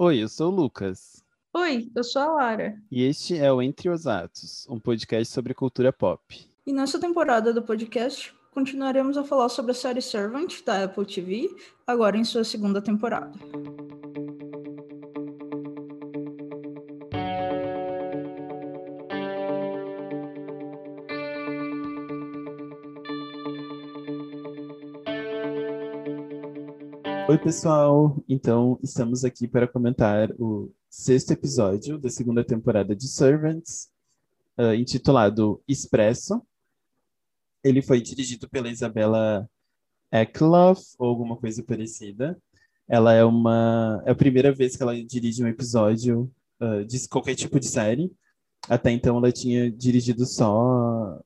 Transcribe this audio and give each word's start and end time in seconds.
Oi, 0.00 0.22
eu 0.22 0.28
sou 0.28 0.52
o 0.52 0.54
Lucas. 0.54 1.24
Oi, 1.52 1.90
eu 1.92 2.04
sou 2.04 2.22
a 2.22 2.26
Lara. 2.26 2.80
E 2.88 3.02
este 3.02 3.36
é 3.36 3.52
o 3.52 3.60
Entre 3.60 3.90
os 3.90 4.06
Atos, 4.06 4.64
um 4.70 4.78
podcast 4.78 5.34
sobre 5.34 5.52
cultura 5.52 5.92
pop. 5.92 6.22
E 6.64 6.72
nessa 6.72 7.00
temporada 7.00 7.52
do 7.52 7.60
podcast, 7.64 8.32
continuaremos 8.52 9.18
a 9.18 9.24
falar 9.24 9.48
sobre 9.48 9.72
a 9.72 9.74
série 9.74 10.00
Servant 10.00 10.62
da 10.64 10.84
Apple 10.84 11.04
TV, 11.04 11.50
agora 11.84 12.16
em 12.16 12.22
sua 12.22 12.44
segunda 12.44 12.80
temporada. 12.80 13.32
Oi, 27.38 27.44
pessoal! 27.44 28.20
Então, 28.28 28.80
estamos 28.82 29.24
aqui 29.24 29.46
para 29.46 29.68
comentar 29.68 30.28
o 30.40 30.72
sexto 30.90 31.30
episódio 31.30 31.96
da 31.96 32.10
segunda 32.10 32.42
temporada 32.42 32.96
de 32.96 33.06
Servants, 33.06 33.88
uh, 34.58 34.74
intitulado 34.74 35.62
Expresso. 35.68 36.42
Ele 37.62 37.80
foi 37.80 38.00
dirigido 38.00 38.48
pela 38.48 38.68
Isabela 38.68 39.48
Eckloff, 40.10 40.82
ou 40.98 41.08
alguma 41.08 41.36
coisa 41.36 41.62
parecida. 41.62 42.36
Ela 42.88 43.14
é 43.14 43.24
uma. 43.24 44.02
É 44.04 44.10
a 44.10 44.16
primeira 44.16 44.52
vez 44.52 44.76
que 44.76 44.82
ela 44.82 45.00
dirige 45.04 45.44
um 45.44 45.46
episódio 45.46 46.28
uh, 46.60 46.84
de 46.84 47.08
qualquer 47.08 47.36
tipo 47.36 47.60
de 47.60 47.68
série. 47.68 48.12
Até 48.68 48.90
então, 48.90 49.16
ela 49.16 49.30
tinha 49.30 49.70
dirigido 49.70 50.26
só 50.26 51.22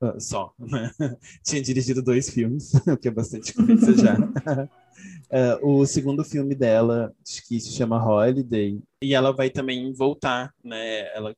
Uh, 0.00 0.20
só, 0.20 0.54
né? 0.58 0.90
Tinha 1.44 1.60
dirigido 1.60 2.02
dois 2.02 2.30
filmes, 2.30 2.72
o 2.86 2.96
que 2.96 3.08
é 3.08 3.10
bastante 3.10 3.52
coisa 3.52 3.96
já. 3.96 4.16
uh, 4.16 5.58
o 5.66 5.84
segundo 5.86 6.24
filme 6.24 6.54
dela, 6.54 7.12
que 7.48 7.58
se 7.58 7.72
chama 7.72 8.04
Holiday, 8.04 8.80
e 9.02 9.14
ela 9.14 9.32
vai 9.32 9.50
também 9.50 9.92
voltar, 9.92 10.54
né? 10.62 11.12
Ela 11.14 11.34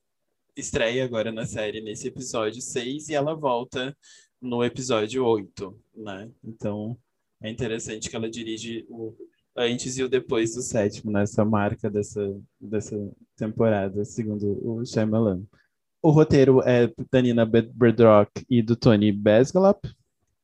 estreia 0.56 1.04
agora 1.04 1.32
na 1.32 1.46
série 1.46 1.80
nesse 1.80 2.08
episódio 2.08 2.60
6 2.60 3.08
e 3.08 3.14
ela 3.14 3.34
volta 3.34 3.96
no 4.40 4.62
episódio 4.62 5.24
8, 5.24 5.78
né? 5.94 6.30
Então 6.44 6.96
é 7.42 7.50
interessante 7.50 8.10
que 8.10 8.16
ela 8.16 8.30
dirige 8.30 8.84
o 8.88 9.14
antes 9.56 9.98
e 9.98 10.02
o 10.02 10.08
depois 10.08 10.54
do 10.54 10.62
sétimo, 10.62 11.10
nessa 11.10 11.44
né? 11.44 11.50
marca 11.50 11.90
dessa, 11.90 12.40
dessa 12.60 12.96
temporada, 13.36 14.04
segundo 14.04 14.58
o 14.66 14.84
Shyamalan. 14.84 15.42
O 16.02 16.10
roteiro 16.10 16.62
é 16.62 16.90
da 17.10 17.20
Nina 17.20 17.44
Berdrock 17.44 18.44
e 18.48 18.62
do 18.62 18.74
Tony 18.74 19.12
Besgalap. 19.12 19.86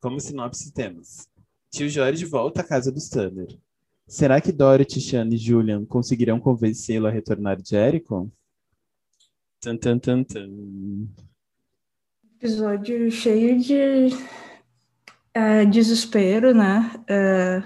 Como 0.01 0.21
sinopse 0.21 0.73
temos. 0.73 1.27
Tio 1.71 1.89
Jorge 1.89 2.25
volta 2.27 2.61
à 2.61 2.65
casa 2.65 2.93
dos 2.93 3.09
Tanner. 3.09 3.49
Será 4.07 4.41
que 4.41 4.53
Dorothy, 4.53 5.01
Sean 5.01 5.29
e 5.33 5.37
Julian 5.37 5.85
conseguirão 5.85 6.39
convencê-lo 6.39 7.07
a 7.07 7.11
retornar 7.11 7.61
de 7.61 7.71
Jericho? 7.71 8.31
Tan, 9.61 9.77
tan, 9.77 9.99
tan, 9.99 10.23
tan. 10.23 11.09
Episódio 12.37 13.11
cheio 13.11 13.59
de 13.59 14.15
é, 15.35 15.65
desespero, 15.65 16.55
né? 16.55 16.93
É, 17.09 17.63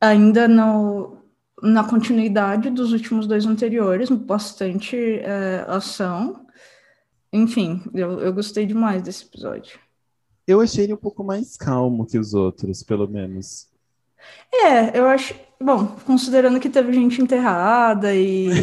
ainda 0.00 0.48
não 0.48 1.19
na 1.62 1.84
continuidade 1.84 2.70
dos 2.70 2.92
últimos 2.92 3.26
dois 3.26 3.46
anteriores, 3.46 4.08
bastante 4.10 4.96
é, 4.96 5.64
ação. 5.68 6.46
Enfim, 7.32 7.82
eu, 7.94 8.20
eu 8.20 8.32
gostei 8.32 8.66
demais 8.66 9.02
desse 9.02 9.24
episódio. 9.24 9.78
Eu 10.46 10.60
achei 10.60 10.84
ele 10.84 10.94
um 10.94 10.98
pouco 10.98 11.22
mais 11.22 11.56
calmo 11.56 12.06
que 12.06 12.18
os 12.18 12.34
outros, 12.34 12.82
pelo 12.82 13.06
menos. 13.08 13.68
É, 14.52 14.98
eu 14.98 15.06
acho. 15.06 15.34
Bom, 15.62 15.86
considerando 16.06 16.58
que 16.58 16.68
teve 16.68 16.92
gente 16.92 17.20
enterrada 17.20 18.14
e. 18.14 18.48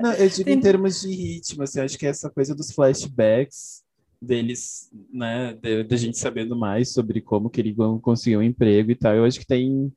Não, 0.00 0.12
eu 0.14 0.28
digo 0.28 0.50
em 0.50 0.60
termos 0.60 1.00
de 1.00 1.14
ritmo, 1.14 1.62
assim, 1.62 1.80
acho 1.80 1.96
que 1.96 2.06
essa 2.06 2.28
coisa 2.28 2.56
dos 2.56 2.72
flashbacks 2.72 3.84
deles, 4.20 4.90
né, 5.12 5.56
da 5.88 5.96
gente 5.96 6.18
sabendo 6.18 6.56
mais 6.56 6.92
sobre 6.92 7.20
como 7.20 7.48
que 7.48 7.60
ele 7.60 7.74
conseguiu 8.00 8.40
um 8.40 8.42
emprego 8.42 8.90
e 8.90 8.96
tal, 8.96 9.14
eu 9.14 9.24
acho 9.24 9.38
que 9.38 9.46
tem 9.46 9.92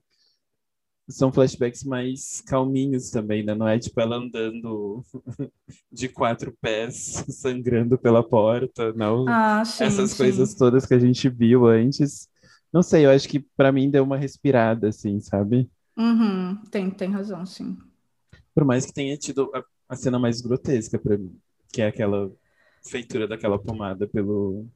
são 1.07 1.31
flashbacks 1.31 1.83
mais 1.83 2.41
calminhos 2.41 3.09
também, 3.11 3.43
né? 3.43 3.53
Não 3.53 3.67
é 3.67 3.77
tipo 3.79 3.99
ela 4.01 4.17
andando 4.17 5.03
de 5.91 6.09
quatro 6.09 6.55
pés, 6.61 7.23
sangrando 7.29 7.97
pela 7.97 8.27
porta, 8.27 8.91
não. 8.93 9.25
Ah, 9.27 9.63
sim, 9.65 9.85
Essas 9.85 10.11
sim. 10.11 10.17
coisas 10.17 10.53
todas 10.55 10.85
que 10.85 10.93
a 10.93 10.99
gente 10.99 11.29
viu 11.29 11.67
antes. 11.67 12.27
Não 12.73 12.81
sei, 12.83 13.05
eu 13.05 13.11
acho 13.11 13.27
que 13.29 13.39
para 13.55 13.71
mim 13.71 13.89
deu 13.89 14.03
uma 14.03 14.17
respirada, 14.17 14.89
assim, 14.89 15.19
sabe? 15.19 15.69
Uhum, 15.97 16.57
tem, 16.71 16.89
tem 16.91 17.11
razão, 17.11 17.45
sim. 17.45 17.77
Por 18.53 18.65
mais 18.65 18.85
que 18.85 18.93
tenha 18.93 19.17
tido 19.17 19.51
a, 19.53 19.63
a 19.89 19.95
cena 19.95 20.17
mais 20.19 20.41
grotesca 20.41 20.97
para 20.99 21.17
mim, 21.17 21.37
que 21.71 21.81
é 21.81 21.87
aquela 21.87 22.31
feitura 22.83 23.27
daquela 23.27 23.59
pomada 23.59 24.07
pelo 24.07 24.67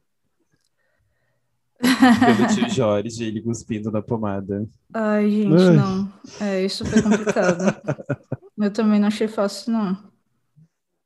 pelo 1.80 2.54
tio 2.54 2.68
Jorge, 2.68 3.24
ele 3.24 3.42
cuspindo 3.42 3.90
na 3.90 4.02
pomada. 4.02 4.68
Ai, 4.92 5.30
gente, 5.30 5.62
Ai. 5.62 5.76
não. 5.76 6.12
É, 6.40 6.64
isso 6.64 6.84
foi 6.84 7.02
complicado. 7.02 7.64
Eu 8.58 8.70
também 8.72 9.00
não 9.00 9.08
achei 9.08 9.26
fácil, 9.26 9.72
não. 9.72 10.10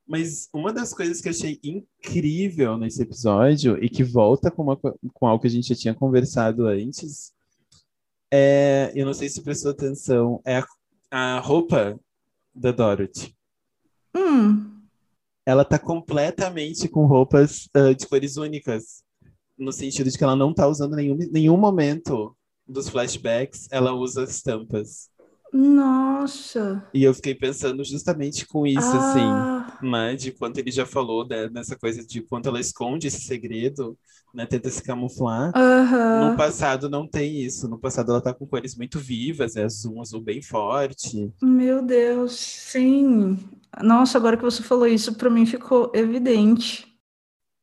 Mas 0.07 0.49
uma 0.53 0.73
das 0.73 0.93
coisas 0.93 1.19
que 1.21 1.27
eu 1.27 1.31
achei 1.31 1.59
incrível 1.63 2.77
nesse 2.77 3.01
episódio 3.01 3.81
e 3.83 3.89
que 3.89 4.03
volta 4.03 4.51
com, 4.51 4.61
uma, 4.61 4.75
co- 4.77 4.95
com 5.13 5.25
algo 5.25 5.41
que 5.41 5.47
a 5.47 5.49
gente 5.49 5.69
já 5.69 5.75
tinha 5.75 5.93
conversado 5.95 6.67
antes 6.67 7.33
é, 8.31 8.91
eu 8.93 9.05
não 9.05 9.13
sei 9.13 9.29
se 9.29 9.41
prestou 9.41 9.71
atenção, 9.71 10.41
é 10.45 10.57
a, 10.57 10.65
a 11.37 11.39
roupa 11.39 11.97
da 12.53 12.71
Dorothy. 12.71 13.33
Hum, 14.15 14.81
Ela 15.45 15.63
tá 15.63 15.79
completamente 15.79 16.87
com 16.89 17.05
roupas 17.05 17.69
ah, 17.73 17.93
de 17.93 18.05
cores 18.07 18.35
únicas, 18.35 19.03
no 19.57 19.71
sentido 19.71 20.09
de 20.11 20.17
que 20.17 20.23
ela 20.23 20.35
não 20.35 20.53
tá 20.53 20.67
usando 20.67 20.95
nenhum, 20.95 21.17
nenhum 21.31 21.57
momento 21.57 22.35
dos 22.67 22.89
flashbacks, 22.89 23.67
ela 23.71 23.93
usa 23.93 24.23
estampas. 24.23 25.09
nossa. 25.51 26.63
E 26.93 27.03
eu 27.03 27.13
fiquei 27.13 27.35
pensando 27.35 27.83
justamente 27.83 28.45
com 28.47 28.65
isso, 28.65 28.95
assim. 28.97 29.47
Ah, 29.57 29.81
né, 29.81 30.15
de 30.15 30.31
quanto 30.31 30.57
ele 30.57 30.71
já 30.71 30.85
falou 30.85 31.27
né, 31.27 31.49
nessa 31.49 31.75
coisa 31.77 32.05
de 32.05 32.21
quanto 32.21 32.47
ela 32.47 32.59
esconde 32.61 33.07
esse 33.07 33.21
segredo, 33.21 33.97
né, 34.33 34.45
tenta 34.45 34.69
se 34.69 34.81
camuflar. 34.81 35.53
No 36.11 36.31
aham. 36.31 36.35
passado 36.35 36.89
não 36.89 37.07
tem 37.09 37.41
isso. 37.43 37.67
No 37.67 37.79
passado 37.79 38.11
ela 38.11 38.21
tá 38.21 38.33
com 38.33 38.47
cores 38.47 38.75
muito 38.77 38.99
vivas, 38.99 39.55
é 39.57 39.63
azul, 39.65 39.95
um 39.97 40.01
azul 40.01 40.21
bem 40.21 40.41
forte. 40.41 41.33
Meu 41.41 41.81
Deus, 41.81 42.33
sim. 42.37 43.37
Nossa, 43.81 44.17
agora 44.17 44.35
que 44.37 44.43
você 44.43 44.61
falou 44.63 44.85
isso, 44.87 45.15
pra 45.15 45.29
mim 45.29 45.45
ficou 45.45 45.91
evidente. 45.95 46.85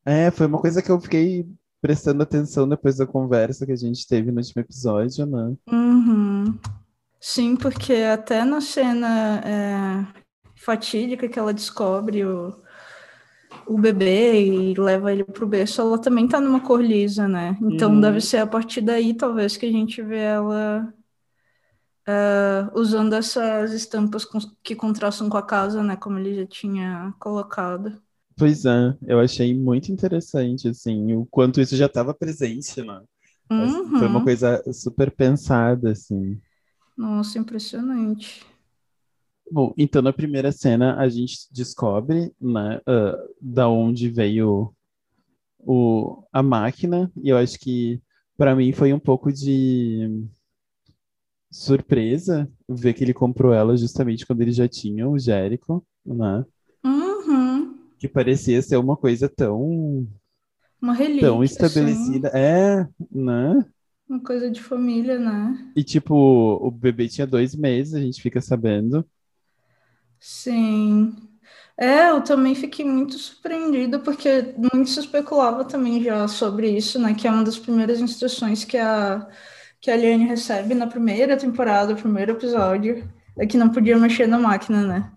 É, 0.04 0.30
foi 0.30 0.46
uma 0.46 0.60
coisa 0.60 0.82
que 0.82 0.90
eu 0.90 1.00
fiquei 1.00 1.46
prestando 1.82 2.24
atenção 2.24 2.68
depois 2.68 2.98
da 2.98 3.06
conversa 3.06 3.66
que 3.66 3.72
a 3.72 3.76
gente 3.76 4.08
teve 4.08 4.32
no 4.32 4.38
último 4.38 4.62
episódio, 4.62 5.26
né? 5.26 5.56
Uhum. 5.70 6.58
Sim, 7.20 7.56
porque 7.56 7.94
até 7.94 8.44
na 8.44 8.60
cena 8.60 9.40
é, 9.44 10.06
fatídica 10.56 11.28
que 11.28 11.38
ela 11.38 11.54
descobre 11.54 12.24
o, 12.24 12.62
o 13.66 13.78
bebê 13.78 14.44
e 14.72 14.74
leva 14.74 15.12
ele 15.12 15.24
pro 15.24 15.46
berço, 15.46 15.80
ela 15.80 15.98
também 16.00 16.28
tá 16.28 16.40
numa 16.40 16.60
cor 16.60 16.80
lisa, 16.82 17.28
né? 17.28 17.56
Então 17.62 17.92
Uhum. 17.92 18.00
deve 18.00 18.20
ser 18.20 18.38
a 18.38 18.46
partir 18.46 18.80
daí, 18.80 19.14
talvez, 19.14 19.56
que 19.56 19.66
a 19.66 19.70
gente 19.72 20.02
vê 20.02 20.18
ela 20.18 20.92
é, 22.06 22.68
usando 22.74 23.14
essas 23.14 23.72
estampas 23.72 24.24
com- 24.24 24.38
que 24.62 24.74
contrastam 24.74 25.28
com 25.28 25.36
a 25.36 25.42
casa, 25.46 25.82
né? 25.82 25.96
Como 25.96 26.18
ele 26.18 26.34
já 26.34 26.46
tinha 26.46 27.14
colocado. 27.18 28.02
Pois 28.42 28.64
é, 28.64 28.96
eu 29.06 29.20
achei 29.20 29.54
muito 29.56 29.92
interessante, 29.92 30.66
assim, 30.66 31.12
o 31.14 31.24
quanto 31.26 31.60
isso 31.60 31.76
já 31.76 31.86
estava 31.86 32.12
presente, 32.12 32.82
né? 32.82 33.00
Foi 33.96 34.08
uma 34.08 34.20
Uhum. 34.20 34.22
coisa 34.22 34.60
super 34.72 35.10
pensada, 35.12 35.92
assim. 35.92 36.40
Nossa, 36.96 37.38
impressionante. 37.38 38.46
Bom, 39.50 39.74
então 39.76 40.00
na 40.00 40.12
primeira 40.12 40.50
cena 40.50 40.96
a 40.98 41.08
gente 41.08 41.46
descobre, 41.52 42.32
né, 42.40 42.80
ah, 42.86 43.16
da 43.40 43.68
onde 43.68 44.08
veio 44.08 44.74
o, 45.58 46.24
a 46.32 46.42
máquina, 46.42 47.12
e 47.22 47.30
eu 47.30 47.38
acho 47.38 47.58
que 47.58 48.02
para 48.36 48.56
mim 48.56 48.72
foi 48.72 48.92
um 48.92 49.00
pouco 49.00 49.32
de 49.32 50.26
surpresa 51.50 52.50
ver 52.68 52.94
que 52.94 53.04
ele 53.04 53.14
comprou 53.14 53.52
ela 53.52 53.76
justamente 53.76 54.26
quando 54.26 54.40
ele 54.40 54.52
já 54.52 54.66
tinha 54.68 55.08
o 55.08 55.18
Jericho, 55.18 55.84
né? 56.04 56.44
Que 58.02 58.08
parecia 58.08 58.60
ser 58.60 58.78
uma 58.78 58.96
coisa 58.96 59.28
tão, 59.28 60.08
Uma 60.80 60.92
relíquia, 60.92 61.28
tão 61.28 61.40
assim, 61.40 61.52
estabelecida. 61.52 62.32
É, 62.34 62.84
né? 63.08 63.64
uma 64.08 64.18
coisa 64.18 64.50
de 64.50 64.60
família, 64.60 65.20
né? 65.20 65.70
E 65.76 65.84
tipo, 65.84 66.12
o 66.12 66.68
bebê 66.68 67.06
tinha 67.06 67.28
dois 67.28 67.54
meses, 67.54 67.94
a 67.94 68.00
gente 68.00 68.20
fica 68.20 68.40
sabendo. 68.40 69.06
Sim. 70.18 71.14
É, 71.78 72.10
eu 72.10 72.20
também 72.24 72.56
fiquei 72.56 72.84
muito 72.84 73.16
surpreendida, 73.16 74.00
porque 74.00 74.52
muito 74.58 74.90
se 74.90 74.98
especulava 74.98 75.64
também 75.64 76.02
já 76.02 76.26
sobre 76.26 76.76
isso, 76.76 76.98
né? 76.98 77.14
Que 77.14 77.28
é 77.28 77.30
uma 77.30 77.44
das 77.44 77.56
primeiras 77.56 78.00
instruções 78.00 78.64
que 78.64 78.76
a, 78.76 79.28
que 79.80 79.92
a 79.92 79.96
Liane 79.96 80.26
recebe 80.26 80.74
na 80.74 80.88
primeira 80.88 81.36
temporada, 81.36 81.94
primeiro 81.94 82.32
episódio, 82.32 83.08
é 83.38 83.46
que 83.46 83.56
não 83.56 83.68
podia 83.68 83.96
mexer 83.96 84.26
na 84.26 84.40
máquina, 84.40 84.82
né? 84.82 85.12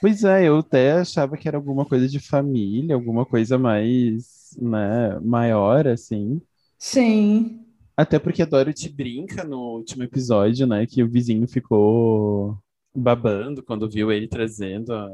Pois 0.00 0.22
é, 0.24 0.48
eu 0.48 0.58
até 0.58 0.92
achava 0.92 1.36
que 1.36 1.48
era 1.48 1.56
alguma 1.56 1.84
coisa 1.84 2.08
de 2.08 2.20
família, 2.20 2.94
alguma 2.94 3.26
coisa 3.26 3.58
mais, 3.58 4.56
né, 4.60 5.18
maior, 5.20 5.88
assim. 5.88 6.40
Sim. 6.78 7.64
Até 7.96 8.18
porque 8.18 8.42
a 8.42 8.46
Dorothy 8.46 8.88
brinca 8.88 9.42
no 9.42 9.58
último 9.76 10.04
episódio, 10.04 10.66
né, 10.66 10.86
que 10.86 11.02
o 11.02 11.08
vizinho 11.08 11.48
ficou 11.48 12.56
babando 12.94 13.62
quando 13.62 13.90
viu 13.90 14.12
ele 14.12 14.28
trazendo 14.28 14.94
a, 14.94 15.10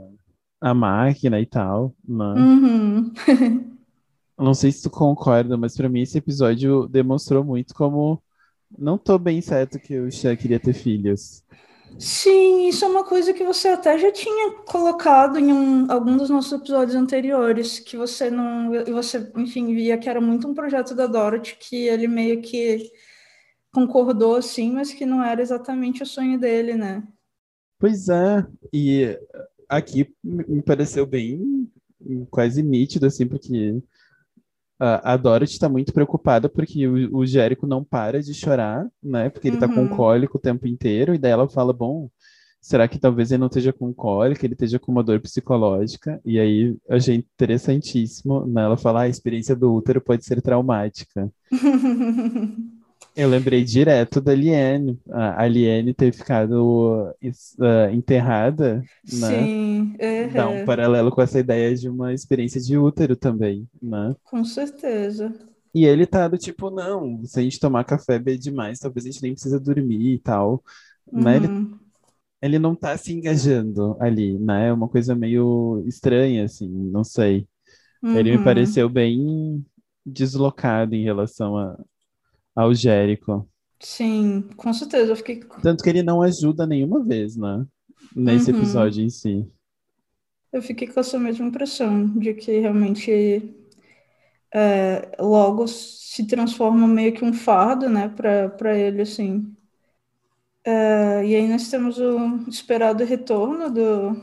a 0.60 0.74
máquina 0.74 1.40
e 1.40 1.46
tal, 1.46 1.94
né? 2.06 2.34
Uhum. 2.34 3.12
Não 4.36 4.52
sei 4.52 4.72
se 4.72 4.82
tu 4.82 4.90
concorda, 4.90 5.56
mas 5.56 5.76
pra 5.76 5.88
mim 5.88 6.00
esse 6.00 6.18
episódio 6.18 6.88
demonstrou 6.88 7.44
muito 7.44 7.72
como 7.72 8.20
não 8.76 8.98
tô 8.98 9.16
bem 9.16 9.40
certo 9.40 9.78
que 9.78 9.96
o 9.98 10.10
Xan 10.10 10.34
queria 10.34 10.58
ter 10.58 10.72
filhos. 10.72 11.44
Sim, 11.98 12.68
isso 12.68 12.84
é 12.84 12.88
uma 12.88 13.04
coisa 13.04 13.32
que 13.32 13.44
você 13.44 13.68
até 13.68 13.96
já 13.96 14.10
tinha 14.10 14.52
colocado 14.66 15.38
em 15.38 15.52
um, 15.52 15.90
algum 15.90 16.16
dos 16.16 16.28
nossos 16.28 16.52
episódios 16.52 16.96
anteriores, 16.96 17.78
que 17.78 17.96
você 17.96 18.30
não, 18.30 18.70
você, 18.86 19.30
enfim, 19.36 19.74
via 19.74 19.96
que 19.96 20.08
era 20.08 20.20
muito 20.20 20.48
um 20.48 20.54
projeto 20.54 20.94
da 20.94 21.06
Dorothy, 21.06 21.56
que 21.56 21.86
ele 21.86 22.08
meio 22.08 22.42
que 22.42 22.90
concordou 23.72 24.36
assim, 24.36 24.72
mas 24.72 24.92
que 24.92 25.06
não 25.06 25.22
era 25.22 25.40
exatamente 25.40 26.02
o 26.02 26.06
sonho 26.06 26.38
dele, 26.38 26.74
né? 26.74 27.02
Pois 27.78 28.08
é, 28.08 28.44
e 28.72 29.18
aqui 29.68 30.12
me 30.22 30.62
pareceu 30.62 31.06
bem 31.06 31.70
quase 32.30 32.62
nítido, 32.62 33.06
assim, 33.06 33.26
porque 33.26 33.80
a 34.78 35.16
Dorothy 35.16 35.52
está 35.52 35.68
muito 35.68 35.92
preocupada 35.92 36.48
porque 36.48 36.86
o, 36.86 37.18
o 37.18 37.26
Jérico 37.26 37.66
não 37.66 37.84
para 37.84 38.22
de 38.22 38.34
chorar, 38.34 38.86
né? 39.02 39.30
Porque 39.30 39.48
ele 39.48 39.56
está 39.56 39.68
com 39.68 39.82
Uhum. 39.82 39.88
cólico 39.88 40.38
o 40.38 40.40
tempo 40.40 40.66
inteiro, 40.66 41.14
e 41.14 41.18
daí 41.18 41.32
ela 41.32 41.48
fala, 41.48 41.72
bom, 41.72 42.10
será 42.60 42.88
que 42.88 42.98
talvez 42.98 43.30
ele 43.30 43.40
não 43.40 43.46
esteja 43.48 43.72
com 43.72 43.92
cólica, 43.94 44.44
ele 44.46 44.54
esteja 44.54 44.78
com 44.78 44.90
uma 44.92 45.02
dor 45.04 45.20
psicológica? 45.20 46.20
E 46.24 46.38
aí 46.40 46.76
achei 46.88 47.16
interessantíssimo, 47.16 48.46
né? 48.46 48.62
Ela 48.62 48.76
fala, 48.76 49.00
ah, 49.00 49.02
a 49.04 49.08
experiência 49.08 49.54
do 49.56 49.72
útero 49.74 50.00
pode 50.00 50.24
ser 50.24 50.40
traumática. 50.42 51.30
Eu 53.16 53.28
lembrei 53.28 53.62
direto 53.62 54.20
da 54.20 54.34
Liane, 54.34 55.00
a 55.10 55.46
Liane 55.46 55.94
ter 55.94 56.12
ficado 56.12 57.14
ah, 57.60 57.92
enterrada, 57.92 58.88
né? 59.12 59.46
Sim, 59.46 59.96
Dá 60.32 60.48
um 60.48 60.60
uhum, 60.60 60.64
paralelo 60.64 61.10
com 61.12 61.22
essa 61.22 61.38
ideia 61.38 61.74
de 61.76 61.88
uma 61.88 62.12
experiência 62.12 62.60
de 62.60 62.76
útero 62.76 63.16
também, 63.16 63.68
né? 63.80 64.14
com 64.24 64.44
certeza. 64.44 65.32
E 65.74 65.84
ele 65.84 66.06
tá 66.06 66.28
do 66.28 66.38
tipo, 66.38 66.70
não, 66.70 67.24
se 67.24 67.38
a 67.40 67.42
gente 67.42 67.58
tomar 67.58 67.84
café 67.84 68.18
bem 68.18 68.38
demais, 68.38 68.78
talvez 68.78 69.04
a 69.06 69.10
gente 69.10 69.22
nem 69.22 69.32
precisa 69.32 69.58
dormir 69.60 70.14
e 70.14 70.18
tal. 70.18 70.62
Né? 71.12 71.36
Ele, 71.36 71.48
Uhum, 71.48 71.78
ele 72.42 72.58
não 72.58 72.74
tá 72.74 72.96
se 72.96 73.12
engajando 73.12 73.96
ali, 74.00 74.38
né? 74.38 74.68
É 74.68 74.72
uma 74.72 74.88
coisa 74.88 75.14
meio 75.14 75.82
estranha, 75.86 76.44
assim, 76.44 76.68
não 76.68 77.04
sei. 77.04 77.48
Ele 78.14 78.32
me 78.32 78.36
uhum. 78.38 78.44
pareceu 78.44 78.88
bem 78.88 79.64
deslocado 80.04 80.94
em 80.94 81.04
relação 81.04 81.56
a, 81.56 81.78
ao 82.54 82.74
Jérico. 82.74 83.48
Sim, 83.80 84.42
com 84.56 84.72
certeza. 84.72 85.12
Eu 85.12 85.16
fiquei. 85.16 85.40
Tanto 85.62 85.82
que 85.82 85.90
ele 85.90 86.02
não 86.02 86.22
ajuda 86.22 86.66
nenhuma 86.66 87.02
vez, 87.04 87.36
né? 87.36 87.66
Nesse 88.14 88.50
Uhum. 88.50 88.58
episódio 88.58 89.02
em 89.02 89.10
si. 89.10 89.46
Eu 90.52 90.62
fiquei 90.62 90.88
com 90.88 91.00
essa 91.00 91.18
mesma 91.18 91.46
impressão 91.46 92.08
de 92.18 92.32
que 92.32 92.58
realmente 92.60 93.54
é, 94.52 95.16
logo 95.20 95.66
se 95.66 96.26
transforma 96.26 96.86
meio 96.86 97.12
que 97.12 97.24
um 97.24 97.32
fardo, 97.32 97.88
né, 97.88 98.08
para 98.08 98.78
ele, 98.78 99.02
assim. 99.02 99.54
É, 100.66 101.24
e 101.26 101.34
aí 101.36 101.48
nós 101.48 101.68
temos 101.70 101.98
o 101.98 102.48
esperado 102.48 103.04
retorno 103.04 103.70
do, 103.70 104.16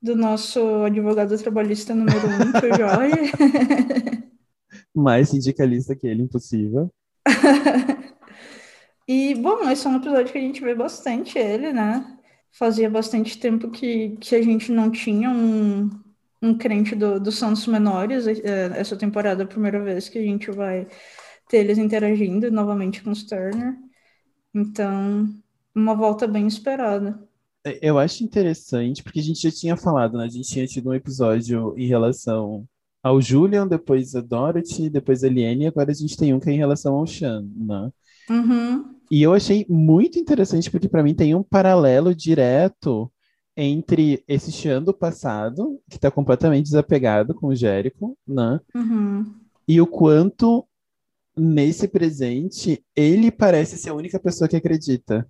do 0.00 0.14
nosso 0.16 0.60
advogado 0.84 1.36
trabalhista 1.38 1.94
número 1.94 2.28
um, 2.28 2.52
que 2.52 2.64
é 2.66 2.68
o 2.68 2.74
Jorge. 2.74 3.32
Mais 4.94 5.28
sindicalista 5.30 5.94
que 5.94 6.06
ele, 6.06 6.22
impossível. 6.22 6.90
E, 9.08 9.34
bom, 9.36 9.68
esse 9.70 9.86
é 9.86 9.90
um 9.90 9.96
episódio 9.96 10.32
que 10.32 10.38
a 10.38 10.40
gente 10.40 10.60
vê 10.62 10.74
bastante 10.74 11.38
ele, 11.38 11.72
né? 11.72 12.18
Fazia 12.52 12.90
bastante 12.90 13.38
tempo 13.38 13.70
que, 13.70 14.16
que 14.18 14.34
a 14.34 14.42
gente 14.42 14.72
não 14.72 14.90
tinha 14.90 15.30
um, 15.30 15.88
um 16.42 16.56
crente 16.58 16.94
do, 16.96 17.20
dos 17.20 17.38
Santos 17.38 17.66
Menores. 17.66 18.26
É, 18.26 18.78
Essa 18.78 18.96
temporada 18.96 19.42
é 19.42 19.44
a 19.44 19.48
primeira 19.48 19.82
vez 19.82 20.08
que 20.08 20.18
a 20.18 20.22
gente 20.22 20.50
vai 20.50 20.86
ter 21.48 21.58
eles 21.58 21.78
interagindo 21.78 22.50
novamente 22.50 23.02
com 23.02 23.10
os 23.10 23.24
Turner. 23.24 23.76
Então, 24.54 25.28
uma 25.74 25.94
volta 25.94 26.26
bem 26.28 26.46
esperada. 26.46 27.18
É, 27.64 27.78
Eu 27.82 27.98
acho 27.98 28.24
interessante, 28.24 29.02
porque 29.02 29.20
a 29.20 29.22
gente 29.22 29.40
já 29.40 29.50
tinha 29.50 29.76
falado, 29.76 30.18
né? 30.18 30.24
A 30.24 30.28
gente 30.28 30.48
tinha 30.48 30.66
tido 30.66 30.90
um 30.90 30.94
episódio 30.94 31.74
em 31.76 31.86
relação 31.86 32.66
ao 33.06 33.20
Julian, 33.20 33.68
depois 33.68 34.14
a 34.16 34.20
Dorothy, 34.20 34.90
depois 34.90 35.22
a 35.24 35.28
Liane, 35.28 35.64
e 35.64 35.66
agora 35.68 35.90
a 35.90 35.94
gente 35.94 36.16
tem 36.16 36.34
um 36.34 36.40
que 36.40 36.50
é 36.50 36.52
em 36.52 36.58
relação 36.58 36.94
ao 36.96 37.06
Sean, 37.06 37.42
né? 37.56 37.90
Uhum, 38.28 38.96
E 39.10 39.22
eu 39.22 39.32
achei 39.32 39.64
muito 39.68 40.18
interessante, 40.18 40.70
porque 40.70 40.88
para 40.88 41.02
mim 41.02 41.14
tem 41.14 41.34
um 41.34 41.42
paralelo 41.42 42.14
direto 42.14 43.10
entre 43.56 44.22
esse 44.28 44.52
Sean 44.52 44.82
do 44.82 44.92
passado, 44.92 45.80
que 45.90 45.98
tá 45.98 46.10
completamente 46.10 46.64
desapegado 46.64 47.34
com 47.34 47.48
o 47.48 47.54
Jericho, 47.54 48.16
né? 48.26 48.60
uhum. 48.74 49.46
E 49.68 49.80
o 49.80 49.86
quanto 49.86 50.66
nesse 51.36 51.88
presente 51.88 52.84
ele 52.96 53.30
parece 53.30 53.78
ser 53.78 53.90
a 53.90 53.94
única 53.94 54.18
pessoa 54.20 54.48
que 54.48 54.56
acredita. 54.56 55.28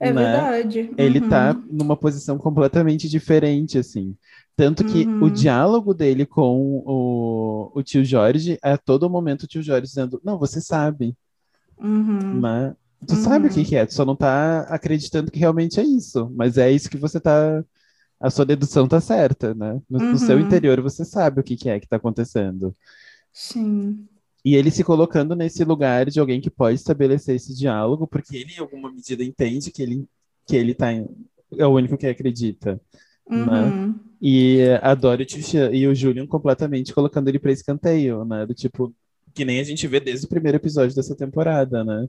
É 0.00 0.12
né? 0.12 0.12
verdade. 0.12 0.90
ele 0.96 1.20
Uhum, 1.20 1.20
tá 1.20 1.54
numa 1.70 1.96
posição 1.96 2.38
completamente 2.38 3.08
diferente, 3.08 3.78
assim. 3.78 4.16
Tanto 4.56 4.84
que 4.84 5.12
Uhum. 5.12 5.20
o 5.20 5.30
diálogo 5.30 5.94
dele 5.94 6.26
com 6.26 6.82
o, 6.86 7.72
o 7.74 7.82
tio 7.82 8.04
Jorge 8.04 8.58
é 8.62 8.72
a 8.72 8.78
todo 8.78 9.08
momento 9.10 9.44
o 9.44 9.46
tio 9.48 9.62
Jorge 9.62 9.86
dizendo: 9.86 10.20
Não, 10.24 10.38
você 10.38 10.60
sabe, 10.60 11.16
uhum, 11.78 12.30
né? 12.30 12.74
Tu 13.06 13.16
sabe 13.16 13.46
o 13.48 13.50
que 13.50 13.64
Uhum. 13.64 13.64
que 13.64 13.76
é, 13.76 13.86
tu 13.86 13.94
só 13.94 14.04
não 14.04 14.14
tá 14.16 14.62
acreditando 14.62 15.30
que 15.30 15.38
realmente 15.38 15.80
é 15.80 15.84
isso, 15.84 16.30
mas 16.34 16.58
é 16.58 16.70
isso 16.70 16.90
que 16.90 16.96
você 16.98 17.18
tá. 17.20 17.64
A 18.20 18.30
sua 18.30 18.46
dedução 18.46 18.88
tá 18.88 19.00
certa, 19.00 19.54
né? 19.54 19.80
No, 19.90 20.00
no 20.12 20.18
seu 20.18 20.38
Uhum. 20.38 20.40
interior 20.40 20.80
você 20.82 21.04
sabe 21.04 21.40
o 21.40 21.44
que 21.44 21.56
que 21.56 21.70
é 21.70 21.80
que 21.80 21.88
tá 21.88 21.96
acontecendo. 21.96 22.76
Sim. 23.32 24.08
E 24.44 24.54
ele 24.54 24.70
se 24.70 24.82
colocando 24.82 25.34
nesse 25.36 25.64
lugar 25.64 26.08
de 26.10 26.18
alguém 26.18 26.40
que 26.40 26.50
pode 26.50 26.76
estabelecer 26.76 27.36
esse 27.36 27.54
diálogo, 27.54 28.06
porque 28.06 28.36
ele, 28.36 28.52
em 28.54 28.58
alguma 28.60 28.90
medida, 28.90 29.22
entende 29.22 29.70
que 29.70 29.82
ele, 29.82 30.06
que 30.46 30.56
ele 30.56 30.74
tá, 30.74 30.92
em- 30.92 31.06
é 31.58 31.66
o 31.66 31.70
único 31.74 31.96
que 31.98 32.06
acredita. 32.06 32.80
Né? 33.28 33.38
Uhum. 33.64 33.94
E 34.20 34.60
a 34.82 34.94
Dorothy 34.94 35.56
e 35.72 35.86
o 35.86 35.94
Julian 35.94 36.26
completamente 36.26 36.92
colocando 36.92 37.28
ele 37.28 37.38
pra 37.38 37.52
escanteio, 37.52 38.24
né? 38.24 38.44
Do 38.44 38.54
tipo, 38.54 38.92
que 39.34 39.44
nem 39.44 39.60
a 39.60 39.64
gente 39.64 39.86
vê 39.86 40.00
desde 40.00 40.26
o 40.26 40.28
primeiro 40.28 40.56
episódio 40.56 40.96
dessa 40.96 41.14
temporada, 41.14 41.84
né? 41.84 42.08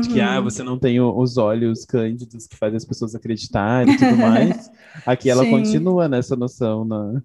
De 0.00 0.08
que, 0.08 0.20
ah, 0.20 0.38
Uhum. 0.38 0.44
você 0.44 0.62
não 0.62 0.78
tem 0.78 0.98
os 1.00 1.36
olhos 1.36 1.84
cândidos 1.84 2.46
que 2.46 2.56
fazem 2.56 2.76
as 2.78 2.84
pessoas 2.86 3.14
acreditarem 3.14 3.92
e 3.94 3.98
tudo 3.98 4.16
mais. 4.16 4.70
Aqui 5.04 5.28
ela 5.28 5.44
Sim. 5.44 5.50
continua 5.50 6.08
nessa 6.08 6.34
noção, 6.34 6.84
né? 6.86 7.20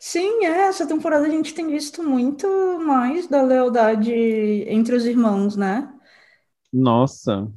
Sim, 0.00 0.44
é, 0.44 0.68
essa 0.68 0.86
temporada 0.86 1.26
a 1.26 1.30
gente 1.30 1.54
tem 1.54 1.66
visto 1.68 2.02
muito 2.02 2.46
mais 2.80 3.26
da 3.28 3.42
lealdade 3.42 4.12
entre 4.68 4.94
os 4.96 5.04
irmãos, 5.06 5.56
né? 5.56 5.92
Nossa, 6.72 7.48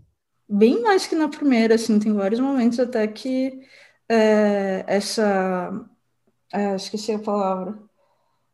Bem 0.48 0.82
mais 0.82 1.08
que 1.08 1.16
na 1.16 1.30
primeira, 1.30 1.76
assim, 1.76 2.00
tem 2.00 2.14
vários 2.14 2.40
momentos 2.40 2.80
até 2.80 3.08
que 3.08 3.60
é, 4.10 4.84
essa. 4.88 5.72
é, 6.54 6.76
esqueci 6.76 7.12
a 7.14 7.20
palavra. 7.20 7.78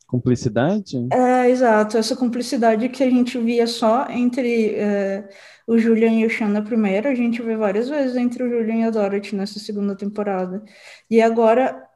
cumplicidade? 0.07 0.97
É, 1.11 1.49
exato, 1.49 1.97
essa 1.97 2.15
cumplicidade 2.15 2.88
que 2.89 3.03
a 3.03 3.09
gente 3.09 3.39
via 3.39 3.65
só 3.65 4.07
entre 4.09 4.75
é, 4.75 5.27
o 5.65 5.75
Julian 5.77 6.13
e 6.19 6.25
o 6.25 6.29
Sean 6.29 6.49
na 6.49 6.61
primeira, 6.61 7.09
a 7.09 7.15
gente 7.15 7.41
vê 7.41 7.55
várias 7.57 7.89
vezes 7.89 8.15
entre 8.15 8.43
o 8.43 8.49
Julian 8.49 8.81
e 8.81 8.83
a 8.83 8.91
Dorothy 8.91 9.35
nessa 9.35 9.57
segunda 9.59 9.95
temporada. 9.95 10.63
E 11.09 11.19
agora, 11.19 11.88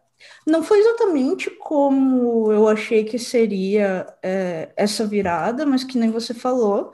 não 0.45 0.63
foi 0.63 0.79
exatamente 0.79 1.49
como 1.49 2.51
eu 2.51 2.67
achei 2.67 3.03
que 3.03 3.17
seria 3.17 4.07
é, 4.21 4.71
essa 4.75 5.05
virada, 5.05 5.65
mas 5.65 5.83
que 5.83 5.97
nem 5.97 6.11
você 6.11 6.33
falou, 6.33 6.91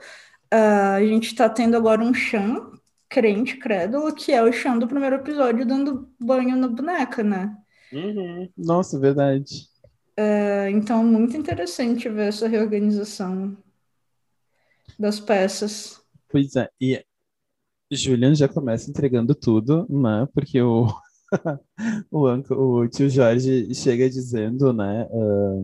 ah, 0.50 0.94
a 0.94 1.04
gente 1.04 1.26
está 1.28 1.48
tendo 1.48 1.76
agora 1.76 2.02
um 2.02 2.14
Sean 2.14 2.72
crente, 3.08 3.56
crédulo, 3.56 4.14
que 4.14 4.32
é 4.32 4.42
o 4.42 4.52
Sean 4.52 4.78
do 4.78 4.86
primeiro 4.86 5.16
episódio 5.16 5.66
dando 5.66 6.08
banho 6.18 6.56
na 6.56 6.68
boneca, 6.68 7.22
né? 7.22 7.56
Nossa, 8.56 8.98
verdade. 8.98 9.68
É, 10.16 10.70
Então, 10.70 11.02
muito 11.04 11.36
interessante 11.36 12.08
ver 12.08 12.28
essa 12.28 12.46
reorganização 12.46 13.56
das 14.98 15.18
peças. 15.18 16.00
Pois 16.28 16.54
é, 16.54 16.68
e 16.80 17.04
Julian 17.90 18.34
já 18.34 18.48
começa 18.48 18.88
entregando 18.88 19.34
tudo, 19.34 19.86
né? 19.88 20.28
Porque 20.32 20.62
o, 20.62 20.86
o, 22.10 22.28
uncle- 22.28 22.56
o 22.56 22.88
tio 22.88 23.08
Jorge 23.08 23.74
chega 23.74 24.08
dizendo, 24.08 24.72
né? 24.72 25.08
ah, 25.12 25.62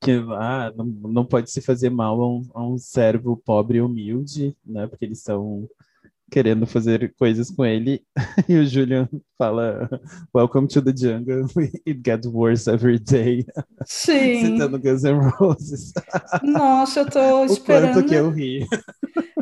que 0.00 0.10
ah, 0.32 0.72
não, 0.76 0.84
não 0.84 1.24
pode 1.24 1.50
se 1.50 1.60
fazer 1.60 1.88
mal 1.88 2.20
a 2.20 2.28
um, 2.28 2.42
a 2.54 2.66
um 2.66 2.76
servo 2.76 3.36
pobre 3.36 3.78
e 3.78 3.80
humilde, 3.80 4.56
né? 4.66 4.86
Porque 4.88 5.04
eles 5.04 5.18
estão 5.18 5.68
querendo 6.28 6.66
fazer 6.66 7.14
coisas 7.18 7.50
com 7.50 7.64
ele. 7.64 8.02
E 8.48 8.56
o 8.56 8.66
Julian 8.66 9.08
fala: 9.38 9.88
Welcome 10.34 10.66
to 10.68 10.82
the 10.82 10.92
jungle. 10.96 11.46
It 11.86 12.00
gets 12.02 12.26
worse 12.26 12.68
every 12.68 12.98
day. 12.98 13.46
Sim. 13.86 14.46
Citando 14.46 14.78
Guns 14.78 15.04
N' 15.04 15.20
Roses. 15.38 15.92
Nossa, 16.42 17.00
eu 17.00 17.10
tô 17.10 17.44
esperando. 17.44 17.90
O 17.90 17.94
quanto 17.94 18.08
que 18.08 18.14
eu 18.14 18.30
ri. 18.30 18.66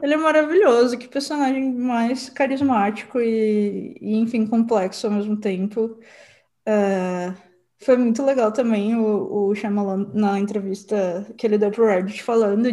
Ele 0.03 0.15
é 0.15 0.17
maravilhoso, 0.17 0.99
que 0.99 1.09
personagem 1.09 1.73
mais 1.73 2.31
carismático 2.31 3.21
e, 3.21 3.97
e 4.01 4.17
enfim, 4.17 4.47
complexo 4.47 5.07
ao 5.07 5.13
mesmo 5.13 5.37
tempo. 5.37 5.99
Uh, 6.67 7.35
foi 7.83 7.97
muito 7.97 8.23
legal 8.23 8.53
também 8.53 8.95
o, 8.95 9.49
o 9.49 9.55
Shyamalan 9.55 10.11
na 10.13 10.39
entrevista 10.39 11.27
que 11.37 11.47
ele 11.47 11.59
deu 11.59 11.71
pro 11.71 11.87
Reddit 11.87 12.23
falando 12.23 12.69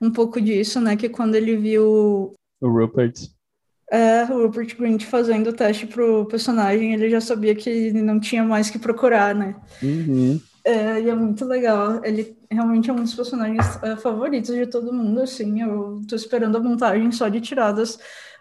um 0.00 0.10
pouco 0.10 0.40
disso, 0.40 0.80
né? 0.80 0.96
Que 0.96 1.08
quando 1.08 1.34
ele 1.34 1.56
viu 1.56 2.34
o 2.62 2.68
Rupert. 2.68 3.14
É, 3.90 4.24
o 4.24 4.46
Rupert 4.46 4.74
Grint 4.76 5.04
fazendo 5.04 5.50
o 5.50 5.52
teste 5.52 5.86
pro 5.86 6.24
personagem, 6.26 6.94
ele 6.94 7.10
já 7.10 7.20
sabia 7.20 7.54
que 7.54 7.92
não 7.92 8.18
tinha 8.18 8.44
mais 8.44 8.70
que 8.70 8.78
procurar, 8.78 9.34
né? 9.34 9.54
Uhum. 9.82 10.40
É, 10.64 11.00
e 11.00 11.08
é 11.08 11.14
muito 11.14 11.44
legal. 11.44 12.04
Ele 12.04 12.36
realmente 12.50 12.88
é 12.88 12.92
um 12.92 13.02
dos 13.02 13.14
personagens 13.14 13.82
é, 13.82 13.96
favoritos 13.96 14.54
de 14.54 14.66
todo 14.66 14.92
mundo, 14.92 15.20
assim. 15.20 15.60
Eu 15.60 16.00
tô 16.08 16.14
esperando 16.14 16.56
a 16.56 16.60
montagem 16.60 17.10
só 17.10 17.28
de 17.28 17.40
tiradas 17.40 17.98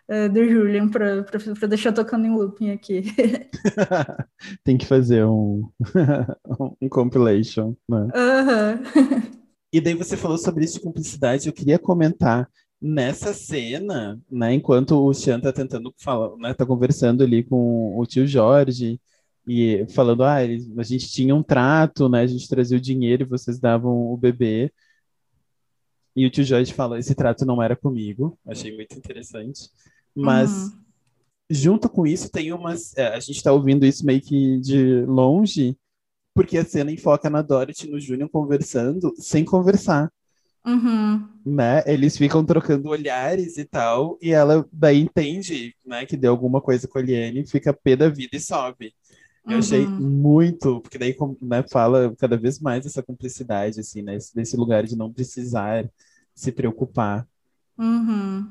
é, 0.08 0.30
do 0.30 0.44
Julian 0.48 0.90
para 0.90 1.68
deixar 1.68 1.94
tocando 1.94 2.26
em 2.26 2.36
looping 2.36 2.72
aqui. 2.72 3.04
Tem 4.64 4.78
que 4.78 4.86
fazer 4.86 5.26
um, 5.26 5.68
um 6.82 6.90
compilation, 6.90 7.76
né? 7.90 8.08
Uhum. 8.14 9.42
E 9.74 9.80
daí 9.80 9.94
você 9.94 10.18
falou 10.18 10.38
sobre 10.38 10.66
isso 10.66 10.76
de 10.76 10.82
cumplicidade, 10.82 11.48
eu 11.48 11.54
queria 11.54 11.80
comentar 11.80 12.50
nessa 12.82 13.34
cena, 13.34 14.20
né, 14.30 14.54
enquanto 14.54 15.02
o 15.02 15.14
Xian 15.14 15.40
tá 15.40 15.54
tentando 15.54 15.94
falar, 15.98 16.36
né, 16.38 16.54
tá 16.54 16.66
conversando 16.66 17.24
ali 17.24 17.44
com 17.44 17.98
o 17.98 18.06
tio 18.06 18.26
Jorge 18.26 19.00
e 19.48 19.86
falando, 19.90 20.24
ah, 20.24 20.36
a 20.36 20.84
gente 20.84 21.10
tinha 21.10 21.36
um 21.36 21.44
trato, 21.44 22.08
né, 22.08 22.22
a 22.22 22.28
gente 22.28 22.48
trazia 22.48 22.78
o 22.78 22.82
dinheiro 22.82 23.24
e 23.24 23.26
vocês 23.26 23.60
davam 23.60 24.12
o 24.12 24.18
bebê. 24.18 24.72
E 26.16 26.26
o 26.26 26.30
tio 26.30 26.44
Jorge 26.44 26.74
fala, 26.74 27.00
esse 27.00 27.16
trato 27.16 27.46
não 27.46 27.62
era 27.62 27.76
comigo. 27.76 28.38
Achei 28.46 28.76
muito 28.76 28.98
interessante. 28.98 29.70
Mas 30.16 30.52
uhum. 30.52 30.72
junto 31.50 31.90
com 31.90 32.06
isso 32.06 32.30
tem 32.30 32.52
umas, 32.52 32.96
é, 32.98 33.08
a 33.08 33.20
gente 33.20 33.38
está 33.38 33.52
ouvindo 33.52 33.86
isso 33.86 34.06
meio 34.06 34.22
que 34.22 34.60
de 34.60 35.02
longe, 35.06 35.78
porque 36.34 36.58
a 36.58 36.66
cena 36.66 36.92
enfoca 36.92 37.30
na 37.30 37.42
Dorothy 37.42 37.88
e 37.88 37.92
no 37.92 38.00
Júnior 38.00 38.30
conversando 38.30 39.14
sem 39.18 39.46
conversar. 39.46 40.12
Uhum. 40.66 41.28
Né? 41.46 41.82
Eles 41.88 42.18
ficam 42.18 42.46
trocando 42.46 42.90
olhares 42.90 43.58
e 43.58 43.66
tal, 43.66 44.18
e 44.22 44.32
ela 44.32 44.68
daí 44.72 45.00
entende, 45.00 45.74
né, 45.86 46.06
que 46.06 46.16
deu 46.16 46.32
alguma 46.32 46.62
coisa 46.62 46.88
com 46.88 47.00
a 47.00 47.02
Liane, 47.02 47.48
fica 47.48 47.74
pé 47.74 47.96
da 47.96 48.10
vida 48.10 48.38
e 48.38 48.40
sobe. 48.40 48.94
Eu 49.46 49.54
uhum. 49.54 49.60
achei 49.60 49.88
muito, 49.88 50.82
porque 50.82 51.00
daí 51.00 51.16
né, 51.42 51.64
fala 51.64 52.14
cada 52.18 52.38
vez 52.38 52.60
mais 52.60 52.86
essa 52.86 53.02
cumplicidade, 53.02 53.80
assim, 53.80 54.02
né? 54.02 54.18
Desse 54.36 54.56
lugar 54.56 54.84
de 54.84 54.96
não 54.96 55.12
precisar 55.12 55.90
se 56.36 56.52
preocupar. 56.52 57.28
Uhum. 57.78 58.48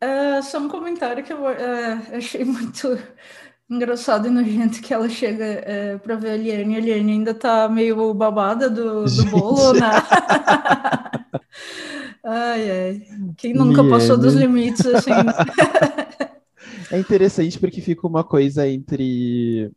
É, 0.00 0.40
só 0.42 0.58
um 0.58 0.68
comentário 0.68 1.22
que 1.22 1.32
eu 1.32 1.48
é, 1.48 2.16
achei 2.16 2.44
muito 2.44 2.98
engraçado 3.68 4.26
e 4.26 4.30
nojento 4.30 4.80
que 4.80 4.94
ela 4.94 5.08
chega 5.08 5.44
é, 5.44 5.98
para 5.98 6.16
ver 6.16 6.30
a 6.30 6.36
Liane 6.36 6.76
a 6.76 6.80
Liane 6.80 7.12
ainda 7.12 7.34
tá 7.34 7.68
meio 7.68 8.14
babada 8.14 8.70
do, 8.70 9.04
do 9.04 9.24
bolo, 9.26 9.74
né? 9.74 9.90
ai, 12.24 12.70
ai. 12.70 13.02
Quem 13.36 13.52
nunca 13.52 13.82
Liane. 13.82 13.90
passou 13.90 14.16
dos 14.16 14.34
limites, 14.34 14.86
assim. 14.86 15.10
é 16.90 16.98
interessante 16.98 17.58
porque 17.58 17.82
fica 17.82 18.06
uma 18.06 18.24
coisa 18.24 18.66
entre 18.66 19.70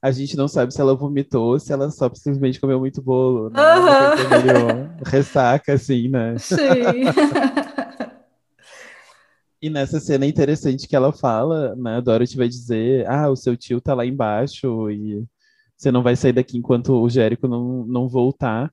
a 0.00 0.10
gente 0.10 0.36
não 0.36 0.46
sabe 0.46 0.72
se 0.72 0.80
ela 0.80 0.94
vomitou, 0.94 1.58
se 1.58 1.72
ela 1.72 1.90
só 1.90 2.08
simplesmente 2.14 2.60
comeu 2.60 2.78
muito 2.78 3.02
bolo, 3.02 3.50
né? 3.50 3.60
Uhum. 3.60 4.96
Ressaca, 5.04 5.72
assim, 5.74 6.08
né? 6.08 6.36
Sim. 6.38 6.56
E 9.60 9.68
nessa 9.68 9.98
cena 9.98 10.24
é 10.24 10.28
interessante 10.28 10.86
que 10.86 10.94
ela 10.94 11.12
fala, 11.12 11.74
né? 11.74 11.96
A 11.96 12.00
Dorothy 12.00 12.36
vai 12.36 12.48
dizer: 12.48 13.04
Ah, 13.08 13.28
o 13.28 13.34
seu 13.34 13.56
tio 13.56 13.80
tá 13.80 13.92
lá 13.92 14.06
embaixo 14.06 14.88
e 14.90 15.24
você 15.76 15.90
não 15.90 16.02
vai 16.02 16.14
sair 16.14 16.32
daqui 16.32 16.56
enquanto 16.56 16.92
o 16.92 17.08
Jérico 17.08 17.48
não, 17.48 17.84
não 17.84 18.08
voltar. 18.08 18.72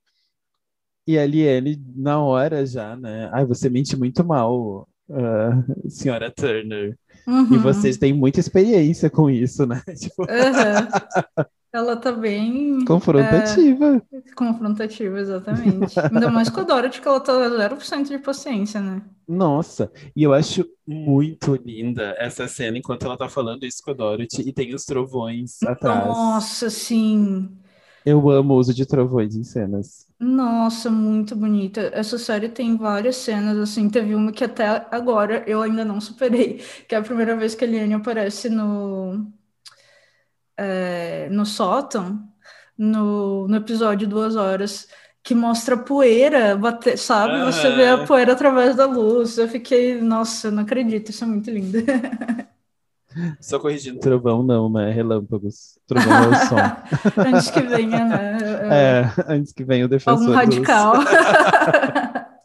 E 1.08 1.18
a 1.18 1.26
Liane, 1.26 1.82
na 1.96 2.20
hora 2.22 2.66
já, 2.66 2.96
né? 2.96 3.30
Ai, 3.34 3.46
você 3.46 3.70
mente 3.70 3.96
muito 3.96 4.24
mal, 4.24 4.88
uh, 5.10 5.90
senhora 5.90 6.32
Turner. 6.32 6.98
Uhum. 7.28 7.56
E 7.56 7.58
vocês 7.58 7.98
têm 7.98 8.14
muita 8.14 8.40
experiência 8.40 9.10
com 9.10 9.30
isso, 9.30 9.66
né? 9.66 9.82
tipo... 9.98 10.24
Uhum. 10.24 11.46
Ela 11.76 11.98
tá 11.98 12.10
bem. 12.10 12.86
Confrontativa. 12.86 14.02
É, 14.14 14.34
confrontativa, 14.34 15.20
exatamente. 15.20 16.00
Ainda 16.00 16.32
mais 16.32 16.50
com 16.50 16.62
a 16.62 16.64
Dorothy, 16.64 17.02
que 17.02 17.08
ela 17.08 17.20
tá 17.20 17.34
0% 17.34 18.08
de 18.08 18.18
paciência, 18.18 18.80
né? 18.80 19.02
Nossa, 19.28 19.92
e 20.16 20.24
eu 20.24 20.34
acho 20.34 20.66
muito 20.88 21.54
linda 21.56 22.16
essa 22.18 22.48
cena 22.48 22.78
enquanto 22.78 23.06
ela 23.06 23.18
tá 23.18 23.28
falando 23.28 23.66
isso 23.66 23.82
com 23.84 23.92
a 23.92 23.94
Dorothy 23.94 24.48
e 24.48 24.54
tem 24.54 24.74
os 24.74 24.86
trovões 24.86 25.62
atrás. 25.64 26.08
Nossa, 26.08 26.70
sim. 26.70 27.50
Eu 28.06 28.30
amo 28.30 28.54
o 28.54 28.58
uso 28.58 28.74
de 28.74 28.86
trovões 28.86 29.36
em 29.36 29.44
cenas. 29.44 30.08
Nossa, 30.20 30.90
muito 30.92 31.36
bonita. 31.36 31.90
Essa 31.94 32.18
série 32.18 32.50
tem 32.50 32.78
várias 32.78 33.16
cenas, 33.18 33.58
assim, 33.58 33.90
teve 33.90 34.14
uma 34.16 34.32
que 34.32 34.44
até 34.44 34.88
agora 34.92 35.44
eu 35.48 35.62
ainda 35.62 35.84
não 35.84 36.00
superei, 36.00 36.62
que 36.88 36.96
é 36.96 36.98
a 37.00 37.02
primeira 37.02 37.36
vez 37.36 37.56
que 37.56 37.66
a 37.66 37.68
Liane 37.68 37.96
aparece 37.96 38.50
no 38.50 39.28
é, 40.58 41.28
no 41.30 41.46
sótão, 41.46 42.28
no, 42.78 43.48
no 43.48 43.56
episódio 43.58 44.08
Duas 44.08 44.36
Horas, 44.36 44.88
que 45.24 45.34
mostra 45.36 45.78
poeira, 45.78 46.56
bater, 46.56 46.98
sabe? 46.98 47.34
Uhum. 47.40 47.52
Você 47.52 47.72
vê 47.76 47.88
a 47.88 48.06
poeira 48.06 48.34
através 48.34 48.76
da 48.76 48.86
luz. 48.86 49.38
Eu 49.38 49.48
fiquei, 49.48 50.00
nossa, 50.02 50.48
eu 50.48 50.52
não 50.52 50.64
acredito, 50.64 51.10
isso 51.10 51.24
é 51.24 51.28
muito 51.28 51.50
lindo. 51.52 51.80
Só 53.40 53.60
corrigindo, 53.60 54.00
trovão 54.00 54.44
não, 54.44 54.70
né? 54.70 54.92
Relâmpagos. 54.92 55.78
Trovão 55.88 56.14
é 56.14 56.28
o 56.28 56.36
som. 56.48 56.56
antes 57.22 57.50
que 57.50 57.62
venha, 57.62 58.06
né? 58.06 58.38
É, 58.66 59.04
antes 59.28 59.54
que 59.54 59.64
venha 59.64 59.86
o 59.86 59.90
defensor. 59.90 60.30
Um 60.30 60.34
radical. 60.34 60.96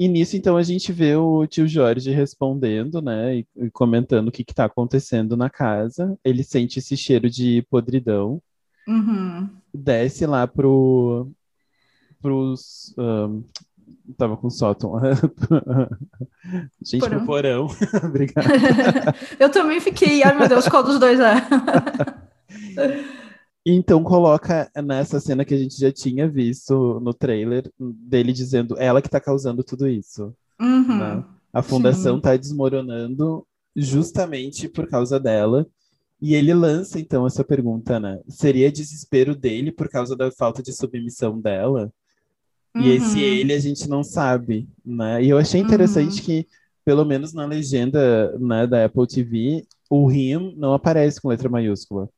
E 0.00 0.06
nisso, 0.06 0.36
então, 0.36 0.56
a 0.56 0.62
gente 0.62 0.92
vê 0.92 1.16
o 1.16 1.44
tio 1.44 1.66
Jorge 1.66 2.12
respondendo, 2.12 3.02
né, 3.02 3.38
e, 3.38 3.46
e 3.56 3.68
comentando 3.68 4.28
o 4.28 4.30
que 4.30 4.42
está 4.42 4.64
acontecendo 4.64 5.36
na 5.36 5.50
casa. 5.50 6.16
Ele 6.24 6.44
sente 6.44 6.78
esse 6.78 6.96
cheiro 6.96 7.28
de 7.28 7.66
podridão. 7.68 8.40
Uhum. 8.86 9.50
Desce 9.74 10.24
lá 10.24 10.46
pro, 10.46 11.28
pros. 12.22 12.94
Um, 12.96 13.42
tava 14.16 14.36
com 14.36 14.50
sótão. 14.50 14.94
gente, 16.82 17.00
porão. 17.00 17.26
porão. 17.26 17.66
Obrigada. 18.04 18.48
Eu 19.38 19.50
também 19.50 19.80
fiquei, 19.80 20.22
ai 20.22 20.36
meu 20.36 20.48
Deus, 20.48 20.68
qual 20.68 20.82
dos 20.82 20.98
dois 20.98 21.18
é? 21.20 21.34
Então 23.64 24.02
coloca 24.02 24.70
nessa 24.82 25.20
cena 25.20 25.44
que 25.44 25.54
a 25.54 25.58
gente 25.58 25.78
já 25.78 25.92
tinha 25.92 26.28
visto 26.28 27.00
no 27.00 27.12
trailer 27.12 27.70
dele 27.78 28.32
dizendo 28.32 28.76
ela 28.78 29.02
que 29.02 29.10
tá 29.10 29.20
causando 29.20 29.62
tudo 29.62 29.86
isso. 29.86 30.34
Uhum. 30.60 30.98
Né? 30.98 31.24
A 31.52 31.62
fundação 31.62 32.16
Sim. 32.16 32.22
tá 32.22 32.36
desmoronando 32.36 33.46
justamente 33.74 34.68
por 34.68 34.88
causa 34.88 35.18
dela. 35.20 35.66
E 36.20 36.34
ele 36.34 36.52
lança 36.52 36.98
então 36.98 37.26
essa 37.26 37.44
pergunta, 37.44 38.00
né? 38.00 38.20
Seria 38.28 38.72
desespero 38.72 39.36
dele 39.36 39.70
por 39.70 39.88
causa 39.88 40.16
da 40.16 40.32
falta 40.32 40.62
de 40.62 40.72
submissão 40.72 41.40
dela? 41.40 41.92
Uhum. 42.78 42.84
E 42.84 42.90
esse 42.90 43.20
ele 43.20 43.52
a 43.52 43.58
gente 43.58 43.88
não 43.88 44.04
sabe, 44.04 44.68
né? 44.84 45.22
E 45.22 45.28
eu 45.28 45.38
achei 45.38 45.60
interessante 45.60 46.20
uhum. 46.20 46.24
que, 46.24 46.46
pelo 46.84 47.04
menos 47.04 47.32
na 47.32 47.44
legenda 47.44 48.36
né, 48.38 48.66
da 48.66 48.84
Apple 48.84 49.06
TV, 49.06 49.66
o 49.90 50.10
him 50.10 50.54
não 50.56 50.72
aparece 50.72 51.20
com 51.20 51.28
letra 51.28 51.48
maiúscula. 51.48 52.08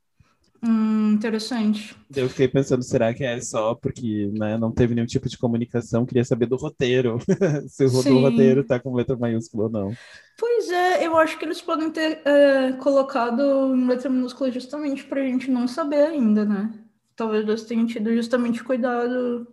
Hum, 0.62 1.12
interessante. 1.14 1.97
Eu 2.14 2.29
fiquei 2.29 2.47
pensando, 2.47 2.83
será 2.83 3.14
que 3.14 3.25
é 3.25 3.40
só 3.40 3.75
porque 3.75 4.31
né, 4.35 4.59
não 4.59 4.71
teve 4.71 4.95
nenhum 4.95 5.07
tipo 5.07 5.26
de 5.26 5.38
comunicação? 5.38 6.05
Queria 6.05 6.25
saber 6.25 6.45
do 6.45 6.57
roteiro, 6.57 7.19
se 7.67 7.85
o 7.87 8.21
roteiro 8.21 8.62
tá 8.62 8.79
com 8.79 8.95
letra 8.95 9.17
maiúscula 9.17 9.64
ou 9.64 9.71
não. 9.71 9.93
Pois 10.38 10.71
é, 10.71 11.07
eu 11.07 11.17
acho 11.17 11.38
que 11.38 11.47
eles 11.47 11.62
podem 11.62 11.90
ter 11.90 12.21
é, 12.26 12.73
colocado 12.73 13.75
em 13.75 13.87
letra 13.87 14.11
minúscula 14.11 14.52
justamente 14.52 15.05
pra 15.05 15.25
gente 15.25 15.50
não 15.50 15.67
saber 15.67 16.02
ainda, 16.02 16.45
né? 16.45 16.71
Talvez 17.17 17.49
eles 17.49 17.64
tenham 17.64 17.87
tido 17.87 18.12
justamente 18.14 18.62
cuidado 18.62 19.47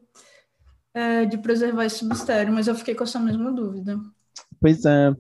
é, 0.98 1.26
de 1.26 1.38
preservar 1.38 1.86
esse 1.86 2.06
mistério, 2.06 2.54
mas 2.54 2.68
eu 2.68 2.76
fiquei 2.76 2.96
com 2.96 3.04
essa 3.04 3.20
mesma 3.20 3.52
dúvida. 3.52 4.00
Pois 4.60 4.86
é. 4.86 5.16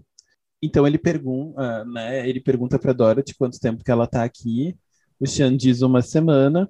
Então 0.61 0.87
ele 0.87 0.97
pergunta, 0.97 1.85
né? 1.85 2.27
Ele 2.27 2.41
pergunta 2.41 2.79
para 2.79 2.93
Dorothy 2.93 3.35
quanto 3.35 3.59
tempo 3.59 3.83
que 3.83 3.91
ela 3.91 4.07
tá 4.07 4.23
aqui 4.23 4.75
o 5.19 5.25
Xian 5.25 5.55
diz 5.55 5.81
uma 5.81 6.01
semana. 6.01 6.69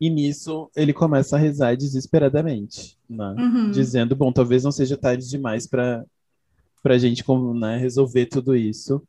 E 0.00 0.10
nisso 0.10 0.70
ele 0.76 0.92
começa 0.92 1.36
a 1.36 1.38
rezar 1.38 1.76
desesperadamente, 1.76 2.98
né? 3.08 3.34
Uhum. 3.38 3.70
Dizendo, 3.70 4.14
bom, 4.14 4.32
talvez 4.32 4.64
não 4.64 4.72
seja 4.72 4.96
tarde 4.96 5.28
demais 5.28 5.66
para 5.66 6.04
para 6.82 6.96
a 6.96 6.98
gente 6.98 7.24
né, 7.54 7.78
resolver 7.78 8.26
tudo 8.26 8.54
isso. 8.54 9.02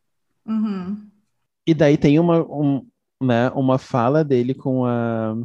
Uhum. 0.45 1.09
E 1.67 1.73
daí 1.73 1.97
tem 1.97 2.17
uma, 2.17 2.41
um, 2.41 2.87
né, 3.21 3.49
uma 3.49 3.77
fala 3.77 4.23
dele 4.23 4.53
com 4.53 4.85
a, 4.85 5.35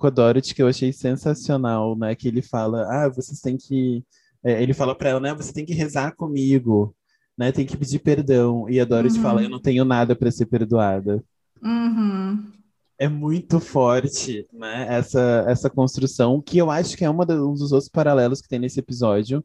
com 0.00 0.06
a 0.08 0.10
Dorothy 0.10 0.54
que 0.54 0.62
eu 0.62 0.66
achei 0.68 0.92
sensacional, 0.92 1.96
né? 1.96 2.14
Que 2.16 2.26
ele 2.28 2.42
fala, 2.42 2.86
ah, 2.90 3.08
vocês 3.08 3.40
têm 3.40 3.56
que... 3.56 4.02
é, 4.42 4.62
ele 4.62 4.74
fala 4.74 4.94
para 4.96 5.10
ela, 5.10 5.20
né? 5.20 5.34
Você 5.34 5.52
tem 5.52 5.64
que 5.64 5.74
rezar 5.74 6.16
comigo, 6.16 6.94
né? 7.38 7.52
Tem 7.52 7.64
que 7.66 7.76
pedir 7.76 7.98
perdão. 8.00 8.68
E 8.68 8.80
a 8.80 8.84
Dorothy 8.84 9.16
Uhum. 9.18 9.22
fala, 9.22 9.42
eu 9.42 9.50
não 9.50 9.60
tenho 9.60 9.84
nada 9.84 10.16
para 10.16 10.30
ser 10.30 10.46
perdoada. 10.46 11.22
Uhum. 11.62 12.50
É 12.98 13.08
muito 13.08 13.60
forte, 13.60 14.46
né? 14.52 14.86
Essa, 14.88 15.44
essa 15.48 15.70
construção, 15.70 16.40
que 16.40 16.58
eu 16.58 16.70
acho 16.70 16.96
que 16.96 17.04
é 17.04 17.10
uma 17.10 17.24
da- 17.24 17.34
um 17.42 17.54
dos 17.54 17.72
outros 17.72 17.88
paralelos 17.88 18.40
que 18.42 18.48
tem 18.48 18.58
nesse 18.58 18.80
episódio, 18.80 19.44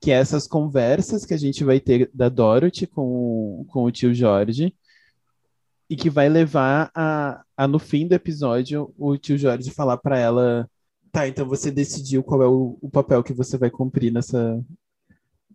que 0.00 0.10
é 0.10 0.14
essas 0.14 0.46
conversas 0.46 1.24
que 1.24 1.32
a 1.34 1.36
gente 1.38 1.62
vai 1.64 1.78
ter 1.80 2.10
da 2.12 2.28
Dorothy 2.28 2.86
com, 2.86 3.64
com 3.68 3.84
o 3.84 3.90
tio 3.92 4.12
Jorge, 4.14 4.74
e 5.88 5.94
que 5.94 6.10
vai 6.10 6.28
levar 6.28 6.90
a, 6.94 7.42
a, 7.56 7.66
no 7.68 7.78
fim 7.78 8.06
do 8.06 8.14
episódio, 8.14 8.92
o 8.98 9.16
tio 9.16 9.38
Jorge 9.38 9.70
falar 9.70 9.96
para 9.98 10.18
ela: 10.18 10.68
tá, 11.12 11.26
então 11.28 11.46
você 11.48 11.70
decidiu 11.70 12.22
qual 12.22 12.42
é 12.42 12.46
o, 12.48 12.78
o 12.80 12.90
papel 12.90 13.22
que 13.24 13.32
você 13.32 13.58
vai 13.58 13.70
cumprir 13.70 14.12
nessa, 14.12 14.62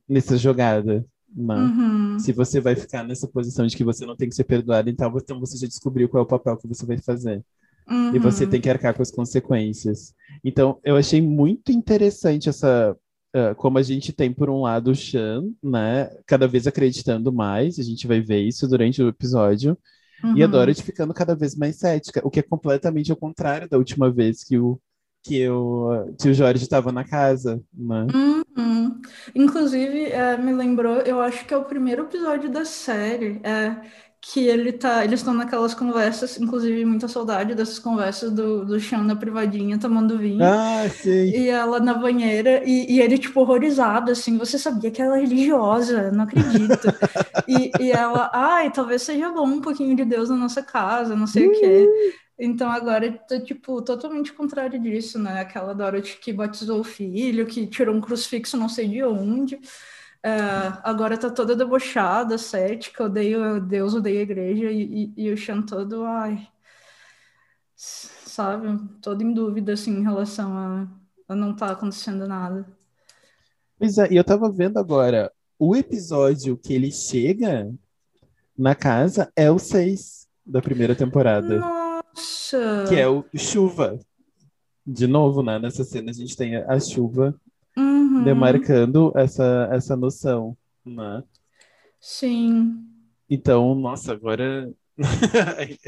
nessa 0.07 0.37
jogada, 0.37 1.05
né? 1.35 1.55
Uhum. 1.55 2.17
Se 2.17 2.31
você 2.33 2.59
vai 2.59 2.75
ficar 2.75 3.03
nessa 3.03 3.27
posição 3.27 3.65
de 3.67 3.75
que 3.75 3.83
você 3.83 4.05
não 4.05 4.15
tem 4.15 4.29
que 4.29 4.35
ser 4.35 4.43
perdoado, 4.43 4.89
então, 4.89 5.11
então 5.17 5.39
você 5.39 5.57
já 5.57 5.67
descobriu 5.67 6.09
qual 6.09 6.21
é 6.21 6.23
o 6.23 6.27
papel 6.27 6.57
que 6.57 6.67
você 6.67 6.85
vai 6.85 6.97
fazer. 6.97 7.43
E 8.11 8.19
você 8.19 8.45
Uhum. 8.45 8.49
tem 8.49 8.61
que 8.61 8.69
arcar 8.69 8.95
com 8.95 9.01
as 9.03 9.11
consequências. 9.11 10.13
Então, 10.43 10.79
eu 10.83 10.97
achei 10.97 11.21
muito 11.21 11.71
interessante 11.71 12.49
essa. 12.49 12.97
ah, 13.35 13.55
como 13.55 13.77
a 13.79 13.83
gente 13.83 14.13
tem, 14.13 14.33
por 14.33 14.49
um 14.49 14.61
lado, 14.63 14.91
o 14.91 14.95
Sean, 14.95 15.45
né? 15.63 16.09
Cada 16.27 16.47
vez 16.47 16.67
acreditando 16.67 17.33
mais, 17.33 17.79
a 17.79 17.83
gente 17.83 18.07
vai 18.07 18.21
ver 18.21 18.41
isso 18.41 18.67
durante 18.67 19.01
o 19.03 19.09
episódio, 19.09 19.77
e 20.35 20.41
a 20.43 20.45
Uhum. 20.45 20.51
Dorothy 20.51 20.83
ficando 20.83 21.13
cada 21.13 21.35
vez 21.35 21.55
mais 21.55 21.77
cética, 21.77 22.21
o 22.23 22.29
que 22.29 22.39
é 22.39 22.43
completamente 22.43 23.11
ao 23.11 23.17
contrário 23.17 23.69
da 23.69 23.77
última 23.77 24.11
vez 24.11 24.43
que 24.43 24.57
o, 24.57 24.79
que 25.23 25.47
o 25.49 25.91
ah, 25.91 26.13
tio 26.17 26.33
Jorge 26.33 26.63
estava 26.63 26.91
na 26.91 27.03
casa, 27.03 27.61
né? 27.73 28.07
Uhum. 28.13 29.01
Inclusive, 29.35 30.05
é, 30.05 30.37
me 30.37 30.53
lembrou, 30.53 30.97
eu 30.97 31.21
acho 31.21 31.45
que 31.45 31.53
é 31.53 31.57
o 31.57 31.65
primeiro 31.65 32.03
episódio 32.03 32.49
da 32.49 32.65
série, 32.65 33.39
é, 33.43 33.75
que 34.23 34.47
ele 34.47 34.71
tá, 34.71 35.03
eles 35.03 35.21
estão 35.21 35.33
naquelas 35.33 35.73
conversas, 35.73 36.39
inclusive 36.39 36.85
muita 36.85 37.07
saudade 37.07 37.55
dessas 37.55 37.79
conversas 37.79 38.31
do, 38.31 38.63
do 38.63 38.79
Sean 38.79 39.03
na 39.03 39.15
privadinha 39.15 39.79
tomando 39.79 40.17
vinho. 40.17 40.43
Ah, 40.43 40.87
sim. 40.89 41.31
E 41.31 41.49
ela 41.49 41.79
na 41.79 41.95
banheira, 41.95 42.61
e, 42.63 42.93
e 42.93 43.01
ele, 43.01 43.17
tipo, 43.17 43.41
horrorizado, 43.41 44.11
assim, 44.11 44.37
você 44.37 44.59
sabia 44.59 44.91
que 44.91 45.01
ela 45.01 45.17
é 45.17 45.21
religiosa, 45.21 46.11
não 46.11 46.25
acredito. 46.25 46.87
E, 47.47 47.71
e 47.79 47.91
ela, 47.91 48.29
ai, 48.33 48.71
talvez 48.71 49.01
seja 49.01 49.29
bom 49.29 49.45
um 49.47 49.61
pouquinho 49.61 49.95
de 49.95 50.05
Deus 50.05 50.29
na 50.29 50.35
nossa 50.35 50.61
casa, 50.61 51.15
não 51.15 51.25
sei 51.27 51.47
o 51.47 51.51
quê. 51.51 51.89
Então 52.39 52.69
agora 52.69 53.11
tá, 53.27 53.41
tipo, 53.41 53.81
totalmente 53.81 54.31
contrário 54.31 54.79
disso, 54.79 55.19
né? 55.19 55.41
Aquela 55.41 55.73
Dorothy 55.73 56.17
que 56.17 56.31
batizou 56.31 56.79
o 56.79 56.83
filho, 56.83 57.45
que 57.45 57.67
tirou 57.67 57.95
um 57.95 57.99
crucifixo 58.01 58.55
não 58.57 58.69
sei 58.69 58.87
de 58.87 59.03
onde. 59.03 59.59
É, 60.23 60.29
agora 60.83 61.17
tá 61.17 61.31
toda 61.31 61.55
debochada, 61.55 62.37
cética, 62.37 63.05
odeia 63.05 63.59
Deus, 63.59 63.95
odeia 63.95 64.19
a 64.19 64.23
igreja, 64.23 64.71
e, 64.71 65.13
e, 65.15 65.25
e 65.25 65.31
o 65.31 65.37
Sean 65.37 65.63
todo, 65.63 66.05
ai, 66.05 66.47
sabe, 67.75 68.67
todo 69.01 69.23
em 69.23 69.33
dúvida, 69.33 69.73
assim, 69.73 69.97
em 69.97 70.03
relação 70.03 70.55
a, 70.55 70.87
a 71.27 71.35
não 71.35 71.55
tá 71.55 71.71
acontecendo 71.71 72.27
nada. 72.27 72.67
Pois 73.79 73.97
é, 73.97 74.11
e 74.11 74.15
eu 74.15 74.23
tava 74.23 74.51
vendo 74.51 74.77
agora, 74.77 75.31
o 75.57 75.75
episódio 75.75 76.55
que 76.55 76.73
ele 76.73 76.91
chega 76.91 77.73
na 78.55 78.75
casa 78.75 79.31
é 79.35 79.49
o 79.49 79.57
6 79.57 80.27
da 80.45 80.61
primeira 80.61 80.95
temporada, 80.95 81.57
Nossa! 81.57 82.85
que 82.87 82.95
é 82.95 83.07
o 83.07 83.25
Chuva. 83.35 83.97
De 84.85 85.07
novo, 85.07 85.43
né? 85.43 85.59
Nessa 85.59 85.83
cena 85.83 86.09
a 86.09 86.13
gente 86.13 86.35
tem 86.35 86.55
a 86.55 86.79
chuva 86.79 87.35
Uhum, 87.77 88.23
demarcando 88.23 89.11
essa, 89.15 89.69
essa 89.71 89.95
noção, 89.95 90.57
né? 90.85 91.23
Sim. 91.99 92.85
Então, 93.29 93.73
nossa, 93.75 94.11
agora. 94.13 94.71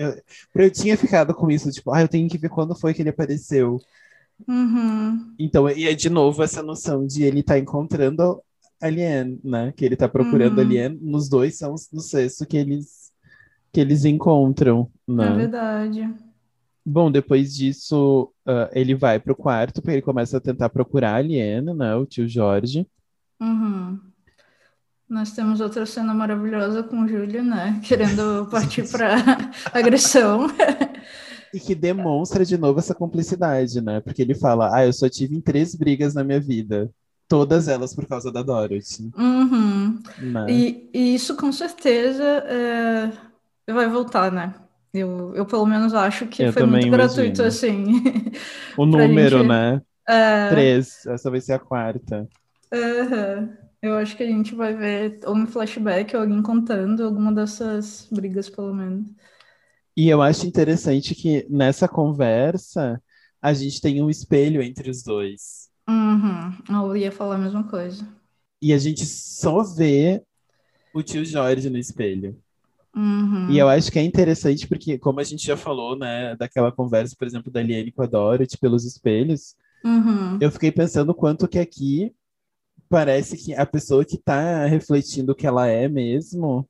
eu, 0.55 0.71
tinha 0.71 0.97
ficado 0.97 1.33
com 1.33 1.51
isso, 1.51 1.69
tipo, 1.71 1.91
ah, 1.91 2.01
eu 2.01 2.07
tenho 2.07 2.29
que 2.29 2.37
ver 2.37 2.49
quando 2.49 2.75
foi 2.75 2.93
que 2.93 3.01
ele 3.01 3.09
apareceu. 3.09 3.79
Uhum, 4.47 5.35
Então, 5.37 5.69
e 5.69 5.87
é 5.87 5.93
de 5.93 6.09
novo 6.09 6.43
essa 6.43 6.61
noção 6.63 7.05
de 7.05 7.23
ele 7.23 7.43
tá 7.43 7.57
encontrando 7.57 8.41
a 8.81 8.89
Liane, 8.89 9.39
né? 9.43 9.71
Que 9.75 9.85
ele 9.85 9.95
tá 9.95 10.07
procurando 10.07 10.59
a 10.59 10.63
Uhum. 10.63 10.69
Liane. 10.69 10.99
Nos 11.01 11.29
dois 11.29 11.57
são 11.57 11.75
no 11.91 12.01
sexto 12.01 12.45
que 12.45 12.57
eles, 12.57 13.11
que 13.71 13.79
eles 13.81 14.05
encontram, 14.05 14.91
é 15.09 15.13
né? 15.13 15.33
verdade. 15.33 16.13
Bom, 16.85 17.09
depois 17.11 17.53
disso, 17.55 18.31
ah, 18.45 18.69
ele 18.73 18.93
vai 18.95 19.19
pro 19.19 19.35
quarto, 19.35 19.81
porque 19.81 19.91
ele 19.95 20.01
começa 20.01 20.37
a 20.37 20.41
tentar 20.41 20.69
procurar 20.69 21.15
a 21.15 21.21
Liane, 21.21 21.73
né? 21.73 21.95
O 21.95 22.05
tio 22.05 22.27
Jorge. 22.27 22.85
Uhum. 23.41 23.99
Nós 25.09 25.31
temos 25.31 25.61
outra 25.61 25.85
cena 25.85 26.13
maravilhosa 26.13 26.81
com 26.83 27.03
o 27.03 27.07
Júlio, 27.07 27.43
né? 27.43 27.79
Querendo 27.83 28.47
partir 28.51 28.89
para 28.89 29.15
agressão. 29.71 30.47
E 31.53 31.59
que 31.59 31.75
demonstra 31.75 32.43
de 32.43 32.57
novo 32.57 32.79
essa 32.79 32.95
cumplicidade, 32.95 33.79
né? 33.81 34.01
Porque 34.01 34.21
ele 34.21 34.33
fala: 34.33 34.75
Ah, 34.75 34.85
eu 34.85 34.93
só 34.93 35.07
tive 35.07 35.39
três 35.41 35.75
brigas 35.75 36.13
na 36.15 36.23
minha 36.23 36.39
vida. 36.39 36.89
Todas 37.27 37.67
elas 37.67 37.93
por 37.95 38.05
causa 38.07 38.31
da 38.31 38.41
Dorothy, 38.43 39.13
Uhum. 39.17 40.01
né? 40.17 40.45
E, 40.49 40.89
e 40.93 41.15
isso 41.15 41.35
com 41.37 41.51
certeza 41.51 42.23
é, 42.23 43.11
vai 43.71 43.87
voltar, 43.89 44.31
né? 44.31 44.53
Eu, 44.93 45.35
eu 45.35 45.45
pelo 45.45 45.65
menos 45.65 45.93
acho 45.93 46.27
que 46.27 46.45
Eu 46.45 46.51
foi 46.51 46.63
muito 46.63 46.87
gratuito, 46.89 47.41
imagino. 47.41 47.43
assim. 47.43 47.85
O 48.75 48.85
número, 48.85 49.43
gente- 49.43 49.43
né? 49.43 49.81
É, 50.09 50.13
Três. 50.47 51.05
Essa 51.07 51.31
vai 51.31 51.41
ser 51.41 51.53
a 51.53 51.59
quarta. 51.59 52.29
aham. 52.73 53.57
Eu 53.81 53.95
acho 53.97 54.15
que 54.15 54.23
a 54.23 54.27
gente 54.27 54.55
vai 54.55 54.73
ver 54.75 55.19
ou 55.25 55.35
um 55.35 55.45
flashback 55.47 56.15
ou 56.15 56.21
alguém 56.21 56.41
contando 56.41 57.03
alguma 57.03 57.33
dessas 57.33 58.07
brigas, 58.11 58.49
pelo 58.49 58.73
menos. 58.73 59.09
E 59.95 60.09
eu 60.09 60.21
acho 60.21 60.45
interessante 60.47 61.13
que 61.15 61.45
nessa 61.49 61.87
conversa 61.87 63.01
a 63.41 63.53
gente 63.53 63.81
tem 63.81 64.01
um 64.01 64.09
espelho 64.09 64.61
entre 64.61 64.89
os 64.89 65.03
dois. 65.03 65.69
Uhum. 65.87 66.57
Eu 66.69 66.97
ia 66.97 67.09
falar 67.11 67.35
a 67.35 67.37
mesma 67.37 67.63
coisa. 67.69 68.05
E 68.61 68.73
a 68.73 68.77
gente 68.77 69.05
só 69.05 69.61
vê 69.63 70.23
o 70.93 71.03
tio 71.03 71.25
Jorge 71.25 71.69
no 71.71 71.79
espelho. 71.79 72.42
Uhum. 72.95 73.49
E 73.49 73.57
eu 73.57 73.67
acho 73.67 73.91
que 73.91 73.97
é 73.97 74.03
interessante 74.03 74.67
porque, 74.67 74.97
como 74.99 75.19
a 75.19 75.23
gente 75.23 75.45
já 75.45 75.57
falou, 75.57 75.97
né, 75.97 76.35
daquela 76.35 76.71
conversa, 76.71 77.15
por 77.17 77.25
exemplo, 77.25 77.51
da 77.51 77.61
Liane 77.61 77.91
com 77.91 78.03
a 78.03 78.05
Dorothy 78.05 78.57
pelos 78.57 78.85
espelhos, 78.85 79.55
Uhum. 79.83 80.37
eu 80.39 80.49
fiquei 80.49 80.71
pensando 80.71 81.13
quanto 81.13 81.47
que 81.47 81.59
aqui 81.59 82.13
parece 82.87 83.35
que 83.35 83.53
a 83.53 83.65
pessoa 83.65 84.05
que 84.05 84.17
tá 84.17 84.65
refletindo 84.65 85.31
o 85.31 85.35
que 85.35 85.45
ela 85.47 85.67
é 85.67 85.89
mesmo 85.89 86.67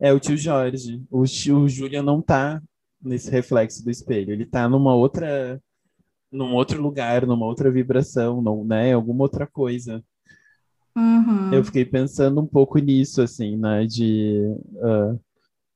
é 0.00 0.12
o 0.12 0.20
tio 0.20 0.36
Jorge. 0.36 1.02
O 1.10 1.24
tio 1.24 1.58
o 1.60 1.68
Julian 1.68 2.02
não 2.02 2.22
tá 2.22 2.62
nesse 3.02 3.30
reflexo 3.30 3.84
do 3.84 3.90
espelho, 3.90 4.32
ele 4.32 4.46
tá 4.46 4.68
numa 4.68 4.94
outra 4.94 5.60
num 6.32 6.54
outro 6.54 6.80
lugar, 6.82 7.26
numa 7.26 7.46
outra 7.46 7.70
vibração, 7.70 8.40
não, 8.40 8.64
né, 8.64 8.92
alguma 8.92 9.22
outra 9.24 9.46
coisa. 9.46 10.02
Uhum. 10.96 11.52
Eu 11.52 11.64
fiquei 11.64 11.84
pensando 11.84 12.40
um 12.40 12.46
pouco 12.46 12.78
nisso, 12.78 13.20
assim, 13.20 13.56
né, 13.56 13.84
de 13.86 14.40
ah, 14.82 15.16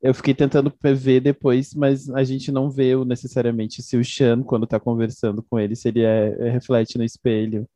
eu 0.01 0.15
fiquei 0.15 0.35
tentando 0.35 0.73
ver 0.95 1.21
depois, 1.21 1.75
mas 1.75 2.09
a 2.11 2.23
gente 2.25 2.53
não 2.53 2.71
vê 2.71 2.95
necessariamente 3.05 3.83
se 3.83 3.97
o 3.97 4.05
Sean, 4.05 4.43
quando 4.43 4.67
tá 4.67 4.79
conversando 4.79 5.43
com 5.43 5.59
ele, 5.59 5.75
se 5.75 5.89
ele 5.89 6.03
é, 6.03 6.37
é- 6.39 6.51
reflete 6.51 6.97
no 6.97 7.05
espelho. 7.05 7.69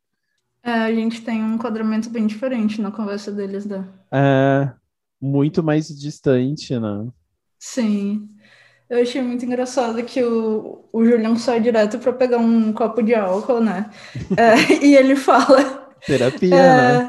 É, 0.63 0.71
a 0.71 0.93
gente 0.93 1.21
tem 1.21 1.43
um 1.43 1.55
enquadramento 1.55 2.09
bem 2.09 2.25
diferente 2.25 2.81
na 2.81 2.89
conversa 2.91 3.31
deles, 3.31 3.65
né? 3.65 3.85
É 4.11 4.71
muito 5.21 5.61
mais 5.63 5.87
distante, 5.87 6.77
né? 6.79 7.07
Sim. 7.59 8.29
Eu 8.89 9.01
achei 9.01 9.21
muito 9.21 9.45
engraçado 9.45 10.03
que 10.05 10.23
o, 10.23 10.87
o 10.91 11.05
Julião 11.05 11.35
sai 11.37 11.61
direto 11.61 11.99
para 11.99 12.13
pegar 12.13 12.37
um 12.37 12.73
copo 12.73 13.01
de 13.01 13.15
álcool, 13.15 13.61
né? 13.61 13.89
É, 14.37 14.85
e 14.85 14.95
ele 14.95 15.15
fala. 15.15 15.89
Terapia, 16.05 16.73
né? 16.73 17.01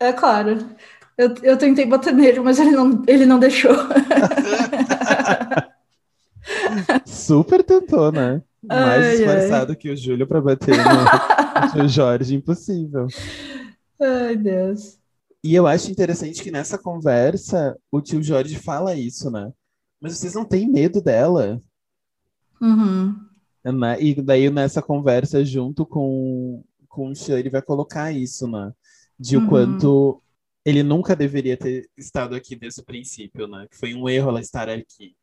É, 0.00 0.08
é 0.08 0.12
claro. 0.12 0.58
Eu, 1.20 1.34
eu 1.42 1.58
tentei 1.58 1.84
bater 1.84 2.14
nele, 2.14 2.40
mas 2.40 2.58
ele 2.58 2.70
não, 2.70 3.02
ele 3.06 3.26
não 3.26 3.38
deixou. 3.38 3.72
Super 7.04 7.62
tentou, 7.62 8.10
né? 8.10 8.40
Mais 8.62 9.04
Ai, 9.04 9.14
esforçado 9.16 9.76
que 9.76 9.90
o 9.90 9.96
Júlio 9.96 10.26
pra 10.26 10.40
bater 10.40 10.74
no, 11.76 11.86
Jorge, 11.86 12.34
impossível. 12.34 13.06
Ai, 14.00 14.34
Deus. 14.34 14.98
E 15.44 15.54
eu 15.54 15.66
acho 15.66 15.90
interessante 15.90 16.42
que 16.42 16.50
nessa 16.50 16.78
conversa 16.78 17.76
o 17.92 18.00
tio 18.00 18.22
Jorge 18.22 18.56
fala 18.56 18.94
isso, 18.94 19.30
né? 19.30 19.52
Mas 20.00 20.16
vocês 20.16 20.34
não 20.34 20.46
têm 20.46 20.70
medo 20.70 21.02
dela? 21.02 21.60
Uhum. 22.62 23.14
Né? 23.62 24.00
E 24.00 24.14
daí 24.22 24.48
nessa 24.48 24.80
conversa 24.80 25.44
junto 25.44 25.84
com, 25.84 26.64
com 26.88 27.10
o 27.10 27.14
Xan, 27.14 27.38
ele 27.38 27.50
vai 27.50 27.60
colocar 27.60 28.10
isso, 28.10 28.48
né? 28.48 28.72
De 29.18 29.36
o 29.36 29.40
Uhum. 29.40 29.48
quanto 29.48 30.22
ele 30.64 30.82
nunca 30.82 31.16
deveria 31.16 31.56
ter 31.56 31.88
estado 31.96 32.34
aqui 32.34 32.54
desde 32.54 32.80
o 32.80 32.84
princípio, 32.84 33.46
né? 33.46 33.66
Que 33.70 33.76
foi 33.76 33.94
um 33.94 34.08
erro 34.08 34.30
ela 34.30 34.40
estar 34.40 34.68
aqui. 34.68 35.16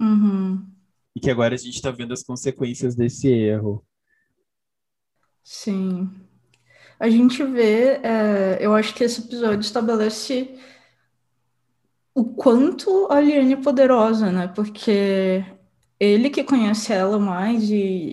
Uhum. 0.00 0.66
E 1.14 1.20
que 1.20 1.30
agora 1.30 1.54
a 1.54 1.58
gente 1.58 1.80
tá 1.80 1.90
vendo 1.90 2.12
as 2.12 2.22
consequências 2.22 2.94
desse 2.94 3.28
erro. 3.28 3.84
Sim. 5.42 6.10
A 6.98 7.08
gente 7.08 7.42
vê, 7.44 8.00
é, 8.02 8.58
eu 8.60 8.74
acho 8.74 8.94
que 8.94 9.04
esse 9.04 9.20
episódio 9.20 9.60
estabelece 9.60 10.58
o 12.14 12.24
quanto 12.24 13.08
a 13.10 13.20
Liane 13.20 13.54
é 13.54 13.56
poderosa, 13.56 14.30
né? 14.30 14.48
Porque 14.48 15.44
ele 15.98 16.30
que 16.30 16.44
conhece 16.44 16.92
ela 16.92 17.18
mais 17.18 17.70
e, 17.70 18.12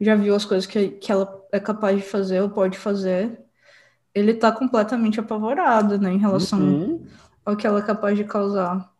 e 0.00 0.04
já 0.04 0.14
viu 0.14 0.34
as 0.34 0.44
coisas 0.44 0.66
que, 0.66 0.90
que 0.90 1.12
ela 1.12 1.46
é 1.52 1.60
capaz 1.60 1.96
de 1.96 2.02
fazer 2.02 2.40
ou 2.40 2.50
pode 2.50 2.78
fazer, 2.78 3.40
ele 4.14 4.34
tá 4.34 4.52
completamente 4.52 5.20
apavorado, 5.20 5.98
né? 5.98 6.12
Em 6.12 6.18
relação 6.18 6.60
Uhum. 6.60 7.06
ao 7.44 7.56
que 7.56 7.66
ela 7.66 7.80
é 7.80 7.82
capaz 7.82 8.16
de 8.16 8.24
causar. 8.24 8.90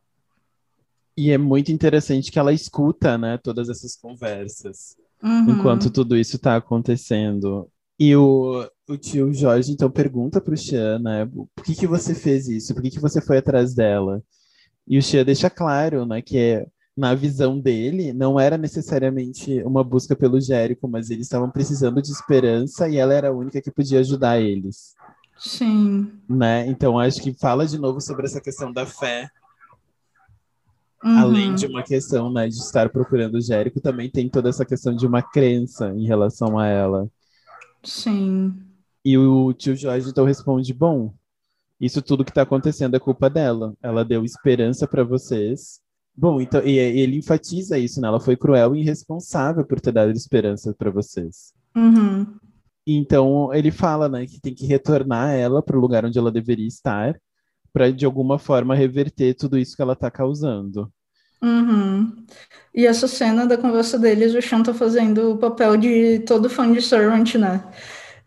E 1.17 1.31
é 1.31 1.39
muito 1.39 1.71
interessante 1.71 2.31
que 2.33 2.39
ela 2.39 2.53
escuta, 2.53 3.19
né, 3.19 3.37
todas 3.39 3.69
essas 3.69 3.97
conversas. 3.97 4.97
Uhum. 5.23 5.51
enquanto 5.51 5.91
tudo 5.91 6.17
isso 6.17 6.37
está 6.37 6.57
acontecendo. 6.57 7.69
E 7.99 8.17
o, 8.17 8.67
o 8.89 8.97
tio 8.97 9.35
Jorge 9.35 9.71
então 9.71 9.91
pergunta 9.91 10.41
pro 10.41 10.57
Xian, 10.57 10.99
né, 10.99 11.27
por 11.27 11.63
que 11.63 11.75
que 11.75 11.87
você 11.87 12.15
fez 12.15 12.49
isso? 12.49 12.73
Por 12.75 12.83
que 12.83 12.89
que 12.91 12.99
você 13.01 13.21
foi 13.21 13.37
atrás 13.37 13.75
dela? 13.75 14.23
E 14.89 14.97
o 14.99 15.03
Xian 15.03 15.23
deixa 15.25 15.51
claro, 15.51 16.07
né, 16.07 16.23
que 16.23 16.39
é, 16.39 16.67
na 16.97 17.15
visão 17.15 17.59
dele 17.59 18.13
não 18.13 18.39
era 18.39 18.59
necessariamente 18.59 19.63
uma 19.63 19.83
busca 19.83 20.15
pelo 20.15 20.41
Jérico, 20.41 20.89
mas 20.89 21.11
eles 21.11 21.27
estavam 21.27 21.51
precisando 21.51 22.03
de 22.03 22.11
esperança 22.11 22.89
e 22.89 22.97
ela 22.97 23.15
era 23.15 23.29
a 23.29 23.33
única 23.33 23.61
que 23.61 23.71
podia 23.71 24.01
ajudar 24.01 24.41
eles, 24.41 24.95
Sim. 25.39 26.13
né? 26.29 26.67
Então 26.67 26.99
acho 26.99 27.23
que 27.23 27.33
fala 27.33 27.67
de 27.67 27.79
novo 27.79 28.01
sobre 28.01 28.27
essa 28.27 28.41
questão 28.41 28.73
da 28.73 28.85
fé 28.85 29.31
Uhum. 31.03 31.19
além 31.19 31.55
de 31.55 31.67
uma 31.67 31.83
questão, 31.83 32.31
né, 32.31 32.47
de 32.47 32.57
estar 32.57 32.91
procurando 32.91 33.37
o 33.37 33.41
Jérico, 33.41 33.81
também 33.81 34.11
tem 34.11 34.29
toda 34.29 34.51
essa 34.51 34.67
questão 34.67 34.95
de 34.95 35.07
uma 35.07 35.23
crença 35.23 35.89
em 35.95 36.05
relação 36.07 36.59
a 36.59 36.67
ela. 36.67 37.09
Sim. 37.83 38.55
E 39.03 39.17
o 39.17 39.53
tio 39.55 39.75
Jorge 39.75 40.11
então 40.11 40.27
responde: 40.27 40.75
Bom, 40.75 41.15
isso 41.81 42.03
tudo 42.03 42.25
que 42.25 42.31
está 42.31 42.43
acontecendo 42.43 42.95
é 42.95 43.01
culpa 43.01 43.31
dela. 43.31 43.75
Ela 43.83 44.05
deu 44.05 44.25
esperança 44.25 44.87
para 44.87 45.03
vocês. 45.03 45.81
Bom, 46.21 46.39
então, 46.39 46.61
e 46.63 46.79
ele 46.79 47.17
enfatiza 47.17 47.79
isso, 47.79 47.99
né? 47.99 48.07
Ela 48.07 48.21
foi 48.21 48.37
cruel 48.37 48.77
e 48.77 48.81
irresponsável 48.81 49.65
por 49.65 49.81
ter 49.81 49.91
dado 49.91 50.13
esperança 50.13 50.75
para 50.75 50.91
vocês. 50.91 51.55
Uhum. 51.75 52.27
Então 52.87 53.55
ele 53.55 53.71
fala, 53.71 54.07
né, 54.07 54.27
que 54.27 54.39
tem 54.39 54.55
que 54.55 54.67
retornar 54.67 55.31
ela 55.31 55.63
para 55.63 55.79
o 55.79 55.81
lugar 55.81 56.05
onde 56.05 56.19
ela 56.19 56.31
deveria 56.31 56.69
estar, 56.69 57.19
para 57.73 57.91
de 57.91 58.05
alguma 58.05 58.39
forma 58.39 58.75
reverter 58.75 59.33
tudo 59.33 59.57
isso 59.57 59.75
que 59.75 59.81
ela 59.81 59.95
está 59.95 60.11
causando. 60.11 60.93
Uhum. 61.43 62.15
E 62.75 62.87
essa 62.87 63.09
cena 63.09 63.47
da 63.47 63.57
conversa 63.57 63.99
deles, 63.99 64.35
o 64.35 64.43
Sean 64.43 64.63
tá 64.63 64.75
fazendo 64.75 65.31
o 65.31 65.39
papel 65.39 65.75
de 65.79 66.19
todo 66.19 66.51
fã 66.51 66.71
de 66.71 66.83
Servant, 66.83 67.35
né? 67.37 67.65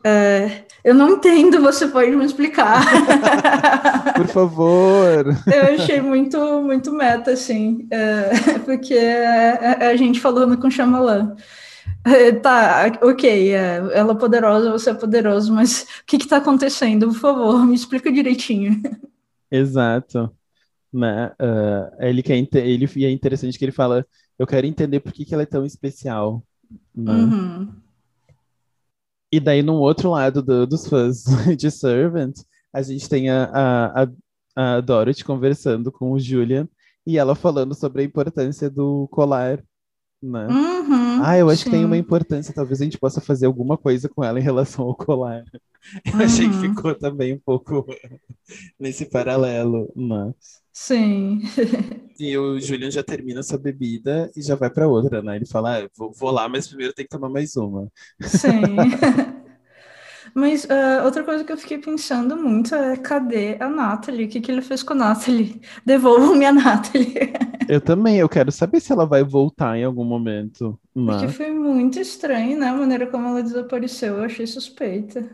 É, 0.03 0.65
eu 0.83 0.93
não 0.93 1.11
entendo, 1.11 1.61
você 1.61 1.87
pode 1.87 2.11
me 2.11 2.25
explicar. 2.25 2.83
Por 4.15 4.27
favor. 4.27 5.25
Eu 5.47 5.75
achei 5.75 6.01
muito, 6.01 6.37
muito 6.61 6.91
meta, 6.91 7.31
assim, 7.31 7.87
é, 7.89 8.59
porque 8.65 8.93
é, 8.93 9.77
é 9.79 9.87
a 9.87 9.95
gente 9.95 10.19
falando 10.19 10.57
com 10.57 10.69
Shyamalan. 10.69 11.35
É, 12.05 12.33
tá, 12.33 12.91
ok, 13.01 13.53
é, 13.53 13.77
ela 13.93 14.11
é 14.11 14.15
poderosa, 14.15 14.71
você 14.71 14.89
é 14.89 14.93
poderoso, 14.93 15.53
mas 15.53 15.83
o 15.83 16.05
que 16.05 16.17
que 16.17 16.27
tá 16.27 16.37
acontecendo? 16.37 17.07
Por 17.07 17.19
favor, 17.19 17.65
me 17.65 17.75
explica 17.75 18.11
direitinho. 18.11 18.81
Exato. 19.49 20.29
Né? 20.91 21.31
Ah, 21.39 21.91
ele 21.99 22.21
quer 22.21 22.37
ele 22.55 22.89
e 22.95 23.05
é 23.05 23.09
interessante 23.09 23.57
que 23.57 23.63
ele 23.63 23.71
fala, 23.71 24.05
eu 24.37 24.45
quero 24.45 24.67
entender 24.67 24.99
por 24.99 25.13
que 25.13 25.23
que 25.23 25.33
ela 25.33 25.43
é 25.43 25.47
tão 25.47 25.65
especial, 25.65 26.43
né? 26.93 27.13
Uhum. 27.13 27.82
E 29.33 29.39
daí, 29.39 29.63
num 29.63 29.77
outro 29.79 30.11
lado 30.11 30.43
do- 30.43 30.67
dos 30.67 30.85
fãs 30.87 31.23
de 31.57 31.71
Servant, 31.71 32.35
a 32.71 32.83
gente 32.83 33.09
tem 33.09 33.31
a, 33.31 34.03
a, 34.05 34.07
a 34.77 34.79
Dorothy 34.79 35.25
conversando 35.25 35.91
com 35.91 36.11
o 36.11 36.19
Julian 36.19 36.69
e 37.03 37.17
ela 37.17 37.33
falando 37.33 37.73
sobre 37.73 38.03
a 38.03 38.05
importância 38.05 38.69
do 38.69 39.07
colar, 39.07 39.57
né? 40.21 40.47
Uhum, 40.47 41.02
Ah, 41.25 41.37
eu 41.37 41.49
acho 41.49 41.63
que 41.65 41.69
tem 41.69 41.85
uma 41.85 41.97
importância, 41.97 42.53
talvez 42.53 42.81
a 42.81 42.83
gente 42.85 42.97
possa 42.99 43.21
fazer 43.21 43.45
alguma 43.45 43.77
coisa 43.77 44.09
com 44.09 44.23
ela 44.23 44.39
em 44.39 44.43
relação 44.43 44.85
ao 44.85 44.95
colar. 44.95 45.43
Eu 46.05 46.21
achei 46.21 46.49
que 46.49 46.55
Uhum. 46.55 46.61
ficou 46.61 46.95
também 46.95 47.33
um 47.33 47.39
pouco 47.39 47.85
nesse 48.79 49.05
paralelo, 49.05 49.91
né? 49.95 50.33
Sim. 50.71 51.41
E 52.19 52.37
o 52.37 52.59
Julian 52.59 52.91
já 52.91 53.03
termina 53.03 53.41
sua 53.41 53.57
bebida 53.57 54.31
e 54.35 54.41
já 54.41 54.55
vai 54.55 54.69
para 54.69 54.87
outra, 54.87 55.21
né? 55.21 55.35
Ele 55.35 55.45
fala, 55.47 55.79
ah, 55.83 55.89
vou, 55.97 56.11
vou 56.13 56.31
lá, 56.31 56.47
mas 56.47 56.67
primeiro 56.67 56.93
tem 56.93 57.05
que 57.05 57.09
tomar 57.09 57.29
mais 57.29 57.55
uma. 57.55 57.91
Sim. 58.21 58.89
Mas 60.35 60.67
ah, 60.69 61.03
outra 61.05 61.23
coisa 61.23 61.43
que 61.43 61.51
eu 61.51 61.57
fiquei 61.57 61.77
pensando 61.77 62.35
muito 62.37 62.73
é 62.75 62.97
cadê 62.97 63.57
a 63.61 63.69
Natalie? 63.69 64.25
O 64.25 64.29
que 64.29 64.41
que 64.41 64.51
ele 64.51 64.61
fez 64.61 64.81
com 64.83 64.93
a 64.93 64.95
Natalie? 64.95 65.61
Devolvam-me 65.85 66.45
a 66.45 66.51
Natalie. 66.53 67.13
Eu 67.67 67.81
também, 67.81 68.17
eu 68.17 68.27
quero 68.29 68.51
saber 68.51 68.79
se 68.81 68.91
ela 68.91 69.05
vai 69.05 69.23
voltar 69.23 69.77
em 69.77 69.83
algum 69.83 70.03
momento, 70.03 70.79
Porque 71.05 71.27
né? 71.27 71.35
foi 71.37 71.49
muito 71.51 71.97
estranho, 71.99 72.59
né? 72.59 72.67
A 72.67 72.73
maneira 72.73 73.07
como 73.09 73.25
ela 73.27 73.41
desapareceu. 73.43 74.17
Eu 74.17 74.23
achei 74.25 74.45
suspeita. 74.45 75.29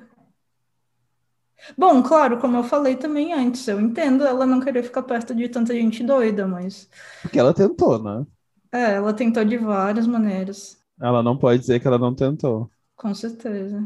Bom, 1.77 2.01
claro, 2.03 2.39
como 2.39 2.57
eu 2.57 2.63
falei 2.63 2.95
também 2.95 3.33
antes, 3.33 3.67
eu 3.67 3.79
entendo 3.81 4.23
ela 4.25 4.45
não 4.45 4.59
querer 4.59 4.83
ficar 4.83 5.01
perto 5.03 5.33
de 5.35 5.49
tanta 5.49 5.73
gente 5.73 6.03
doida, 6.03 6.47
mas 6.47 6.87
Porque 7.21 7.39
ela 7.39 7.53
tentou, 7.53 7.97
né? 8.01 8.25
é, 8.71 8.93
ela 8.95 9.13
tentou 9.13 9.43
de 9.45 9.57
várias 9.57 10.07
maneiras, 10.07 10.77
Ela 11.01 11.21
não 11.23 11.37
pode 11.37 11.59
dizer 11.59 11.79
que 11.81 11.87
ela 11.87 11.97
não 11.97 12.15
tentou. 12.15 12.71
com 12.95 13.15
certeza. 13.15 13.81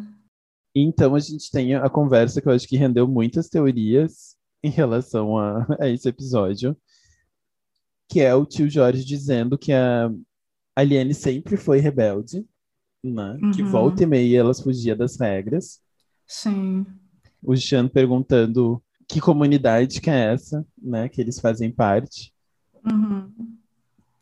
Então 0.76 1.16
a 1.16 1.20
gente 1.20 1.52
tem 1.52 1.76
a 1.76 1.90
conversa 1.90 2.42
que 2.42 2.48
eu 2.48 2.54
acho 2.54 2.68
que 2.68 2.78
rendeu 2.78 3.08
muitas 3.08 3.48
teorias 3.50 4.36
em 4.64 4.70
relação 4.70 5.38
a, 5.38 5.68
a 5.80 5.90
esse 5.90 6.08
episódio, 6.08 6.76
que 8.10 8.22
é 8.22 8.34
o 8.34 8.46
tio 8.46 8.70
Jorge 8.70 9.04
dizendo 9.04 9.58
que 9.58 9.72
a 9.74 10.12
Aliene 10.76 11.14
sempre 11.14 11.58
foi 11.58 11.80
rebelde, 11.80 12.46
né? 13.04 13.38
Que 13.54 13.62
Uhum. 13.62 13.70
volta 13.70 14.04
e 14.04 14.06
meia 14.06 14.40
elas 14.40 14.62
fugia 14.62 14.96
das 14.96 15.20
regras. 15.20 15.80
Sim. 16.28 16.86
O 17.42 17.56
Jean 17.56 17.88
perguntando 17.88 18.82
que 19.08 19.20
comunidade 19.20 20.00
que 20.02 20.10
é 20.10 20.34
essa, 20.34 20.66
né? 20.82 21.10
Que 21.10 21.22
eles 21.22 21.40
fazem 21.40 21.72
parte. 21.72 22.34
Uhum. 22.90 23.32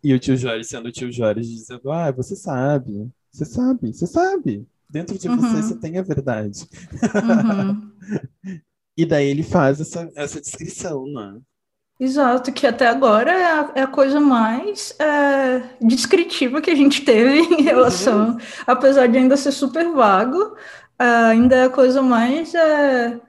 E 0.03 0.13
o 0.13 0.19
tio 0.19 0.35
Jorge 0.35 0.63
sendo 0.67 0.87
o 0.89 0.91
tio 0.91 1.11
Jorge 1.11 1.41
dizendo: 1.47 1.91
Ah, 1.91 2.11
você 2.11 2.35
sabe, 2.35 3.09
você 3.31 3.45
sabe, 3.45 3.93
você 3.93 4.07
sabe. 4.07 4.67
Dentro 4.91 5.17
de 5.17 5.27
você, 5.27 5.55
Uhum. 5.55 5.61
você 5.61 5.75
tem 5.79 5.97
a 5.97 6.01
verdade. 6.01 6.67
Uhum. 7.15 7.91
E 8.97 9.05
daí 9.05 9.25
ele 9.27 9.41
faz 9.41 9.79
essa, 9.79 10.11
essa 10.15 10.41
descrição, 10.41 11.05
né? 11.07 11.39
Exato, 11.97 12.51
que 12.51 12.67
até 12.67 12.87
agora 12.87 13.31
é 13.31 13.45
a, 13.45 13.71
é 13.75 13.81
a 13.83 13.87
coisa 13.87 14.19
mais 14.19 14.93
é, 14.99 15.59
descritiva 15.79 16.59
que 16.61 16.69
a 16.69 16.75
gente 16.75 17.05
teve 17.05 17.39
em 17.39 17.61
relação, 17.61 18.37
apesar 18.67 19.07
de 19.07 19.17
ainda 19.17 19.37
ser 19.37 19.51
super 19.53 19.89
vago, 19.93 20.57
é, 20.99 21.03
ainda 21.05 21.55
é 21.55 21.63
a 21.63 21.69
coisa 21.69 22.01
mais 22.01 22.53
é, 22.53 23.19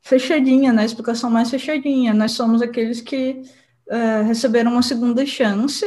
fechadinha, 0.00 0.72
né? 0.72 0.82
A 0.82 0.86
explicação 0.86 1.28
mais 1.30 1.50
fechadinha. 1.50 2.14
Nós 2.14 2.32
somos 2.32 2.62
aqueles 2.62 3.00
que 3.02 3.42
é, 3.88 4.22
receberam 4.22 4.72
uma 4.72 4.82
segunda 4.82 5.26
chance 5.26 5.84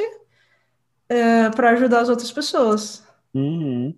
para 1.55 1.71
ajudar 1.71 2.01
as 2.01 2.09
outras 2.09 2.31
pessoas. 2.31 3.03
Uhum. 3.33 3.95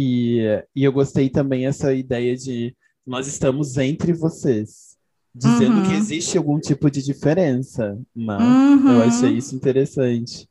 E, 0.00 0.42
e 0.76 0.84
eu 0.84 0.92
gostei 0.92 1.28
também 1.28 1.66
essa 1.66 1.92
ideia 1.92 2.36
de 2.36 2.72
nós 3.04 3.26
estamos 3.26 3.76
entre 3.78 4.12
vocês, 4.12 4.96
dizendo 5.34 5.78
Uhum. 5.78 5.82
que 5.82 5.92
existe 5.92 6.38
algum 6.38 6.60
tipo 6.60 6.88
de 6.88 7.02
diferença, 7.02 7.98
né? 8.14 8.38
Eu 8.38 8.98
Uhum. 8.98 9.02
achei 9.02 9.36
isso 9.36 9.56
interessante. 9.56 10.48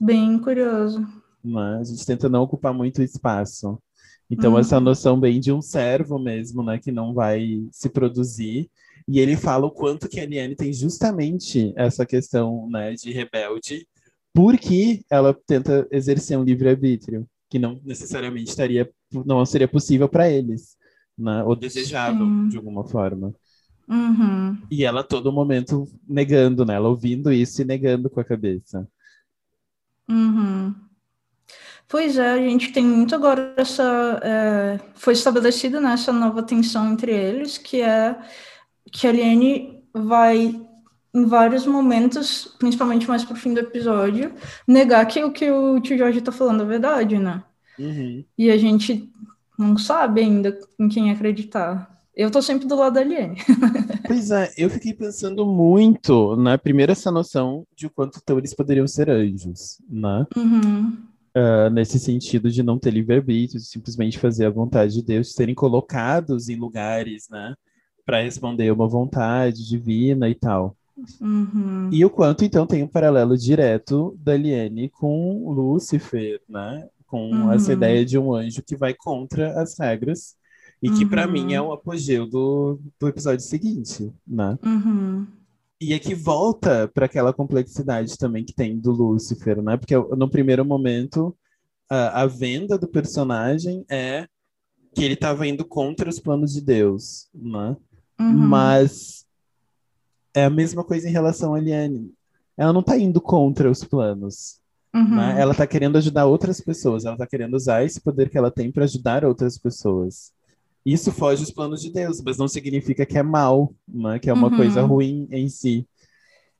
Bem 0.00 0.38
curioso. 0.40 1.06
né? 1.44 1.78
A 1.80 1.84
gente 1.84 2.04
tenta 2.04 2.28
não 2.28 2.42
ocupar 2.42 2.74
muito 2.74 3.00
espaço. 3.02 3.78
Então, 4.28 4.52
Uhum. 4.54 4.58
essa 4.58 4.80
noção 4.80 5.18
bem 5.20 5.38
de 5.40 5.52
um 5.52 5.62
servo 5.62 6.18
mesmo, 6.18 6.62
né, 6.62 6.78
que 6.78 6.90
não 6.92 7.14
vai 7.14 7.62
se 7.70 7.88
produzir. 7.88 8.68
E 9.08 9.18
ele 9.20 9.36
fala 9.36 9.66
o 9.66 9.70
quanto 9.70 10.08
que 10.08 10.18
a 10.20 10.26
Liane 10.26 10.54
tem 10.56 10.72
justamente 10.72 11.72
essa 11.76 12.04
questão, 12.04 12.68
né, 12.68 12.92
de 12.94 13.10
rebelde, 13.12 13.86
porque 14.34 15.02
ela 15.10 15.32
tenta 15.46 15.86
exercer 15.90 16.36
um 16.38 16.44
livre-arbítrio, 16.44 17.26
que 17.50 17.58
não 17.58 17.80
necessariamente 17.84 18.48
estaria, 18.48 18.90
não 19.12 19.44
seria 19.44 19.68
possível 19.68 20.08
para 20.08 20.30
eles, 20.30 20.76
né, 21.18 21.42
ou 21.44 21.54
desejável 21.54 22.24
Sim. 22.24 22.48
de 22.48 22.56
alguma 22.56 22.84
forma. 22.84 23.34
Uhum. 23.88 24.56
E 24.70 24.84
ela 24.84 25.00
a 25.00 25.04
todo 25.04 25.32
momento 25.32 25.84
negando, 26.08 26.64
né, 26.64 26.74
ela 26.74 26.88
ouvindo 26.88 27.32
isso 27.32 27.60
e 27.60 27.64
negando 27.64 28.08
com 28.08 28.20
a 28.20 28.24
cabeça. 28.24 28.88
Uhum. 30.08 30.74
Pois 31.88 32.16
é, 32.16 32.30
a 32.30 32.38
gente 32.38 32.70
tem 32.70 32.84
muito 32.84 33.16
agora 33.16 33.52
essa. 33.56 34.20
É, 34.22 34.80
foi 34.94 35.12
estabelecida 35.12 35.80
nessa 35.80 36.12
né, 36.12 36.20
nova 36.20 36.40
tensão 36.40 36.92
entre 36.92 37.12
eles, 37.12 37.58
que 37.58 37.82
é 37.82 38.16
que 38.92 39.08
a 39.08 39.12
Liane 39.12 39.82
vai, 39.92 40.54
em 41.14 41.24
vários 41.24 41.66
momentos, 41.66 42.54
principalmente 42.58 43.08
mais 43.08 43.24
pro 43.24 43.36
fim 43.36 43.52
do 43.52 43.60
episódio, 43.60 44.32
negar 44.66 45.04
que 45.06 45.22
o 45.22 45.32
que 45.32 45.50
o 45.50 45.80
tio 45.80 45.98
Jorge 45.98 46.20
tá 46.20 46.30
falando 46.30 46.62
é 46.62 46.66
verdade, 46.66 47.18
né? 47.18 47.42
Uhum. 47.78 48.24
E 48.38 48.50
a 48.50 48.56
gente 48.56 49.10
não 49.58 49.76
sabe 49.76 50.20
ainda 50.20 50.58
em 50.78 50.88
quem 50.88 51.10
acreditar. 51.10 51.98
Eu 52.14 52.30
tô 52.30 52.42
sempre 52.42 52.66
do 52.66 52.76
lado 52.76 52.94
da 52.94 53.04
Liane. 53.04 53.38
pois 54.06 54.30
é, 54.30 54.52
eu 54.56 54.68
fiquei 54.68 54.92
pensando 54.92 55.46
muito 55.46 56.36
na 56.36 56.58
primeira 56.58 56.92
essa 56.92 57.10
noção 57.10 57.66
de 57.74 57.86
o 57.86 57.90
quanto 57.90 58.18
então 58.22 58.38
eles 58.38 58.54
poderiam 58.54 58.86
ser 58.86 59.08
anjos, 59.08 59.80
né? 59.88 60.26
Uhum. 60.36 60.98
Uh, 61.36 61.70
nesse 61.70 61.98
sentido 61.98 62.50
de 62.50 62.62
não 62.62 62.78
ter 62.78 62.90
livre-arbítrio, 62.90 63.60
simplesmente 63.60 64.18
fazer 64.18 64.46
a 64.46 64.50
vontade 64.50 64.94
de 64.94 65.02
Deus, 65.02 65.32
serem 65.32 65.54
colocados 65.54 66.48
em 66.48 66.56
lugares, 66.56 67.28
né, 67.30 67.54
para 68.04 68.22
responder 68.22 68.72
uma 68.72 68.88
vontade 68.88 69.64
divina 69.68 70.28
e 70.28 70.34
tal. 70.34 70.76
Uhum. 71.20 71.88
E 71.92 72.04
o 72.04 72.10
quanto, 72.10 72.44
então, 72.44 72.66
tem 72.66 72.82
um 72.82 72.88
paralelo 72.88 73.36
direto 73.36 74.16
da 74.20 74.36
Liane 74.36 74.88
com 74.88 75.50
Lúcifer, 75.50 76.40
né, 76.48 76.88
com 77.06 77.30
uhum. 77.30 77.52
essa 77.52 77.72
ideia 77.72 78.04
de 78.04 78.18
um 78.18 78.34
anjo 78.34 78.62
que 78.62 78.76
vai 78.76 78.94
contra 78.94 79.60
as 79.60 79.78
regras 79.78 80.36
e 80.82 80.90
que, 80.90 81.04
para 81.04 81.26
mim, 81.26 81.52
é 81.52 81.60
o 81.60 81.72
apogeu 81.72 82.26
do, 82.26 82.80
do 82.98 83.08
episódio 83.08 83.44
seguinte, 83.44 84.10
né? 84.26 84.58
Uhum. 84.64 85.26
E 85.78 85.92
é 85.92 85.98
que 85.98 86.14
volta 86.14 86.88
para 86.88 87.06
aquela 87.06 87.32
complexidade 87.32 88.16
também 88.16 88.44
que 88.44 88.54
tem 88.54 88.78
do 88.78 88.90
Lúcifer, 88.90 89.60
né? 89.62 89.76
Porque 89.76 89.94
no 89.96 90.28
primeiro 90.28 90.64
momento 90.64 91.36
a, 91.90 92.22
a 92.22 92.26
venda 92.26 92.78
do 92.78 92.88
personagem 92.88 93.84
é 93.90 94.26
que 94.94 95.04
ele 95.04 95.14
estava 95.14 95.46
indo 95.46 95.64
contra 95.64 96.08
os 96.08 96.18
planos 96.18 96.52
de 96.52 96.60
Deus, 96.60 97.28
né? 97.34 97.76
Uhum. 98.18 98.32
Mas 98.32 99.26
é 100.34 100.44
a 100.44 100.50
mesma 100.50 100.84
coisa 100.84 101.08
em 101.08 101.12
relação 101.12 101.54
a 101.54 101.58
Eliane. 101.58 102.12
Ela 102.56 102.72
não 102.72 102.80
está 102.80 102.96
indo 102.98 103.20
contra 103.20 103.70
os 103.70 103.84
planos. 103.84 104.60
Uhum. 104.94 105.16
Né? 105.16 105.40
Ela 105.40 105.52
está 105.52 105.66
querendo 105.66 105.96
ajudar 105.96 106.26
outras 106.26 106.60
pessoas. 106.60 107.04
Ela 107.04 107.14
está 107.14 107.26
querendo 107.26 107.54
usar 107.54 107.84
esse 107.84 108.00
poder 108.00 108.28
que 108.28 108.36
ela 108.36 108.50
tem 108.50 108.70
para 108.70 108.84
ajudar 108.84 109.24
outras 109.24 109.56
pessoas. 109.56 110.32
Isso 110.84 111.12
foge 111.12 111.42
dos 111.42 111.50
planos 111.50 111.82
de 111.82 111.92
Deus, 111.92 112.20
mas 112.22 112.38
não 112.38 112.48
significa 112.48 113.04
que 113.04 113.18
é 113.18 113.22
mal, 113.22 113.74
né? 113.86 114.18
que 114.18 114.30
é 114.30 114.32
uma 114.32 114.48
uhum. 114.48 114.56
coisa 114.56 114.82
ruim 114.82 115.28
em 115.30 115.48
si. 115.48 115.86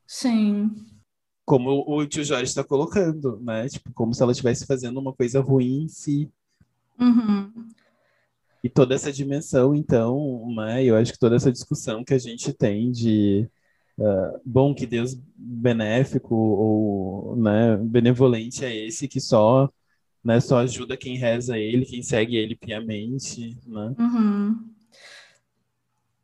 Sim. 0.07 0.71
Como 1.45 1.85
o 1.87 2.07
tio 2.07 2.25
Jorge 2.25 2.45
está 2.45 2.63
colocando, 2.63 3.41
né? 3.41 3.69
Tipo, 3.69 3.93
como 3.93 4.15
se 4.15 4.23
ela 4.23 4.33
estivesse 4.33 4.67
fazendo 4.67 5.01
uma 5.01 5.13
coisa 5.13 5.41
ruim 5.41 5.85
em 5.85 5.89
si. 5.89 6.31
Uhum. 6.99 7.51
E 8.63 8.69
toda 8.69 8.95
essa 8.95 9.11
dimensão, 9.11 9.75
então, 9.75 10.47
né? 10.55 10.85
Eu 10.85 10.97
acho 10.97 11.13
que 11.13 11.19
toda 11.19 11.37
essa 11.37 11.51
discussão 11.51 12.05
que 12.05 12.15
a 12.15 12.19
gente 12.19 12.53
tem 12.53 12.91
de 12.93 13.49
bom, 14.45 14.75
que 14.75 14.87
Deus 14.87 15.19
benéfico 15.37 16.35
ou 16.35 17.37
né, 17.37 17.77
benevolente 17.77 18.65
é 18.65 18.75
esse 18.87 19.07
que 19.07 19.21
só 19.21 19.69
né? 20.25 20.41
Só 20.41 20.59
ajuda 20.59 20.97
quem 20.97 21.17
reza 21.17 21.59
ele, 21.59 21.85
quem 21.85 22.03
segue 22.03 22.37
ele 22.37 22.55
piamente, 22.55 23.57
né? 23.67 23.95
Uhum. 23.99 24.71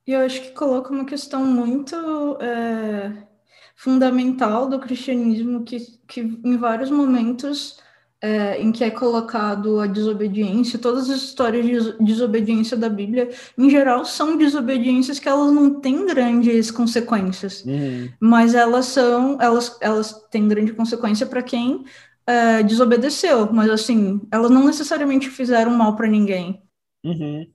E 0.07 0.13
eu 0.13 0.21
acho 0.21 0.41
que 0.41 0.51
coloca 0.53 0.93
uma 0.93 1.05
questão 1.05 1.45
muito 1.45 1.97
é, 2.41 3.27
fundamental 3.75 4.69
do 4.69 4.79
cristianismo 4.79 5.65
que, 5.65 5.81
que 6.07 6.21
em 6.21 6.57
vários 6.57 6.91
momentos 6.91 7.81
é, 8.23 8.61
em 8.61 8.73
que 8.73 8.83
é 8.83 8.91
colocado 8.91 9.79
a 9.81 9.87
desobediência, 9.87 10.79
todas 10.79 11.11
as 11.11 11.23
histórias 11.23 11.65
de 11.65 12.05
desobediência 12.05 12.77
da 12.77 12.89
Bíblia, 12.89 13.31
em 13.57 13.69
geral, 13.69 14.05
são 14.05 14.37
desobediências 14.37 15.19
que 15.19 15.29
elas 15.29 15.53
não 15.53 15.81
têm 15.81 16.07
grandes 16.07 16.71
consequências, 16.71 17.65
uhum. 17.65 18.09
mas 18.19 18.55
elas 18.55 18.87
são, 18.87 19.41
elas, 19.41 19.77
elas 19.81 20.13
têm 20.31 20.49
grande 20.49 20.73
consequência 20.73 21.27
para 21.27 21.43
quem 21.43 21.85
é, 22.27 22.63
desobedeceu, 22.63 23.53
mas 23.53 23.71
assim, 23.71 24.21
elas 24.33 24.51
não 24.51 24.67
necessariamente 24.67 25.29
fizeram 25.31 25.73
mal 25.73 25.95
para 25.95 26.09
ninguém. 26.09 26.63
Uhum. 27.05 27.47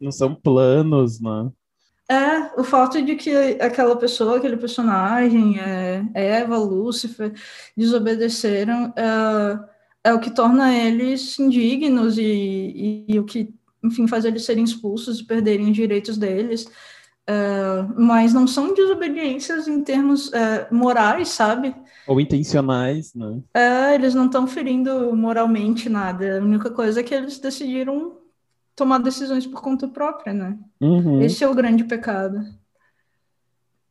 Não 0.00 0.10
são 0.10 0.34
planos, 0.34 1.20
né? 1.20 1.50
É, 2.10 2.60
o 2.60 2.64
fato 2.64 3.00
de 3.00 3.14
que 3.14 3.30
aquela 3.60 3.96
pessoa, 3.96 4.36
aquele 4.36 4.56
personagem, 4.56 5.58
é, 5.60 6.04
Eva, 6.12 6.58
Lúcifer, 6.58 7.32
desobedeceram, 7.76 8.92
é, 8.96 9.58
é 10.04 10.12
o 10.12 10.20
que 10.20 10.30
torna 10.30 10.74
eles 10.74 11.38
indignos 11.38 12.18
e, 12.18 12.22
e, 12.22 13.04
e, 13.08 13.18
o 13.18 13.24
que, 13.24 13.54
enfim, 13.82 14.06
faz 14.06 14.24
eles 14.24 14.44
serem 14.44 14.64
expulsos 14.64 15.20
e 15.20 15.24
perderem 15.24 15.70
os 15.70 15.76
direitos 15.76 16.16
deles. 16.16 16.66
É, 17.24 17.86
mas 17.96 18.34
não 18.34 18.48
são 18.48 18.74
desobediências 18.74 19.68
em 19.68 19.82
termos 19.82 20.32
é, 20.32 20.66
morais, 20.72 21.28
sabe? 21.28 21.74
Ou 22.06 22.20
intencionais, 22.20 23.14
né? 23.14 23.40
É, 23.54 23.94
eles 23.94 24.12
não 24.12 24.26
estão 24.26 24.46
ferindo 24.46 25.14
moralmente 25.14 25.88
nada. 25.88 26.38
A 26.38 26.42
única 26.42 26.70
coisa 26.70 26.98
é 26.98 27.02
que 27.02 27.14
eles 27.14 27.38
decidiram 27.38 28.18
tomar 28.74 28.98
decisões 28.98 29.46
por 29.46 29.62
conta 29.62 29.86
própria, 29.86 30.32
né? 30.32 30.58
Uhum. 30.80 31.22
Esse 31.22 31.44
é 31.44 31.48
o 31.48 31.54
grande 31.54 31.84
pecado. 31.84 32.40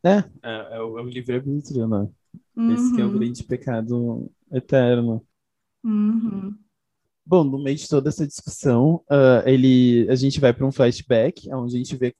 É, 0.04 0.24
é, 0.44 0.78
é 0.78 0.82
o, 0.82 1.00
é 1.00 1.02
o 1.02 1.08
livre-arbítrio, 1.08 1.88
né? 1.88 2.08
Uhum. 2.56 2.74
Esse 2.74 3.00
é 3.00 3.06
o 3.06 3.12
grande 3.12 3.44
pecado 3.46 4.30
eterno. 4.52 5.26
Uhum. 5.84 6.56
Bom, 7.26 7.44
no 7.44 7.64
meio 7.64 7.78
de 7.78 7.88
toda 7.88 8.10
essa 8.10 8.26
discussão, 8.26 8.96
uh, 9.10 9.48
ele, 9.48 10.08
a 10.10 10.16
gente 10.16 10.40
vai 10.40 10.52
para 10.52 10.66
um 10.66 10.72
flashback, 10.72 11.48
onde 11.54 11.76
a 11.76 11.78
gente 11.78 11.96
vê 11.96 12.14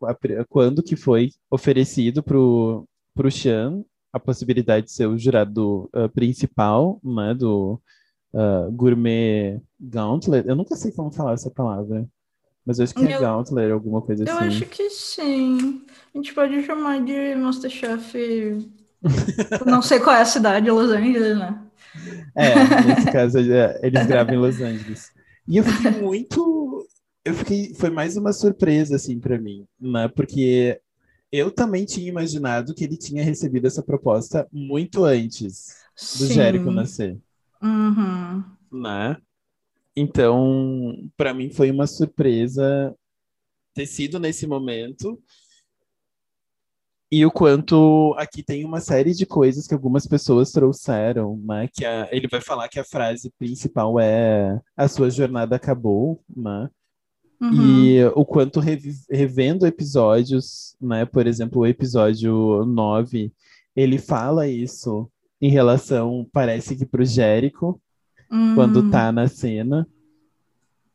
quando 0.48 0.84
que 0.84 0.96
foi 0.96 1.32
oferecido 1.50 2.22
para 2.22 2.38
o 2.38 2.86
Chan 3.30 3.84
a 4.14 4.20
possibilidade 4.20 4.88
de 4.88 4.92
ser 4.92 5.08
o 5.08 5.18
jurado 5.18 5.90
uh, 5.96 6.08
principal, 6.10 7.00
né, 7.04 7.34
do 7.34 7.82
uh, 8.34 8.72
Gourmet 8.72 9.62
Gauntlet. 9.80 10.48
Eu 10.48 10.56
nunca 10.56 10.76
sei 10.76 10.92
como 10.92 11.12
falar 11.12 11.34
essa 11.34 11.50
palavra, 11.50 12.08
mas 12.66 12.78
eu 12.78 12.84
acho 12.84 12.94
que 12.94 13.06
é 13.06 13.14
é 13.14 13.20
Gauntlet, 13.20 13.72
alguma 13.72 14.02
coisa 14.02 14.24
eu 14.24 14.34
assim. 14.34 14.46
Eu 14.46 14.48
acho 14.50 14.66
que 14.68 14.90
sim. 14.90 15.84
A 16.14 16.18
gente 16.18 16.34
pode 16.34 16.62
chamar 16.64 17.04
de 17.04 17.36
Masterchef. 17.36 18.70
Não 19.66 19.82
sei 19.82 20.00
qual 20.00 20.16
é 20.16 20.22
a 20.22 20.26
cidade, 20.26 20.70
Los 20.70 20.92
Angeles, 20.92 21.40
né? 21.40 21.71
É, 22.36 22.56
nesse 22.88 23.12
caso 23.12 23.40
é, 23.40 23.80
eles 23.84 24.06
gravam 24.06 24.36
em 24.36 24.38
Los 24.38 24.62
Angeles. 24.62 25.12
E 25.48 25.58
eu 25.58 25.64
fiquei 25.64 25.92
muito. 26.02 26.88
Eu 27.24 27.34
fiquei. 27.34 27.74
Foi 27.74 27.90
mais 27.90 28.16
uma 28.18 28.34
surpresa, 28.34 28.96
assim, 28.96 29.20
para 29.20 29.38
mim, 29.38 29.66
né? 29.80 30.08
Porque 30.08 30.80
eu 31.32 31.50
também 31.50 31.86
tinha 31.86 32.10
imaginado 32.10 32.74
que 32.74 32.84
ele 32.84 32.98
tinha 32.98 33.24
recebido 33.24 33.66
essa 33.66 33.82
proposta 33.82 34.48
muito 34.52 35.06
antes 35.06 35.76
do 36.18 36.26
Sim. 36.28 36.34
Jérico 36.34 36.72
nascer. 36.72 37.18
Uhum. 37.62 38.44
Né? 38.72 39.18
Então, 39.96 41.10
para 41.16 41.34
mim 41.34 41.50
foi 41.50 41.72
uma 41.72 41.88
surpresa 41.88 42.96
ter 43.74 43.86
sido 43.86 44.20
nesse 44.20 44.46
momento 44.46 45.22
e 47.12 47.26
o 47.26 47.32
quanto 47.32 48.16
aqui 48.18 48.42
tem 48.42 48.64
uma 48.64 48.80
série 48.80 49.14
de 49.14 49.26
coisas 49.26 49.68
que 49.68 49.74
algumas 49.74 50.08
pessoas 50.08 50.50
trouxeram, 50.52 51.38
né? 51.44 51.68
Que 51.74 51.84
a, 51.84 52.08
ele 52.10 52.26
vai 52.30 52.40
falar 52.40 52.70
que 52.70 52.80
a 52.80 52.86
frase 52.86 53.30
principal 53.38 54.00
é 54.00 54.58
a 54.78 54.88
sua 54.88 55.10
jornada 55.10 55.58
acabou, 55.58 56.24
né? 56.34 56.70
Uhum. 57.42 57.52
E 57.52 58.06
o 58.16 58.24
quanto 58.24 58.62
revendo 59.10 59.68
episódios, 59.68 60.78
né? 60.80 61.06
Por 61.06 61.28
exemplo, 61.28 61.62
o 61.62 61.68
episódio 61.68 62.66
9, 62.66 63.34
ele 63.76 63.98
fala 63.98 64.48
isso 64.48 65.12
em 65.42 65.50
relação, 65.50 66.26
parece 66.32 66.78
que 66.78 66.86
pro 66.86 67.04
Jérico, 67.04 67.82
uhum. 68.32 68.56
quando 68.56 68.90
tá 68.90 69.12
na 69.12 69.28
cena. 69.28 69.86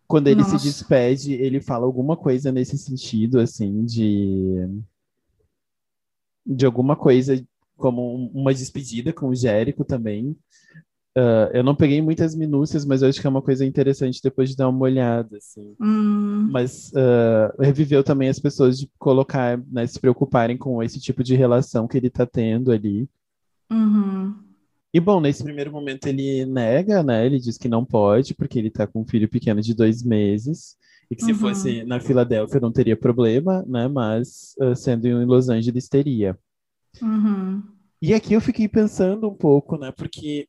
Quando 0.08 0.28
ele 0.28 0.40
Nossa. 0.40 0.56
se 0.58 0.64
despede, 0.64 1.34
ele 1.34 1.60
fala 1.60 1.84
alguma 1.84 2.16
coisa 2.16 2.50
nesse 2.50 2.78
sentido, 2.78 3.40
assim, 3.40 3.84
de 3.84 4.66
de 6.46 6.64
alguma 6.64 6.94
coisa 6.96 7.42
como 7.76 8.30
uma 8.32 8.54
despedida 8.54 9.12
com 9.12 9.28
o 9.28 9.34
Jérico 9.34 9.84
também. 9.84 10.36
Uh, 11.16 11.48
eu 11.54 11.64
não 11.64 11.74
peguei 11.74 12.02
muitas 12.02 12.34
minúcias, 12.34 12.84
mas 12.84 13.00
eu 13.00 13.08
acho 13.08 13.20
que 13.20 13.26
é 13.26 13.30
uma 13.30 13.40
coisa 13.40 13.64
interessante 13.64 14.20
depois 14.22 14.50
de 14.50 14.56
dar 14.56 14.68
uma 14.68 14.82
olhada, 14.82 15.38
assim. 15.38 15.74
Hum. 15.80 16.48
Mas 16.50 16.92
uh, 16.92 17.58
reviveu 17.58 18.04
também 18.04 18.28
as 18.28 18.38
pessoas 18.38 18.78
de 18.78 18.90
colocar, 18.98 19.58
né, 19.72 19.86
se 19.86 19.98
preocuparem 19.98 20.58
com 20.58 20.82
esse 20.82 21.00
tipo 21.00 21.24
de 21.24 21.34
relação 21.34 21.88
que 21.88 21.96
ele 21.96 22.10
tá 22.10 22.26
tendo 22.26 22.70
ali. 22.70 23.08
Uhum. 23.70 24.34
E 24.92 25.00
bom, 25.00 25.20
nesse 25.20 25.42
primeiro 25.42 25.72
momento 25.72 26.06
ele 26.06 26.46
nega, 26.46 27.02
né? 27.02 27.26
Ele 27.26 27.38
diz 27.38 27.58
que 27.58 27.68
não 27.68 27.84
pode, 27.84 28.34
porque 28.34 28.58
ele 28.58 28.70
tá 28.70 28.86
com 28.86 29.00
um 29.00 29.06
filho 29.06 29.28
pequeno 29.28 29.60
de 29.60 29.74
dois 29.74 30.02
meses. 30.02 30.76
E 31.10 31.16
que 31.16 31.24
se 31.24 31.32
Uhum. 31.32 31.38
fosse 31.38 31.84
na 31.84 32.00
Filadélfia 32.00 32.60
não 32.60 32.72
teria 32.72 32.96
problema, 32.96 33.64
né? 33.66 33.88
Mas 33.88 34.54
uh, 34.60 34.74
sendo 34.74 35.06
em 35.06 35.24
Los 35.24 35.48
Angeles 35.48 35.88
teria. 35.88 36.36
Uhum. 37.00 37.62
E 38.00 38.12
aqui 38.12 38.34
eu 38.34 38.40
fiquei 38.40 38.68
pensando 38.68 39.28
um 39.28 39.34
pouco, 39.34 39.76
né? 39.76 39.92
Porque 39.92 40.48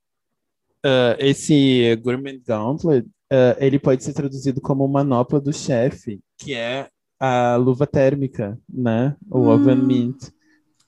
uh, 0.85 1.15
esse 1.19 1.95
Gourmet 1.97 2.39
Gauntlet, 2.45 3.05
uh, 3.05 3.55
ele 3.59 3.79
pode 3.79 4.03
ser 4.03 4.13
traduzido 4.13 4.59
como 4.59 4.87
manopla 4.87 5.39
do 5.39 5.53
chefe, 5.53 6.19
que 6.37 6.53
é 6.53 6.89
a 7.19 7.55
luva 7.55 7.87
térmica, 7.87 8.59
né? 8.67 9.15
O 9.29 9.39
hum. 9.39 9.47
oven 9.47 9.77
mint. 9.77 10.29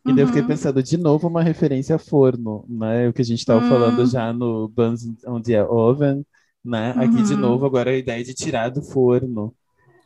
E 0.06 0.10
uhum. 0.10 0.16
daí 0.16 0.24
eu 0.24 0.28
fiquei 0.28 0.42
uhum. 0.42 0.48
pensando, 0.48 0.82
de 0.82 0.98
novo, 0.98 1.28
uma 1.28 1.44
referência 1.44 1.96
a 1.96 2.00
forno, 2.00 2.66
né? 2.68 3.08
O 3.08 3.14
que 3.14 3.22
a 3.22 3.26
gente 3.26 3.40
estava 3.40 3.62
falando 3.68 4.02
hum. 4.02 4.06
já 4.06 4.32
no 4.32 4.68
Buns 4.68 5.04
on 5.28 5.42
the 5.42 5.64
Oven, 5.64 6.26
né? 6.64 6.94
Uhum. 6.94 7.02
Aqui 7.02 7.24
de 7.24 7.34
uhum. 7.34 7.40
novo, 7.40 7.66
agora 7.66 7.92
a 7.92 7.96
ideia 7.96 8.24
de 8.24 8.34
tirar 8.34 8.70
do 8.70 8.82
forno. 8.82 9.54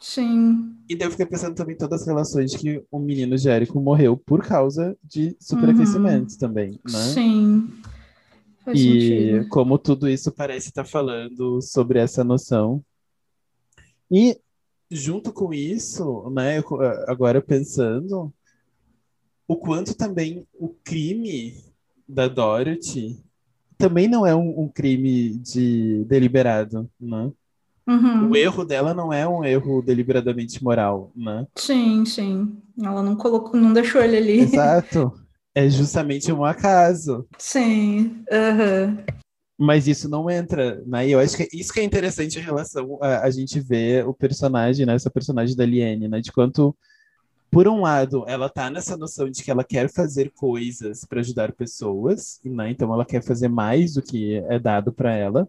Sim. 0.03 0.75
E 0.89 0.97
daí 0.97 1.07
eu 1.07 1.11
fiquei 1.11 1.25
pensando 1.25 1.55
também 1.55 1.77
todas 1.77 2.01
as 2.01 2.07
relações 2.07 2.53
que 2.53 2.83
o 2.91 2.99
menino 2.99 3.37
Jérico 3.37 3.79
morreu 3.79 4.17
por 4.17 4.45
causa 4.45 4.97
de 5.01 5.33
superaquecimento 5.39 6.33
uhum. 6.33 6.37
também, 6.37 6.71
né? 6.71 6.99
Sim. 6.99 7.69
Faz 8.65 8.77
e 8.77 8.81
sentido. 8.83 9.47
como 9.47 9.77
tudo 9.77 10.09
isso 10.09 10.29
parece 10.29 10.67
estar 10.67 10.83
falando 10.83 11.61
sobre 11.61 11.99
essa 11.99 12.21
noção. 12.21 12.83
E 14.11 14.37
junto 14.91 15.31
com 15.31 15.53
isso, 15.53 16.29
né, 16.31 16.61
agora 17.07 17.41
pensando, 17.41 18.33
o 19.47 19.55
quanto 19.55 19.95
também 19.95 20.45
o 20.53 20.67
crime 20.83 21.55
da 22.05 22.27
Dorothy 22.27 23.23
também 23.77 24.09
não 24.09 24.25
é 24.25 24.35
um, 24.35 24.63
um 24.63 24.67
crime 24.67 25.37
de 25.37 26.03
deliberado, 26.03 26.89
né? 26.99 27.31
Uhum. 27.87 28.29
O 28.29 28.35
erro 28.35 28.63
dela 28.63 28.93
não 28.93 29.11
é 29.11 29.27
um 29.27 29.43
erro 29.43 29.81
deliberadamente 29.81 30.63
moral, 30.63 31.11
né? 31.15 31.45
Sim, 31.55 32.05
sim. 32.05 32.57
Ela 32.81 33.03
não 33.03 33.15
colocou, 33.15 33.59
não 33.59 33.73
deixou 33.73 34.01
ele 34.01 34.17
ali. 34.17 34.39
Exato. 34.39 35.11
É 35.55 35.69
justamente 35.69 36.31
um 36.31 36.43
acaso. 36.43 37.27
Sim. 37.37 38.23
Uhum. 38.31 38.97
Mas 39.55 39.87
isso 39.87 40.09
não 40.09 40.27
entra, 40.27 40.81
né? 40.83 41.07
E 41.07 41.11
eu 41.11 41.19
acho 41.19 41.37
que 41.37 41.47
isso 41.53 41.71
que 41.71 41.79
é 41.79 41.83
interessante 41.83 42.39
em 42.39 42.41
relação 42.41 42.97
a, 42.99 43.19
a 43.19 43.29
gente 43.29 43.59
ver 43.59 44.03
o 44.07 44.15
personagem, 44.15 44.83
né? 44.83 44.95
Essa 44.95 45.11
personagem 45.11 45.55
da 45.55 45.63
Liane, 45.63 46.07
né? 46.07 46.19
De 46.21 46.31
quanto 46.31 46.75
por 47.51 47.67
um 47.67 47.81
lado, 47.81 48.25
ela 48.27 48.49
tá 48.49 48.67
nessa 48.71 48.97
noção 48.97 49.29
de 49.29 49.43
que 49.43 49.51
ela 49.51 49.63
quer 49.63 49.87
fazer 49.87 50.31
coisas 50.31 51.05
para 51.05 51.19
ajudar 51.19 51.51
pessoas, 51.51 52.39
né? 52.43 52.71
Então 52.71 52.91
ela 52.91 53.05
quer 53.05 53.21
fazer 53.21 53.47
mais 53.47 53.93
do 53.93 54.01
que 54.01 54.37
é 54.49 54.57
dado 54.57 54.91
para 54.91 55.13
ela. 55.13 55.47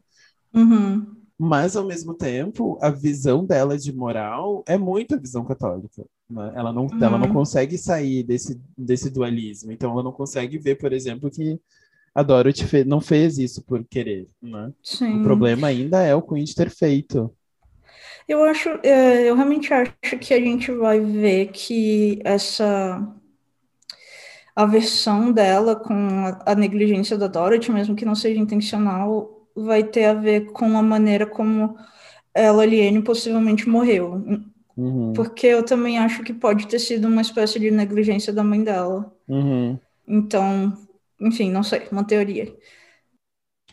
Uhum. 0.53 1.17
Mas 1.39 1.75
ao 1.75 1.85
mesmo 1.85 2.15
tempo, 2.15 2.79
a 2.81 2.91
visão 2.91 3.45
dela 3.45 3.77
de 3.77 3.93
moral 3.93 4.63
é 4.67 4.79
muito 4.79 5.15
a 5.15 5.19
visão 5.19 5.45
católica. 5.45 6.05
Né? 6.31 6.53
Ela 6.55 6.73
não, 6.73 6.87
uhum. 6.87 7.05
ela 7.05 7.19
não 7.19 7.33
consegue 7.33 7.77
sair 7.77 8.23
desse, 8.23 8.61
desse 8.79 9.11
dualismo. 9.11 9.73
Então 9.73 9.91
ela 9.91 10.03
não 10.03 10.13
consegue 10.13 10.59
ver, 10.59 10.77
por 10.77 10.93
exemplo, 10.93 11.31
que 11.31 11.59
a 12.15 12.23
Dorothy 12.23 12.65
fe 12.65 12.85
não 12.85 13.01
fez 13.01 13.39
isso 13.39 13.65
por 13.65 13.85
querer. 13.85 14.29
Né? 14.41 14.73
Sim. 14.83 15.21
O 15.21 15.23
problema 15.25 15.67
ainda 15.67 16.03
é 16.03 16.15
o 16.15 16.23
Queen 16.23 16.45
ter 16.45 16.71
feito. 16.71 17.35
Eu 18.29 18.45
acho, 18.45 18.69
é, 18.83 19.29
eu 19.29 19.35
realmente 19.35 19.75
acho 19.75 20.19
que 20.21 20.33
a 20.33 20.41
gente 20.41 20.71
vai 20.73 21.01
ver 21.01 21.49
que 21.49 22.21
essa 22.25 23.03
a 24.57 24.65
versão 24.65 25.33
dela 25.33 25.75
com 25.75 25.93
a, 25.93 26.53
a 26.53 26.55
negligência 26.55 27.19
da 27.19 27.27
Dorothy, 27.27 27.73
mesmo 27.73 27.97
que 27.97 28.05
não 28.05 28.15
seja 28.15 28.41
intencional, 28.41 29.44
vai 29.55 29.85
ter 29.85 30.07
a 30.07 30.15
ver 30.15 30.53
com 30.53 30.77
a 30.77 30.83
maneira 30.83 31.27
como 31.27 31.77
ela, 32.35 32.67
Liane, 32.67 33.03
possivelmente 33.03 33.69
morreu. 33.69 34.23
Uhum. 34.77 35.13
Porque 35.13 35.47
eu 35.47 35.65
também 35.65 35.99
acho 35.99 36.25
que 36.25 36.35
pode 36.35 36.67
ter 36.67 36.81
sido 36.81 37.07
uma 37.07 37.23
espécie 37.23 37.61
de 37.61 37.71
negligência 37.71 38.33
da 38.33 38.43
mãe 38.43 38.63
dela. 38.63 39.13
Uhum. 39.29 39.79
Então, 40.07 40.77
enfim, 41.21 41.51
não 41.51 41.63
sei, 41.63 41.87
uma 41.93 42.05
teoria. 42.05 42.53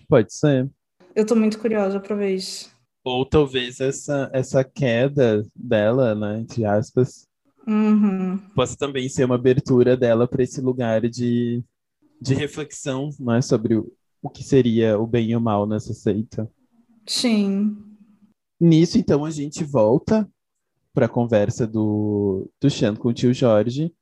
Pode 0.07 0.33
ser. 0.33 0.69
Eu 1.15 1.25
tô 1.25 1.35
muito 1.35 1.59
curiosa 1.59 1.99
para 1.99 2.15
ver 2.15 2.35
isso. 2.35 2.71
Ou 3.03 3.25
talvez 3.25 3.79
essa, 3.79 4.29
essa 4.31 4.63
queda 4.63 5.43
dela, 5.55 6.13
né, 6.13 6.39
entre 6.41 6.63
aspas, 6.63 7.27
uhum. 7.67 8.37
possa 8.55 8.77
também 8.77 9.09
ser 9.09 9.25
uma 9.25 9.35
abertura 9.35 9.97
dela 9.97 10.27
para 10.27 10.43
esse 10.43 10.61
lugar 10.61 11.01
de, 11.09 11.63
de 12.21 12.35
reflexão 12.35 13.09
né, 13.19 13.41
sobre 13.41 13.75
o, 13.75 13.91
o 14.21 14.29
que 14.29 14.43
seria 14.43 14.99
o 14.99 15.07
bem 15.07 15.31
e 15.31 15.35
o 15.35 15.41
mal 15.41 15.65
nessa 15.65 15.93
seita. 15.93 16.49
Sim. 17.07 17.77
Nisso, 18.59 18.97
então, 18.97 19.25
a 19.25 19.31
gente 19.31 19.63
volta 19.63 20.29
para 20.93 21.05
a 21.05 21.09
conversa 21.09 21.65
do, 21.65 22.49
do 22.59 22.69
Xan 22.69 22.95
com 22.95 23.09
o 23.09 23.13
tio 23.13 23.33
Jorge, 23.33 23.93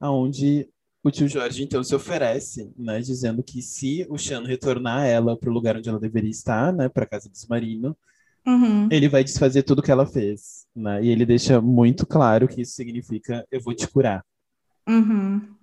aonde 0.00 0.68
o 1.04 1.10
tio 1.10 1.28
Jorge, 1.28 1.62
então, 1.62 1.84
se 1.84 1.94
oferece, 1.94 2.72
né, 2.76 3.00
dizendo 3.00 3.42
que 3.42 3.62
se 3.62 4.06
o 4.10 4.18
Xan 4.18 4.44
retornar 4.44 5.06
ela 5.06 5.36
para 5.36 5.48
o 5.48 5.52
lugar 5.52 5.76
onde 5.76 5.88
ela 5.88 6.00
deveria 6.00 6.30
estar, 6.30 6.72
né, 6.72 6.88
para 6.88 7.04
a 7.04 7.08
casa 7.08 7.28
dos 7.28 7.46
Marino, 7.46 7.96
Uhum. 8.48 8.88
Ele 8.90 9.10
vai 9.10 9.22
desfazer 9.22 9.62
tudo 9.62 9.82
que 9.82 9.90
ela 9.90 10.06
fez, 10.06 10.66
né? 10.74 11.04
E 11.04 11.10
ele 11.10 11.26
deixa 11.26 11.60
muito 11.60 12.06
claro 12.06 12.48
que 12.48 12.62
isso 12.62 12.72
significa 12.72 13.46
eu 13.50 13.60
vou 13.60 13.74
te 13.74 13.86
curar. 13.86 14.24
Uhum. 14.88 15.54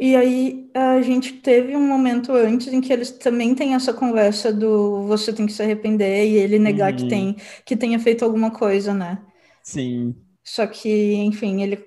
E 0.00 0.14
aí 0.14 0.70
a 0.72 1.00
gente 1.02 1.32
teve 1.34 1.74
um 1.74 1.86
momento 1.86 2.32
antes 2.32 2.72
em 2.72 2.80
que 2.80 2.92
eles 2.92 3.10
também 3.10 3.54
têm 3.54 3.74
essa 3.74 3.92
conversa 3.92 4.52
do 4.52 5.02
você 5.06 5.32
tem 5.32 5.44
que 5.44 5.52
se 5.52 5.62
arrepender 5.62 6.26
e 6.28 6.36
ele 6.36 6.58
negar 6.58 6.92
uhum. 6.92 6.98
que 6.98 7.08
tem 7.08 7.36
que 7.64 7.76
tenha 7.76 7.98
feito 7.98 8.24
alguma 8.24 8.50
coisa, 8.50 8.94
né? 8.94 9.20
Sim. 9.62 10.14
Só 10.44 10.66
que, 10.66 11.14
enfim, 11.14 11.62
ele 11.62 11.84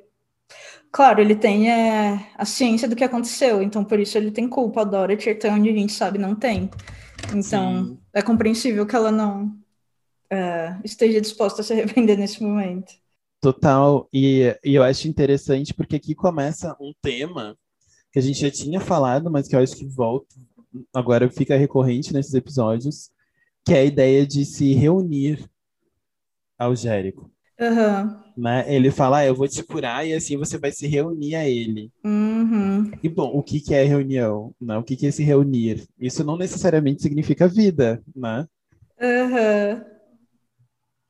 claro, 0.91 1.21
ele 1.21 1.36
tem 1.36 1.71
é, 1.71 2.28
a 2.36 2.45
ciência 2.45 2.88
do 2.88 2.95
que 2.95 3.04
aconteceu, 3.04 3.62
então 3.62 3.84
por 3.84 4.00
isso 4.00 4.17
ele 4.17 4.30
tem 4.30 4.47
culpa. 4.47 4.82
A 4.82 4.84
Dorothy, 4.84 5.30
até 5.30 5.50
onde 5.50 5.69
a 5.69 5.74
gente 5.74 5.93
sabe, 5.93 6.17
não 6.17 6.36
tem. 6.36 6.69
Então, 7.34 7.86
Sim. 7.86 8.00
é 8.13 8.21
compreensível 8.21 8.86
que 8.86 8.95
ela 8.95 9.12
não 9.12 9.45
uh, 10.32 10.82
esteja 10.84 11.21
disposta 11.21 11.62
a 11.62 11.63
se 11.63 11.74
arrepender 11.74 12.17
nesse 12.17 12.43
momento. 12.43 12.93
Total, 13.39 14.08
e, 14.13 14.56
e 14.63 14.76
eu 14.76 14.84
acho 14.84 15.08
interessante 15.08 15.74
porque 15.74 15.95
aqui 15.95 16.13
começa 16.13 16.76
um 16.80 16.93
tema 17.02 17.58
que 18.12 18.19
a 18.19 18.21
gente 18.21 18.41
já 18.41 18.52
tinha 18.52 18.80
falado, 18.80 19.32
mas 19.32 19.47
que 19.47 19.56
eu 19.56 19.60
acho 19.60 19.76
que 19.76 19.86
volta, 19.86 20.36
agora 20.93 21.30
fica 21.30 21.58
recorrente 21.58 22.13
nesses 22.13 22.34
episódios, 22.34 23.10
que 23.65 23.74
é 23.74 23.80
a 23.80 23.86
ideia 23.86 24.26
de 24.26 24.45
se 24.45 24.74
reunir 24.74 25.50
ao 26.58 26.76
Jérico. 26.76 27.32
Uhum. 27.60 28.21
Né? 28.36 28.65
Ele 28.74 28.89
fala, 28.89 29.19
ah, 29.19 29.26
eu 29.26 29.36
vou 29.36 29.47
te 29.47 29.63
curar 29.63 30.06
e 30.06 30.13
assim 30.13 30.36
você 30.36 30.58
vai 30.58 30.71
se 30.71 30.88
reunir 30.88 31.36
a 31.36 31.47
ele. 31.47 31.91
Uhum. 32.04 32.91
E 33.04 33.08
bom, 33.08 33.32
o 33.34 33.43
que, 33.43 33.60
que 33.60 33.74
é 33.74 33.84
reunião? 33.84 34.54
Né? 34.60 34.78
O 34.78 34.84
que, 34.84 34.95
que 34.95 35.06
é 35.06 35.12
se 35.12 35.24
reunir? 35.24 35.88
Isso 36.00 36.24
não 36.24 36.38
necessariamente 36.38 37.02
significa 37.02 37.47
vida, 37.47 38.02
né? 38.15 38.47
Uhum. 39.00 39.90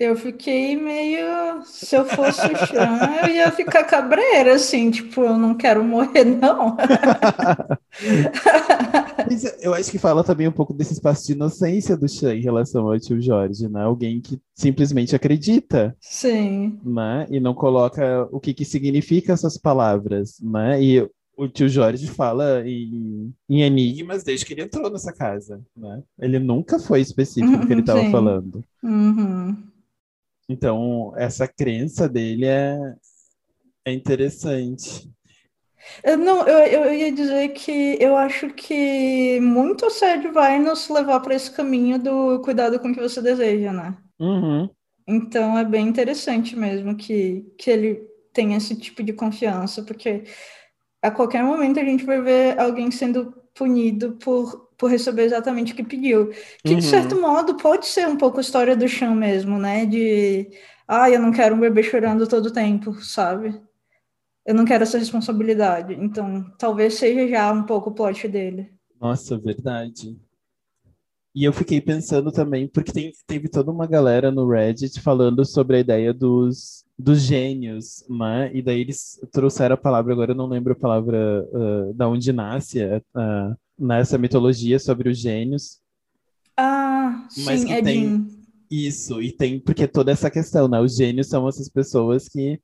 Eu 0.01 0.15
fiquei 0.15 0.75
meio. 0.75 1.61
Se 1.63 1.95
eu 1.95 2.03
fosse 2.05 2.41
o 2.41 2.57
Chan, 2.65 2.99
eu 3.21 3.35
ia 3.35 3.51
ficar 3.51 3.83
cabreira, 3.83 4.55
assim, 4.55 4.89
tipo, 4.89 5.21
eu 5.21 5.37
não 5.37 5.53
quero 5.53 5.83
morrer, 5.83 6.25
não. 6.25 6.75
eu 9.61 9.75
acho 9.75 9.91
que 9.91 9.99
fala 9.99 10.23
também 10.23 10.47
um 10.47 10.51
pouco 10.51 10.73
desse 10.73 10.93
espaço 10.93 11.27
de 11.27 11.33
inocência 11.33 11.95
do 11.95 12.09
Chan 12.09 12.33
em 12.33 12.41
relação 12.41 12.87
ao 12.87 12.99
tio 12.99 13.21
Jorge, 13.21 13.69
né? 13.69 13.83
Alguém 13.83 14.19
que 14.19 14.41
simplesmente 14.55 15.15
acredita. 15.15 15.95
Sim. 15.99 16.79
Né? 16.83 17.27
E 17.29 17.39
não 17.39 17.53
coloca 17.53 18.27
o 18.31 18.39
que, 18.39 18.55
que 18.55 18.65
significa 18.65 19.33
essas 19.33 19.55
palavras, 19.55 20.39
né? 20.41 20.81
E 20.81 21.07
o 21.37 21.47
tio 21.47 21.69
Jorge 21.69 22.07
fala 22.07 22.67
em, 22.67 23.31
em 23.47 23.61
enigmas 23.61 24.23
desde 24.23 24.47
que 24.47 24.55
ele 24.55 24.63
entrou 24.63 24.89
nessa 24.89 25.13
casa, 25.13 25.61
né? 25.77 26.01
Ele 26.17 26.39
nunca 26.39 26.79
foi 26.79 27.01
específico 27.01 27.55
no 27.55 27.67
que 27.67 27.73
ele 27.73 27.81
estava 27.81 28.09
falando. 28.09 28.63
Uhum. 28.81 29.69
Então, 30.51 31.13
essa 31.15 31.47
crença 31.47 32.09
dele 32.09 32.45
é, 32.45 32.77
é 33.85 33.93
interessante. 33.93 35.09
Eu, 36.03 36.17
não, 36.17 36.45
eu, 36.45 36.83
eu 36.83 36.93
ia 36.93 37.11
dizer 37.11 37.49
que 37.49 37.97
eu 37.99 38.17
acho 38.17 38.49
que 38.49 39.39
muito 39.39 39.85
assédio 39.85 40.33
vai 40.33 40.59
nos 40.59 40.89
levar 40.89 41.21
para 41.21 41.33
esse 41.33 41.49
caminho 41.49 41.97
do 41.97 42.41
cuidado 42.41 42.79
com 42.79 42.89
o 42.89 42.93
que 42.93 42.99
você 42.99 43.21
deseja, 43.21 43.71
né? 43.71 43.97
Uhum. 44.19 44.69
Então 45.07 45.57
é 45.57 45.65
bem 45.65 45.87
interessante 45.87 46.55
mesmo 46.55 46.95
que, 46.95 47.45
que 47.57 47.71
ele 47.71 48.07
tenha 48.33 48.57
esse 48.57 48.75
tipo 48.75 49.01
de 49.01 49.13
confiança, 49.13 49.81
porque 49.83 50.25
a 51.01 51.09
qualquer 51.09 51.43
momento 51.43 51.79
a 51.79 51.83
gente 51.83 52.05
vai 52.05 52.21
ver 52.21 52.59
alguém 52.59 52.91
sendo 52.91 53.33
punido 53.55 54.17
por 54.17 54.69
por 54.81 54.89
receber 54.89 55.25
exatamente 55.25 55.73
o 55.73 55.75
que 55.75 55.83
pediu. 55.83 56.31
Que, 56.65 56.73
uhum. 56.73 56.79
de 56.79 56.85
certo 56.85 57.21
modo, 57.21 57.55
pode 57.55 57.85
ser 57.85 58.07
um 58.07 58.17
pouco 58.17 58.39
a 58.39 58.41
história 58.41 58.75
do 58.75 58.87
chão 58.87 59.13
mesmo, 59.13 59.59
né? 59.59 59.85
De, 59.85 60.49
ah, 60.87 61.07
eu 61.07 61.19
não 61.19 61.31
quero 61.31 61.53
um 61.53 61.59
bebê 61.59 61.83
chorando 61.83 62.27
todo 62.27 62.47
o 62.47 62.51
tempo, 62.51 62.91
sabe? 62.95 63.61
Eu 64.43 64.55
não 64.55 64.65
quero 64.65 64.81
essa 64.81 64.97
responsabilidade. 64.97 65.93
Então, 65.93 66.43
talvez 66.57 66.95
seja 66.95 67.27
já 67.27 67.51
um 67.51 67.61
pouco 67.61 67.91
o 67.91 67.93
plot 67.93 68.27
dele. 68.27 68.73
Nossa, 68.99 69.37
verdade. 69.37 70.17
E 71.35 71.43
eu 71.43 71.53
fiquei 71.53 71.79
pensando 71.79 72.31
também, 72.31 72.67
porque 72.67 72.91
tem, 72.91 73.11
teve 73.27 73.49
toda 73.49 73.71
uma 73.71 73.85
galera 73.85 74.31
no 74.31 74.49
Reddit 74.49 74.99
falando 74.99 75.45
sobre 75.45 75.77
a 75.77 75.79
ideia 75.79 76.11
dos, 76.11 76.83
dos 76.97 77.21
gênios, 77.21 78.03
né? 78.09 78.49
E 78.51 78.63
daí 78.63 78.81
eles 78.81 79.19
trouxeram 79.31 79.75
a 79.75 79.77
palavra, 79.77 80.11
agora 80.11 80.31
eu 80.31 80.35
não 80.35 80.47
lembro 80.47 80.73
a 80.73 80.75
palavra 80.75 81.47
uh, 81.51 81.93
da 81.93 82.09
onde 82.09 82.33
nasce, 82.33 82.83
uh, 82.83 83.55
nessa 83.81 84.17
mitologia 84.17 84.79
sobre 84.79 85.09
os 85.09 85.17
gênios. 85.17 85.79
Ah, 86.55 87.25
sim, 87.29 87.43
mas 87.43 87.63
que 87.65 87.81
tem, 87.81 88.27
Isso, 88.69 89.21
e 89.21 89.31
tem, 89.31 89.59
porque 89.59 89.87
toda 89.87 90.11
essa 90.11 90.29
questão, 90.29 90.67
né? 90.67 90.79
Os 90.79 90.95
gênios 90.95 91.27
são 91.27 91.47
essas 91.47 91.67
pessoas 91.67 92.29
que 92.29 92.59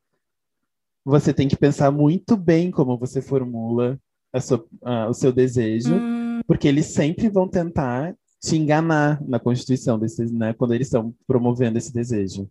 você 1.03 1.34
tem 1.34 1.47
que 1.47 1.55
pensar 1.55 1.89
muito 1.91 2.38
bem 2.38 2.70
como 2.70 2.97
você 2.97 3.22
formula 3.22 3.99
sua, 4.39 4.65
o 5.09 5.13
seu 5.13 5.32
desejo, 5.32 5.95
hum. 5.95 6.41
porque 6.45 6.68
eles 6.68 6.88
sempre 6.88 7.30
vão 7.30 7.47
tentar 7.47 8.15
te 8.39 8.55
enganar 8.55 9.22
na 9.28 9.39
constituição 9.39 9.97
desses, 9.97 10.32
né? 10.32 10.53
Quando 10.53 10.74
eles 10.74 10.88
estão 10.88 11.15
promovendo 11.26 11.78
esse 11.78 11.91
desejo. 11.91 12.49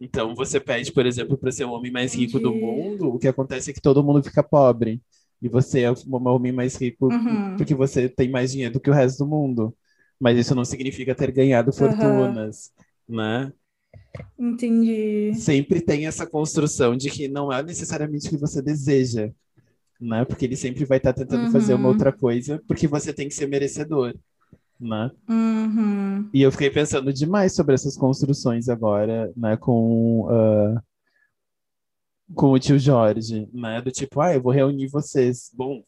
Então, 0.00 0.34
você 0.34 0.58
pede, 0.58 0.90
por 0.92 1.04
exemplo, 1.04 1.36
para 1.36 1.52
ser 1.52 1.64
o 1.64 1.72
homem 1.72 1.92
mais 1.92 2.14
rico 2.14 2.40
do 2.40 2.54
mundo, 2.54 3.08
o 3.08 3.18
que 3.18 3.28
acontece 3.28 3.70
é 3.70 3.74
que 3.74 3.80
todo 3.80 4.02
mundo 4.02 4.22
fica 4.22 4.42
pobre. 4.42 5.00
E 5.42 5.48
você 5.48 5.82
é 5.82 5.90
o 5.90 5.96
homem 6.10 6.52
mais 6.52 6.76
rico 6.76 7.06
uhum. 7.12 7.56
porque 7.56 7.74
você 7.74 8.08
tem 8.08 8.30
mais 8.30 8.52
dinheiro 8.52 8.74
do 8.74 8.80
que 8.80 8.90
o 8.90 8.92
resto 8.92 9.24
do 9.24 9.30
mundo. 9.30 9.74
Mas 10.18 10.38
isso 10.38 10.54
não 10.54 10.64
significa 10.64 11.14
ter 11.14 11.30
ganhado 11.32 11.72
fortunas, 11.72 12.70
uhum. 13.08 13.16
né? 13.16 13.52
Entendi. 14.38 15.32
Sempre 15.34 15.80
tem 15.80 16.06
essa 16.06 16.26
construção 16.26 16.96
de 16.96 17.10
que 17.10 17.26
não 17.28 17.52
é 17.52 17.62
necessariamente 17.62 18.26
o 18.26 18.30
que 18.30 18.36
você 18.36 18.60
deseja, 18.60 19.30
né? 20.00 20.24
Porque 20.24 20.44
ele 20.44 20.56
sempre 20.56 20.84
vai 20.84 20.98
estar 20.98 21.12
tá 21.12 21.20
tentando 21.22 21.46
uhum. 21.46 21.52
fazer 21.52 21.74
uma 21.74 21.84
uhum. 21.84 21.92
outra 21.92 22.12
coisa, 22.12 22.62
porque 22.68 22.86
você 22.86 23.12
tem 23.12 23.28
que 23.28 23.34
ser 23.34 23.46
merecedor, 23.46 24.14
né? 24.78 25.10
Uhum. 25.28 26.28
E 26.34 26.42
eu 26.42 26.52
fiquei 26.52 26.70
pensando 26.70 27.12
demais 27.12 27.54
sobre 27.54 27.74
essas 27.74 27.96
construções 27.96 28.68
agora, 28.68 29.32
né? 29.34 29.56
Com 29.56 30.26
uh, 30.26 30.80
com 32.34 32.52
o 32.52 32.58
tio 32.58 32.78
Jorge, 32.78 33.48
né? 33.52 33.80
Do 33.80 33.90
tipo, 33.90 34.20
ah, 34.20 34.34
eu 34.34 34.42
vou 34.42 34.52
reunir 34.52 34.88
vocês. 34.88 35.50
Bom, 35.54 35.82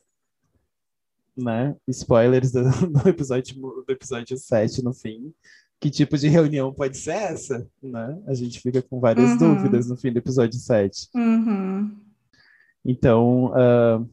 né? 1.37 1.75
Spoilers 1.89 2.53
do, 2.53 2.63
do 2.91 3.09
episódio 3.09 3.55
do 3.55 3.85
episódio 3.89 4.37
7 4.37 4.83
no 4.83 4.93
fim. 4.93 5.33
Que 5.81 5.91
tipo 5.91 6.17
de 6.17 6.29
reunião 6.29 6.73
pode 6.73 6.97
ser 6.97 7.11
essa, 7.11 7.67
né? 7.83 8.23
A 8.27 8.35
gente 8.35 8.61
fica 8.61 8.81
com 8.83 9.01
várias 9.01 9.31
uhum. 9.33 9.39
dúvidas 9.39 9.89
no 9.89 9.97
fim 9.97 10.13
do 10.13 10.19
episódio 10.19 10.59
7. 10.59 11.09
Uhum. 11.15 11.99
Então, 12.85 13.47
uh, 13.47 14.09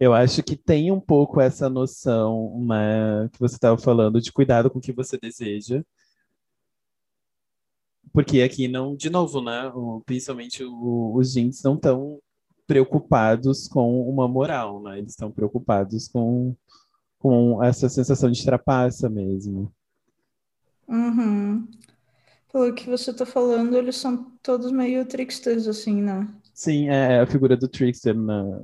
eu 0.00 0.12
acho 0.12 0.42
que 0.42 0.56
tem 0.56 0.90
um 0.90 1.00
pouco 1.00 1.40
essa 1.40 1.68
noção, 1.68 2.64
né, 2.66 3.28
que 3.32 3.38
você 3.38 3.54
estava 3.54 3.78
falando, 3.78 4.20
de 4.20 4.32
cuidado 4.32 4.68
com 4.68 4.78
o 4.78 4.82
que 4.82 4.92
você 4.92 5.16
deseja 5.16 5.84
porque 8.12 8.42
aqui 8.42 8.68
não, 8.68 8.94
de 8.94 9.08
novo, 9.08 9.40
né? 9.40 9.68
O, 9.74 10.02
principalmente 10.04 10.62
o, 10.64 11.14
os 11.16 11.32
jeans 11.32 11.62
não 11.62 11.74
estão 11.74 12.18
preocupados 12.66 13.66
com 13.68 14.08
uma 14.08 14.28
moral, 14.28 14.82
né? 14.82 14.98
Eles 14.98 15.12
estão 15.12 15.30
preocupados 15.30 16.08
com, 16.08 16.54
com 17.18 17.62
essa 17.62 17.88
sensação 17.88 18.30
de 18.30 18.44
trapaça 18.44 19.08
mesmo. 19.08 19.72
Uhum. 20.86 21.66
Pelo 22.52 22.74
que 22.74 22.88
você 22.88 23.10
está 23.10 23.24
falando, 23.24 23.76
eles 23.76 23.96
são 23.96 24.30
todos 24.42 24.70
meio 24.70 25.06
tricksters, 25.06 25.66
assim, 25.66 26.02
né? 26.02 26.28
Sim, 26.52 26.90
é, 26.90 27.14
é 27.14 27.20
a 27.20 27.26
figura 27.26 27.56
do 27.56 27.66
trickster 27.66 28.14
na... 28.14 28.62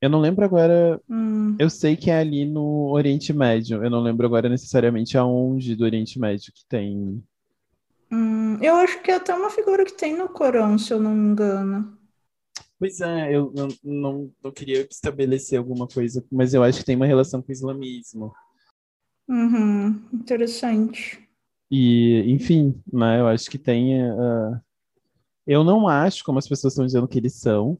Eu 0.00 0.10
não 0.10 0.20
lembro 0.20 0.44
agora. 0.44 1.00
Hum. 1.08 1.54
Eu 1.58 1.70
sei 1.70 1.96
que 1.96 2.10
é 2.10 2.18
ali 2.18 2.44
no 2.44 2.90
Oriente 2.90 3.32
Médio. 3.32 3.82
Eu 3.84 3.88
não 3.88 4.00
lembro 4.00 4.26
agora 4.26 4.48
necessariamente 4.48 5.16
aonde 5.16 5.76
do 5.76 5.84
Oriente 5.84 6.18
Médio 6.18 6.52
que 6.52 6.66
tem 6.68 7.22
Hum, 8.12 8.58
eu 8.60 8.74
acho 8.74 9.02
que 9.02 9.10
é 9.10 9.14
até 9.14 9.34
uma 9.34 9.48
figura 9.48 9.86
que 9.86 9.94
tem 9.94 10.14
no 10.14 10.28
Corão, 10.28 10.76
se 10.76 10.92
eu 10.92 11.00
não 11.00 11.14
me 11.14 11.30
engano. 11.30 11.96
Pois 12.78 13.00
é, 13.00 13.34
eu 13.34 13.50
não, 13.56 13.68
não, 13.82 14.30
não 14.44 14.52
queria 14.52 14.86
estabelecer 14.90 15.58
alguma 15.58 15.86
coisa, 15.88 16.22
mas 16.30 16.52
eu 16.52 16.62
acho 16.62 16.80
que 16.80 16.84
tem 16.84 16.96
uma 16.96 17.06
relação 17.06 17.40
com 17.40 17.48
o 17.48 17.52
islamismo. 17.52 18.34
Uhum, 19.26 20.04
interessante. 20.12 21.26
E, 21.70 22.22
enfim, 22.30 22.78
né, 22.92 23.20
eu 23.20 23.28
acho 23.28 23.48
que 23.48 23.56
tem. 23.56 24.02
Uh, 24.02 24.60
eu 25.46 25.64
não 25.64 25.88
acho, 25.88 26.22
como 26.22 26.38
as 26.38 26.46
pessoas 26.46 26.74
estão 26.74 26.84
dizendo 26.84 27.08
que 27.08 27.18
eles 27.18 27.36
são, 27.36 27.78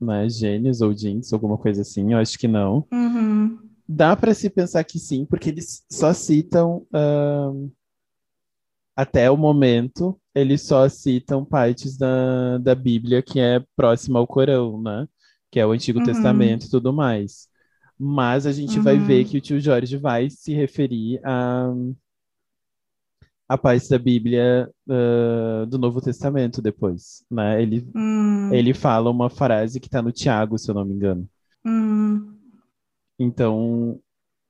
né, 0.00 0.28
gênios 0.28 0.80
ou 0.82 0.94
jeans, 0.94 1.32
alguma 1.32 1.58
coisa 1.58 1.82
assim, 1.82 2.12
eu 2.12 2.18
acho 2.18 2.38
que 2.38 2.46
não. 2.46 2.86
Uhum. 2.92 3.58
Dá 3.88 4.14
para 4.14 4.34
se 4.34 4.48
pensar 4.48 4.84
que 4.84 5.00
sim, 5.00 5.26
porque 5.26 5.48
eles 5.48 5.84
só 5.90 6.12
citam. 6.12 6.86
Uh, 6.94 7.72
até 8.96 9.30
o 9.30 9.36
momento, 9.36 10.18
eles 10.34 10.62
só 10.62 10.88
citam 10.88 11.44
partes 11.44 11.96
da, 11.96 12.58
da 12.58 12.74
Bíblia 12.74 13.22
que 13.22 13.40
é 13.40 13.62
próxima 13.76 14.18
ao 14.18 14.26
Corão, 14.26 14.80
né? 14.80 15.08
Que 15.50 15.60
é 15.60 15.66
o 15.66 15.72
Antigo 15.72 16.00
uhum. 16.00 16.04
Testamento 16.04 16.66
e 16.66 16.70
tudo 16.70 16.92
mais. 16.92 17.48
Mas 17.98 18.46
a 18.46 18.52
gente 18.52 18.78
uhum. 18.78 18.84
vai 18.84 18.98
ver 18.98 19.24
que 19.24 19.38
o 19.38 19.40
tio 19.40 19.60
Jorge 19.60 19.96
vai 19.96 20.28
se 20.28 20.52
referir 20.52 21.20
a, 21.24 21.72
a 23.48 23.58
parte 23.58 23.88
da 23.88 23.98
Bíblia 23.98 24.70
uh, 24.88 25.66
do 25.66 25.78
Novo 25.78 26.00
Testamento 26.00 26.60
depois, 26.60 27.24
né? 27.30 27.62
Ele, 27.62 27.88
uhum. 27.94 28.52
ele 28.52 28.74
fala 28.74 29.10
uma 29.10 29.30
frase 29.30 29.78
que 29.78 29.86
está 29.86 30.02
no 30.02 30.12
Tiago, 30.12 30.58
se 30.58 30.70
eu 30.70 30.74
não 30.74 30.84
me 30.84 30.94
engano. 30.94 31.28
Hum. 31.64 32.34
Então, 33.18 34.00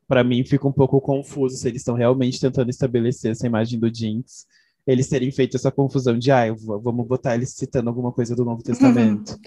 para 0.06 0.24
mim 0.24 0.44
fica 0.44 0.66
um 0.66 0.72
pouco 0.72 1.00
confuso 1.00 1.56
se 1.56 1.68
eles 1.68 1.80
estão 1.80 1.94
realmente 1.94 2.40
tentando 2.40 2.70
estabelecer 2.70 3.32
essa 3.32 3.46
imagem 3.46 3.78
do 3.78 3.92
Jinx, 3.94 4.46
eles 4.86 5.08
terem 5.08 5.30
feito 5.30 5.56
essa 5.56 5.70
confusão 5.70 6.18
de, 6.18 6.30
ah, 6.30 6.44
vamos 6.82 7.06
botar 7.06 7.34
eles 7.34 7.50
citando 7.54 7.88
alguma 7.88 8.12
coisa 8.12 8.36
do 8.36 8.44
Novo 8.44 8.62
Testamento. 8.62 9.38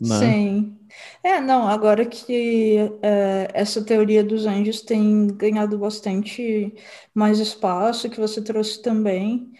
Né? 0.00 0.18
Sim. 0.18 0.78
É, 1.22 1.40
não, 1.40 1.68
agora 1.68 2.06
que 2.06 2.76
é, 3.02 3.48
essa 3.52 3.84
teoria 3.84 4.24
dos 4.24 4.46
anjos 4.46 4.82
tem 4.82 5.26
ganhado 5.28 5.78
bastante 5.78 6.74
mais 7.14 7.38
espaço, 7.38 8.08
que 8.08 8.20
você 8.20 8.42
trouxe 8.42 8.80
também, 8.82 9.52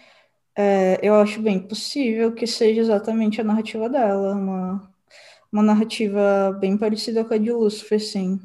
é, 0.57 0.99
eu 1.01 1.15
acho 1.15 1.41
bem 1.41 1.59
possível 1.59 2.33
que 2.33 2.47
seja 2.47 2.81
exatamente 2.81 3.39
a 3.41 3.43
narrativa 3.43 3.89
dela, 3.89 4.35
uma, 4.35 4.93
uma 5.51 5.63
narrativa 5.63 6.51
bem 6.59 6.77
parecida 6.77 7.23
com 7.25 7.33
a 7.33 7.37
de 7.37 7.51
Lúcifer, 7.51 7.99
sim. 7.99 8.39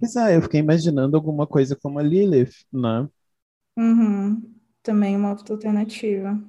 Pois 0.00 0.16
é, 0.16 0.36
eu 0.36 0.42
fiquei 0.42 0.60
imaginando 0.60 1.14
alguma 1.16 1.46
coisa 1.46 1.76
como 1.76 1.98
a 1.98 2.02
Lilith, 2.02 2.64
né? 2.72 3.06
Uhum. 3.76 4.42
Também 4.82 5.14
uma 5.14 5.28
alternativa. 5.28 6.42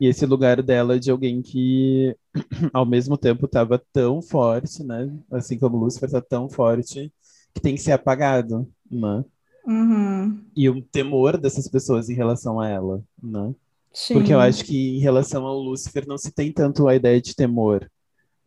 E 0.00 0.06
esse 0.06 0.24
lugar 0.24 0.62
dela 0.62 0.98
de 0.98 1.10
alguém 1.10 1.42
que, 1.42 2.16
ao 2.72 2.86
mesmo 2.86 3.18
tempo, 3.18 3.44
estava 3.44 3.78
tão 3.92 4.22
forte, 4.22 4.82
né? 4.82 5.14
Assim 5.30 5.58
como 5.58 5.76
Lúcifer 5.76 6.08
está 6.08 6.20
tão 6.22 6.48
forte, 6.48 7.12
que 7.54 7.60
tem 7.60 7.74
que 7.74 7.82
ser 7.82 7.92
apagado, 7.92 8.66
né? 8.90 9.22
Uhum. 9.66 10.42
E 10.56 10.68
o 10.70 10.82
temor 10.82 11.36
dessas 11.36 11.68
pessoas 11.68 12.08
em 12.08 12.14
relação 12.14 12.58
a 12.58 12.68
ela, 12.68 13.04
né? 13.22 13.54
Sim. 13.92 14.14
Porque 14.14 14.32
eu 14.32 14.40
acho 14.40 14.64
que 14.64 14.96
em 14.96 15.00
relação 15.00 15.44
ao 15.44 15.58
Lúcifer 15.58 16.06
não 16.08 16.16
se 16.16 16.32
tem 16.32 16.50
tanto 16.50 16.88
a 16.88 16.96
ideia 16.96 17.20
de 17.20 17.36
temor. 17.36 17.91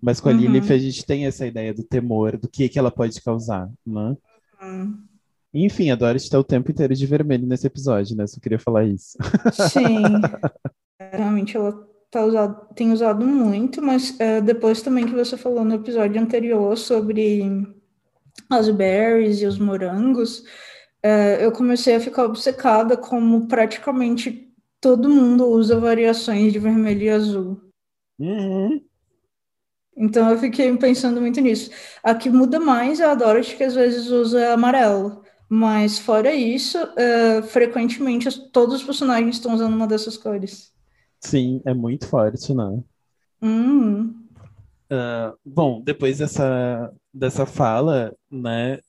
Mas 0.06 0.22
com 0.22 0.30
a 0.30 0.32
uhum. 0.32 0.38
Lilith 0.38 0.72
a 0.72 0.78
gente 0.78 1.04
tem 1.04 1.26
essa 1.26 1.48
ideia 1.48 1.74
do 1.74 1.82
temor, 1.82 2.38
do 2.38 2.48
que, 2.48 2.70
que 2.70 2.78
ela 2.78 2.92
pode 2.92 3.20
causar, 3.24 3.68
né? 3.84 4.16
Uhum. 4.62 5.00
Enfim, 5.52 5.90
a 5.90 5.96
Doris 5.96 6.22
está 6.22 6.38
o 6.38 6.44
tempo 6.44 6.70
inteiro 6.70 6.94
de 6.94 7.08
vermelho 7.08 7.48
nesse 7.48 7.66
episódio, 7.66 8.16
né? 8.16 8.28
Só 8.28 8.40
queria 8.40 8.60
falar 8.60 8.84
isso. 8.84 9.18
Sim. 9.52 10.04
Realmente 11.12 11.58
ela 11.58 11.74
tá 12.12 12.24
usado, 12.24 12.68
tem 12.76 12.92
usado 12.92 13.26
muito, 13.26 13.82
mas 13.82 14.16
é, 14.20 14.40
depois 14.42 14.84
também 14.84 15.08
que 15.08 15.16
você 15.16 15.36
falou 15.36 15.66
no 15.66 15.74
episódio 15.74 16.22
anterior 16.22 16.78
sobre 16.78 17.68
as 18.48 18.70
berries 18.70 19.42
e 19.42 19.48
os 19.48 19.58
morangos, 19.58 20.44
é, 21.02 21.44
eu 21.44 21.52
comecei 21.52 21.96
a 21.96 22.00
ficar 22.00 22.26
obcecada 22.26 22.96
como 22.96 23.48
praticamente 23.48 24.54
todo 24.80 25.10
mundo 25.10 25.48
usa 25.48 25.80
variações 25.80 26.54
de 26.54 26.60
vermelho 26.60 27.02
e 27.02 27.10
azul. 27.10 27.62
Uhum. 28.20 28.85
Então 29.96 30.30
eu 30.30 30.38
fiquei 30.38 30.76
pensando 30.78 31.22
muito 31.22 31.40
nisso. 31.40 31.72
A 32.04 32.14
que 32.14 32.30
muda 32.30 32.60
mais 32.60 33.00
é 33.00 33.06
a 33.06 33.16
Dorothy, 33.16 33.56
que 33.56 33.64
às 33.64 33.74
vezes 33.74 34.08
usa 34.10 34.54
amarelo. 34.54 35.24
Mas 35.48 36.00
fora 36.00 36.34
isso, 36.34 36.78
uh, 36.84 37.44
frequentemente 37.44 38.30
todos 38.52 38.76
os 38.76 38.84
personagens 38.84 39.36
estão 39.36 39.54
usando 39.54 39.74
uma 39.74 39.88
dessas 39.88 40.18
cores. 40.18 40.74
Sim, 41.20 41.62
é 41.66 41.74
muito 41.74 42.08
forte, 42.08 42.54
né? 42.54 42.84
Hum. 43.42 44.14
Uh, 44.92 45.38
bom, 45.46 45.82
depois 45.82 46.18
dessa, 46.18 46.92
dessa 47.14 47.46
fala, 47.46 48.14
né, 48.30 48.80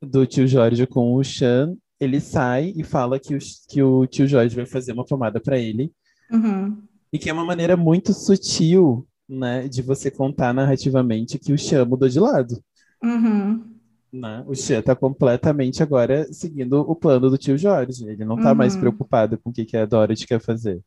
do 0.00 0.26
tio 0.26 0.46
Jorge 0.46 0.86
com 0.86 1.14
o 1.14 1.22
Chan, 1.22 1.76
ele 2.00 2.20
sai 2.20 2.72
e 2.76 2.82
fala 2.82 3.18
que 3.18 3.34
o, 3.34 3.38
que 3.68 3.82
o 3.82 4.06
tio 4.06 4.26
Jorge 4.26 4.56
vai 4.56 4.66
fazer 4.66 4.92
uma 4.92 5.04
pomada 5.04 5.40
para 5.40 5.58
ele. 5.58 5.92
Uhum. 6.30 6.82
E 7.12 7.18
que 7.18 7.28
é 7.28 7.32
uma 7.32 7.44
maneira 7.44 7.76
muito 7.76 8.12
sutil 8.12 9.06
né, 9.32 9.66
de 9.66 9.82
você 9.82 10.10
contar 10.10 10.52
narrativamente 10.52 11.38
que 11.38 11.52
o 11.52 11.58
Xan 11.58 11.84
mudou 11.84 12.08
de 12.08 12.20
lado. 12.20 12.62
Uhum. 13.02 13.64
Né? 14.12 14.44
O 14.46 14.54
Xan 14.54 14.82
tá 14.82 14.94
completamente 14.94 15.82
agora 15.82 16.30
seguindo 16.32 16.80
o 16.80 16.94
plano 16.94 17.30
do 17.30 17.38
tio 17.38 17.56
Jorge. 17.56 18.06
Ele 18.06 18.24
não 18.24 18.36
tá 18.36 18.50
uhum. 18.50 18.56
mais 18.56 18.76
preocupado 18.76 19.38
com 19.38 19.50
o 19.50 19.52
que, 19.52 19.64
que 19.64 19.76
a 19.76 19.86
Dorothy 19.86 20.26
quer 20.26 20.40
fazer. 20.40 20.80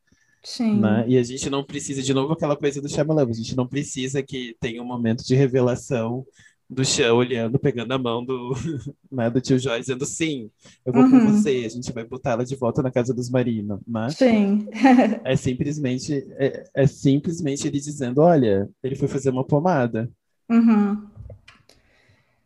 Sim. 0.43 0.79
Né? 0.79 1.05
E 1.07 1.17
a 1.17 1.23
gente 1.23 1.49
não 1.49 1.63
precisa, 1.63 2.03
de 2.03 2.13
novo, 2.13 2.33
aquela 2.33 2.55
coisa 2.55 2.79
do 2.79 2.87
Shyamalan. 2.87 3.27
A 3.27 3.33
gente 3.33 3.57
não 3.57 3.67
precisa 3.67 4.21
que 4.21 4.55
tenha 4.59 4.81
um 4.81 4.85
momento 4.85 5.25
de 5.25 5.33
revelação 5.33 6.23
do 6.69 6.83
chão, 6.83 7.17
olhando, 7.17 7.59
pegando 7.59 7.91
a 7.93 7.97
mão 7.97 8.25
do, 8.25 8.53
né, 9.11 9.29
do 9.29 9.39
tio 9.39 9.59
Jorge, 9.59 9.81
dizendo 9.81 10.05
sim, 10.05 10.49
eu 10.85 10.91
vou 10.91 11.03
com 11.09 11.15
Uhum. 11.17 11.31
você, 11.31 11.63
a 11.65 11.69
gente 11.69 11.91
vai 11.93 12.03
botar 12.03 12.31
ela 12.31 12.43
de 12.45 12.55
volta 12.55 12.81
na 12.81 12.89
casa 12.91 13.13
dos 13.13 13.29
Marino, 13.29 13.79
né? 13.87 14.09
Sim. 14.09 14.67
É 15.23 15.35
simplesmente, 15.35 16.25
é, 16.37 16.63
é 16.73 16.87
simplesmente 16.87 17.67
ele 17.67 17.79
dizendo, 17.79 18.21
olha, 18.21 18.67
ele 18.83 18.95
foi 18.95 19.07
fazer 19.07 19.29
uma 19.29 19.43
pomada, 19.43 20.09
Uhum. 20.49 21.05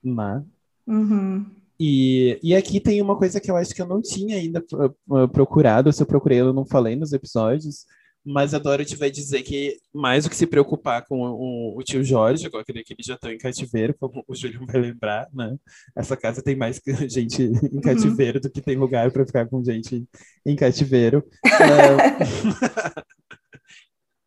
né? 0.03 0.43
Uhum. 0.87 1.45
E, 1.79 2.37
e 2.43 2.53
aqui 2.55 2.79
tem 2.81 3.01
uma 3.01 3.15
coisa 3.15 3.39
que 3.39 3.49
eu 3.49 3.55
acho 3.55 3.73
que 3.73 3.81
eu 3.81 3.87
não 3.87 4.01
tinha 4.01 4.35
ainda 4.35 4.61
pro- 4.61 4.93
uh, 5.09 5.27
procurado, 5.29 5.93
se 5.93 6.01
eu 6.03 6.07
procurei 6.07 6.41
eu 6.41 6.51
não 6.51 6.65
falei 6.65 6.95
nos 6.95 7.13
episódios, 7.13 7.85
mas 8.31 8.53
a 8.53 8.59
Dorothy 8.59 8.95
vai 8.95 9.09
dizer 9.09 9.41
que 9.41 9.75
mais 9.91 10.23
do 10.23 10.29
que 10.29 10.35
se 10.35 10.45
preocupar 10.45 11.03
com 11.07 11.19
o, 11.19 11.75
o 11.75 11.83
tio 11.83 12.03
Jorge, 12.03 12.45
agora 12.45 12.63
que 12.63 12.71
ele 12.71 12.83
que 12.83 12.93
eles 12.93 13.07
já 13.07 13.15
estão 13.15 13.31
em 13.31 13.39
cativeiro, 13.39 13.95
como 13.99 14.23
o 14.27 14.35
Júlio 14.35 14.67
vai 14.67 14.79
lembrar, 14.79 15.27
né? 15.33 15.57
Essa 15.95 16.15
casa 16.15 16.43
tem 16.43 16.55
mais 16.55 16.79
gente 17.09 17.41
em 17.41 17.81
cativeiro 17.81 18.39
do 18.39 18.47
que 18.47 18.61
tem 18.61 18.77
lugar 18.77 19.11
para 19.11 19.25
ficar 19.25 19.47
com 19.47 19.63
gente 19.63 20.07
em 20.45 20.55
cativeiro. 20.55 21.25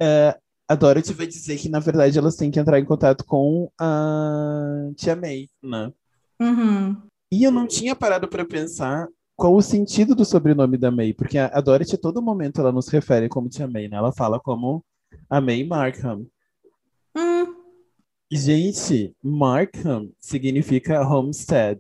É, 0.05 0.29
é, 0.31 0.39
a 0.69 0.75
Dorothy 0.75 1.13
vai 1.13 1.27
dizer 1.27 1.57
que, 1.59 1.69
na 1.69 1.79
verdade, 1.79 2.19
elas 2.19 2.35
têm 2.35 2.51
que 2.51 2.59
entrar 2.59 2.81
em 2.81 2.85
contato 2.85 3.25
com 3.25 3.71
a 3.81 4.91
Tia 4.97 5.15
May, 5.15 5.49
né? 5.63 5.93
Uhum. 6.41 7.01
E 7.31 7.45
eu 7.45 7.53
não 7.53 7.69
tinha 7.69 7.95
parado 7.95 8.27
para 8.27 8.45
pensar 8.45 9.07
qual 9.37 9.55
o 9.55 9.63
sentido 9.63 10.15
do 10.15 10.25
sobrenome 10.25 10.77
da 10.77 10.91
May, 10.91 11.13
porque 11.13 11.39
a 11.39 11.61
Dorothy, 11.61 11.95
a 11.95 11.99
todo 11.99 12.23
momento, 12.23 12.61
ela 12.61 12.71
nos 12.73 12.89
refere 12.89 13.29
como 13.29 13.49
Tia 13.49 13.67
May, 13.67 13.89
né? 13.89 13.97
Ela 13.97 14.13
fala 14.13 14.39
como 14.39 14.85
a 15.29 15.41
May 15.41 15.65
Markham. 15.65 16.27
Hum. 17.17 17.55
Gente, 18.31 19.15
Markham 19.23 20.11
significa 20.19 21.07
homestead, 21.07 21.79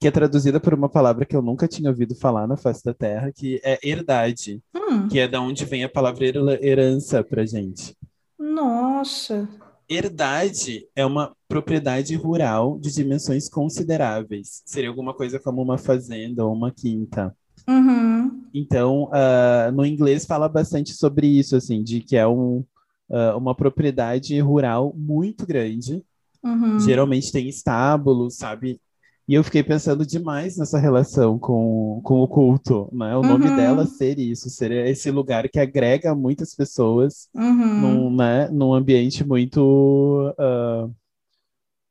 que 0.00 0.08
é 0.08 0.10
traduzida 0.10 0.58
por 0.60 0.72
uma 0.74 0.88
palavra 0.88 1.26
que 1.26 1.36
eu 1.36 1.42
nunca 1.42 1.68
tinha 1.68 1.90
ouvido 1.90 2.14
falar 2.14 2.46
na 2.46 2.56
face 2.56 2.82
da 2.84 2.94
Terra, 2.94 3.30
que 3.32 3.60
é 3.62 3.78
herdade, 3.82 4.62
Hum. 4.74 5.08
que 5.08 5.18
é 5.18 5.28
da 5.28 5.40
onde 5.40 5.64
vem 5.64 5.84
a 5.84 5.88
palavra 5.88 6.24
her- 6.24 6.64
herança 6.64 7.22
pra 7.22 7.44
gente. 7.44 7.94
Nossa. 8.38 9.48
Herdade 9.88 10.88
é 10.96 11.04
uma 11.04 11.35
propriedade 11.48 12.14
rural 12.16 12.78
de 12.78 12.92
dimensões 12.92 13.48
consideráveis. 13.48 14.62
Seria 14.64 14.88
alguma 14.88 15.14
coisa 15.14 15.38
como 15.38 15.62
uma 15.62 15.78
fazenda 15.78 16.44
ou 16.44 16.52
uma 16.54 16.70
quinta. 16.72 17.34
Uhum. 17.68 18.42
Então, 18.54 19.08
ah, 19.12 19.70
no 19.72 19.84
inglês 19.84 20.24
fala 20.24 20.48
bastante 20.48 20.92
sobre 20.92 21.26
isso, 21.26 21.56
assim, 21.56 21.82
de 21.82 22.00
que 22.00 22.16
é 22.16 22.26
um, 22.26 22.64
ah, 23.10 23.36
uma 23.36 23.54
propriedade 23.54 24.38
rural 24.40 24.92
muito 24.96 25.46
grande. 25.46 26.02
Uhum. 26.44 26.78
Geralmente 26.78 27.32
tem 27.32 27.48
estábulos, 27.48 28.36
sabe? 28.36 28.80
E 29.28 29.34
eu 29.34 29.42
fiquei 29.42 29.62
pensando 29.64 30.06
demais 30.06 30.56
nessa 30.56 30.78
relação 30.78 31.36
com, 31.36 32.00
com 32.04 32.20
o 32.20 32.28
culto, 32.28 32.88
né? 32.92 33.16
O 33.16 33.22
nome 33.22 33.48
Uhum. 33.48 33.56
dela 33.56 33.84
ser 33.84 34.20
isso, 34.20 34.48
ser 34.48 34.70
esse 34.86 35.10
lugar 35.10 35.48
que 35.48 35.58
agrega 35.58 36.14
muitas 36.14 36.54
pessoas 36.54 37.28
Uhum. 37.34 37.80
num, 37.80 38.16
né, 38.16 38.48
num 38.50 38.72
ambiente 38.72 39.26
muito, 39.26 40.32
ah, 40.38 40.88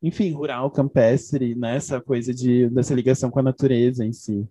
enfim, 0.06 0.32
rural, 0.32 0.70
campestre, 0.70 1.56
né? 1.56 1.78
Essa 1.78 2.00
coisa 2.00 2.34
de, 2.34 2.70
dessa 2.70 2.94
ligação 2.94 3.32
com 3.32 3.40
a 3.40 3.44
natureza 3.44 4.06
em 4.06 4.14
si. 4.14 4.48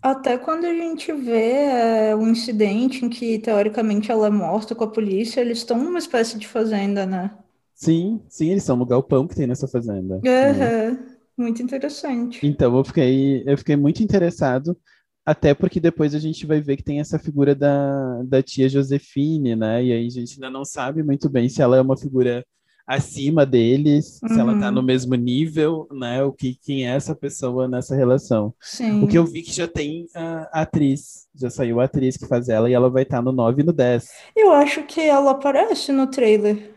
Até 0.00 0.38
quando 0.38 0.64
a 0.64 0.72
gente 0.72 1.12
vê 1.12 1.64
é, 2.10 2.14
um 2.16 2.28
incidente 2.28 3.04
em 3.04 3.08
que, 3.08 3.38
teoricamente, 3.38 4.12
ela 4.12 4.28
é 4.28 4.30
morta 4.30 4.74
com 4.74 4.84
a 4.84 4.90
polícia, 4.90 5.40
eles 5.40 5.58
estão 5.58 5.82
numa 5.82 5.98
espécie 5.98 6.38
de 6.38 6.46
fazenda, 6.46 7.04
né? 7.04 7.36
Sim, 7.74 8.20
sim, 8.28 8.50
eles 8.50 8.62
são 8.62 8.76
no 8.76 8.86
galpão 8.86 9.26
que 9.26 9.34
tem 9.34 9.46
nessa 9.46 9.66
fazenda. 9.66 10.20
né? 10.22 10.50
Aham. 10.50 10.98
Muito 11.36 11.62
interessante. 11.62 12.46
Então 12.46 12.74
eu 12.76 12.84
fiquei, 12.84 13.42
eu 13.46 13.58
fiquei 13.58 13.76
muito 13.76 14.02
interessado, 14.02 14.78
até 15.24 15.52
porque 15.52 15.78
depois 15.78 16.14
a 16.14 16.18
gente 16.18 16.46
vai 16.46 16.60
ver 16.62 16.76
que 16.76 16.82
tem 16.82 16.98
essa 17.00 17.18
figura 17.18 17.54
da, 17.54 18.22
da 18.22 18.42
tia 18.42 18.68
Josefine, 18.68 19.54
né? 19.54 19.84
E 19.84 19.92
aí 19.92 20.06
a 20.06 20.10
gente 20.10 20.34
ainda 20.34 20.48
não 20.48 20.64
sabe 20.64 21.02
muito 21.02 21.28
bem 21.28 21.48
se 21.48 21.60
ela 21.60 21.76
é 21.76 21.80
uma 21.80 21.96
figura 21.96 22.42
acima 22.86 23.44
deles, 23.44 24.20
se 24.26 24.38
ela 24.40 24.58
tá 24.58 24.66
Uhum. 24.68 24.74
no 24.74 24.82
mesmo 24.82 25.14
nível, 25.16 25.88
né? 25.90 26.22
O 26.22 26.32
que, 26.32 26.54
quem 26.54 26.86
é 26.86 26.94
essa 26.94 27.14
pessoa 27.16 27.66
nessa 27.66 27.96
relação. 27.96 28.54
Sim. 28.60 29.02
O 29.02 29.08
que 29.08 29.18
eu 29.18 29.24
vi 29.26 29.42
que 29.42 29.52
já 29.52 29.66
tem 29.66 30.06
a 30.14 30.60
atriz, 30.62 31.26
já 31.34 31.50
saiu 31.50 31.80
a 31.80 31.84
atriz 31.84 32.16
que 32.16 32.26
faz 32.26 32.48
ela 32.48 32.70
e 32.70 32.72
ela 32.74 32.88
vai 32.88 33.02
estar 33.02 33.20
no 33.20 33.32
9 33.32 33.62
e 33.62 33.64
no 33.64 33.72
10. 33.72 34.08
Eu 34.36 34.52
acho 34.52 34.84
que 34.84 35.00
ela 35.00 35.32
aparece 35.32 35.90
no 35.90 36.06
trailer. 36.06 36.74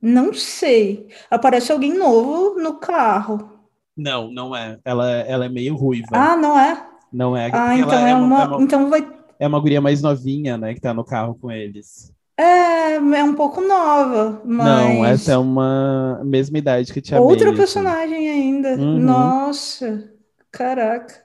Não 0.00 0.32
sei. 0.32 1.08
Aparece 1.30 1.72
alguém 1.72 1.92
novo 1.96 2.60
no 2.60 2.74
carro. 2.78 3.50
Não, 3.96 4.30
não 4.30 4.54
é. 4.54 4.78
Ela, 4.84 5.08
ela 5.22 5.44
é 5.46 5.48
meio 5.48 5.74
ruiva. 5.74 6.06
Ah, 6.12 6.36
não 6.36 6.56
é? 6.58 6.86
Não 7.12 7.36
é. 7.36 7.50
Ah, 7.52 7.76
então 7.76 8.06
é 8.06 8.10
é 8.10 8.14
uma, 8.14 8.42
é 8.42 8.46
uma, 8.46 8.62
Então 8.62 8.88
vai. 8.88 9.08
é 9.40 9.48
uma 9.48 9.58
guria 9.58 9.80
mais 9.80 10.00
novinha, 10.00 10.56
né? 10.56 10.74
Que 10.74 10.80
tá 10.80 10.94
no 10.94 11.02
carro 11.04 11.34
com 11.34 11.50
eles. 11.50 12.12
É, 12.38 12.94
é 12.94 13.24
um 13.24 13.34
pouco 13.34 13.60
nova, 13.60 14.40
Não, 14.44 14.98
mas. 15.00 15.22
essa 15.22 15.32
é 15.32 15.36
uma 15.38 16.22
mesma 16.24 16.56
idade 16.58 16.92
que 16.92 17.00
Tia 17.00 17.20
Outra 17.20 17.46
May, 17.46 17.48
assim. 17.48 17.56
personagem 17.58 18.30
ainda. 18.30 18.76
Uhum. 18.76 19.00
Nossa, 19.00 20.08
caraca. 20.52 21.20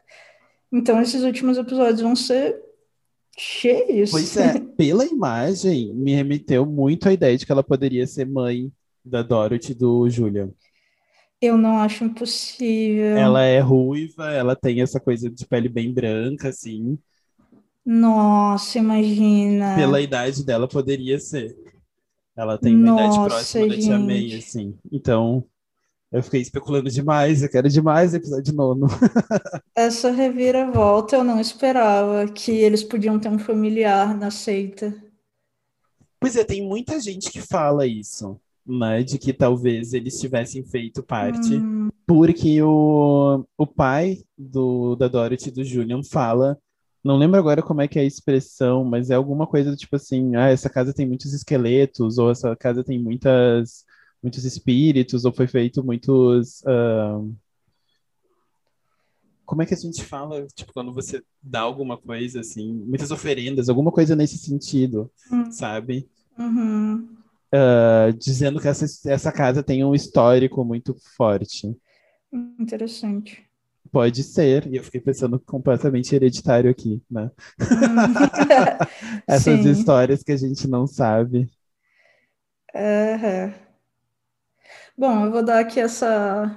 Então 0.72 1.00
esses 1.00 1.22
últimos 1.22 1.56
episódios 1.60 2.02
vão 2.02 2.16
ser 2.16 2.60
cheios. 3.38 4.10
Pois 4.10 4.36
é, 4.38 4.60
pela 4.76 5.06
imagem, 5.06 5.94
me 5.94 6.16
remeteu 6.16 6.66
muito 6.66 7.08
à 7.08 7.14
ideia 7.14 7.38
de 7.38 7.46
que 7.46 7.52
ela 7.52 7.64
poderia 7.64 8.08
ser 8.08 8.26
mãe 8.26 8.72
da 9.06 9.22
Dorothy 9.22 9.76
do 9.76 10.10
Julian. 10.10 10.50
Eu 11.40 11.58
não 11.58 11.78
acho 11.78 12.06
impossível. 12.06 13.18
Ela 13.18 13.44
é 13.44 13.60
ruiva, 13.60 14.32
ela 14.32 14.56
tem 14.56 14.82
essa 14.82 15.00
coisa 15.00 15.30
de 15.30 15.46
pele 15.46 15.70
bem 15.70 15.94
branca, 15.94 16.50
assim. 16.50 16.98
Nossa, 17.86 18.78
imagina. 18.80 19.76
Pela 19.76 20.00
idade 20.02 20.44
dela, 20.44 20.68
poderia 20.68 21.20
ser. 21.20 21.56
Ela 22.36 22.58
tem 22.58 22.76
uma 22.76 22.90
idade 22.90 23.18
Nossa, 23.18 23.30
próxima 23.30 23.68
da 23.68 23.78
Tia 23.78 24.00
May, 24.00 24.30
gente. 24.30 24.38
assim. 24.38 24.78
Então, 24.92 25.46
eu 26.12 26.24
fiquei 26.24 26.42
especulando 26.42 26.90
demais, 26.90 27.44
eu 27.44 27.50
quero 27.50 27.70
demais 27.70 28.14
o 28.14 28.18
episódio 28.18 28.54
nono. 28.54 28.88
Essa 29.76 30.12
reviravolta 30.12 31.16
eu 31.16 31.24
não 31.24 31.40
esperava 31.40 32.28
que 32.28 32.52
eles 32.52 32.84
podiam 32.84 33.20
ter 33.20 33.30
um 33.30 33.40
familiar 33.40 34.16
na 34.18 34.32
seita. 34.32 34.94
Pois 36.20 36.36
é, 36.36 36.44
tem 36.44 36.62
muita 36.66 37.00
gente 37.00 37.30
que 37.32 37.42
fala 37.42 37.86
isso, 37.86 38.40
né? 38.66 39.04
De 39.04 39.18
que 39.20 39.34
talvez 39.34 39.94
eles 39.94 40.20
tivessem 40.20 40.64
feito 40.64 41.04
parte, 41.04 41.56
Hum, 41.56 41.90
porque 42.08 42.62
o, 42.62 43.44
o 43.58 43.68
pai 43.68 44.20
do, 44.38 44.96
da 44.96 45.08
Dorothy 45.08 45.52
do 45.52 45.64
Julian 45.64 46.02
fala, 46.04 46.58
não 47.04 47.18
lembro 47.18 47.38
agora 47.40 47.62
como 47.62 47.82
é 47.82 47.88
que 47.88 48.00
é 48.00 48.02
a 48.02 48.06
expressão, 48.06 48.84
mas 48.86 49.10
é 49.10 49.16
alguma 49.16 49.46
coisa 49.48 49.72
do 49.72 49.78
tipo 49.78 49.96
assim, 49.96 50.36
ah, 50.36 50.50
essa 50.50 50.70
casa 50.70 50.94
tem 50.94 51.06
muitos 51.08 51.34
esqueletos, 51.34 52.18
ou 52.18 52.32
essa 52.32 52.56
casa 52.56 52.84
tem 52.84 52.98
muitas, 53.00 53.86
muitos 54.22 54.46
espíritos, 54.46 55.26
ou 55.26 55.34
foi 55.34 55.48
feito 55.48 55.84
muitos. 55.84 56.64
ah, 56.66 57.20
Como 59.46 59.62
é 59.62 59.66
que 59.66 59.74
a 59.74 59.78
gente 59.78 60.04
fala, 60.04 60.48
tipo, 60.56 60.72
quando 60.74 60.94
você 60.94 61.22
dá 61.42 61.60
alguma 61.62 61.98
coisa 61.98 62.40
assim, 62.40 62.72
muitas 62.74 63.12
oferendas, 63.12 63.68
alguma 63.70 63.92
coisa 63.92 64.16
nesse 64.16 64.38
sentido, 64.38 65.12
Hum. 65.32 65.52
sabe? 65.52 66.10
uhum. 66.40 67.08
Ah, 67.54 68.10
dizendo 68.18 68.60
que 68.60 68.68
essa, 68.68 68.86
essa 69.12 69.32
casa 69.32 69.62
tem 69.62 69.84
um 69.84 69.94
histórico 69.94 70.64
muito 70.66 70.96
forte. 71.16 71.76
Interessante. 72.60 73.44
Pode 73.94 74.24
ser, 74.24 74.68
e 74.74 74.78
eu 74.78 74.84
fiquei 74.84 75.00
pensando 75.00 75.40
completamente 75.40 76.16
hereditário 76.16 76.70
aqui, 76.72 77.04
né? 77.10 77.32
Hum. 77.70 78.14
Essas 79.28 79.66
Sim. 79.66 79.66
histórias 79.66 80.24
que 80.24 80.32
a 80.32 80.38
gente 80.38 80.68
não 80.68 80.88
sabe. 80.88 81.50
Aham. 82.76 83.54
Bom, 84.98 85.26
eu 85.26 85.32
vou 85.32 85.44
dar 85.44 85.60
aqui 85.60 85.80
essa, 85.80 86.56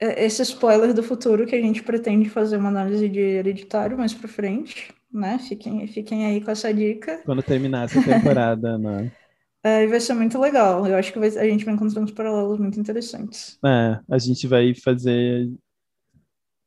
esse 0.00 0.42
spoiler 0.42 0.92
do 0.94 1.02
futuro 1.02 1.46
que 1.46 1.54
a 1.54 1.60
gente 1.60 1.82
pretende 1.82 2.28
fazer 2.28 2.56
uma 2.56 2.68
análise 2.68 3.08
de 3.08 3.20
hereditário 3.20 3.96
mais 3.98 4.12
pra 4.14 4.28
frente, 4.28 4.92
né? 5.12 5.38
Fiquem, 5.38 5.86
fiquem 5.86 6.26
aí 6.26 6.40
com 6.44 6.50
essa 6.50 6.72
dica. 6.72 7.22
Quando 7.24 7.42
terminar 7.42 7.84
essa 7.84 8.00
temporada, 8.02 8.78
né? 8.78 9.10
É, 9.62 9.86
vai 9.86 10.00
ser 10.00 10.14
muito 10.14 10.38
legal. 10.38 10.86
Eu 10.86 10.96
acho 10.96 11.12
que 11.12 11.18
vai- 11.18 11.28
a 11.38 11.44
gente 11.48 11.64
vai 11.64 11.74
encontrar 11.74 12.00
uns 12.02 12.12
paralelos 12.12 12.58
muito 12.58 12.78
interessantes. 12.78 13.60
É, 13.64 14.00
a 14.08 14.18
gente 14.18 14.46
vai 14.46 14.74
fazer 14.74 15.50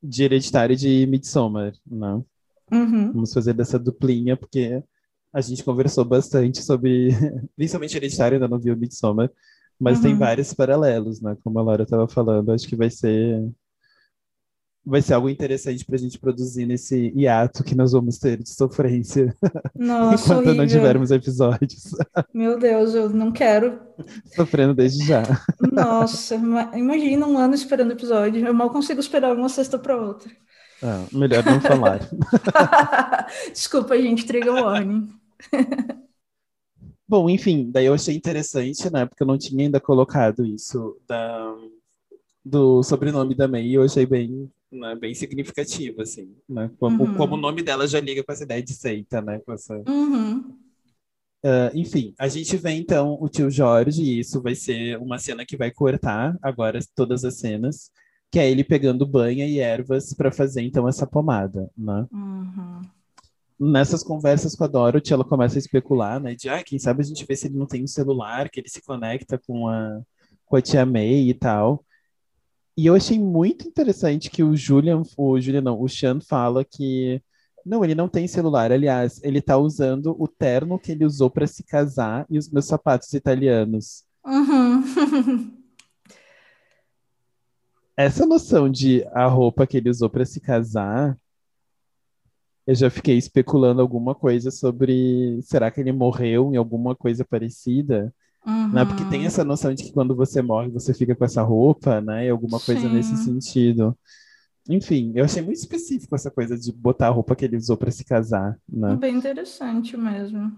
de 0.02 0.24
hereditário 0.24 0.76
de 0.76 1.06
Midsommar, 1.06 1.72
né? 1.86 2.22
Uhum. 2.72 3.12
Vamos 3.12 3.32
fazer 3.32 3.54
dessa 3.54 3.78
duplinha, 3.78 4.36
porque 4.36 4.82
a 5.32 5.40
gente 5.40 5.64
conversou 5.64 6.04
bastante 6.04 6.62
sobre, 6.62 7.10
principalmente 7.56 7.96
hereditário, 7.96 8.36
ainda 8.36 8.48
não 8.48 8.58
viu 8.60 8.76
Midsommar, 8.76 9.30
mas 9.78 10.00
tem 10.00 10.12
Uhum. 10.12 10.18
vários 10.18 10.52
paralelos, 10.54 11.20
né? 11.20 11.36
Como 11.44 11.58
a 11.58 11.62
Laura 11.62 11.84
estava 11.84 12.08
falando, 12.08 12.52
acho 12.52 12.68
que 12.68 12.76
vai 12.76 12.90
ser 12.90 13.50
vai 14.84 15.02
ser 15.02 15.14
algo 15.14 15.28
interessante 15.28 15.84
para 15.84 15.94
a 15.96 15.98
gente 15.98 16.18
produzir 16.18 16.66
nesse 16.66 17.12
hiato 17.14 17.62
que 17.62 17.74
nós 17.74 17.92
vamos 17.92 18.18
ter 18.18 18.42
de 18.42 18.48
sofrência 18.50 19.34
Nossa, 19.74 20.24
enquanto 20.24 20.46
horrível. 20.46 20.54
não 20.54 20.66
tivermos 20.66 21.10
episódios. 21.10 21.90
Meu 22.32 22.58
Deus, 22.58 22.94
eu 22.94 23.08
não 23.10 23.30
quero. 23.30 23.78
Sofrendo 24.34 24.74
desde 24.74 25.06
já. 25.06 25.22
Nossa, 25.72 26.34
ima- 26.34 26.70
imagina 26.74 27.26
um 27.26 27.36
ano 27.38 27.54
esperando 27.54 27.92
episódio. 27.92 28.44
Eu 28.46 28.54
mal 28.54 28.70
consigo 28.70 29.00
esperar 29.00 29.36
uma 29.36 29.48
sexta 29.48 29.78
para 29.78 29.96
outra. 30.00 30.30
Ah, 30.82 31.04
melhor 31.12 31.44
não 31.44 31.60
falar. 31.60 32.00
Desculpa, 33.52 34.00
gente, 34.00 34.24
trigger 34.24 34.54
warning. 34.54 35.12
Bom, 37.06 37.28
enfim, 37.28 37.70
daí 37.70 37.86
eu 37.86 37.94
achei 37.94 38.14
interessante, 38.14 38.90
né? 38.92 39.04
Porque 39.04 39.22
eu 39.22 39.26
não 39.26 39.36
tinha 39.36 39.64
ainda 39.64 39.80
colocado 39.80 40.44
isso 40.44 40.96
da, 41.08 41.54
do 42.44 42.82
sobrenome 42.82 43.34
da 43.34 43.48
May, 43.48 43.68
eu 43.76 43.82
achei 43.82 44.06
bem, 44.06 44.50
né, 44.70 44.94
bem 44.94 45.14
significativo, 45.14 46.02
assim, 46.02 46.34
né? 46.48 46.70
Como, 46.78 47.04
Uhum. 47.04 47.14
como 47.14 47.34
o 47.34 47.40
nome 47.40 47.62
dela 47.62 47.86
já 47.88 48.00
liga 48.00 48.22
com 48.22 48.32
essa 48.32 48.44
ideia 48.44 48.62
de 48.62 48.72
seita, 48.72 49.20
né? 49.20 49.40
Com 49.40 49.52
essa... 49.52 49.74
Uhum. 49.88 50.56
Ah, 51.42 51.70
enfim, 51.74 52.14
a 52.18 52.28
gente 52.28 52.56
vê 52.56 52.72
então 52.72 53.16
o 53.20 53.28
tio 53.28 53.50
Jorge, 53.50 54.02
e 54.02 54.20
isso 54.20 54.42
vai 54.42 54.54
ser 54.54 54.98
uma 54.98 55.18
cena 55.18 55.44
que 55.44 55.56
vai 55.56 55.70
cortar 55.70 56.36
agora 56.42 56.78
todas 56.94 57.24
as 57.24 57.38
cenas, 57.38 57.90
que 58.30 58.38
é 58.38 58.48
ele 58.48 58.62
pegando 58.62 59.06
banha 59.06 59.46
e 59.46 59.58
ervas 59.58 60.12
para 60.12 60.30
fazer 60.30 60.62
então 60.62 60.86
essa 60.88 61.06
pomada, 61.06 61.70
né? 61.76 62.06
Uhum. 62.12 62.82
Nessas 63.58 64.02
conversas 64.02 64.54
com 64.54 64.64
a 64.64 64.66
Dorothy, 64.66 65.12
ela 65.12 65.24
começa 65.24 65.56
a 65.56 65.58
especular, 65.58 66.20
né? 66.20 66.34
De, 66.34 66.48
ah, 66.48 66.62
quem 66.62 66.78
sabe 66.78 67.00
a 67.02 67.04
gente 67.04 67.24
vê 67.26 67.34
se 67.34 67.46
ele 67.46 67.58
não 67.58 67.66
tem 67.66 67.82
um 67.82 67.88
celular, 67.88 68.48
que 68.48 68.60
ele 68.60 68.68
se 68.68 68.80
conecta 68.82 69.38
com 69.38 69.68
a, 69.68 70.00
com 70.46 70.56
a 70.56 70.62
tia 70.62 70.86
May 70.86 71.28
e 71.28 71.34
tal. 71.34 71.84
E 72.76 72.86
eu 72.86 72.94
achei 72.94 73.18
muito 73.18 73.66
interessante 73.66 74.30
que 74.30 74.42
o 74.42 74.56
Julian, 74.56 75.02
o 75.16 75.40
Julian 75.40 75.60
não, 75.60 75.80
o 75.80 75.88
Sean 75.88 76.20
fala 76.20 76.64
que 76.64 77.22
não, 77.64 77.84
ele 77.84 77.94
não 77.94 78.08
tem 78.08 78.26
celular. 78.26 78.72
Aliás, 78.72 79.20
ele 79.22 79.40
tá 79.42 79.56
usando 79.56 80.16
o 80.18 80.26
terno 80.26 80.78
que 80.78 80.92
ele 80.92 81.04
usou 81.04 81.30
para 81.30 81.46
se 81.46 81.62
casar 81.62 82.26
e 82.30 82.38
os 82.38 82.50
meus 82.50 82.66
sapatos 82.66 83.12
italianos. 83.12 84.04
Uhum. 84.24 85.56
Essa 87.96 88.24
noção 88.24 88.70
de 88.70 89.04
a 89.12 89.26
roupa 89.26 89.66
que 89.66 89.76
ele 89.76 89.90
usou 89.90 90.08
para 90.08 90.24
se 90.24 90.40
casar, 90.40 91.18
eu 92.66 92.74
já 92.74 92.88
fiquei 92.88 93.18
especulando 93.18 93.82
alguma 93.82 94.14
coisa 94.14 94.50
sobre 94.50 95.38
será 95.42 95.70
que 95.70 95.80
ele 95.80 95.92
morreu 95.92 96.50
em 96.52 96.56
alguma 96.56 96.96
coisa 96.96 97.26
parecida, 97.26 98.14
né? 98.72 98.84
Porque 98.84 99.04
tem 99.04 99.20
Uhum. 99.20 99.26
essa 99.26 99.44
noção 99.44 99.74
de 99.74 99.84
que 99.84 99.92
quando 99.92 100.14
você 100.14 100.42
morre 100.42 100.68
você 100.70 100.94
fica 100.94 101.14
com 101.14 101.24
essa 101.24 101.42
roupa, 101.42 102.00
né? 102.00 102.26
E 102.26 102.30
alguma 102.30 102.60
coisa 102.60 102.88
nesse 102.88 103.16
Sim. 103.16 103.16
sentido. 103.16 103.96
Enfim, 104.68 105.12
eu 105.16 105.24
achei 105.24 105.42
muito 105.42 105.58
específico 105.58 106.14
essa 106.14 106.30
coisa 106.30 106.56
de 106.58 106.72
botar 106.72 107.08
a 107.08 107.10
roupa 107.10 107.34
que 107.34 107.44
ele 107.44 107.56
usou 107.56 107.76
para 107.76 107.90
se 107.90 108.04
casar, 108.04 108.56
né? 108.68 108.96
Bem 108.96 109.16
interessante 109.16 109.96
mesmo. 109.96 110.52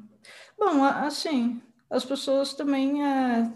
Bom, 0.58 0.84
assim, 0.84 1.60
as 1.90 2.04
pessoas 2.04 2.54
também, 2.54 3.04
é, 3.04 3.52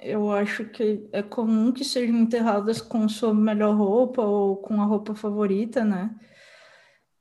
eu 0.00 0.30
acho 0.32 0.64
que 0.66 1.08
é 1.12 1.22
comum 1.22 1.72
que 1.72 1.84
sejam 1.84 2.16
enterradas 2.16 2.80
com 2.80 3.08
sua 3.08 3.34
melhor 3.34 3.76
roupa 3.76 4.22
ou 4.22 4.56
com 4.56 4.80
a 4.80 4.84
roupa 4.84 5.14
favorita, 5.14 5.84
né? 5.84 6.14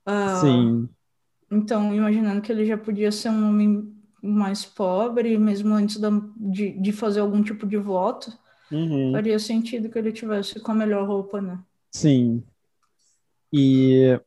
Ah, 0.05 0.41
Sim, 0.41 0.89
então, 1.51 1.93
imaginando 1.95 2.41
que 2.41 2.51
ele 2.51 2.65
já 2.65 2.77
podia 2.77 3.11
ser 3.11 3.29
um 3.29 3.49
homem 3.49 3.96
mais 4.27 4.65
pobre, 4.65 5.37
mesmo 5.37 5.73
antes 5.73 5.97
da- 5.97 6.11
de, 6.37 6.71
de 6.79 6.91
fazer 6.91 7.21
algum 7.21 7.43
tipo 7.43 7.65
de 7.67 7.77
voto, 7.77 8.31
uhum, 8.71 9.11
faria 9.13 9.39
sentido 9.39 9.89
que 9.89 9.97
ele 9.99 10.11
tivesse 10.11 10.59
com 10.59 10.71
a 10.71 10.75
melhor 10.75 11.07
roupa, 11.07 11.41
né? 11.41 11.59
sim. 11.91 12.43
E 13.51 14.19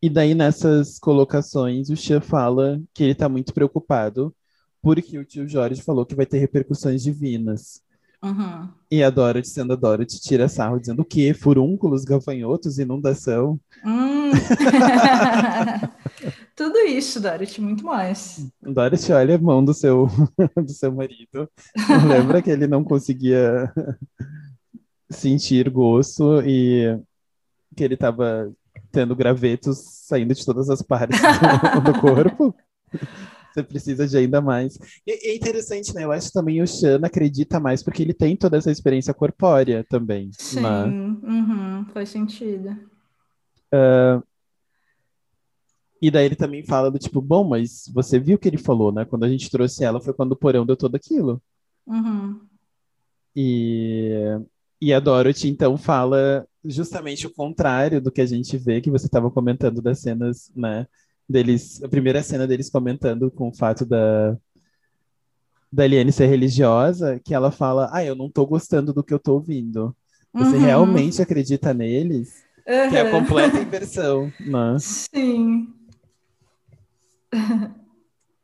E 0.00 0.10
daí, 0.10 0.34
nessas 0.34 0.98
colocações, 0.98 1.88
o 1.88 1.96
Xia 1.96 2.20
fala 2.20 2.82
que 2.92 3.04
ele 3.04 3.14
tá 3.14 3.28
muito 3.28 3.54
preocupado 3.54 4.34
porque 4.82 5.16
o 5.16 5.24
tio 5.24 5.48
Jorge 5.48 5.80
falou 5.80 6.04
que 6.04 6.14
vai 6.14 6.26
ter 6.26 6.38
repercussões 6.38 7.04
divinas. 7.04 7.80
Uhum. 8.20 8.68
E 8.90 9.02
a 9.02 9.10
Dorothy, 9.10 9.48
sendo 9.48 9.72
a 9.72 9.76
Dorothy, 9.76 10.20
tira 10.20 10.48
sarro 10.48 10.78
dizendo 10.80 11.02
o 11.02 11.04
quê? 11.04 11.32
Furúnculos, 11.32 12.04
gafanhotos, 12.04 12.78
inundação. 12.80 13.60
Hum. 13.84 14.32
Tudo 16.54 16.78
isso, 16.80 17.20
Dorothy, 17.20 17.60
muito 17.60 17.84
mais. 17.84 18.46
Dorothy 18.60 19.12
olha 19.12 19.36
a 19.36 19.38
mão 19.38 19.64
do 19.64 19.72
seu, 19.72 20.06
do 20.56 20.70
seu 20.70 20.92
marido. 20.92 21.48
Lembra 22.06 22.42
que 22.42 22.50
ele 22.50 22.66
não 22.66 22.84
conseguia 22.84 23.72
sentir 25.10 25.68
gosto 25.70 26.42
e 26.42 26.98
que 27.76 27.84
ele 27.84 27.96
tava 27.96 28.52
tendo 28.90 29.16
gravetos 29.16 29.78
saindo 29.78 30.34
de 30.34 30.44
todas 30.44 30.68
as 30.68 30.82
partes 30.82 31.18
do, 31.20 31.92
do 31.92 32.00
corpo? 32.00 32.54
Você 33.52 33.62
precisa 33.62 34.06
de 34.06 34.16
ainda 34.16 34.40
mais. 34.40 34.78
E 35.06 35.30
é 35.30 35.34
interessante, 35.34 35.94
né? 35.94 36.04
Eu 36.04 36.12
acho 36.12 36.28
que 36.28 36.32
também 36.32 36.62
o 36.62 36.66
Shan 36.66 37.00
acredita 37.02 37.60
mais 37.60 37.82
porque 37.82 38.02
ele 38.02 38.14
tem 38.14 38.36
toda 38.36 38.56
essa 38.56 38.70
experiência 38.70 39.12
corpórea 39.12 39.84
também. 39.88 40.30
Sim, 40.38 40.62
né? 40.62 40.84
uhum, 40.84 41.84
faz 41.92 42.08
sentido. 42.08 42.76
E 46.02 46.10
daí 46.10 46.26
ele 46.26 46.34
também 46.34 46.64
fala 46.64 46.90
do 46.90 46.98
tipo, 46.98 47.20
bom, 47.20 47.44
mas 47.44 47.84
você 47.94 48.18
viu 48.18 48.34
o 48.34 48.38
que 48.38 48.48
ele 48.48 48.58
falou, 48.58 48.90
né? 48.90 49.04
Quando 49.04 49.22
a 49.24 49.28
gente 49.28 49.48
trouxe 49.48 49.84
ela 49.84 50.00
foi 50.00 50.12
quando 50.12 50.32
o 50.32 50.36
porão 50.36 50.66
deu 50.66 50.76
todo 50.76 50.96
aquilo. 50.96 51.40
Uhum. 51.86 52.40
E, 53.36 54.12
e 54.80 54.92
a 54.92 54.98
Dorothy, 54.98 55.48
então, 55.48 55.76
fala 55.78 56.44
justamente 56.64 57.26
o 57.26 57.32
contrário 57.32 58.00
do 58.00 58.10
que 58.10 58.20
a 58.20 58.26
gente 58.26 58.58
vê, 58.58 58.80
que 58.80 58.90
você 58.90 59.06
estava 59.06 59.30
comentando 59.30 59.80
das 59.80 60.00
cenas, 60.00 60.50
né? 60.56 60.86
Deles, 61.28 61.80
a 61.82 61.88
primeira 61.88 62.20
cena 62.22 62.46
deles 62.48 62.68
comentando 62.68 63.30
com 63.30 63.48
o 63.48 63.54
fato 63.54 63.86
da, 63.86 64.36
da 65.72 65.84
Eliane 65.84 66.10
ser 66.12 66.26
religiosa, 66.26 67.20
que 67.24 67.32
ela 67.32 67.50
fala, 67.52 67.88
ah, 67.92 68.04
eu 68.04 68.14
não 68.16 68.28
tô 68.28 68.44
gostando 68.44 68.92
do 68.92 69.04
que 69.04 69.14
eu 69.14 69.18
tô 69.20 69.34
ouvindo. 69.34 69.96
Você 70.34 70.56
Uhum. 70.56 70.62
realmente 70.62 71.22
acredita 71.22 71.72
neles? 71.72 72.44
Que 72.64 72.96
é 72.96 73.00
a 73.00 73.04
Uhum. 73.04 73.10
completa 73.20 73.58
inversão, 73.60 74.32
né? 74.40 74.76
Sim. 74.80 75.72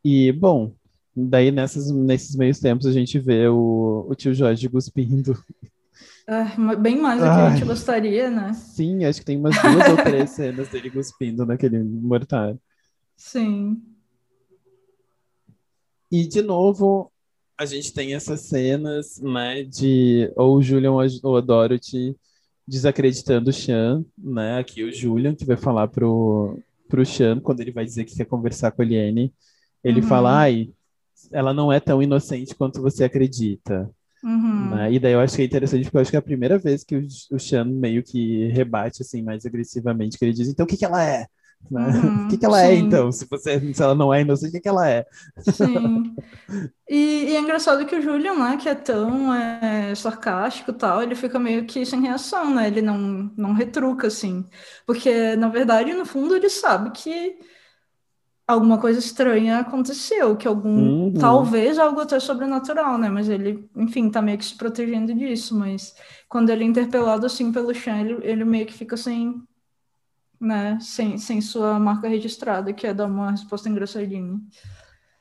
E, 0.04 0.32
bom, 0.32 0.72
daí 1.14 1.50
nessas, 1.50 1.90
nesses 1.90 2.36
meios 2.36 2.58
tempos 2.58 2.86
a 2.86 2.92
gente 2.92 3.18
vê 3.18 3.48
o, 3.48 4.06
o 4.08 4.14
tio 4.14 4.32
Jorge 4.32 4.68
cuspindo. 4.68 5.36
Ah, 6.26 6.76
bem 6.76 7.00
mais 7.00 7.20
do 7.20 7.24
que 7.24 7.30
a 7.30 7.50
gente 7.50 7.64
gostaria, 7.64 8.30
né? 8.30 8.52
Sim, 8.52 9.04
acho 9.04 9.20
que 9.20 9.26
tem 9.26 9.38
umas 9.38 9.60
duas 9.60 9.88
ou 9.88 9.96
três 9.96 10.30
cenas 10.30 10.68
dele 10.68 10.90
cuspindo 10.90 11.46
naquele 11.46 11.82
mortário. 11.82 12.60
Sim. 13.16 13.82
E, 16.10 16.26
de 16.26 16.42
novo, 16.42 17.10
a 17.58 17.64
gente 17.64 17.92
tem 17.92 18.14
essas 18.14 18.42
cenas, 18.42 19.20
né, 19.20 19.64
de 19.64 20.30
ou 20.36 20.56
o 20.56 20.62
Julian 20.62 20.92
ou 20.92 21.00
a, 21.00 21.06
ou 21.22 21.36
a 21.36 21.40
Dorothy 21.40 22.14
desacreditando 22.66 23.50
o 23.50 23.52
Sean, 23.52 24.04
né? 24.16 24.58
Aqui 24.58 24.84
o 24.84 24.92
Julian 24.92 25.34
que 25.34 25.46
vai 25.46 25.56
falar 25.56 25.88
pro, 25.88 26.58
pro 26.88 27.04
Sean 27.06 27.40
quando 27.40 27.60
ele 27.60 27.72
vai 27.72 27.84
dizer 27.84 28.04
que 28.04 28.16
quer 28.16 28.24
conversar 28.26 28.70
com 28.72 28.82
a 28.82 28.84
Eliane. 28.84 29.32
Ele 29.84 30.00
Uhum. 30.00 30.06
fala, 30.08 30.38
ai, 30.40 30.70
ela 31.32 31.52
não 31.54 31.72
é 31.72 31.80
tão 31.80 32.02
inocente 32.02 32.54
quanto 32.54 32.82
você 32.82 33.04
acredita. 33.04 33.90
Uhum. 34.24 34.70
né? 34.70 34.92
E 34.92 34.98
daí 34.98 35.12
eu 35.12 35.20
acho 35.20 35.36
que 35.36 35.42
é 35.42 35.44
interessante, 35.44 35.84
porque 35.84 35.96
eu 35.96 36.00
acho 36.00 36.10
que 36.10 36.16
é 36.16 36.18
a 36.18 36.22
primeira 36.22 36.58
vez 36.58 36.82
que 36.84 36.96
o, 36.96 37.06
o 37.32 37.38
Sean 37.38 37.64
meio 37.66 38.02
que 38.02 38.48
rebate 38.48 39.02
assim 39.02 39.22
mais 39.22 39.46
agressivamente, 39.46 40.18
que 40.18 40.24
ele 40.24 40.32
diz, 40.34 40.48
então 40.48 40.64
o 40.64 40.66
que 40.68 40.76
que 40.76 40.84
ela 40.84 41.02
é? 41.04 41.26
Né? 41.70 41.82
Uhum, 41.86 42.24
O 42.24 42.28
que 42.28 42.38
que 42.38 42.46
ela 42.46 42.62
é, 42.62 42.74
sim. 42.74 42.76
então? 42.76 43.12
Se, 43.12 43.26
você, 43.30 43.72
se 43.74 43.82
ela 43.82 43.94
não 43.94 44.12
é 44.12 44.22
inocente, 44.22 44.50
o 44.50 44.52
que 44.52 44.60
que 44.60 44.68
ela 44.68 44.88
é? 44.88 45.06
Sim. 45.38 46.16
E, 46.88 46.96
e 47.32 47.36
é 47.36 47.40
engraçado 47.40 47.86
que 47.86 47.96
o 47.96 48.02
Julian, 48.02 48.34
né, 48.36 48.56
que 48.56 48.68
é 48.68 48.74
tão 48.74 49.34
é, 49.34 49.94
sarcástico 49.94 50.70
e 50.70 50.74
tal, 50.74 51.02
ele 51.02 51.14
fica 51.14 51.38
meio 51.38 51.66
que 51.66 51.84
sem 51.86 52.00
reação, 52.02 52.54
né? 52.54 52.68
Ele 52.68 52.82
não, 52.82 52.98
não 53.36 53.52
retruca, 53.54 54.06
assim. 54.08 54.46
Porque, 54.86 55.36
na 55.36 55.48
verdade, 55.48 55.94
no 55.94 56.06
fundo, 56.06 56.34
ele 56.36 56.48
sabe 56.50 56.90
que 56.92 57.38
alguma 58.46 58.80
coisa 58.80 58.98
estranha 58.98 59.58
aconteceu, 59.60 60.36
que 60.36 60.48
algum, 60.48 60.98
Uhum. 61.12 61.12
talvez 61.18 61.78
algo 61.78 62.00
até 62.00 62.18
sobrenatural, 62.18 62.96
né? 62.98 63.08
Mas 63.10 63.28
ele, 63.28 63.68
enfim, 63.76 64.10
tá 64.10 64.22
meio 64.22 64.38
que 64.38 64.44
se 64.44 64.56
protegendo 64.56 65.14
disso. 65.14 65.54
Mas 65.58 65.94
quando 66.28 66.50
ele 66.50 66.64
é 66.64 66.66
interpelado, 66.66 67.26
assim, 67.26 67.52
pelo 67.52 67.74
Chan, 67.74 67.98
ele, 68.00 68.18
ele 68.26 68.44
meio 68.44 68.66
que 68.66 68.72
fica 68.72 68.96
sem, 68.96 69.42
né, 70.40 70.78
sem, 70.80 71.18
sem 71.18 71.40
sua 71.40 71.78
marca 71.78 72.08
registrada, 72.08 72.72
que 72.72 72.86
é 72.86 72.94
dar 72.94 73.06
uma 73.06 73.30
resposta 73.30 73.68
engraçadinha. 73.68 74.38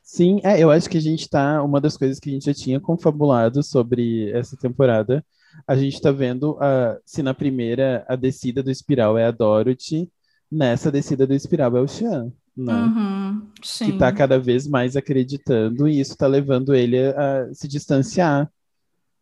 Sim, 0.02 0.40
é, 0.44 0.64
eu 0.64 0.72
acho 0.72 0.90
que 0.90 0.98
a 0.98 1.02
gente 1.02 1.30
tá. 1.30 1.62
Uma 1.62 1.82
das 1.82 1.98
coisas 1.98 2.18
que 2.20 2.30
a 2.30 2.34
gente 2.34 2.46
já 2.46 2.54
tinha 2.54 2.80
confabulado 2.80 3.62
sobre 3.62 4.32
essa 4.32 4.56
temporada, 4.56 5.24
a 5.68 5.76
gente 5.76 6.00
tá 6.00 6.12
vendo 6.12 6.58
a, 6.62 6.98
se 7.06 7.22
na 7.22 7.34
primeira 7.34 8.06
a 8.08 8.16
descida 8.16 8.64
do 8.64 8.72
espiral 8.72 9.18
é 9.18 9.26
a 9.26 9.32
Dorothy, 9.32 10.10
nessa 10.50 10.90
descida 10.90 11.28
do 11.28 11.34
espiral 11.34 11.76
é 11.76 11.82
o 11.82 11.88
Sean, 11.88 12.32
né? 12.56 12.74
Uhum, 12.74 13.48
que 13.62 13.98
tá 13.98 14.12
cada 14.12 14.40
vez 14.40 14.66
mais 14.66 14.96
acreditando, 14.96 15.88
e 15.88 16.00
isso 16.00 16.16
tá 16.18 16.26
levando 16.26 16.74
ele 16.74 16.98
a, 16.98 17.50
se 17.54 17.68
distanciar 17.68 18.50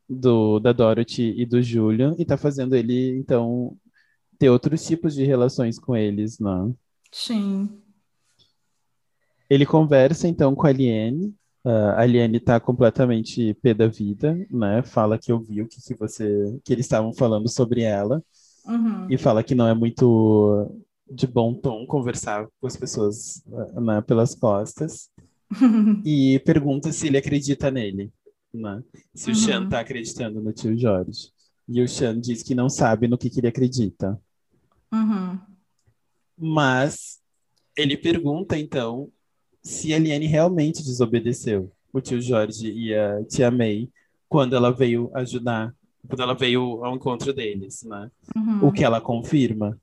do, 0.07 0.59
da 0.59 0.71
Dorothy 0.71 1.33
e 1.35 1.45
do 1.47 1.63
Julian, 1.63 2.15
e 2.19 2.25
tá 2.25 2.37
fazendo 2.37 2.75
ele, 2.75 3.17
então, 3.17 3.75
ter 4.37 4.49
outros 4.49 4.85
tipos 4.85 5.13
de 5.15 5.23
relações 5.23 5.79
com 5.79 5.95
eles, 5.95 6.39
não? 6.39 6.75
Sim. 7.11 7.81
Ele 9.49 9.65
conversa 9.65 10.27
então 10.27 10.55
com 10.55 10.65
a 10.65 10.69
Aliene. 10.69 11.33
Uh, 11.63 11.69
a 11.95 12.01
Aliene 12.01 12.39
tá 12.39 12.59
completamente 12.59 13.53
pé 13.55 13.73
da 13.73 13.87
vida, 13.87 14.35
né? 14.51 14.83
Fala 14.83 15.17
que 15.17 15.33
ouviu 15.33 15.67
que, 15.67 15.81
que 15.81 15.95
você 15.95 16.59
que 16.63 16.71
eles 16.73 16.85
estavam 16.85 17.13
falando 17.13 17.47
sobre 17.49 17.81
ela 17.81 18.23
Uhum. 18.67 19.05
e 19.11 19.17
fala 19.17 19.43
que 19.43 19.53
não 19.53 19.67
é 19.67 19.75
muito 19.75 20.71
de 21.11 21.27
bom 21.27 21.53
tom 21.53 21.85
conversar 21.85 22.47
com 22.59 22.65
as 22.65 22.75
pessoas 22.75 23.43
né, 23.75 24.01
pelas 24.01 24.33
costas 24.33 25.11
e 26.03 26.39
pergunta 26.43 26.91
se 26.91 27.05
ele 27.05 27.17
acredita 27.17 27.69
nele, 27.69 28.11
né? 28.51 28.83
Se 29.13 29.29
o 29.29 29.33
Uhum. 29.33 29.35
Sean 29.39 29.69
tá 29.69 29.79
acreditando 29.81 30.41
no 30.41 30.51
tio 30.51 30.75
Jorge. 30.77 31.29
E 31.69 31.79
o 31.81 31.87
Sean 31.87 32.19
diz 32.19 32.41
que 32.41 32.55
não 32.55 32.67
sabe 32.69 33.07
no 33.07 33.17
que, 33.19 33.29
que 33.29 33.39
ele 33.39 33.47
acredita. 33.47 34.19
Uhum. 34.95 35.39
Mas 36.37 37.21
ele 37.75 37.97
pergunta, 37.97 38.57
então, 38.57 39.09
se 39.61 39.93
a 39.93 39.99
Liane 39.99 40.27
realmente 40.27 40.83
desobedeceu 40.83 41.71
o 41.91 42.01
tio 42.01 42.21
Jorge 42.21 42.71
e 42.71 42.93
a 42.93 43.23
tia 43.25 43.51
May 43.51 43.89
quando 44.27 44.55
ela 44.55 44.71
veio 44.71 45.09
ajudar, 45.13 45.73
quando 46.07 46.21
ela 46.21 46.33
veio 46.33 46.83
ao 46.83 46.95
encontro 46.95 47.33
deles, 47.33 47.83
né? 47.83 48.11
Uhum. 48.35 48.67
O 48.67 48.71
que 48.71 48.83
ela 48.83 48.99
confirma. 48.99 49.79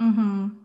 Uhum. 0.00 0.62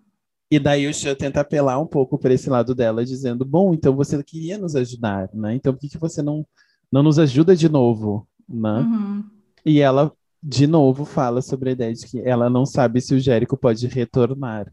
E 0.50 0.60
daí 0.60 0.88
o 0.88 0.94
Sean 0.94 1.14
tenta 1.14 1.42
apelar 1.42 1.78
um 1.80 1.86
pouco 1.86 2.18
para 2.18 2.34
esse 2.34 2.50
lado 2.50 2.74
dela, 2.74 3.06
dizendo: 3.06 3.44
Bom, 3.44 3.74
então 3.74 3.96
você 3.96 4.22
queria 4.24 4.58
nos 4.58 4.76
ajudar, 4.76 5.30
né? 5.34 5.56
Então 5.56 5.74
por 5.74 5.80
que, 5.80 5.90
que 5.90 5.98
você 5.98 6.22
não, 6.22 6.46
não 6.92 7.04
nos 7.04 7.20
ajuda 7.20 7.56
de 7.56 7.68
novo, 7.68 8.28
né? 8.48 8.80
Uhum. 8.80 9.24
E 9.66 9.80
ela, 9.82 10.12
de 10.50 10.66
novo, 10.66 11.04
fala 11.04 11.42
sobre 11.42 11.70
a 11.70 11.74
ideia 11.74 11.94
de 11.94 12.08
que 12.08 12.22
ela 12.22 12.50
não 12.50 12.66
sabe 12.66 13.02
se 13.02 13.14
o 13.14 13.20
Jérico 13.20 13.58
pode 13.58 13.86
retornar, 13.86 14.72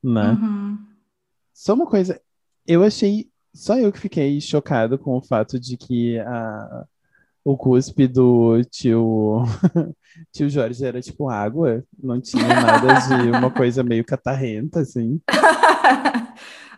né? 0.00 0.30
Uhum. 0.30 0.78
Só 1.52 1.74
uma 1.74 1.86
coisa, 1.86 2.20
eu 2.64 2.84
achei, 2.84 3.28
só 3.52 3.76
eu 3.76 3.90
que 3.90 3.98
fiquei 3.98 4.40
chocado 4.40 4.96
com 4.96 5.16
o 5.16 5.20
fato 5.20 5.58
de 5.58 5.76
que 5.76 6.16
a, 6.20 6.84
o 7.44 7.56
cuspe 7.56 8.06
do 8.06 8.62
tio, 8.70 9.42
tio 10.32 10.48
Jorge 10.48 10.84
era 10.84 11.00
tipo 11.02 11.28
água, 11.28 11.82
não 12.00 12.20
tinha 12.20 12.46
nada 12.46 12.94
de 13.08 13.30
uma 13.32 13.50
coisa 13.50 13.82
meio 13.82 14.04
catarrenta, 14.04 14.78
assim. 14.78 15.20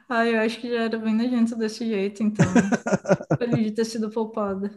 Ai, 0.09 0.35
eu 0.35 0.41
acho 0.41 0.61
que 0.61 0.71
já 0.71 0.85
era 0.85 0.99
bem 0.99 1.15
nojento 1.15 1.55
desse 1.55 1.87
jeito, 1.87 2.23
então. 2.23 2.47
Feliz 3.39 3.67
de 3.67 3.71
ter 3.73 3.85
sido 3.85 4.11
poupada. 4.11 4.71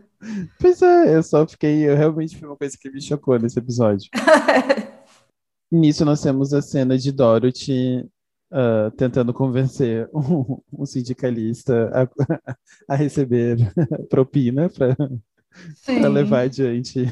Pois 0.60 0.82
é, 0.82 1.16
eu 1.16 1.24
só 1.24 1.48
fiquei, 1.48 1.90
eu 1.90 1.96
realmente 1.96 2.38
foi 2.38 2.48
uma 2.48 2.58
coisa 2.58 2.78
que 2.80 2.90
me 2.90 3.02
chocou 3.02 3.40
nesse 3.40 3.58
episódio. 3.58 4.10
Nisso 5.72 6.04
nós 6.04 6.22
temos 6.22 6.54
a 6.54 6.62
cena 6.62 6.98
de 6.98 7.14
Dorothy 7.14 8.06
ah, 8.52 8.92
tentando 8.98 9.34
convencer 9.34 10.10
um, 10.14 10.62
um 10.74 10.86
sindicalista 10.86 11.90
a, 11.94 12.94
a 12.94 12.96
receber 12.98 13.58
propina 14.10 14.70
para 14.70 16.10
levar 16.10 16.42
adiante 16.42 17.06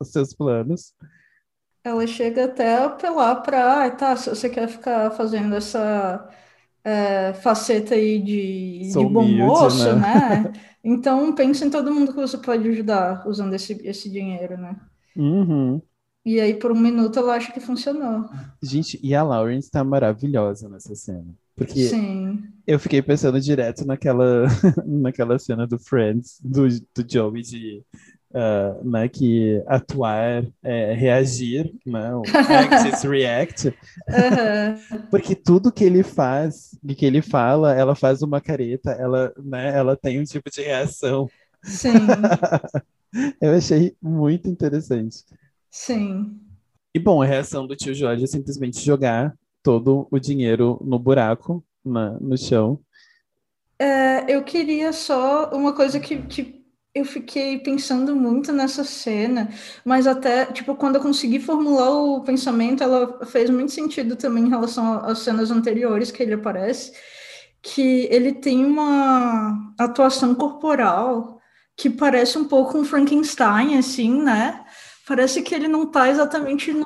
os 0.00 0.10
seus 0.10 0.32
planos. 0.32 0.94
Ela 1.84 2.06
chega 2.06 2.46
até 2.46 2.78
a 2.78 2.86
apelar 2.86 3.42
para, 3.42 3.84
ah, 3.84 3.90
tá, 3.90 4.16
se 4.16 4.30
você 4.30 4.48
quer 4.48 4.66
ficar 4.68 5.10
fazendo 5.10 5.54
essa 5.54 6.26
é, 6.84 7.32
faceta 7.32 7.94
aí 7.94 8.22
de, 8.22 8.90
Sou 8.92 9.06
de 9.06 9.12
bom 9.12 9.22
humilde, 9.22 9.42
moço, 9.42 9.96
né? 9.96 10.42
né? 10.44 10.52
Então 10.86 11.34
pensa 11.34 11.64
em 11.64 11.70
todo 11.70 11.90
mundo 11.90 12.12
que 12.12 12.20
você 12.20 12.36
pode 12.36 12.68
ajudar 12.68 13.26
usando 13.26 13.54
esse, 13.54 13.72
esse 13.86 14.10
dinheiro, 14.10 14.58
né? 14.58 14.76
Uhum. 15.16 15.80
E 16.26 16.38
aí, 16.38 16.54
por 16.54 16.72
um 16.72 16.78
minuto, 16.78 17.18
ela 17.18 17.36
acha 17.36 17.52
que 17.52 17.60
funcionou. 17.60 18.28
Gente, 18.62 18.98
e 19.02 19.14
a 19.14 19.22
Lawrence 19.22 19.70
tá 19.70 19.82
maravilhosa 19.82 20.68
nessa 20.68 20.94
cena. 20.94 21.34
Porque 21.56 21.88
Sim. 21.88 22.42
eu 22.66 22.78
fiquei 22.78 23.00
pensando 23.00 23.40
direto 23.40 23.86
naquela, 23.86 24.46
naquela 24.84 25.38
cena 25.38 25.66
do 25.66 25.78
Friends, 25.78 26.38
do, 26.42 26.68
do 26.68 27.06
Joey, 27.08 27.42
de 27.42 27.82
ah, 28.34 28.76
né, 28.82 29.08
que 29.08 29.62
atuar 29.66 30.44
é 30.62 30.92
reagir, 30.92 31.72
né? 31.86 32.12
O 32.14 32.22
act 32.50 32.88
is 32.88 33.02
react. 33.04 33.72
Porque 35.08 35.36
tudo 35.36 35.70
que 35.70 35.84
ele 35.84 36.02
faz, 36.02 36.76
e 36.82 36.96
que 36.96 37.06
ele 37.06 37.22
fala, 37.22 37.72
ela 37.74 37.94
faz 37.94 38.22
uma 38.22 38.40
careta, 38.40 38.90
ela, 38.90 39.32
né, 39.38 39.76
ela 39.76 39.96
tem 39.96 40.20
um 40.20 40.24
tipo 40.24 40.50
de 40.50 40.62
reação. 40.62 41.30
Sim, 41.62 41.92
Eu 43.40 43.54
achei 43.54 43.96
muito 44.02 44.48
interessante. 44.48 45.24
sim. 45.70 46.40
E 46.92 46.98
bom, 46.98 47.22
a 47.22 47.26
reação 47.26 47.66
do 47.66 47.76
tio 47.76 47.94
Jorge 47.94 48.24
é 48.24 48.26
simplesmente 48.26 48.84
jogar 48.84 49.36
todo 49.62 50.06
o 50.10 50.18
dinheiro 50.18 50.80
no 50.84 50.98
buraco, 50.98 51.64
na, 51.84 52.18
no 52.20 52.36
chão. 52.36 52.80
É, 53.78 54.32
eu 54.32 54.42
queria 54.44 54.92
só 54.92 55.50
uma 55.50 55.72
coisa 55.72 55.98
que, 55.98 56.18
que 56.22 56.63
eu 56.94 57.04
fiquei 57.04 57.58
pensando 57.58 58.14
muito 58.14 58.52
nessa 58.52 58.84
cena, 58.84 59.50
mas 59.84 60.06
até, 60.06 60.46
tipo, 60.46 60.76
quando 60.76 60.96
eu 60.96 61.02
consegui 61.02 61.40
formular 61.40 61.90
o 61.90 62.22
pensamento, 62.22 62.84
ela 62.84 63.26
fez 63.26 63.50
muito 63.50 63.72
sentido 63.72 64.14
também 64.16 64.44
em 64.44 64.48
relação 64.48 65.04
às 65.04 65.18
cenas 65.18 65.50
anteriores 65.50 66.12
que 66.12 66.22
ele 66.22 66.34
aparece, 66.34 66.92
que 67.60 68.06
ele 68.10 68.32
tem 68.32 68.64
uma 68.64 69.74
atuação 69.78 70.34
corporal 70.34 71.40
que 71.76 71.90
parece 71.90 72.38
um 72.38 72.44
pouco 72.44 72.78
um 72.78 72.84
Frankenstein, 72.84 73.76
assim, 73.76 74.22
né? 74.22 74.64
Parece 75.06 75.42
que 75.42 75.54
ele 75.54 75.66
não 75.66 75.90
tá 75.90 76.08
exatamente 76.08 76.72
no, 76.72 76.84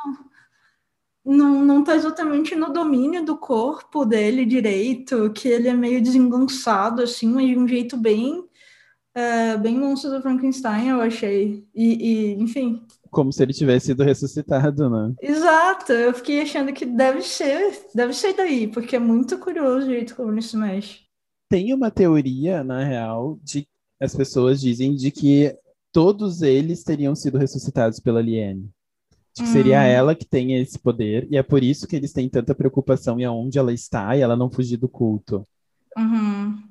não, 1.25 1.65
não 1.65 1.85
tá 1.85 1.95
exatamente 1.95 2.57
no 2.57 2.73
domínio 2.73 3.23
do 3.25 3.37
corpo 3.37 4.07
dele 4.07 4.47
direito, 4.47 5.31
que 5.33 5.49
ele 5.49 5.69
é 5.69 5.75
meio 5.75 6.03
desengonçado, 6.03 7.03
assim, 7.03 7.29
mas 7.29 7.47
de 7.49 7.59
um 7.59 7.69
jeito 7.69 7.97
bem, 7.99 8.48
é, 9.19 9.57
bem 9.59 9.77
monstro 9.79 10.11
do 10.11 10.23
Frankenstein, 10.23 10.89
eu 10.89 11.01
achei. 11.01 11.67
E, 11.75 12.33
e, 12.33 12.43
enfim, 12.43 12.87
Como 13.11 13.33
se 13.33 13.43
ele 13.43 13.53
tivesse 13.53 13.87
sido 13.87 14.03
ressuscitado, 14.03 14.89
né? 14.89 15.15
exato, 15.21 15.93
eu 15.93 16.13
fiquei 16.15 16.41
achando 16.43 16.73
que 16.73 16.85
deve 16.85 17.23
ser, 17.23 17.89
deve 17.95 18.13
ser 18.13 18.35
daí, 18.35 18.67
porque 18.69 18.97
é 18.97 18.99
muito 18.99 19.39
curioso 19.39 19.87
o 19.87 19.91
jeito 19.91 20.15
como 20.17 20.33
ele 20.33 20.43
se 20.43 20.57
mexe. 20.57 21.01
Tem 21.49 21.73
uma 21.73 21.91
teoria, 21.91 22.63
na 22.63 22.85
real, 22.85 23.39
de 23.43 23.67
as 24.01 24.15
pessoas 24.15 24.61
dizem 24.61 24.95
de 24.95 25.11
que 25.11 25.57
todos 25.93 26.43
eles 26.43 26.85
teriam 26.85 27.15
sido 27.15 27.39
ressuscitados 27.39 27.99
pela 28.01 28.21
Liane. 28.23 28.71
De 29.37 29.43
que 29.43 29.49
seria 29.49 29.81
Hum. 29.81 29.83
ela 29.83 30.15
que 30.17 30.27
tem 30.27 30.57
esse 30.57 30.79
poder, 30.79 31.29
e 31.31 31.37
é 31.39 31.43
por 31.43 31.63
isso 31.65 31.87
que 31.89 31.97
eles 31.97 32.13
têm 32.13 32.29
tanta 32.29 32.55
preocupação 32.55 33.19
em 33.21 33.25
aonde 33.25 33.59
ela 33.59 33.73
está 33.73 34.17
e 34.17 34.21
ela 34.21 34.37
não 34.37 34.51
fugir 34.51 34.77
do 34.79 34.89
culto. 34.89 35.45
Uhum, 35.97 36.63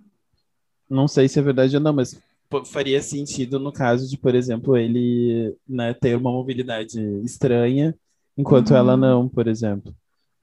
Não 0.89 1.07
sei 1.07 1.27
se 1.27 1.39
é 1.39 1.41
verdade 1.41 1.75
ou 1.75 1.81
não, 1.81 1.93
mas 1.93 2.19
faria 2.65 3.01
sentido 3.01 3.59
no 3.59 3.71
caso 3.71 4.07
de, 4.09 4.17
por 4.17 4.35
exemplo, 4.35 4.77
ele 4.77 5.55
né, 5.67 5.93
ter 5.93 6.15
uma 6.17 6.31
mobilidade 6.31 6.99
estranha, 7.23 7.95
enquanto 8.37 8.71
Uhum. 8.71 8.77
ela 8.77 8.97
não, 8.97 9.27
por 9.29 9.47
exemplo. 9.47 9.93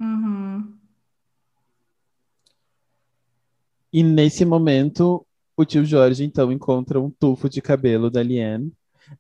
uhum. 0.00 0.74
E 3.92 4.02
nesse 4.02 4.44
momento, 4.44 5.24
o 5.56 5.64
tio 5.64 5.84
Jorge, 5.84 6.24
então, 6.24 6.50
encontra 6.50 7.00
um 7.00 7.10
tufo 7.10 7.48
de 7.48 7.62
cabelo 7.62 8.10
da 8.10 8.22
Liane. 8.22 8.72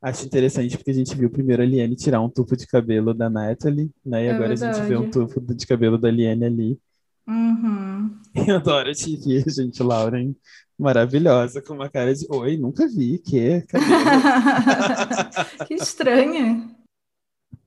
Acho 0.02 0.26
interessante 0.26 0.76
porque 0.76 0.90
a 0.90 0.94
gente 0.94 1.14
viu 1.14 1.30
primeiro 1.30 1.62
a 1.62 1.66
Liane 1.66 1.94
tirar 1.94 2.20
um 2.20 2.28
tufo 2.28 2.56
de 2.56 2.66
cabelo 2.66 3.14
da 3.14 3.30
Natalie, 3.30 3.90
né? 4.04 4.24
E 4.24 4.26
É 4.28 4.30
agora 4.32 4.52
a 4.52 4.56
gente 4.56 4.80
vê 4.88 4.96
um 4.96 5.08
tufo 5.10 5.40
de 5.40 5.66
cabelo 5.66 5.96
da 5.98 6.10
Liane 6.10 6.44
ali. 6.44 6.78
Uhum. 7.26 8.20
Eu 8.34 8.56
adoro 8.56 8.92
te 8.92 9.16
ver, 9.16 9.44
gente, 9.50 9.82
Lauren, 9.82 10.34
maravilhosa, 10.78 11.62
com 11.62 11.74
uma 11.74 11.88
cara 11.90 12.14
de 12.14 12.26
Oi, 12.30 12.56
nunca 12.56 12.86
vi, 12.88 13.18
que 13.18 13.62
que 15.64 15.74
estranha. 15.74 16.68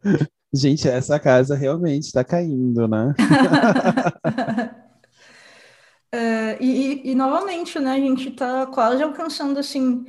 Gente, 0.54 0.88
essa 0.88 1.20
casa 1.20 1.56
realmente 1.56 2.12
tá 2.12 2.24
caindo, 2.24 2.88
né? 2.88 3.14
É, 6.12 6.58
e, 6.64 7.12
e- 7.12 7.16
novamente, 7.16 7.80
né, 7.80 7.92
a 7.92 7.98
gente 8.00 8.32
tá 8.32 8.66
quase 8.68 9.04
alcançando 9.04 9.60
assim. 9.60 10.06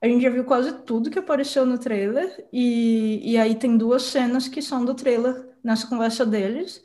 A 0.00 0.06
gente 0.06 0.22
já 0.22 0.30
viu 0.30 0.44
quase 0.44 0.72
tudo 0.84 1.10
que 1.10 1.18
apareceu 1.18 1.66
no 1.66 1.78
trailer, 1.78 2.46
e, 2.52 3.32
e 3.32 3.38
aí 3.38 3.54
tem 3.56 3.76
duas 3.76 4.02
cenas 4.04 4.46
que 4.48 4.62
são 4.62 4.84
do 4.84 4.94
trailer 4.94 5.48
nessa 5.64 5.86
conversa 5.88 6.24
deles, 6.26 6.84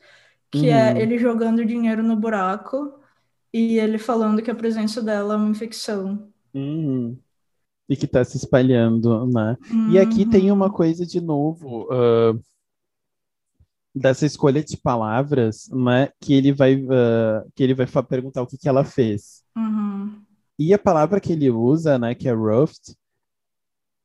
que 0.53 0.69
é 0.69 0.93
Uhum. 0.93 0.97
ele 0.97 1.17
jogando 1.17 1.65
dinheiro 1.65 2.03
no 2.03 2.15
buraco 2.15 2.99
e 3.53 3.77
ele 3.79 3.97
falando 3.97 4.41
que 4.41 4.51
a 4.51 4.55
presença 4.55 5.01
dela 5.01 5.33
é 5.35 5.37
uma 5.37 5.49
infecção. 5.49 6.31
Uhum. 6.53 7.17
E 7.89 7.95
que 7.97 8.07
tá 8.07 8.23
se 8.23 8.37
espalhando, 8.37 9.27
né? 9.27 9.57
E 9.91 9.99
aqui 9.99 10.25
tem 10.25 10.51
uma 10.51 10.67
Uhum. 10.67 10.71
coisa 10.71 11.05
de 11.05 11.19
novo, 11.21 11.87
ah, 11.91 12.33
dessa 13.95 14.25
escolha 14.25 14.63
de 14.63 14.77
palavras, 14.77 15.69
né? 15.71 16.09
Que 16.19 16.33
ele 16.33 16.51
vai, 16.51 16.75
ah, 16.89 17.43
que 17.55 17.63
ele 17.63 17.73
vai 17.73 17.87
perguntar 18.03 18.41
o 18.41 18.47
que 18.47 18.57
que 18.57 18.67
ela 18.69 18.83
fez. 18.83 19.43
Uhum. 19.55 20.21
E 20.57 20.73
a 20.73 20.79
palavra 20.79 21.19
que 21.19 21.33
ele 21.33 21.49
usa, 21.49 21.97
né? 21.97 22.15
Que 22.15 22.27
é 22.29 22.33
roughed, 22.33 22.95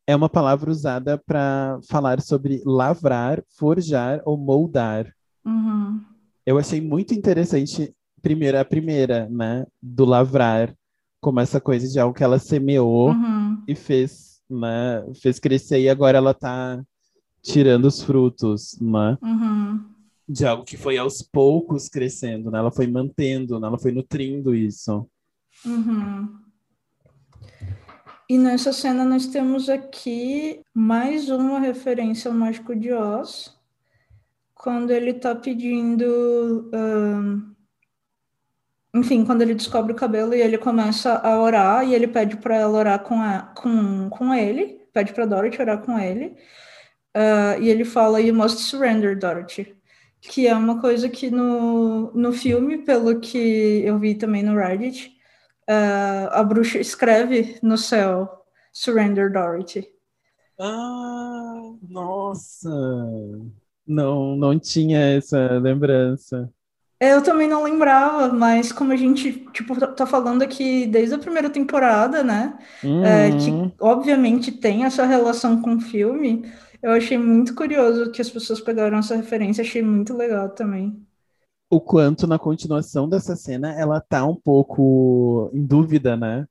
é 0.06 0.16
uma 0.16 0.28
palavra 0.28 0.70
usada 0.70 1.18
para 1.18 1.78
falar 1.88 2.20
sobre 2.22 2.62
lavrar, 2.64 3.42
forjar 3.58 4.22
ou 4.24 4.36
moldar. 4.38 5.12
Uhum. 5.44 6.02
Eu 6.48 6.56
achei 6.56 6.80
muito 6.80 7.12
interessante, 7.12 7.94
primeiro, 8.22 8.58
a 8.58 8.64
primeira, 8.64 9.28
né? 9.28 9.66
Do 9.82 10.06
lavrar, 10.06 10.74
como 11.20 11.40
essa 11.40 11.60
coisa 11.60 11.86
de 11.86 12.00
algo 12.00 12.14
que 12.14 12.24
ela 12.24 12.38
semeou 12.38 13.10
Uhum. 13.10 13.62
e 13.68 13.74
fez, 13.74 14.40
né? 14.48 15.04
Fez 15.20 15.38
crescer 15.38 15.78
e 15.78 15.90
agora 15.90 16.16
ela 16.16 16.32
tá 16.32 16.82
tirando 17.42 17.84
os 17.84 18.02
frutos, 18.02 18.78
né? 18.80 19.18
Uhum. 19.20 19.84
De 20.26 20.46
algo 20.46 20.64
que 20.64 20.78
foi 20.78 20.96
aos 20.96 21.20
poucos 21.20 21.86
crescendo, 21.86 22.50
né? 22.50 22.60
Ela 22.60 22.72
foi 22.72 22.86
mantendo, 22.86 23.60
né? 23.60 23.66
Ela 23.66 23.78
foi 23.78 23.92
nutrindo 23.92 24.54
isso. 24.54 25.06
Uhum. 25.66 26.34
E 28.26 28.38
nessa 28.38 28.72
cena 28.72 29.04
nós 29.04 29.26
temos 29.26 29.68
aqui 29.68 30.62
mais 30.74 31.28
uma 31.28 31.60
referência 31.60 32.30
ao 32.30 32.36
Mágico 32.36 32.74
de 32.74 32.90
Oz, 32.90 33.57
quando 34.58 34.90
ele 34.90 35.14
tá 35.14 35.34
pedindo. 35.34 36.70
ahn, 36.74 37.54
enfim, 38.94 39.24
quando 39.24 39.42
ele 39.42 39.54
descobre 39.54 39.92
o 39.92 39.96
cabelo 39.96 40.34
e 40.34 40.40
ele 40.40 40.58
começa 40.58 41.18
a 41.18 41.40
orar, 41.40 41.84
e 41.86 41.94
ele 41.94 42.08
pede 42.08 42.36
para 42.36 42.56
ela 42.56 42.78
orar 42.78 43.02
com, 43.02 43.20
a, 43.20 43.42
com, 43.54 44.08
com 44.10 44.34
ele, 44.34 44.80
pede 44.92 45.12
para 45.12 45.26
Dorothy 45.26 45.60
orar 45.60 45.82
com 45.82 45.98
ele, 45.98 46.36
ah, 47.14 47.58
e 47.58 47.68
ele 47.68 47.84
fala: 47.84 48.20
You 48.20 48.34
must 48.34 48.60
surrender, 48.60 49.18
Dorothy. 49.18 49.76
Que 50.20 50.46
é 50.48 50.54
uma 50.54 50.80
coisa 50.80 51.08
que 51.08 51.30
no, 51.30 52.12
no 52.12 52.32
filme, 52.32 52.78
pelo 52.84 53.20
que 53.20 53.38
eu 53.84 53.98
vi 53.98 54.14
também 54.16 54.42
no 54.42 54.56
Reddit, 54.56 55.12
ah, 55.68 56.40
a 56.40 56.42
bruxa 56.44 56.78
escreve 56.78 57.58
no 57.62 57.78
céu 57.78 58.44
Surrender 58.72 59.32
Dorothy. 59.32 59.88
Ah, 60.58 61.74
nossa! 61.88 62.70
Não, 63.88 64.36
não 64.36 64.56
tinha 64.58 64.98
essa 65.16 65.58
lembrança. 65.58 66.48
Eu 67.00 67.22
também 67.22 67.46
não 67.48 67.62
lembrava, 67.62 68.32
mas 68.32 68.72
como 68.72 68.92
a 68.92 68.96
gente 68.96 69.44
tipo, 69.52 69.78
tá- 69.78 69.86
tá 69.86 70.04
falando 70.06 70.42
aqui 70.42 70.84
desde 70.86 71.14
a 71.14 71.18
primeira 71.18 71.48
temporada, 71.50 72.24
né? 72.24 72.58
é, 73.00 73.30
que 73.32 73.52
Uhum. 73.52 73.72
obviamente 73.80 74.50
tem 74.50 74.84
essa 74.84 75.06
relação 75.06 75.62
com 75.62 75.76
o 75.76 75.80
filme, 75.80 76.42
eu 76.82 76.90
achei 76.92 77.16
muito 77.16 77.54
curioso 77.54 78.10
que 78.10 78.20
as 78.20 78.28
pessoas 78.30 78.60
pegaram 78.60 78.98
essa 78.98 79.14
referência, 79.16 79.62
achei 79.62 79.80
muito 79.82 80.12
legal 80.16 80.48
também. 80.50 81.06
O 81.70 81.80
quanto 81.80 82.26
na 82.26 82.38
continuação 82.38 83.08
dessa 83.08 83.34
cena 83.34 83.72
ela 83.72 84.02
tá 84.02 84.22
um 84.26 84.34
pouco 84.36 85.48
em 85.54 85.64
dúvida, 85.64 86.14
né? 86.14 86.46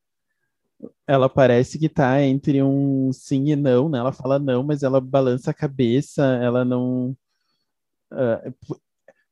Ela 1.05 1.29
parece 1.29 1.79
que 1.79 1.89
tá 1.89 2.21
entre 2.21 2.61
um 2.61 3.11
sim 3.13 3.49
e 3.49 3.55
não, 3.55 3.89
né? 3.89 3.97
Ela 3.99 4.11
fala 4.11 4.37
não, 4.39 4.63
mas 4.63 4.83
ela 4.83 4.99
balança 5.01 5.51
a 5.51 5.53
cabeça, 5.53 6.23
ela 6.41 6.63
não. 6.65 7.15
Ah, 8.11 8.51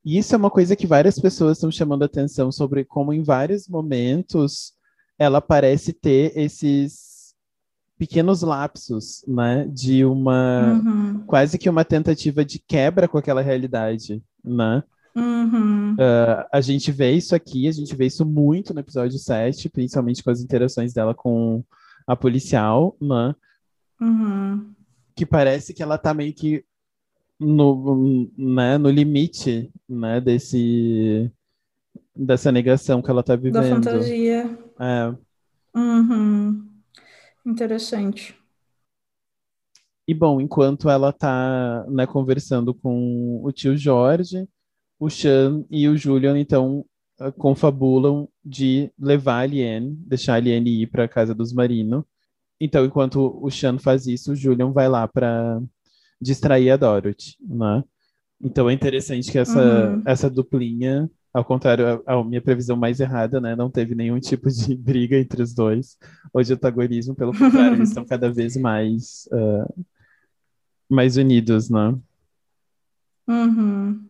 E 0.03 0.17
isso 0.17 0.35
é 0.35 0.37
uma 0.37 0.51
coisa 0.51 0.75
que 0.75 0.87
várias 0.87 1.19
pessoas 1.19 1.57
estão 1.57 1.71
chamando 1.71 2.03
atenção 2.03 2.51
sobre 2.51 2.85
como 2.85 3.11
em 3.13 3.23
vários 3.23 3.67
momentos 3.67 4.73
ela 5.17 5.41
parece 5.41 5.93
ter 5.93 6.37
esses 6.37 7.33
pequenos 7.97 8.41
lapsos, 8.41 9.23
né? 9.27 9.67
De 9.67 10.05
uma 10.05 10.83
Uhum, 10.85 11.25
quase 11.25 11.57
que 11.57 11.69
uma 11.69 11.85
tentativa 11.85 12.45
de 12.45 12.59
quebra 12.59 13.07
com 13.07 13.17
aquela 13.17 13.41
realidade, 13.41 14.23
né? 14.43 14.83
uhum, 15.15 15.97
A 16.51 16.61
gente 16.61 16.91
vê 16.91 17.11
isso 17.11 17.35
aqui, 17.35 17.67
a 17.67 17.71
gente 17.71 17.95
vê 17.95 18.05
isso 18.07 18.25
muito 18.25 18.73
no 18.73 18.79
episódio 18.79 19.17
7, 19.19 19.69
principalmente 19.69 20.23
com 20.23 20.29
as 20.29 20.41
interações 20.41 20.93
dela 20.93 21.13
com 21.13 21.63
a 22.07 22.15
policial, 22.15 22.95
né? 23.01 23.33
uhum, 23.99 24.75
Que 25.15 25.25
parece 25.25 25.73
que 25.73 25.81
ela 25.81 25.97
tá 25.97 26.13
meio 26.13 26.33
que 26.33 26.63
no, 27.39 28.29
né, 28.37 28.77
no 28.77 28.89
limite, 28.89 29.71
né, 29.87 30.21
desse 30.21 31.31
dessa 32.15 32.51
negação 32.51 33.01
que 33.01 33.09
ela 33.09 33.21
tá 33.21 33.35
da 33.35 33.41
vivendo. 33.41 33.83
fantasia. 33.83 34.57
É. 34.79 35.13
Uhum. 35.77 36.65
Interessante. 37.45 38.35
E 40.07 40.13
bom, 40.13 40.39
enquanto 40.39 40.89
ela 40.89 41.11
tá, 41.11 41.85
né, 41.89 42.05
conversando 42.05 42.73
com 42.73 43.41
o 43.43 43.51
tio 43.51 43.75
Jorge, 43.75 44.47
o 44.99 45.09
Sean 45.09 45.65
e 45.69 45.89
o 45.89 45.97
Julian 45.97 46.39
então 46.39 46.85
ah, 47.19 47.31
confabulam 47.31 48.29
de 48.43 48.91
levar 48.99 49.35
a 49.35 49.39
Aliene, 49.39 49.95
deixar 50.05 50.33
a 50.33 50.35
Aliene 50.35 50.83
ir 50.83 50.87
para 50.87 51.07
casa 51.07 51.33
dos 51.33 51.51
Marino. 51.53 52.05
Então, 52.59 52.85
enquanto 52.85 53.37
o 53.41 53.49
Sean 53.51 53.77
faz 53.79 54.07
isso, 54.07 54.31
o 54.31 54.35
Julian 54.35 54.71
vai 54.71 54.87
lá 54.87 55.07
para 55.07 55.61
distrair 56.21 56.71
a 56.71 56.77
Dorothy, 56.77 57.35
né? 57.41 57.83
Então 58.41 58.69
é 58.69 58.73
interessante 58.73 59.31
que 59.31 59.37
essa 59.39 59.95
Uhum. 59.95 60.01
essa 60.05 60.29
duplinha, 60.29 61.09
ao 61.33 61.43
contrário, 61.43 62.03
a, 62.05 62.13
a 62.13 62.23
minha 62.23 62.41
previsão 62.41 62.75
mais 62.77 62.99
errada, 62.99 63.39
né, 63.41 63.55
não 63.55 63.69
teve 63.69 63.95
nenhum 63.95 64.19
tipo 64.19 64.49
de 64.49 64.75
briga 64.75 65.17
entre 65.17 65.41
os 65.41 65.53
dois, 65.53 65.97
ou 66.33 66.43
de 66.43 66.53
antagonismo, 66.53 67.15
pelo 67.15 67.37
contrário, 67.37 67.77
eles 67.77 67.89
estão 67.89 68.05
cada 68.05 68.31
vez 68.31 68.55
mais 68.57 69.27
ah, 69.31 69.73
mais 70.89 71.17
unidos, 71.17 71.69
né? 71.69 71.97
Uhum. 73.27 74.07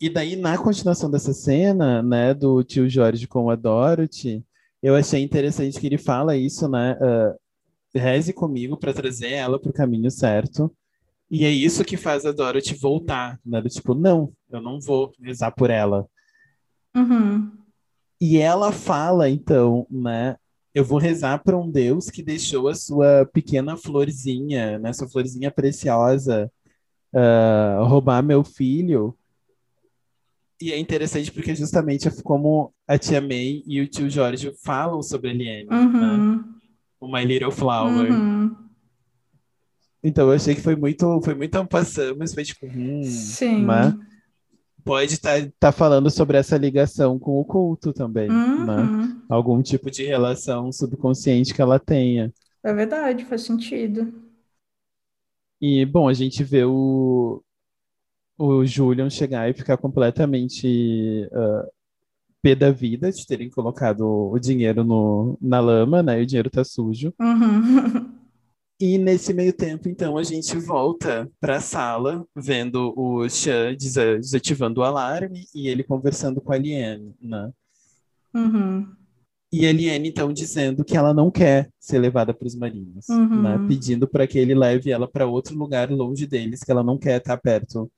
E 0.00 0.08
daí, 0.08 0.36
na 0.36 0.56
continuação 0.58 1.10
dessa 1.10 1.32
cena, 1.32 2.02
né, 2.02 2.34
do 2.34 2.62
tio 2.62 2.88
Jorge 2.88 3.26
com 3.26 3.50
a 3.50 3.56
Dorothy, 3.56 4.44
eu 4.82 4.94
achei 4.94 5.22
interessante 5.22 5.78
que 5.78 5.86
ele 5.86 5.98
fala 5.98 6.36
isso, 6.36 6.68
né? 6.68 6.96
ah, 7.00 7.34
reze 7.94 8.32
comigo 8.32 8.76
para 8.76 8.92
trazer 8.92 9.32
ela 9.32 9.58
para 9.58 9.70
o 9.70 9.74
caminho 9.74 10.10
certo. 10.10 10.72
E 11.30 11.44
é 11.44 11.50
isso 11.50 11.84
que 11.84 11.96
faz 11.96 12.24
a 12.24 12.32
Dorothy 12.32 12.74
voltar, 12.74 13.38
né? 13.44 13.62
Tipo, 13.62 13.94
não, 13.94 14.32
eu 14.50 14.60
não 14.60 14.80
vou 14.80 15.12
rezar 15.22 15.50
por 15.50 15.68
ela. 15.68 16.06
Uhum. 16.96 17.52
E 18.20 18.38
ela 18.38 18.72
fala, 18.72 19.28
então, 19.28 19.86
né? 19.90 20.36
Eu 20.74 20.84
vou 20.84 20.98
rezar 20.98 21.42
para 21.42 21.56
um 21.56 21.70
Deus 21.70 22.08
que 22.10 22.22
deixou 22.22 22.68
a 22.68 22.74
sua 22.74 23.28
pequena 23.32 23.76
florzinha, 23.76 24.78
né? 24.78 24.92
Sua 24.92 25.08
florzinha 25.08 25.50
preciosa, 25.50 26.50
ah, 27.14 27.78
roubar 27.82 28.22
meu 28.22 28.42
filho. 28.44 29.16
E 30.60 30.72
é 30.72 30.78
interessante 30.78 31.30
porque 31.30 31.54
justamente 31.54 32.08
é 32.08 32.10
como 32.22 32.72
a 32.86 32.98
tia 32.98 33.20
May 33.20 33.62
e 33.66 33.80
o 33.80 33.86
tio 33.86 34.10
Jorge 34.10 34.52
falam 34.64 35.02
sobre 35.02 35.30
a 35.30 35.32
Eliane, 35.32 35.68
né? 35.68 35.76
Uhum. 35.76 36.44
O 37.00 37.06
My 37.12 37.24
Little 37.24 37.52
Flower. 37.52 38.10
Uhum. 38.10 38.67
Então 40.02 40.28
eu 40.28 40.34
achei 40.34 40.54
que 40.54 40.60
foi 40.60 40.76
muito, 40.76 41.20
foi 41.22 41.34
muito 41.34 41.54
ampassando, 41.56 42.16
mas 42.18 42.32
foi 42.32 42.44
tipo, 42.44 42.66
hum, 42.66 43.02
Sim. 43.02 43.64
né? 43.64 43.98
Pode 44.84 45.14
estar 45.14 45.50
tá 45.58 45.72
falando 45.72 46.08
sobre 46.10 46.38
essa 46.38 46.56
ligação 46.56 47.18
com 47.18 47.38
o 47.38 47.44
culto 47.44 47.92
também, 47.92 48.28
né? 48.28 48.76
Uhum. 48.80 49.22
Algum 49.28 49.60
tipo 49.60 49.90
de 49.90 50.04
relação 50.04 50.72
subconsciente 50.72 51.52
que 51.52 51.60
ela 51.60 51.78
tenha. 51.78 52.32
É 52.62 52.72
verdade, 52.72 53.24
faz 53.24 53.42
sentido. 53.42 54.12
E, 55.60 55.84
bom, 55.84 56.08
a 56.08 56.14
gente 56.14 56.42
vê 56.44 56.64
o, 56.64 57.42
o 58.38 58.64
Julian 58.64 59.10
chegar 59.10 59.50
e 59.50 59.54
ficar 59.54 59.76
completamente 59.76 61.28
ah, 61.32 61.68
pé 62.40 62.54
da 62.54 62.70
vida 62.70 63.10
de 63.10 63.26
terem 63.26 63.50
colocado 63.50 64.02
o 64.02 64.38
dinheiro 64.38 64.84
no, 64.84 65.36
na 65.40 65.60
lama, 65.60 66.02
né? 66.02 66.20
E 66.20 66.22
o 66.22 66.26
dinheiro 66.26 66.50
tá 66.50 66.64
sujo. 66.64 67.12
Uhum. 67.20 68.14
E 68.80 68.96
nesse 68.96 69.34
meio 69.34 69.52
tempo, 69.52 69.88
então, 69.88 70.16
a 70.16 70.22
gente 70.22 70.56
volta 70.56 71.28
para 71.40 71.56
a 71.56 71.60
sala, 71.60 72.24
vendo 72.36 72.92
o 72.96 73.22
desa- 73.76 74.18
desativando 74.18 74.80
o 74.80 74.84
alarme 74.84 75.46
e 75.52 75.66
ele 75.68 75.82
conversando 75.82 76.40
com 76.40 76.52
a 76.52 76.58
Liane, 76.58 77.12
né? 77.20 77.50
Uhum. 78.32 78.86
E 79.52 79.66
a 79.66 79.72
Liane, 79.72 80.10
então, 80.10 80.32
dizendo 80.32 80.84
que 80.84 80.96
ela 80.96 81.12
não 81.12 81.28
quer 81.30 81.70
ser 81.80 81.98
levada 81.98 82.32
para 82.32 82.46
os 82.46 82.54
marinhos, 82.54 83.08
Uhum. 83.08 83.42
né? 83.42 83.64
Pedindo 83.66 84.06
para 84.06 84.26
que 84.28 84.38
ele 84.38 84.54
leve 84.54 84.92
ela 84.92 85.08
para 85.08 85.26
outro 85.26 85.56
lugar 85.56 85.90
longe 85.90 86.24
deles, 86.26 86.60
que 86.62 86.70
ela 86.70 86.84
não 86.84 86.96
quer 86.98 87.18
estar 87.18 87.36
perto 87.38 87.90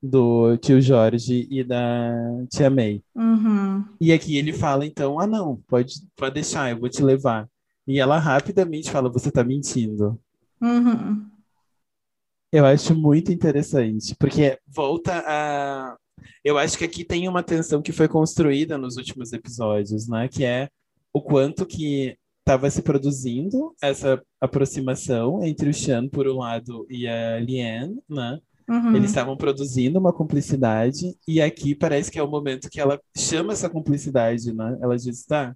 do 0.00 0.56
tio 0.58 0.80
Jorge 0.80 1.48
e 1.50 1.64
da 1.64 2.12
tia 2.48 2.70
May. 2.70 3.02
Uhum. 3.16 3.84
E 4.00 4.12
aqui 4.12 4.36
ele 4.36 4.52
fala, 4.52 4.86
então, 4.86 5.18
ah, 5.18 5.26
não, 5.26 5.56
pode, 5.66 5.94
pode 6.14 6.34
deixar, 6.34 6.70
eu 6.70 6.78
vou 6.78 6.88
te 6.88 7.02
levar. 7.02 7.48
E 7.86 7.98
ela 7.98 8.18
rapidamente 8.18 8.88
fala, 8.88 9.10
você 9.10 9.32
tá 9.32 9.42
mentindo. 9.42 10.16
Uhum. 10.60 11.28
Eu 12.52 12.64
acho 12.64 12.94
muito 12.94 13.30
interessante, 13.30 14.14
porque 14.18 14.58
volta 14.66 15.22
a. 15.26 15.96
Eu 16.42 16.56
acho 16.56 16.78
que 16.78 16.84
aqui 16.84 17.04
tem 17.04 17.28
uma 17.28 17.42
tensão 17.42 17.82
que 17.82 17.92
foi 17.92 18.08
construída 18.08 18.78
nos 18.78 18.96
últimos 18.96 19.32
episódios, 19.32 20.08
né? 20.08 20.28
Que 20.28 20.44
é 20.44 20.68
o 21.12 21.20
quanto 21.20 21.66
que 21.66 22.16
estava 22.40 22.70
se 22.70 22.80
produzindo 22.80 23.74
essa 23.82 24.22
aproximação 24.40 25.44
entre 25.44 25.68
o 25.68 25.74
Sean, 25.74 26.08
por 26.08 26.26
um 26.26 26.38
lado, 26.38 26.86
e 26.88 27.06
a 27.06 27.38
Liane, 27.38 28.00
né? 28.08 28.38
Uhum. 28.68 28.96
Eles 28.96 29.10
estavam 29.10 29.36
produzindo 29.36 29.98
uma 29.98 30.12
cumplicidade, 30.12 31.14
e 31.26 31.40
aqui 31.40 31.74
parece 31.74 32.10
que 32.10 32.18
é 32.18 32.22
o 32.22 32.30
momento 32.30 32.70
que 32.70 32.80
ela 32.80 33.00
chama 33.16 33.52
essa 33.52 33.68
cumplicidade, 33.68 34.52
né? 34.54 34.78
Ela 34.80 34.96
diz, 34.96 35.24
tá, 35.26 35.54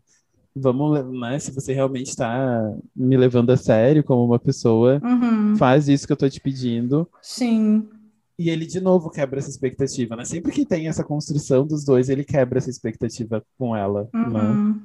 vamos, 0.54 1.04
né? 1.18 1.38
Se 1.38 1.50
você 1.50 1.72
realmente 1.72 2.08
está 2.08 2.72
me 2.94 3.16
levando 3.16 3.50
a 3.50 3.56
sério 3.56 4.04
como 4.04 4.24
uma 4.24 4.38
pessoa, 4.38 5.00
Uhum. 5.02 5.56
faz 5.56 5.88
isso 5.88 6.06
que 6.06 6.12
eu 6.12 6.16
tô 6.16 6.28
te 6.28 6.40
pedindo. 6.40 7.08
Sim. 7.20 7.88
E 8.38 8.48
ele 8.50 8.66
de 8.66 8.80
novo 8.80 9.10
quebra 9.10 9.38
essa 9.38 9.50
expectativa, 9.50 10.16
né? 10.16 10.24
Sempre 10.24 10.52
que 10.52 10.64
tem 10.66 10.88
essa 10.88 11.04
construção 11.04 11.66
dos 11.66 11.84
dois, 11.84 12.08
ele 12.08 12.24
quebra 12.24 12.58
essa 12.58 12.70
expectativa 12.70 13.44
com 13.58 13.76
ela, 13.76 14.08
né? 14.12 14.40
Uhum. 14.40 14.80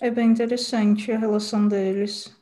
É 0.00 0.10
bem 0.10 0.30
interessante 0.30 1.12
a 1.12 1.18
relação 1.18 1.68
deles. 1.68 2.34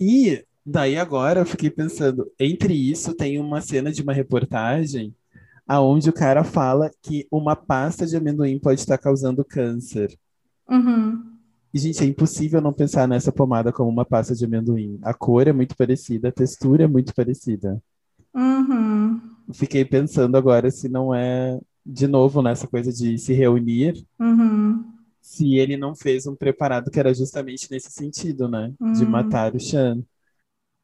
E 0.00 0.44
daí 0.66 0.96
agora 0.98 1.40
eu 1.40 1.46
fiquei 1.46 1.70
pensando, 1.70 2.30
entre 2.38 2.74
isso 2.74 3.14
tem 3.14 3.38
uma 3.38 3.60
cena 3.60 3.92
de 3.92 4.02
uma 4.02 4.12
reportagem 4.12 5.14
aonde 5.68 6.10
o 6.10 6.12
cara 6.12 6.42
fala 6.42 6.90
que 7.00 7.26
uma 7.30 7.54
pasta 7.54 8.04
de 8.04 8.16
amendoim 8.16 8.58
pode 8.58 8.80
estar 8.80 8.98
causando 8.98 9.44
câncer. 9.44 10.18
Uhum. 10.72 11.38
E, 11.74 11.78
gente, 11.78 12.02
é 12.02 12.06
impossível 12.06 12.60
não 12.62 12.72
pensar 12.72 13.06
nessa 13.06 13.30
pomada 13.32 13.70
como 13.72 13.90
uma 13.90 14.04
pasta 14.06 14.34
de 14.34 14.44
amendoim. 14.44 14.98
A 15.02 15.12
cor 15.14 15.46
é 15.48 15.52
muito 15.52 15.76
parecida, 15.76 16.28
a 16.28 16.32
textura 16.32 16.84
é 16.84 16.86
muito 16.86 17.14
parecida. 17.14 17.82
Uhum. 18.34 19.20
Fiquei 19.54 19.84
pensando 19.84 20.36
agora 20.36 20.70
se 20.70 20.88
não 20.88 21.14
é, 21.14 21.60
de 21.84 22.06
novo, 22.08 22.42
nessa 22.42 22.66
coisa 22.66 22.92
de 22.92 23.18
se 23.18 23.32
reunir, 23.32 24.04
Uhum. 24.18 24.94
se 25.22 25.56
ele 25.56 25.76
não 25.78 25.94
fez 25.94 26.26
um 26.26 26.36
preparado 26.36 26.90
que 26.90 26.98
era 27.00 27.14
justamente 27.14 27.70
nesse 27.70 27.90
sentido, 27.90 28.46
né? 28.48 28.74
De 28.90 29.06
Hum. 29.06 29.10
matar 29.10 29.54
o 29.54 29.60
Shan. 29.60 30.02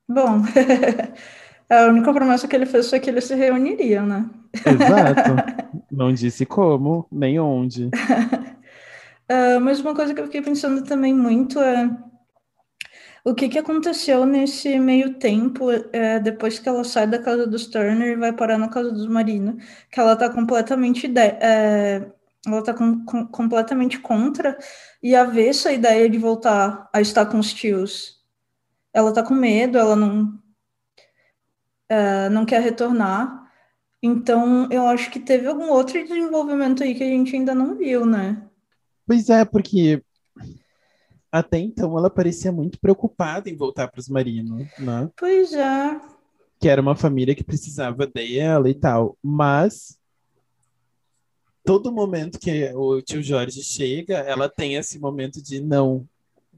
Bom, 0.09 0.43
a 1.71 1.87
única 1.87 2.13
promessa 2.13 2.49
que 2.49 2.57
ele 2.57 2.67
fez 2.67 2.89
foi 2.89 3.01
que 3.01 3.11
eles 3.11 3.25
se 3.25 3.35
reuniriam, 3.35 4.07
né? 4.07 4.31
Exato. 4.65 5.45
Não 5.91 6.13
disse 6.13 6.45
como, 6.47 7.07
nem 7.11 7.39
onde. 7.41 7.93
Ah, 9.29 9.59
mas 9.61 9.81
uma 9.81 9.95
coisa 9.95 10.15
que 10.15 10.21
eu 10.21 10.27
fiquei 10.27 10.43
pensando 10.43 10.85
também 10.85 11.15
muito 11.15 11.59
é 11.61 11.89
o 13.25 13.35
que 13.35 13.49
que 13.49 13.59
aconteceu 13.59 14.25
nesse 14.25 14.79
meio 14.79 15.15
tempo, 15.19 15.71
é, 15.93 16.19
depois 16.21 16.59
que 16.59 16.69
ela 16.69 16.85
sai 16.85 17.07
da 17.07 17.19
casa 17.19 17.47
dos 17.47 17.67
Turner 17.67 18.13
e 18.13 18.17
vai 18.17 18.33
parar 18.33 18.59
na 18.59 18.69
casa 18.69 18.91
dos 18.93 19.07
Marino, 19.07 19.57
que 19.91 20.01
ela 20.01 20.17
tá 20.17 20.31
completamente 20.31 21.07
é, 21.19 22.11
ela 22.47 22.63
tá 22.63 22.73
com- 22.75 23.05
com- 23.05 23.27
completamente 23.27 23.99
contra 23.99 24.57
e 25.03 25.15
avessa 25.15 25.69
a 25.71 25.73
ideia 25.73 26.09
de 26.09 26.19
voltar 26.19 26.89
a 26.93 27.01
estar 27.01 27.27
com 27.27 27.39
os 27.39 27.53
tios. 27.53 28.19
Ela 28.95 29.13
tá 29.15 29.23
com 29.25 29.35
medo, 29.35 29.79
ela 29.79 29.97
não 29.97 30.39
é, 31.97 32.29
não 32.29 32.45
quer 32.47 32.61
retornar. 32.63 33.47
Então, 34.03 34.69
eu 34.73 34.87
acho 34.89 35.11
que 35.13 35.21
teve 35.21 35.47
algum 35.49 35.71
outro 35.71 35.95
desenvolvimento 36.05 36.83
aí 36.85 36.95
que 36.97 37.05
a 37.05 37.09
gente 37.09 37.37
ainda 37.37 37.55
não 37.55 37.77
viu, 37.77 38.07
né? 38.07 38.48
Pois 39.09 39.31
é, 39.31 39.43
porque 39.43 40.03
até 41.33 41.57
então 41.57 41.97
ela 41.97 42.11
parecia 42.11 42.53
muito 42.53 42.79
preocupada 42.79 43.49
em 43.49 43.57
voltar 43.57 43.89
para 43.89 44.01
os 44.01 44.07
Marino, 44.07 44.59
né? 44.79 45.11
Pois 45.17 45.55
é. 45.55 45.99
Que 46.61 46.69
era 46.69 46.83
uma 46.83 46.95
família 46.95 47.35
que 47.35 47.43
precisava 47.43 48.07
dela 48.07 48.69
e 48.69 48.75
tal. 48.75 49.17
Mas 49.23 49.99
todo 51.65 51.91
momento 51.91 52.39
que 52.39 52.71
o 52.75 53.01
tio 53.01 53.23
Jorge 53.23 53.63
chega, 53.63 54.19
ela 54.19 54.47
tem 54.47 54.75
esse 54.75 54.99
momento 54.99 55.43
de 55.43 55.59
não, 55.59 56.07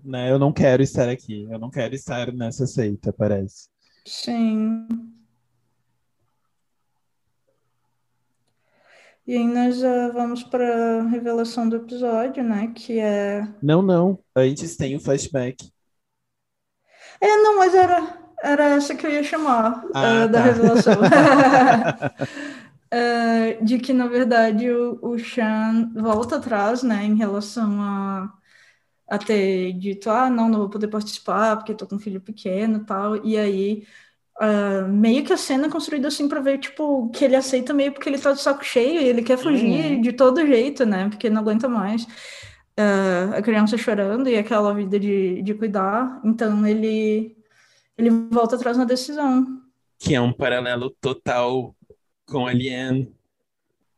né? 0.04 0.28
Eu 0.32 0.38
não 0.40 0.52
quero 0.52 0.82
estar 0.82 1.08
aqui, 1.08 1.46
eu 1.48 1.58
não 1.58 1.70
quero 1.70 1.94
estar 1.94 2.32
nessa 2.32 2.66
seita, 2.66 3.12
parece. 3.12 3.68
Sim. 4.04 4.88
E 9.26 9.34
aí 9.36 9.46
nós 9.46 9.82
ah, 9.84 10.10
vamos 10.12 10.42
para 10.42 11.00
a 11.00 11.08
revelação 11.08 11.68
do 11.68 11.76
episódio, 11.76 12.42
né? 12.44 12.68
Que 12.74 12.98
é. 12.98 13.42
Não, 13.62 13.80
não. 13.82 14.22
Antes 14.36 14.76
tem 14.76 14.94
o 14.96 15.00
flashback. 15.00 15.70
É, 17.20 17.26
não, 17.38 17.56
mas 17.58 17.74
era, 17.74 18.18
era 18.42 18.64
essa 18.76 18.94
que 18.94 19.06
eu 19.06 19.10
ia 19.10 19.22
chamar 19.22 19.84
Ah, 19.92 20.24
ah, 20.24 20.26
da 20.26 20.40
tá. 20.40 20.44
revelação. 20.44 21.00
Ah, 22.92 23.62
de 23.62 23.78
que, 23.78 23.92
na 23.92 24.06
verdade, 24.08 24.68
o, 24.70 24.98
o 25.02 25.18
Sean 25.18 25.92
volta 25.94 26.36
atrás, 26.36 26.82
né? 26.82 27.04
Em 27.04 27.14
relação 27.16 27.80
a, 27.80 28.32
a 29.08 29.18
ter 29.18 29.72
dito, 29.74 30.10
ah, 30.10 30.30
não, 30.30 30.48
não 30.48 30.60
vou 30.60 30.70
poder 30.70 30.88
participar 30.88 31.56
porque 31.56 31.74
tô 31.74 31.86
com 31.86 31.96
um 31.96 31.98
filho 32.00 32.20
pequeno 32.20 32.78
e 32.82 32.86
tal. 32.86 33.26
E 33.26 33.36
aí. 33.38 33.86
Ah, 34.40 34.82
meio 34.88 35.24
que 35.24 35.32
a 35.32 35.36
cena 35.36 35.66
é 35.66 35.70
construída 35.70 36.08
assim 36.08 36.28
para 36.28 36.40
ver, 36.40 36.58
tipo, 36.58 37.08
que 37.10 37.24
ele 37.24 37.36
aceita 37.36 37.74
meio 37.74 37.92
porque 37.92 38.08
ele 38.08 38.18
tá 38.18 38.32
de 38.32 38.40
saco 38.40 38.64
cheio 38.64 39.00
e 39.00 39.04
ele 39.06 39.22
quer 39.22 39.38
fugir 39.38 39.92
Uhum. 39.96 40.00
de 40.00 40.12
todo 40.12 40.46
jeito, 40.46 40.84
né? 40.86 41.08
Porque 41.10 41.28
não 41.30 41.42
aguenta 41.42 41.68
mais 41.68 42.06
ah, 42.76 43.36
a 43.36 43.42
criança 43.42 43.76
chorando 43.76 44.28
e 44.28 44.36
aquela 44.36 44.72
vida 44.74 44.98
de, 44.98 45.42
de 45.42 45.54
cuidar. 45.54 46.20
Então 46.24 46.66
ele, 46.66 47.36
ele 47.98 48.10
volta 48.30 48.56
atrás 48.56 48.76
na 48.78 48.84
decisão. 48.84 49.46
Que 49.98 50.14
é 50.14 50.20
um 50.20 50.32
paralelo 50.32 50.90
total 51.00 51.74
com 52.26 52.46
a 52.46 52.52
Liane, 52.52 53.12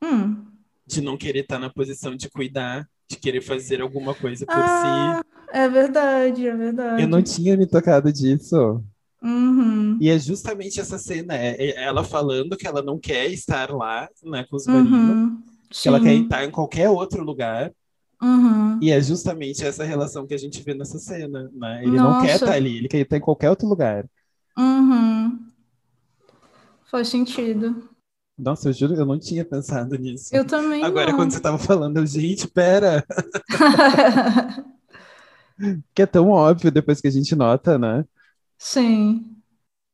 Hum. 0.03 0.45
de 0.87 1.01
não 1.01 1.17
querer 1.17 1.41
estar 1.41 1.61
na 1.61 1.71
posição 1.71 2.17
de 2.17 2.29
cuidar, 2.29 2.89
de 3.09 3.17
querer 3.17 3.41
fazer 3.41 3.81
alguma 3.81 4.15
coisa 4.15 4.45
por 4.45 4.55
si. 4.57 4.61
Ah, 4.65 5.23
é 5.53 5.69
verdade, 5.69 6.49
é 6.49 6.57
verdade. 6.57 7.03
Eu 7.03 7.07
não 7.09 7.23
tinha 7.23 7.57
me 7.57 7.67
tocado 7.69 8.13
disso. 8.13 8.83
Uhum, 9.23 9.99
E 10.01 10.11
é 10.11 10.19
justamente 10.19 10.81
essa 10.81 10.99
cena, 10.99 11.37
é 11.37 11.55
é 11.59 11.85
ela 11.85 12.03
falando 12.03 12.57
que 12.57 12.67
ela 12.67 12.83
não 12.83 12.99
quer 12.99 13.31
estar 13.31 13.71
lá, 13.71 14.09
né, 14.25 14.45
com 14.51 14.57
os 14.57 14.67
uhum, 14.67 15.41
que 15.71 15.87
ela 15.89 16.01
quer 16.01 16.15
estar 16.15 16.45
em 16.45 16.51
qualquer 16.51 16.89
outro 16.91 17.23
lugar, 17.23 17.73
uhum. 18.21 18.79
e 18.83 18.91
é 18.91 19.01
justamente 19.01 19.65
essa 19.65 19.85
relação 19.85 20.27
que 20.27 20.35
a 20.35 20.39
gente 20.39 20.61
vê 20.63 20.75
nessa 20.75 20.99
cena, 20.99 21.49
né? 21.55 21.83
Ele 21.85 21.97
não 21.97 22.21
quer 22.21 22.33
Nossa. 22.33 22.45
estar 22.45 22.53
ali, 22.53 22.79
ele 22.79 22.89
quer 22.89 22.99
estar 22.99 23.17
em 23.17 23.21
qualquer 23.21 23.49
outro 23.51 23.69
lugar. 23.69 24.09
Uhum. 24.59 25.39
Faz 26.91 27.09
sentido. 27.09 27.89
Nossa, 28.37 28.69
eu 28.71 28.73
juro, 28.73 28.95
eu 28.95 29.07
não 29.07 29.19
tinha 29.19 29.45
pensado 29.45 29.97
nisso. 29.97 30.35
Eu 30.35 30.45
também 30.45 30.83
Agora, 30.83 31.11
não. 31.11 31.17
quando 31.17 31.31
você 31.31 31.41
tava 31.41 31.59
falando, 31.59 31.99
eu, 31.99 32.07
gente, 32.07 32.49
pera, 32.49 33.05
que 35.95 36.03
é 36.03 36.07
tão 36.07 36.29
óbvio 36.31 36.71
depois 36.71 37.01
que 37.01 37.09
a 37.09 37.11
gente 37.11 37.35
nota, 37.37 37.79
né? 37.79 38.05
Sim. 38.63 39.37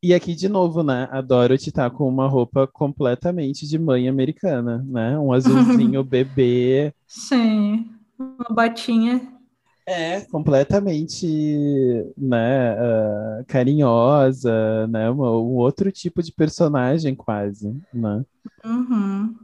E 0.02 0.14
aqui 0.14 0.34
de 0.34 0.48
novo, 0.48 0.82
né? 0.82 1.08
A 1.10 1.20
Dorothy 1.20 1.72
tá 1.72 1.90
com 1.90 2.08
uma 2.08 2.28
roupa 2.28 2.66
completamente 2.68 3.66
de 3.66 3.78
mãe 3.78 4.08
americana, 4.08 4.84
né? 4.86 5.18
Um 5.18 5.32
azulzinho 5.32 6.02
bebê. 6.04 6.92
Sim. 7.06 7.90
Uma 8.18 8.54
batinha. 8.54 9.20
É, 9.86 10.20
completamente, 10.26 11.26
né, 12.14 12.72
ah, 12.78 13.42
carinhosa, 13.46 14.86
né, 14.86 15.08
uma- 15.08 15.30
um 15.32 15.56
outro 15.56 15.90
tipo 15.90 16.22
de 16.22 16.30
personagem 16.30 17.14
quase, 17.14 17.74
né? 17.94 18.22
Uhum. 18.62 19.34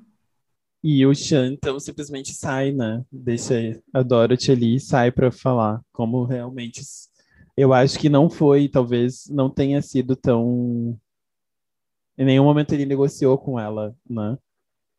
E 0.83 1.07
o 1.07 1.15
Sean, 1.15 1.53
então, 1.55 1.81
simplesmente 1.81 2.35
sai, 2.35 2.71
né? 2.71 3.03
Deixa 3.11 3.55
a 3.93 4.03
Dorothy 4.03 4.53
ali 4.53 4.77
e 4.77 4.81
sai 4.81 5.11
pra 5.11 5.33
falar 5.33 5.81
como 5.93 6.25
realmente. 6.25 6.83
Eu 7.57 7.73
acho 7.73 7.99
que 7.99 8.09
não 8.09 8.29
foi, 8.29 8.69
talvez 8.69 9.27
não 9.31 9.49
tenha 9.49 9.81
sido 9.81 10.17
tão. 10.17 10.99
Em 12.19 12.25
nenhum 12.25 12.45
momento 12.45 12.73
ele 12.73 12.87
negociou 12.87 13.39
com 13.39 13.59
ela, 13.59 13.95
né? 14.09 14.37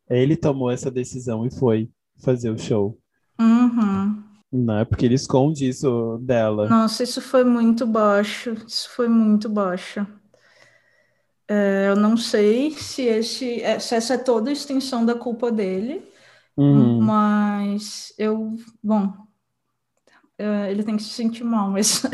Ele 0.10 0.36
tomou 0.38 0.72
essa 0.72 0.92
decisão 0.92 1.46
e 1.46 1.52
foi 1.52 1.90
fazer 2.18 2.50
o 2.50 2.58
show, 2.58 2.98
Uhum. 3.40 4.24
né? 4.52 4.86
Porque 4.86 5.06
ele 5.06 5.16
esconde 5.16 5.68
isso 5.68 6.18
dela. 6.20 6.70
Nossa, 6.70 7.04
isso 7.04 7.22
foi 7.22 7.44
muito 7.44 7.86
baixo. 7.86 8.54
Isso 8.68 8.90
foi 8.90 9.08
muito 9.10 9.50
baixo. 9.50 10.06
É, 11.48 11.90
eu 11.90 11.96
não 11.96 12.18
sei 12.18 12.72
se, 12.72 13.04
esse, 13.04 13.62
é, 13.62 13.78
se 13.80 13.94
essa 13.96 14.16
é 14.16 14.18
toda 14.18 14.50
a 14.50 14.54
extensão 14.54 15.06
da 15.06 15.14
culpa 15.16 15.52
dele, 15.52 16.02
Uhum. 16.58 17.02
mas 17.02 18.14
eu, 18.18 18.56
bom, 18.84 19.14
é, 20.38 20.72
ele 20.72 20.84
tem 20.84 20.96
que 20.98 21.04
se 21.04 21.10
sentir 21.10 21.44
mal, 21.44 21.70
mas 21.72 22.04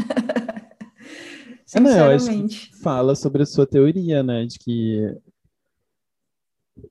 É, 1.74 1.80
não, 1.80 1.90
sinceramente. 2.18 2.76
fala 2.82 3.16
sobre 3.16 3.44
a 3.44 3.46
sua 3.46 3.66
teoria, 3.66 4.22
né? 4.22 4.46
De 4.46 4.60
que 4.60 5.16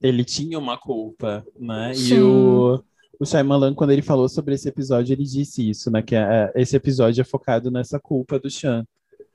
ele 0.01 0.25
tinha 0.25 0.59
uma 0.59 0.79
culpa, 0.79 1.45
né? 1.59 1.93
E 1.93 1.97
Sim. 1.97 2.21
o, 2.21 2.83
o 3.19 3.27
Shyamalan, 3.27 3.75
quando 3.75 3.91
ele 3.91 4.03
falou 4.03 4.29
sobre 4.29 4.55
esse 4.55 4.69
episódio, 4.69 5.13
ele 5.13 5.25
disse 5.25 5.69
isso, 5.69 5.91
né? 5.91 6.01
Que 6.03 6.15
é- 6.17 6.51
esse 6.55 6.77
episódio 6.77 7.21
é 7.21 7.25
focado 7.25 7.71
nessa 7.71 7.99
culpa 8.01 8.39
do 8.39 8.51
Sean, 8.51 8.87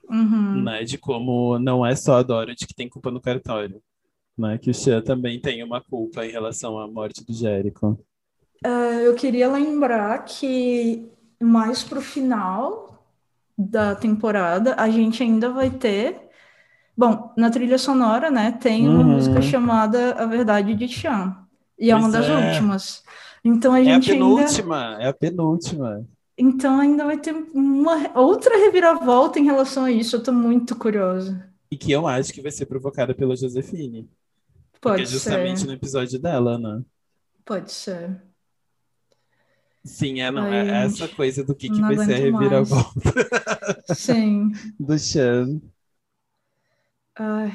Uhum. 0.10 0.64
né? 0.64 0.84
De 0.84 0.98
como 0.98 1.60
não 1.60 1.86
é 1.86 1.96
só 1.96 2.16
a 2.18 2.24
Dorothy 2.24 2.66
que 2.68 2.74
tem 2.76 2.89
culpa 2.89 3.12
no 3.12 3.22
cartório, 3.22 3.80
né? 4.38 4.58
Que 4.58 4.72
o 4.72 4.74
Sean 4.74 5.02
também 5.02 5.39
tem 5.39 5.64
uma 5.64 5.82
culpa 5.82 6.26
em 6.26 6.32
relação 6.32 6.80
à 6.80 6.88
morte 6.88 7.24
do 7.24 7.34
Jericho. 7.34 8.00
É, 8.64 9.06
eu 9.06 9.14
queria 9.14 9.52
lembrar 9.52 10.24
que 10.26 11.08
mais 11.42 11.84
pro 11.84 12.02
final 12.02 13.04
da 13.58 13.96
temporada 13.96 14.76
a 14.78 14.90
gente 14.90 15.24
ainda 15.24 15.50
vai 15.52 15.70
ter. 15.72 16.30
Bom, 16.98 17.34
na 17.38 17.50
trilha 17.52 17.78
sonora, 17.78 18.32
né, 18.32 18.54
tem 18.54 18.88
uma 18.90 19.04
Uhum. 19.04 19.04
música 19.04 19.42
chamada 19.42 20.14
A 20.16 20.26
Verdade 20.26 20.76
de 20.76 20.88
Chan. 20.88 21.36
E 21.80 21.92
é 21.92 21.96
uma 21.96 22.10
Pois 22.10 22.12
das 22.12 22.30
é. 22.30 22.30
últimas. 22.30 23.04
Então 23.44 23.74
a 23.74 23.82
É 23.84 23.94
a 23.94 24.00
gente 24.00 24.12
ainda. 24.14 24.60
penúltima, 24.60 24.98
é 25.02 25.08
a 25.08 25.14
penúltima. 25.14 26.06
Então 26.38 26.80
ainda 26.80 27.06
vai 27.06 27.18
ter 27.18 27.34
uma 27.54 28.18
outra 28.18 28.56
reviravolta 28.58 29.40
em 29.40 29.46
relação 29.46 29.86
a 29.86 29.92
isso. 29.92 30.16
Eu 30.16 30.24
tô 30.24 30.32
muito 30.34 30.76
curiosa. 30.76 31.50
e 31.72 31.78
que 31.78 31.92
eu 31.92 32.08
acho 32.08 32.34
que 32.34 32.42
vai 32.42 32.52
ser 32.52 32.66
provocada 32.66 33.14
pela 33.16 33.36
Josefine. 33.36 34.10
Pode 34.80 35.02
Porque 35.02 35.02
é 35.04 35.06
justamente 35.06 35.62
ser. 35.62 35.68
no 35.68 35.74
episódio 35.74 36.20
dela, 36.20 36.58
né? 36.60 36.84
Pode 37.44 37.72
ser. 37.72 38.22
Sim, 39.86 40.20
é, 40.20 40.32
não, 40.32 40.48
Ai, 40.48 40.68
é 40.68 40.86
essa 40.86 41.08
coisa 41.08 41.44
do 41.44 41.54
que, 41.54 41.70
que 41.70 41.80
vai 41.80 41.96
ser 41.96 42.16
a 42.16 42.18
reviravolta 42.18 43.14
Sim. 43.94 44.52
do 44.80 44.98
Sean. 44.98 45.62
Ai, 47.16 47.54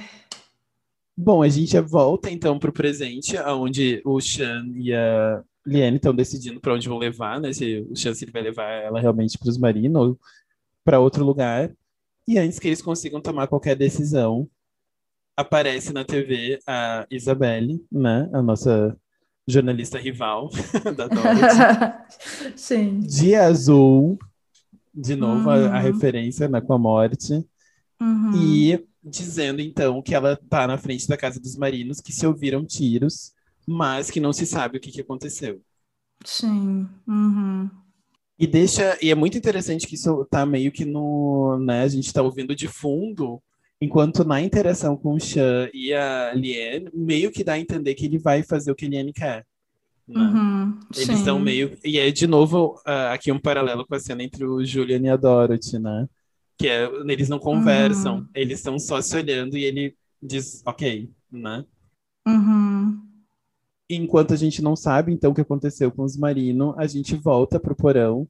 Bom, 1.22 1.42
a 1.42 1.48
gente 1.48 1.78
volta 1.80 2.30
então 2.30 2.58
pro 2.58 2.72
presente, 2.72 3.36
onde 3.36 4.00
o 4.06 4.18
Sean 4.22 4.64
e 4.74 4.94
a 4.94 5.42
Liane 5.66 5.96
estão 5.96 6.14
decidindo 6.14 6.58
para 6.60 6.72
onde 6.72 6.88
vão 6.88 6.96
levar, 6.96 7.38
né? 7.38 7.52
Se 7.52 7.86
o 7.90 7.94
Sean 7.94 8.14
se 8.14 8.24
ele 8.24 8.32
vai 8.32 8.40
levar 8.40 8.70
ela 8.70 8.98
realmente 8.98 9.36
para 9.36 9.50
os 9.50 9.58
marinos 9.58 10.00
ou 10.00 10.20
para 10.82 10.98
outro 10.98 11.22
lugar. 11.22 11.70
E 12.26 12.38
antes 12.38 12.58
que 12.58 12.68
eles 12.68 12.80
consigam 12.80 13.20
tomar 13.20 13.48
qualquer 13.48 13.76
decisão, 13.76 14.48
aparece 15.36 15.92
na 15.92 16.04
TV 16.04 16.58
a 16.66 17.06
Isabelle, 17.10 17.84
né? 17.92 18.30
A 18.32 18.40
nossa 18.40 18.96
jornalista 19.50 19.98
rival 19.98 20.50
da 20.96 21.08
Dorothy. 21.08 21.68
Sim. 22.56 23.00
de 23.00 23.34
azul, 23.34 24.18
de 24.94 25.16
novo 25.16 25.50
a, 25.50 25.78
a 25.78 25.82
Uhum. 25.82 25.82
referência 25.82 26.48
né, 26.48 26.60
com 26.60 26.74
a 26.74 26.78
morte, 26.78 27.44
Uhum. 28.00 28.32
e 28.32 28.86
dizendo 29.02 29.60
então 29.60 30.02
que 30.02 30.14
ela 30.14 30.36
tá 30.48 30.66
na 30.66 30.78
frente 30.78 31.08
da 31.08 31.16
casa 31.16 31.40
dos 31.40 31.56
marinos, 31.56 32.00
que 32.00 32.12
se 32.12 32.26
ouviram 32.26 32.64
tiros, 32.66 33.32
mas 33.66 34.10
que 34.10 34.20
não 34.20 34.32
se 34.32 34.46
sabe 34.46 34.78
o 34.78 34.80
que, 34.80 34.90
que 34.92 35.00
aconteceu. 35.02 35.62
Sim. 36.24 36.88
Uhum. 37.06 37.70
E 38.38 38.46
deixa, 38.46 38.98
e 39.02 39.10
é 39.10 39.14
muito 39.14 39.36
interessante 39.36 39.86
que 39.86 39.94
isso 39.94 40.24
tá 40.30 40.46
meio 40.46 40.72
que 40.72 40.84
no, 40.84 41.58
né, 41.60 41.82
a 41.82 41.88
gente 41.88 42.12
tá 42.12 42.22
ouvindo 42.22 42.54
de 42.56 42.68
fundo, 42.68 43.42
enquanto 43.80 44.24
na 44.24 44.40
interação 44.42 44.96
com 44.96 45.14
o 45.14 45.20
Chan 45.20 45.68
e 45.72 45.92
a 45.92 46.32
Liane, 46.34 46.90
meio 46.92 47.30
que 47.30 47.42
dá 47.42 47.54
a 47.54 47.58
entender 47.58 47.94
que 47.94 48.04
ele 48.06 48.18
vai 48.18 48.42
fazer 48.42 48.70
o 48.70 48.74
que 48.74 48.86
a 48.86 48.88
Liane 48.88 49.12
quer. 49.12 49.46
né? 50.06 50.20
Uhum. 50.20 50.80
Eles 50.94 51.08
estão 51.08 51.38
meio. 51.38 51.78
E 51.84 51.98
é 51.98 52.10
de 52.10 52.26
novo 52.26 52.80
ah, 52.84 53.12
aqui 53.12 53.30
um 53.32 53.38
paralelo 53.40 53.86
com 53.86 53.94
a 53.94 54.00
cena 54.00 54.22
entre 54.22 54.44
o 54.44 54.64
Julian 54.64 55.00
e 55.02 55.08
a 55.08 55.16
Dorothy, 55.16 55.78
né? 55.78 56.06
Que 56.58 56.68
é, 56.68 56.84
eles 57.08 57.28
não 57.28 57.38
conversam, 57.38 58.18
Uhum. 58.18 58.26
eles 58.34 58.58
estão 58.58 58.78
só 58.78 59.00
se 59.00 59.16
olhando 59.16 59.56
e 59.56 59.64
ele 59.64 59.96
diz, 60.22 60.62
ok, 60.66 61.10
né? 61.32 61.64
Uhum. 62.26 63.00
Enquanto 63.88 64.34
a 64.34 64.36
gente 64.36 64.60
não 64.62 64.76
sabe, 64.76 65.12
então, 65.12 65.30
o 65.32 65.34
que 65.34 65.40
aconteceu 65.40 65.90
com 65.90 66.02
os 66.04 66.16
marinos, 66.16 66.74
a 66.76 66.86
gente 66.86 67.16
volta 67.16 67.58
pro 67.58 67.74
porão 67.74 68.28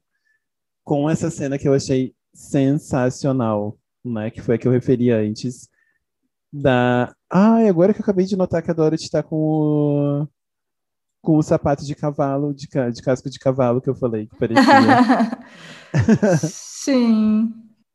com 0.83 1.09
essa 1.09 1.29
cena 1.29 1.57
que 1.57 1.67
eu 1.67 1.73
achei 1.73 2.13
sensacional, 2.33 3.77
né? 4.03 4.29
Que 4.31 4.41
foi 4.41 4.55
a 4.55 4.57
que 4.57 4.67
eu 4.67 4.71
referi 4.71 5.11
antes. 5.11 5.69
Da. 6.51 7.13
Ai, 7.29 7.67
agora 7.69 7.93
que 7.93 7.99
eu 7.99 8.03
acabei 8.03 8.25
de 8.25 8.35
notar 8.35 8.61
que 8.61 8.71
a 8.71 8.73
Dorothy 8.73 9.09
tá 9.09 9.23
com 9.23 9.35
o. 9.35 10.27
Com 11.21 11.37
o 11.37 11.43
sapato 11.43 11.85
de 11.85 11.93
cavalo, 11.93 12.51
de, 12.53 12.67
ca- 12.67 12.89
de 12.89 12.99
casco 13.01 13.29
de 13.29 13.37
cavalo 13.37 13.79
que 13.79 13.89
eu 13.89 13.95
falei, 13.95 14.25
que 14.25 14.35
parecia. 14.37 15.37
Sim. 16.49 17.53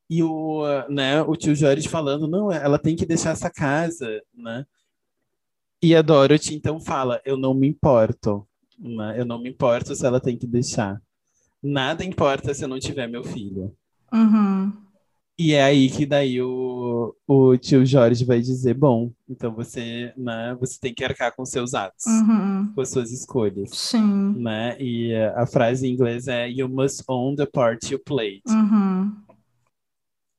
E 0.09 0.23
o, 0.23 0.63
né, 0.89 1.21
o 1.23 1.35
tio 1.35 1.55
Jorge 1.55 1.89
falando, 1.89 2.29
não, 2.29 2.53
ela 2.53 2.79
tem 2.79 2.95
que 2.95 3.05
deixar 3.05 3.31
essa 3.31 3.51
casa, 3.51 4.23
né? 4.33 4.65
E 5.83 5.95
a 5.97 6.03
Dorothy 6.03 6.55
então 6.55 6.81
fala, 6.81 7.21
eu 7.25 7.37
não 7.37 7.53
me 7.53 7.67
importo, 7.69 8.47
né? 8.79 9.19
Eu 9.19 9.25
não 9.25 9.41
me 9.41 9.51
importo 9.51 9.95
se 9.97 10.07
ela 10.07 10.21
tem 10.21 10.39
que 10.39 10.47
deixar. 10.47 11.03
Nada 11.61 12.05
importa 12.05 12.55
se 12.55 12.65
eu 12.65 12.69
não 12.69 12.79
tiver 12.79 13.09
meu 13.09 13.25
filho. 13.25 13.75
Uhum. 14.13 14.73
E 15.39 15.53
é 15.53 15.63
aí 15.63 15.91
que 15.91 16.07
daí 16.07 16.41
o, 16.41 17.15
o 17.27 17.57
tio 17.59 17.85
Jorge 17.85 18.25
vai 18.25 18.41
dizer, 18.41 18.73
bom, 18.73 19.13
então 19.29 19.55
você, 19.55 20.11
né, 20.17 20.57
você 20.59 20.79
tem 20.81 20.95
que 20.95 21.05
arcar 21.05 21.35
com 21.37 21.45
seus 21.45 21.75
atos, 21.75 22.07
Uhum. 22.07 22.73
com 22.75 22.81
as 22.81 22.89
suas 22.89 23.13
escolhas, 23.13 23.69
Sim. 23.71 24.35
né? 24.39 24.77
E 24.81 25.15
a 25.15 25.47
frase 25.47 25.87
em 25.87 25.93
inglês 25.93 26.27
é 26.27 26.49
You 26.51 26.69
must 26.71 27.03
own 27.07 27.37
the 27.37 27.45
part 27.45 27.93
you 27.93 27.99
played. 27.99 28.41
Uhum. 28.49 29.15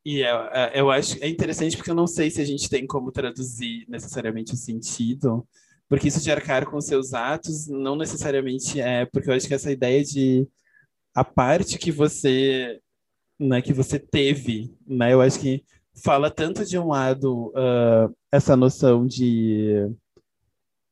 E 0.03 0.23
é, 0.23 0.29
é, 0.53 0.79
eu 0.81 0.89
acho 0.89 1.21
é 1.21 1.27
interessante 1.29 1.75
porque 1.75 1.91
eu 1.91 1.95
não 1.95 2.07
sei 2.07 2.31
se 2.31 2.41
a 2.41 2.45
gente 2.45 2.69
tem 2.69 2.87
como 2.87 3.11
traduzir 3.11 3.85
necessariamente 3.89 4.53
o 4.53 4.57
sentido, 4.57 5.45
porque 5.89 6.07
isso 6.07 6.21
de 6.23 6.31
arcar 6.31 6.65
com 6.65 6.79
seus 6.81 7.13
atos 7.13 7.67
não 7.67 7.95
necessariamente 7.95 8.79
é, 8.79 9.05
porque 9.05 9.29
eu 9.29 9.33
acho 9.35 9.47
que 9.47 9.53
essa 9.53 9.71
ideia 9.71 10.03
de 10.03 10.47
a 11.13 11.23
parte 11.23 11.77
que 11.77 11.91
você, 11.91 12.79
né, 13.39 13.61
que 13.61 13.73
você 13.73 13.99
teve, 13.99 14.73
né, 14.88 15.13
eu 15.13 15.21
acho 15.21 15.39
que 15.39 15.63
fala 16.03 16.29
tanto 16.29 16.65
de 16.65 16.77
um 16.77 16.88
lado 16.88 17.51
ah, 17.55 18.09
essa 18.31 18.55
noção 18.55 19.05
de 19.05 19.88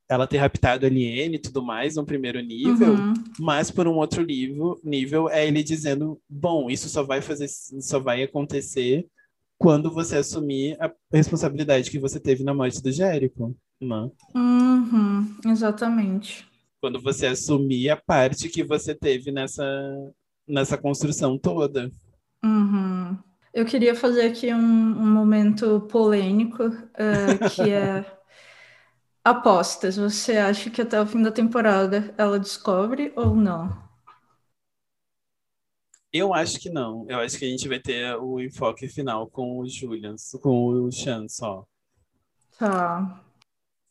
ela 0.08 0.28
ter 0.28 0.38
raptado 0.38 0.86
a 0.86 0.90
Aliene 0.90 1.36
e 1.36 1.40
tudo 1.42 1.64
mais 1.64 1.96
no 1.96 2.06
primeiro 2.06 2.40
nível, 2.40 2.94
Uhum. 2.94 3.14
mas 3.40 3.72
por 3.72 3.88
um 3.88 3.96
outro 3.96 4.24
nível, 4.24 4.80
nível 4.84 5.30
é 5.30 5.48
ele 5.48 5.64
dizendo, 5.64 6.20
bom, 6.30 6.70
isso 6.70 6.88
só 6.90 7.02
vai 7.02 7.22
fazer, 7.22 7.48
só 7.50 8.00
vai 8.00 8.22
acontecer 8.22 9.08
quando 9.58 9.90
você 9.92 10.18
assumir 10.18 10.78
a 10.80 10.92
responsabilidade 11.12 11.90
que 11.90 11.98
você 11.98 12.20
teve 12.20 12.44
na 12.44 12.54
morte 12.54 12.84
do 12.84 12.92
Jérico, 12.92 13.56
né? 13.82 14.12
Uhum. 14.36 15.36
Exatamente. 15.48 16.46
Quando 16.80 17.02
você 17.02 17.26
assumir 17.26 17.90
a 17.90 17.96
parte 17.98 18.50
que 18.50 18.64
você 18.64 18.94
teve 18.94 19.32
nessa 19.32 19.64
nessa 20.48 20.78
construção 20.78 21.38
toda. 21.40 21.92
Uhum. 22.46 23.18
Eu 23.52 23.66
queria 23.66 23.96
fazer 23.96 24.28
aqui 24.28 24.54
um, 24.54 24.58
um 24.58 25.12
momento 25.12 25.82
polêmico, 25.90 26.64
eh, 26.94 27.38
que 27.50 27.72
é 27.72 28.06
apostas. 29.26 29.98
Você 29.98 30.38
acha 30.38 30.70
que 30.70 30.82
até 30.82 31.02
o 31.02 31.08
fim 31.08 31.24
da 31.24 31.32
temporada 31.32 32.14
ela 32.18 32.38
descobre 32.38 33.12
ou 33.16 33.36
não? 33.36 33.84
Eu 36.14 36.34
acho 36.34 36.60
que 36.60 36.70
não. 36.70 37.06
Eu 37.10 37.20
acho 37.20 37.40
que 37.40 37.46
a 37.46 37.50
gente 37.50 37.68
vai 37.68 37.80
ter 37.80 38.16
o 38.18 38.40
enfoque 38.40 38.88
final 38.88 39.28
com 39.28 39.58
o 39.60 39.68
Julian, 39.68 40.16
com 40.40 40.68
o 40.68 40.92
Chan 40.92 41.28
só. 41.28 41.66
Tá. 42.60 43.24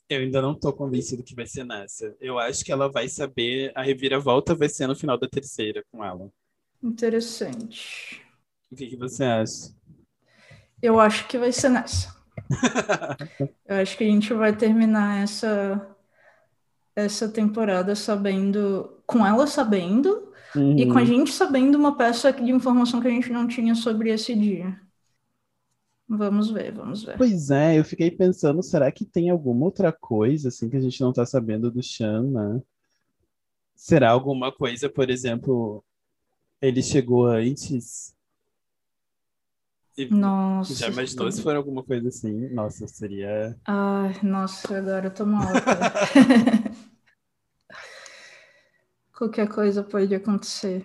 Eu 0.09 0.21
ainda 0.21 0.41
não 0.41 0.55
tô 0.55 0.73
convencido 0.73 1.25
que 1.25 1.35
vai 1.35 1.47
ser 1.47 1.65
nessa. 1.65 2.15
Eu 2.21 2.39
acho 2.39 2.65
que 2.65 2.71
ela 2.71 2.89
vai 2.89 3.09
saber, 3.09 3.73
a 3.75 3.83
reviravolta 3.83 4.55
vai 4.55 4.69
ser 4.69 4.87
no 4.87 4.95
final 4.95 5.19
da 5.19 5.29
terceira 5.29 5.85
com 5.91 6.05
ela. 6.05 6.31
Interessante. 6.83 8.24
O 8.75 8.77
que 8.77 8.89
que 8.89 8.97
você 8.97 9.25
acha? 9.25 9.73
Eu 10.83 11.01
acho 11.01 11.27
que 11.29 11.39
vai 11.39 11.51
ser 11.53 11.69
nessa. 11.71 12.15
Eu 13.67 13.77
acho 13.77 13.97
que 13.97 14.05
a 14.05 14.07
gente 14.07 14.33
vai 14.35 14.57
terminar 14.57 15.23
essa 15.23 15.95
essa 16.97 17.29
temporada 17.29 17.95
sabendo, 17.95 19.03
com 19.07 19.27
ela 19.27 19.47
sabendo 19.47 20.33
e 20.77 20.87
com 20.87 20.99
a 20.99 21.05
Uhum. 21.05 21.07
gente 21.07 21.33
sabendo 21.33 21.77
uma 21.79 21.97
peça 21.97 22.33
de 22.33 22.51
informação 22.51 23.01
que 23.01 23.09
a 23.09 23.11
gente 23.11 23.31
não 23.33 23.47
tinha 23.47 23.75
sobre 23.75 24.11
esse 24.11 24.35
dia. 24.35 24.81
Vamos 26.09 26.51
ver, 26.51 26.73
vamos 26.73 27.05
ver. 27.05 27.19
Pois 27.19 27.51
é, 27.51 27.77
eu 27.79 27.85
fiquei 27.85 28.09
pensando, 28.11 28.63
será 28.63 28.91
que 28.93 29.05
tem 29.05 29.29
alguma 29.31 29.65
outra 29.67 29.93
coisa 29.93 30.49
assim 30.49 30.69
que 30.71 30.77
a 30.77 30.81
gente 30.81 31.01
não 31.01 31.13
tá 31.13 31.25
sabendo 31.27 31.71
do 31.71 31.83
Chan, 31.83 32.23
né? 32.23 32.63
Será 33.77 34.11
alguma 34.11 34.51
coisa, 34.53 34.89
por 34.91 35.09
exemplo, 35.11 35.85
ele 36.63 36.83
chegou 36.83 37.27
antes? 37.27 38.14
E 39.97 40.07
Nossa. 40.07 40.75
já 40.75 40.89
imaginou 40.89 41.31
se 41.31 41.41
for 41.41 41.55
alguma 41.55 41.85
coisa 41.85 42.09
assim? 42.09 42.49
Nossa, 42.49 42.87
seria. 42.89 43.57
Ai, 43.65 44.13
nossa, 44.23 44.77
agora 44.77 45.07
eu 45.07 45.15
tô 45.15 45.25
mal. 45.25 45.47
Qualquer 49.17 49.49
coisa 49.49 49.85
pode 49.85 50.13
acontecer. 50.13 50.85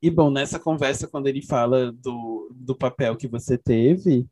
E 0.00 0.08
bom, 0.08 0.30
nessa 0.30 0.60
conversa, 0.60 1.08
quando 1.08 1.26
ele 1.26 1.42
fala 1.42 1.90
do, 1.90 2.48
do 2.54 2.76
papel 2.76 3.16
que 3.16 3.26
você 3.26 3.58
teve, 3.58 4.24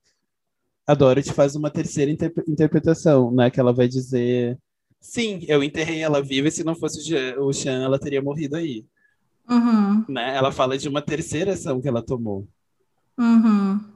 a 0.86 0.94
Dorothy 0.94 1.32
faz 1.32 1.56
uma 1.56 1.70
terceira 1.70 2.12
interpre- 2.12 2.44
interpretação, 2.46 3.32
né? 3.32 3.50
Que 3.50 3.58
ela 3.58 3.72
vai 3.72 3.88
dizer: 3.88 4.56
Sim, 5.00 5.40
eu 5.48 5.64
enterrei 5.64 6.00
ela 6.00 6.22
viva 6.22 6.46
e 6.46 6.52
se 6.52 6.62
não 6.62 6.76
fosse 6.76 7.12
o 7.38 7.52
Chan, 7.52 7.82
ela 7.82 7.98
teria 7.98 8.22
morrido 8.22 8.54
aí. 8.54 8.86
Uhum, 9.48 10.06
Né? 10.08 10.34
Ela 10.36 10.50
fala 10.52 10.76
de 10.78 10.88
uma 10.88 11.02
terceira 11.02 11.52
ação 11.52 11.80
que 11.80 11.88
ela 11.88 12.02
tomou. 12.04 12.48
uhum. 13.18 13.94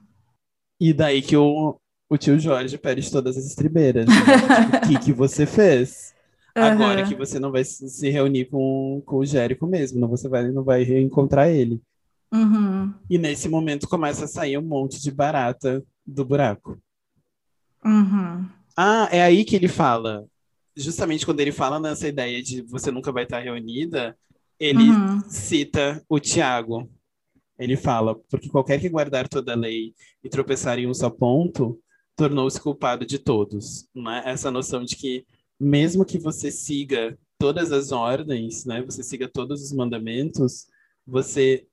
E 0.81 0.93
daí 0.93 1.23
que 1.23 1.37
o, 1.37 1.81
o 2.09 2.17
tio 2.19 2.39
Jorge 2.39 2.79
perde 2.79 3.11
todas 3.11 3.37
as 3.37 3.47
estribeiras. 3.47 4.15
né? 4.15 4.29
Tipo, 4.29 4.73
O 4.73 4.75
que, 4.81 4.99
que 4.99 5.13
você 5.13 5.47
fez? 5.47 6.15
Agora 6.59 7.03
Aham. 7.03 7.05
que 7.05 7.15
você 7.15 7.39
não 7.39 7.53
vai 7.53 7.65
se 7.65 7.89
se 7.89 8.09
reunir 8.11 8.47
com, 8.47 9.03
com 9.07 9.19
o 9.19 9.25
Jérico 9.27 9.67
mesmo, 9.67 10.01
não, 10.01 10.09
você 10.09 10.29
vai, 10.29 10.51
não 10.51 10.65
vai 10.65 10.83
reencontrar 10.83 11.49
ele. 11.49 11.81
Uhum, 12.33 12.95
E 13.11 13.19
nesse 13.19 13.51
momento 13.51 13.87
começa 13.87 14.25
a 14.25 14.29
sair 14.29 14.57
um 14.57 14.63
monte 14.63 14.99
de 15.03 15.11
barata 15.11 15.85
do 16.07 16.25
buraco. 16.25 16.81
uhum. 17.85 18.49
Ah, 18.77 19.09
é 19.11 19.23
aí 19.23 19.45
que 19.45 19.57
ele 19.57 19.69
fala. 19.69 20.25
Justamente 20.77 21.25
quando 21.27 21.41
ele 21.41 21.53
fala 21.53 21.81
nessa 21.81 22.07
ideia 22.09 22.43
de 22.43 22.63
você 22.63 22.91
nunca 22.91 23.11
vai 23.13 23.25
estar 23.25 23.41
reunida, 23.41 24.17
ele 24.59 24.91
Uhum. 24.91 25.21
cita 25.29 26.05
o 26.09 26.19
Tiago. 26.19 26.91
Ele 27.59 27.77
fala, 27.77 28.15
porque 28.31 28.49
qualquer 28.49 28.81
que 28.81 28.89
guardar 28.89 29.29
toda 29.29 29.53
a 29.53 29.57
lei 29.57 29.93
e 30.23 30.29
tropeçar 30.29 30.79
em 30.79 30.87
um 30.87 30.95
só 30.95 31.11
ponto, 31.11 31.81
tornou-se 32.15 32.61
culpado 32.61 33.05
de 33.05 33.19
todos. 33.19 33.89
Né? 33.95 34.23
Essa 34.25 34.51
noção 34.51 34.85
de 34.85 34.97
que, 34.97 35.25
mesmo 35.59 36.05
que 36.05 36.19
você 36.19 36.51
siga 36.51 37.19
todas 37.39 37.73
as 37.73 37.93
ordens, 37.93 38.65
né, 38.65 38.83
você 38.83 39.03
siga 39.03 39.29
todos 39.29 39.63
os 39.63 39.73
mandamentos, 39.73 40.67
você 41.07 41.67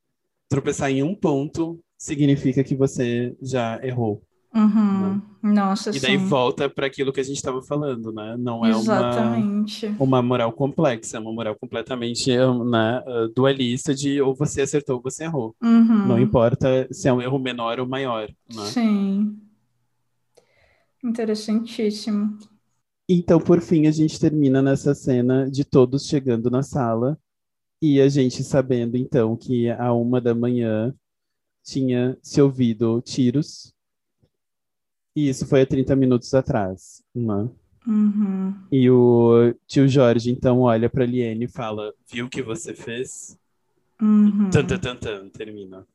tropeçar 0.47 0.91
em 0.91 1.01
um 1.01 1.15
ponto 1.15 1.83
significa 1.97 2.63
que 2.63 2.75
você 2.75 3.35
já 3.41 3.79
errou. 3.83 4.23
Uhum. 4.55 5.15
Né? 5.15 5.21
Nossa, 5.43 5.89
E 5.89 5.99
daí 5.99 6.17
sim. 6.17 6.25
volta 6.25 6.69
para 6.69 6.87
aquilo 6.87 7.11
que 7.11 7.19
a 7.19 7.23
gente 7.23 7.35
estava 7.35 7.61
falando, 7.61 8.11
né? 8.13 8.35
Não 8.39 8.65
é 8.65 8.69
Exatamente. 8.69 9.87
uma, 9.87 10.03
uma 10.03 10.21
moral 10.21 10.51
complexa, 10.53 11.17
é 11.17 11.19
uma 11.19 11.33
moral 11.33 11.55
completamente 11.59 12.31
né, 12.35 13.03
dualista 13.35 13.93
de 13.93 14.21
ou 14.21 14.33
você 14.33 14.61
acertou 14.61 14.95
ou 14.95 15.01
você 15.01 15.25
errou. 15.25 15.53
Uhum. 15.61 16.07
Não 16.07 16.19
importa 16.19 16.87
se 16.89 17.07
é 17.09 17.13
um 17.13 17.21
erro 17.21 17.37
menor 17.37 17.79
ou 17.79 17.87
maior. 17.87 18.29
Né? 18.53 18.65
Sim. 18.65 19.37
Interessantíssimo. 21.03 22.37
Então, 23.07 23.39
por 23.39 23.61
fim, 23.61 23.85
a 23.85 23.91
gente 23.91 24.19
termina 24.19 24.61
nessa 24.61 24.95
cena 24.95 25.49
de 25.51 25.63
todos 25.63 26.07
chegando 26.07 26.49
na 26.49 26.63
sala 26.63 27.19
e 27.79 28.01
a 28.01 28.09
gente 28.09 28.43
sabendo, 28.43 28.97
então, 28.97 29.35
que 29.35 29.69
a 29.69 29.93
uma 29.93 30.19
da 30.19 30.33
manhã 30.33 30.91
tinha 31.63 32.17
se 32.23 32.41
ouvido 32.41 33.01
tiros. 33.01 33.74
E 35.15 35.29
isso 35.29 35.47
foi 35.47 35.61
há 35.61 35.65
30 35.65 35.95
minutos 35.95 36.33
atrás, 36.33 37.01
né? 37.15 37.49
Uhum. 37.87 38.53
E 38.71 38.89
o 38.89 39.53
tio 39.67 39.87
Jorge, 39.87 40.31
então, 40.31 40.61
olha 40.61 40.89
para 40.89 41.05
Liene 41.05 41.45
e 41.45 41.47
fala: 41.47 41.93
Viu 42.11 42.25
o 42.25 42.29
que 42.29 42.41
você 42.41 42.73
fez? 42.73 43.37
Uhum. 44.01 44.49
Tan, 44.49 44.65
tan, 44.65 44.79
tan, 44.79 44.95
tan, 44.95 45.29
termina. 45.29 45.85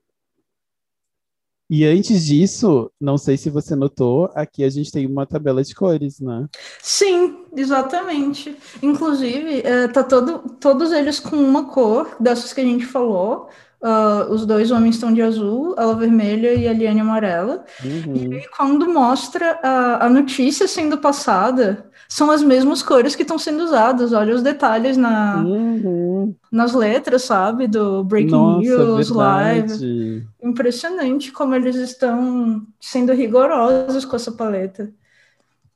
E 1.73 1.85
antes 1.85 2.27
disso, 2.27 2.91
não 3.01 3.17
sei 3.17 3.37
se 3.37 3.49
você 3.49 3.77
notou, 3.77 4.29
aqui 4.35 4.65
a 4.65 4.69
gente 4.69 4.91
tem 4.91 5.07
uma 5.07 5.25
tabela 5.25 5.63
de 5.63 5.73
cores, 5.73 6.19
né? 6.19 6.49
Sim, 6.83 7.45
exatamente. 7.57 8.57
Inclusive, 8.83 9.61
é, 9.61 9.87
tá 9.87 10.03
todo, 10.03 10.57
todos 10.59 10.91
eles 10.91 11.21
com 11.21 11.37
uma 11.37 11.67
cor, 11.67 12.17
dessas 12.19 12.53
que 12.53 12.61
a 12.61 12.65
gente 12.65 12.87
falou. 12.87 13.49
Uh, 13.83 14.31
os 14.33 14.45
dois 14.45 14.71
homens 14.71 14.97
estão 14.97 15.13
de 15.13 15.23
azul, 15.23 15.75
ela 15.79 15.95
vermelha 15.95 16.53
e 16.53 16.69
a 16.69 16.73
Liane 16.73 17.01
amarela. 17.01 17.65
Uhum. 17.83 18.15
E 18.15 18.35
aí, 18.37 18.47
quando 18.57 18.87
mostra 18.93 19.59
a, 19.63 20.07
a 20.07 20.11
notícia 20.11 20.69
sendo 20.69 20.99
passada, 20.99 21.91
são 22.09 22.31
as 22.31 22.43
mesmas 22.43 22.83
cores 22.83 23.17
que 23.17 23.23
estão 23.23 23.39
sendo 23.39 23.63
usadas. 23.65 24.13
Olha 24.13 24.35
os 24.35 24.43
detalhes 24.43 24.97
na, 24.99 25.43
Uhum. 25.43 26.35
nas 26.53 26.75
letras, 26.75 27.23
sabe? 27.23 27.67
Do 27.67 28.05
Breaking 28.05 28.31
Nossa, 28.33 28.61
News, 28.61 29.09
Live. 29.11 29.69
verdade. 29.69 30.29
Impressionante 30.43 31.33
como 31.33 31.55
eles 31.55 31.77
estão 31.77 32.67
sendo 32.81 33.13
rigorosos 33.15 34.05
com 34.05 34.17
essa 34.17 34.33
paleta. 34.33 34.93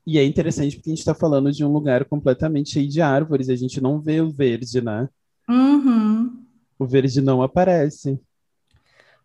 E 0.06 0.18
é 0.18 0.24
interessante 0.24 0.76
porque 0.76 0.90
a 0.90 0.93
gente 0.93 0.98
está 0.98 1.14
falando 1.14 1.51
de 1.51 1.64
um 1.64 1.72
lugar 1.72 2.05
completamente 2.05 2.70
cheio 2.70 2.89
de 2.89 3.01
árvores, 3.01 3.48
a 3.48 3.56
gente 3.56 3.81
não 3.81 3.98
vê 4.01 4.20
o 4.20 4.31
verde, 4.31 4.81
né? 4.82 5.09
Uhum. 5.48 6.44
O 6.79 6.87
verde 6.87 7.21
não 7.21 7.43
aparece. 7.43 8.19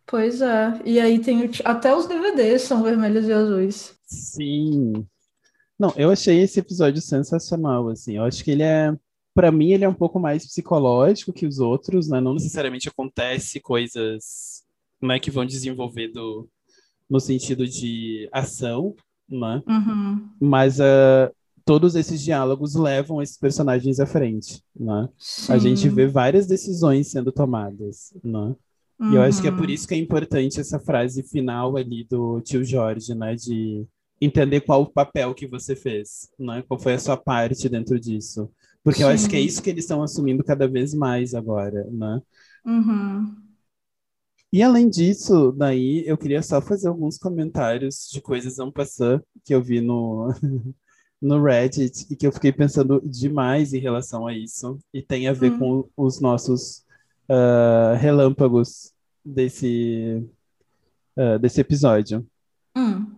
Pois 0.05 0.41
é. 0.41 0.81
E 0.85 0.99
aí 0.99 1.19
tem 1.19 1.45
o 1.45 1.49
até 1.63 1.95
os 1.95 2.07
DVDs 2.07 2.63
são 2.63 2.81
vermelhos 2.81 3.27
e 3.27 3.33
azuis. 3.33 3.95
Sim. 4.05 5.05
Não, 5.77 5.93
eu 5.95 6.09
achei 6.09 6.39
esse 6.41 6.59
episódio 6.59 7.01
sensacional, 7.01 7.87
assim. 7.89 8.17
Eu 8.17 8.23
acho 8.23 8.43
que 8.43 8.51
ele 8.51 8.63
é, 8.63 8.93
para 9.33 9.51
mim, 9.51 9.71
ele 9.71 9.85
é 9.85 9.89
um 9.89 9.93
pouco 9.93 10.19
mais 10.19 10.45
psicológico 10.45 11.31
que 11.31 11.45
os 11.45 11.59
outros, 11.59 12.09
né? 12.09 12.19
Não 12.19 12.33
necessariamente 12.33 12.89
acontece 12.89 13.59
coisas, 13.59 14.63
né, 15.01 15.19
que 15.19 15.31
vão 15.31 15.45
desenvolver 15.45 16.09
do, 16.09 16.49
no 17.09 17.19
sentido 17.19 17.65
de 17.65 18.27
ação, 18.31 18.95
né? 19.29 19.63
Uhum. 19.67 20.29
Mas 20.41 20.81
ah, 20.81 21.31
todos 21.69 21.93
esses 21.93 22.19
diálogos 22.23 22.73
levam 22.73 23.21
esses 23.21 23.37
personagens 23.37 23.99
à 23.99 24.05
frente, 24.07 24.63
né? 24.75 25.07
A 25.47 25.59
gente 25.59 25.81
Sim. 25.81 25.89
vê 25.93 26.07
várias 26.07 26.47
decisões 26.47 27.11
sendo 27.11 27.31
tomadas, 27.31 28.11
né? 28.23 28.55
E 28.99 29.13
eu 29.13 29.21
acho 29.21 29.39
que 29.39 29.47
é 29.47 29.51
por 29.51 29.65
Uhum. 29.65 29.69
isso 29.69 29.87
que 29.87 29.93
é 29.93 29.97
importante 29.97 30.59
essa 30.59 30.79
frase 30.79 31.21
final 31.21 31.77
ali 31.77 32.03
do 32.09 32.41
tio 32.41 32.63
Jorge, 32.63 33.13
né? 33.13 33.35
De 33.35 33.85
entender 34.19 34.61
qual 34.61 34.81
o 34.81 34.91
papel 34.91 35.35
que 35.35 35.45
você 35.45 35.75
fez, 35.75 36.31
né? 36.39 36.63
Qual 36.67 36.79
foi 36.79 36.95
a 36.95 36.99
sua 36.99 37.15
parte 37.15 37.69
dentro 37.69 37.99
disso. 37.99 38.49
Porque 38.83 39.03
eu 39.03 39.07
acho 39.07 39.29
que 39.29 39.35
é 39.35 39.39
Sim. 39.39 39.45
isso 39.45 39.61
que 39.61 39.69
eles 39.69 39.83
estão 39.83 40.01
assumindo 40.01 40.43
cada 40.43 40.67
vez 40.67 40.95
mais 40.95 41.35
agora, 41.35 41.87
né? 41.91 42.19
Uhum. 42.65 43.35
E 44.51 44.63
além 44.63 44.89
disso, 44.89 45.51
daí 45.51 46.03
eu 46.07 46.17
queria 46.17 46.41
só 46.41 46.59
fazer 46.59 46.87
alguns 46.87 47.15
comentários 47.19 48.09
de 48.11 48.19
coisas 48.21 48.57
en 48.57 48.71
passant 48.71 49.21
que 49.45 49.53
eu 49.53 49.61
vi 49.61 49.81
no, 49.81 50.33
no 51.21 51.41
Reddit 51.43 52.05
e 52.09 52.15
que 52.15 52.25
eu 52.25 52.31
fiquei 52.31 52.51
pensando 52.51 53.01
demais 53.03 53.73
em 53.73 53.79
relação 53.79 54.25
a 54.27 54.33
isso. 54.33 54.79
E 54.93 55.01
tem 55.01 55.27
a 55.27 55.33
ver 55.33 55.51
Hum. 55.53 55.59
com 55.59 55.89
os 55.97 56.19
nossos 56.19 56.83
ah, 57.29 57.95
relâmpagos 57.99 58.93
desse, 59.23 60.23
ah, 61.17 61.37
desse 61.37 61.61
episódio. 61.61 62.25
Hum. 62.75 63.15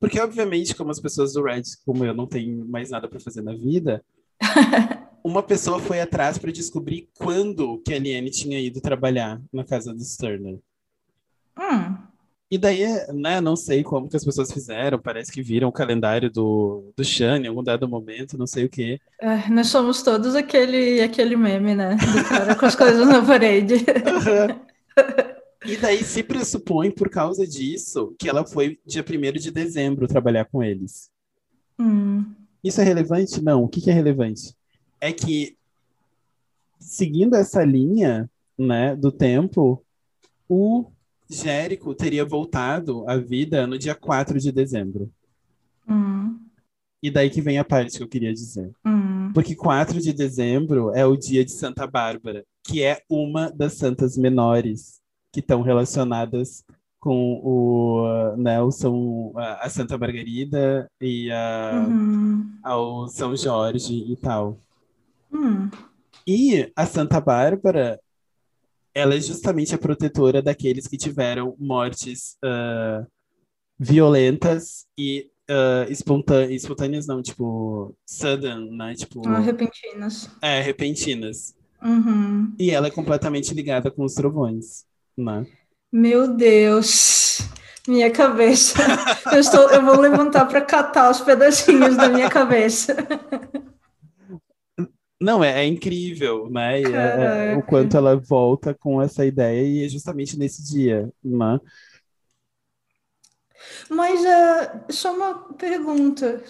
Porque, 0.00 0.18
obviamente, 0.18 0.74
como 0.74 0.90
as 0.90 0.98
pessoas 0.98 1.34
do 1.34 1.42
Reddit, 1.42 1.76
como 1.84 2.04
eu, 2.04 2.14
não 2.14 2.26
tenho 2.26 2.64
mais 2.64 2.88
nada 2.90 3.06
para 3.06 3.20
fazer 3.20 3.42
na 3.42 3.54
vida, 3.54 4.02
uma 5.22 5.42
pessoa 5.42 5.78
foi 5.78 6.00
atrás 6.00 6.38
para 6.38 6.50
descobrir 6.50 7.10
quando 7.18 7.78
que 7.84 7.92
a 7.92 7.98
Liane 7.98 8.30
tinha 8.30 8.58
ido 8.58 8.80
trabalhar 8.80 9.40
na 9.52 9.62
casa 9.62 9.92
do 9.92 10.02
Turner. 10.18 10.58
Hum. 11.58 11.99
E 12.50 12.58
daí, 12.58 12.84
né, 13.12 13.40
não 13.40 13.54
sei 13.54 13.84
como 13.84 14.08
que 14.08 14.16
as 14.16 14.24
pessoas 14.24 14.50
fizeram, 14.50 14.98
parece 14.98 15.30
que 15.30 15.40
viram 15.40 15.68
o 15.68 15.72
calendário 15.72 16.28
do, 16.28 16.92
do 16.96 17.04
Shane 17.04 17.44
em 17.44 17.48
algum 17.48 17.62
dado 17.62 17.88
momento, 17.88 18.36
não 18.36 18.46
sei 18.46 18.64
o 18.64 18.68
quê. 18.68 19.00
É, 19.20 19.48
nós 19.48 19.68
somos 19.68 20.02
todos 20.02 20.34
aquele, 20.34 21.00
aquele 21.00 21.36
meme, 21.36 21.76
né? 21.76 21.96
Do 21.96 22.28
cara 22.28 22.56
com 22.56 22.66
as 22.66 22.74
coisas 22.74 23.06
na 23.06 23.24
parede. 23.24 23.76
E 25.64 25.76
daí 25.76 26.02
se 26.02 26.22
pressupõe, 26.22 26.90
por 26.90 27.10
causa 27.10 27.46
disso, 27.46 28.14
que 28.18 28.28
ela 28.28 28.46
foi 28.46 28.80
dia 28.84 29.04
1 29.04 29.38
de 29.38 29.50
dezembro 29.50 30.08
trabalhar 30.08 30.46
com 30.46 30.62
eles. 30.62 31.10
Hum. 31.78 32.24
Isso 32.64 32.80
é 32.80 32.84
relevante? 32.84 33.42
Não. 33.42 33.64
O 33.64 33.68
que 33.68 33.80
que 33.80 33.90
é 33.90 33.92
relevante? 33.92 34.56
É 35.00 35.12
que, 35.12 35.56
seguindo 36.78 37.36
essa 37.36 37.62
linha, 37.62 38.28
né, 38.58 38.96
do 38.96 39.12
tempo, 39.12 39.84
o 40.48 40.90
Jérico 41.30 41.94
teria 41.94 42.24
voltado 42.24 43.08
à 43.08 43.16
vida 43.16 43.66
no 43.66 43.78
dia 43.78 43.94
4 43.94 44.38
de 44.38 44.50
dezembro. 44.50 45.10
Hum. 45.88 46.38
E 47.02 47.10
daí 47.10 47.30
que 47.30 47.40
vem 47.40 47.58
a 47.58 47.64
parte 47.64 47.96
que 47.96 48.02
eu 48.02 48.08
queria 48.08 48.32
dizer. 48.32 48.70
Hum. 48.84 49.32
Porque 49.32 49.54
4 49.54 50.00
de 50.00 50.12
dezembro 50.12 50.90
é 50.94 51.06
o 51.06 51.16
dia 51.16 51.44
de 51.44 51.52
Santa 51.52 51.86
Bárbara, 51.86 52.44
que 52.64 52.82
é 52.82 53.00
uma 53.08 53.50
das 53.50 53.74
santas 53.74 54.16
menores 54.18 55.00
que 55.32 55.40
estão 55.40 55.62
relacionadas 55.62 56.64
com 56.98 57.40
o, 57.42 58.36
né, 58.36 58.60
o 58.60 58.70
São, 58.70 59.32
a 59.34 59.64
a 59.66 59.70
Santa 59.70 59.96
Margarida 59.96 60.90
e 61.00 61.30
a, 61.30 61.86
Uhum. 61.88 62.50
ao 62.62 63.08
São 63.08 63.34
Jorge 63.34 64.04
e 64.06 64.16
tal. 64.16 64.58
Hum. 65.32 65.70
E 66.26 66.70
a 66.76 66.84
Santa 66.84 67.18
Bárbara, 67.20 67.98
ela 68.94 69.14
é 69.14 69.20
justamente 69.20 69.74
a 69.74 69.78
protetora 69.78 70.42
daqueles 70.42 70.86
que 70.86 70.96
tiveram 70.96 71.54
mortes 71.58 72.36
ah, 72.44 73.04
violentas 73.78 74.86
e 74.98 75.30
ah, 75.48 75.86
espontâneas, 75.88 76.62
espontâneas 76.62 77.06
não, 77.06 77.22
tipo, 77.22 77.94
sudden, 78.06 78.70
né? 78.76 78.94
Tipo, 78.94 79.26
Ah, 79.28 79.38
repentinas. 79.38 80.30
é, 80.42 80.60
repentinas. 80.60 81.54
Uhum. 81.82 82.54
E 82.58 82.70
ela 82.70 82.88
é 82.88 82.90
completamente 82.90 83.54
ligada 83.54 83.90
com 83.90 84.04
os 84.04 84.14
trovões, 84.14 84.84
né? 85.16 85.46
Meu 85.92 86.28
Deus. 86.36 87.38
Minha 87.88 88.10
cabeça. 88.10 88.74
Eu, 89.32 89.40
estou, 89.40 89.70
eu 89.70 89.82
vou 89.84 89.98
levantar 89.98 90.44
para 90.44 90.60
catar 90.60 91.10
os 91.10 91.20
pedacinhos 91.22 91.96
da 91.96 92.08
minha 92.08 92.28
cabeça. 92.28 92.94
Não, 95.20 95.44
é, 95.44 95.62
é 95.62 95.66
incrível, 95.66 96.48
né? 96.50 96.80
É- 96.80 97.52
é- 97.52 97.56
o 97.56 97.62
quanto 97.62 97.96
ela 97.96 98.16
volta 98.16 98.72
com 98.74 99.02
essa 99.02 99.24
ideia 99.26 99.62
e 99.66 99.84
é 99.84 99.88
justamente 99.88 100.38
nesse 100.38 100.64
dia, 100.64 101.12
né? 101.22 101.60
Mas 103.88 104.24
é 104.24 104.86
só 104.90 105.14
uma 105.14 105.34
pergunta. 105.54 106.42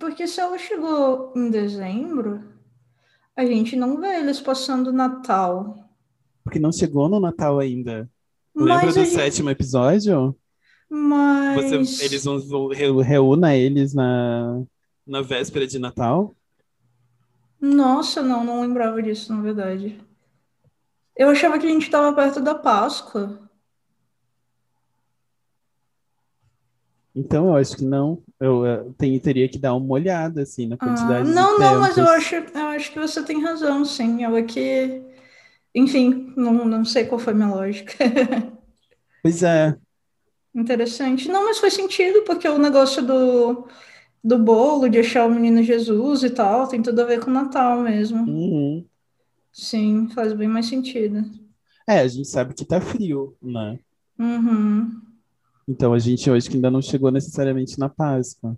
Porque 0.00 0.26
se 0.26 0.40
ela 0.40 0.56
chegou 0.58 1.32
em 1.36 1.50
dezembro, 1.50 2.42
a 3.36 3.44
gente 3.44 3.76
não 3.76 4.00
vê 4.00 4.18
eles 4.20 4.40
passando 4.40 4.92
Natal. 4.92 5.76
Porque 6.42 6.58
não 6.58 6.72
chegou 6.72 7.08
no 7.08 7.20
Natal 7.20 7.58
ainda. 7.58 8.08
Lembra 8.56 8.86
Mas 8.86 8.94
do 8.94 9.00
a 9.00 9.04
gente- 9.04 9.14
sétimo 9.14 9.50
episódio? 9.50 10.34
Mas. 10.88 11.70
Você, 11.70 12.04
eles 12.04 12.24
vão, 12.24 12.68
reúna 13.02 13.56
eles 13.56 13.92
na, 13.92 14.62
na 15.06 15.20
véspera 15.20 15.66
de 15.66 15.78
Natal? 15.78 16.34
Nossa, 17.64 18.20
não, 18.20 18.44
não 18.44 18.60
lembrava 18.60 19.02
disso, 19.02 19.34
na 19.34 19.40
verdade. 19.40 19.98
Eu 21.16 21.30
achava 21.30 21.58
que 21.58 21.66
a 21.66 21.70
gente 21.70 21.84
estava 21.84 22.14
perto 22.14 22.38
da 22.38 22.54
Páscoa. 22.54 23.40
Então, 27.16 27.46
eu 27.46 27.56
acho 27.56 27.76
que 27.76 27.84
não. 27.84 28.22
Eu, 28.38 28.66
eu 28.66 28.94
tenho, 28.98 29.18
teria 29.18 29.48
que 29.48 29.56
dar 29.56 29.74
uma 29.74 29.94
olhada, 29.94 30.42
assim, 30.42 30.66
na 30.66 30.74
ah, 30.74 30.78
quantidade 30.78 31.30
ah, 31.30 31.32
não, 31.32 31.54
de 31.54 31.60
Não, 31.60 31.72
não, 31.72 31.80
mas 31.80 31.96
eu 31.96 32.06
acho, 32.06 32.34
eu 32.34 32.66
acho 32.66 32.92
que 32.92 32.98
você 32.98 33.22
tem 33.22 33.42
razão, 33.42 33.82
sim. 33.82 34.22
Eu 34.22 34.36
aqui... 34.36 35.02
Enfim, 35.74 36.34
não, 36.36 36.66
não 36.66 36.84
sei 36.84 37.06
qual 37.06 37.18
foi 37.18 37.32
a 37.32 37.36
minha 37.36 37.48
lógica. 37.48 37.94
Pois 39.22 39.42
é. 39.42 39.74
Interessante. 40.54 41.28
Não, 41.28 41.46
mas 41.46 41.58
faz 41.58 41.72
sentido, 41.72 42.24
porque 42.24 42.46
o 42.46 42.58
negócio 42.58 43.02
do 43.02 43.66
do 44.24 44.38
bolo, 44.38 44.88
de 44.88 44.98
achar 44.98 45.26
o 45.26 45.30
menino 45.30 45.62
Jesus 45.62 46.22
e 46.22 46.30
tal, 46.30 46.66
tem 46.66 46.80
tudo 46.80 46.98
a 47.02 47.04
ver 47.04 47.20
com 47.20 47.30
o 47.30 47.34
Natal 47.34 47.80
mesmo. 47.80 48.22
Uhum. 48.22 48.86
Sim, 49.52 50.08
faz 50.08 50.32
bem 50.32 50.48
mais 50.48 50.66
sentido. 50.66 51.22
É, 51.86 52.00
a 52.00 52.08
gente 52.08 52.26
sabe 52.26 52.54
que 52.54 52.64
tá 52.64 52.80
frio, 52.80 53.36
né? 53.42 53.78
Uhum. 54.18 55.02
Então 55.68 55.92
a 55.92 55.98
gente 55.98 56.30
hoje 56.30 56.48
que 56.48 56.56
ainda 56.56 56.70
não 56.70 56.80
chegou 56.80 57.10
necessariamente 57.10 57.78
na 57.78 57.90
Páscoa. 57.90 58.56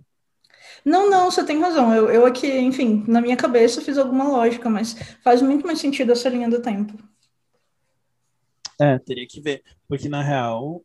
Não, 0.85 1.09
não, 1.09 1.29
você 1.29 1.43
tem 1.43 1.59
razão. 1.59 1.93
Eu, 1.93 2.09
eu 2.09 2.25
aqui, 2.25 2.47
enfim, 2.59 3.03
na 3.07 3.19
minha 3.19 3.35
cabeça 3.35 3.81
fiz 3.81 3.97
alguma 3.97 4.27
lógica, 4.27 4.69
mas 4.69 4.93
faz 5.21 5.41
muito 5.41 5.65
mais 5.65 5.79
sentido 5.79 6.13
essa 6.13 6.29
linha 6.29 6.49
do 6.49 6.61
tempo. 6.61 6.97
É, 8.79 8.97
teria 8.99 9.27
que 9.27 9.41
ver. 9.41 9.63
Porque 9.87 10.07
na 10.07 10.21
real, 10.21 10.83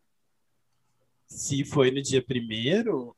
se 1.26 1.64
foi 1.64 1.90
no 1.90 2.02
dia 2.02 2.22
primeiro, 2.22 3.14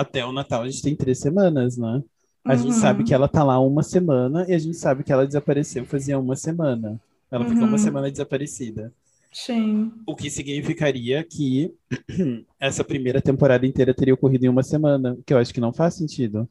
até 0.00 0.24
o 0.24 0.32
Natal 0.32 0.62
a 0.62 0.68
gente 0.68 0.82
tem 0.82 0.96
três 0.96 1.18
semanas, 1.18 1.76
né? 1.76 2.02
A 2.44 2.56
gente 2.56 2.72
Uhum. 2.74 2.80
sabe 2.80 3.04
que 3.04 3.12
ela 3.12 3.28
tá 3.28 3.42
lá 3.44 3.58
uma 3.60 3.82
semana 3.82 4.46
e 4.48 4.54
a 4.54 4.58
gente 4.58 4.76
sabe 4.76 5.02
que 5.04 5.12
ela 5.12 5.26
desapareceu 5.26 5.84
fazia 5.84 6.18
uma 6.18 6.36
semana. 6.36 7.00
Ela 7.30 7.44
ficou 7.44 7.64
uma 7.64 7.72
Uhum. 7.72 7.78
semana 7.78 8.10
desaparecida. 8.10 8.92
Sim. 9.32 9.92
O 10.06 10.16
que 10.16 10.30
significaria 10.30 11.22
que 11.22 11.74
essa 12.58 12.82
primeira 12.82 13.20
temporada 13.20 13.66
inteira 13.66 13.92
teria 13.94 14.14
ocorrido 14.14 14.46
em 14.46 14.48
uma 14.48 14.62
semana, 14.62 15.18
que 15.26 15.34
eu 15.34 15.38
acho 15.38 15.52
que 15.52 15.60
não 15.60 15.72
faz 15.72 15.94
sentido. 15.94 16.48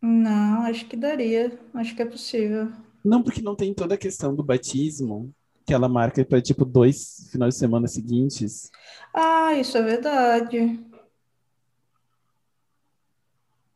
Não, 0.00 0.62
acho 0.62 0.86
que 0.86 0.96
daria. 0.96 1.58
Acho 1.74 1.94
que 1.94 2.02
é 2.02 2.06
possível. 2.06 2.72
Não, 3.04 3.22
porque 3.22 3.42
não 3.42 3.54
tem 3.54 3.74
toda 3.74 3.94
a 3.94 3.98
questão 3.98 4.34
do 4.34 4.42
batismo, 4.42 5.32
que 5.66 5.74
ela 5.74 5.88
marca 5.88 6.24
para 6.24 6.40
tipo 6.40 6.64
dois 6.64 7.28
finais 7.30 7.54
de 7.54 7.60
semana 7.60 7.86
seguintes. 7.86 8.70
Ah, 9.14 9.54
isso 9.54 9.76
é 9.76 9.82
verdade. 9.82 10.80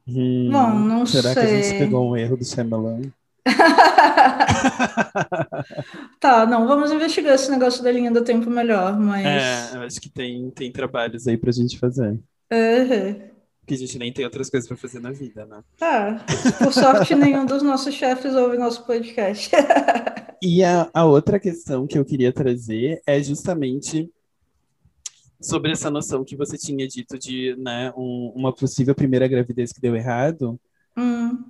Hum, 0.08 0.50
Bom, 0.50 0.78
não 0.78 1.06
será 1.06 1.34
que 1.34 1.40
a 1.40 1.46
gente 1.46 1.78
pegou 1.78 2.10
um 2.10 2.16
erro 2.16 2.36
do 2.36 2.44
Shyamalan? 2.44 3.02
Tá, 6.20 6.46
não, 6.46 6.66
vamos 6.66 6.90
investigar 6.90 7.34
esse 7.34 7.50
negócio 7.50 7.82
da 7.82 7.92
linha 7.92 8.10
do 8.10 8.22
tempo 8.22 8.50
melhor, 8.50 8.98
mas. 8.98 9.24
É, 9.24 9.76
eu 9.76 9.80
acho 9.82 10.00
que 10.00 10.08
tem, 10.08 10.50
tem 10.50 10.72
trabalhos 10.72 11.26
aí 11.28 11.36
pra 11.36 11.52
gente 11.52 11.78
fazer. 11.78 12.18
Uhum. 12.52 13.20
Porque 13.60 13.74
a 13.74 13.78
gente 13.78 13.98
nem 13.98 14.12
tem 14.12 14.24
outras 14.24 14.48
coisas 14.48 14.68
pra 14.68 14.76
fazer 14.76 15.00
na 15.00 15.10
vida, 15.10 15.44
né? 15.44 15.60
Tá. 15.76 16.24
Por 16.58 16.72
sorte, 16.72 17.14
nenhum 17.14 17.44
dos 17.44 17.62
nossos 17.62 17.94
chefes 17.94 18.34
ouve 18.34 18.56
nosso 18.56 18.84
podcast. 18.84 19.50
E 20.42 20.62
a, 20.62 20.88
a 20.92 21.06
outra 21.06 21.40
questão 21.40 21.86
que 21.86 21.98
eu 21.98 22.04
queria 22.04 22.30
trazer 22.30 23.00
é 23.06 23.20
justamente 23.22 24.10
sobre 25.40 25.72
essa 25.72 25.90
noção 25.90 26.24
que 26.24 26.36
você 26.36 26.56
tinha 26.58 26.86
dito 26.88 27.18
de 27.18 27.54
né, 27.56 27.92
um- 27.96 28.32
uma 28.34 28.52
possível 28.54 28.94
primeira 28.94 29.28
gravidez 29.28 29.72
que 29.72 29.80
deu 29.80 29.94
errado. 29.94 30.58
Hum. 30.96 31.44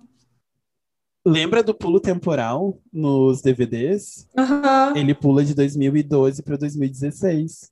Lembra 1.24 1.62
do 1.62 1.74
pulo 1.74 1.98
temporal 1.98 2.78
nos 2.92 3.42
DVDs? 3.42 4.28
Aham. 4.38 4.92
Ele 4.96 5.12
pula 5.14 5.44
de 5.44 5.54
2012 5.54 6.42
para 6.42 6.56
2016. 6.56 7.70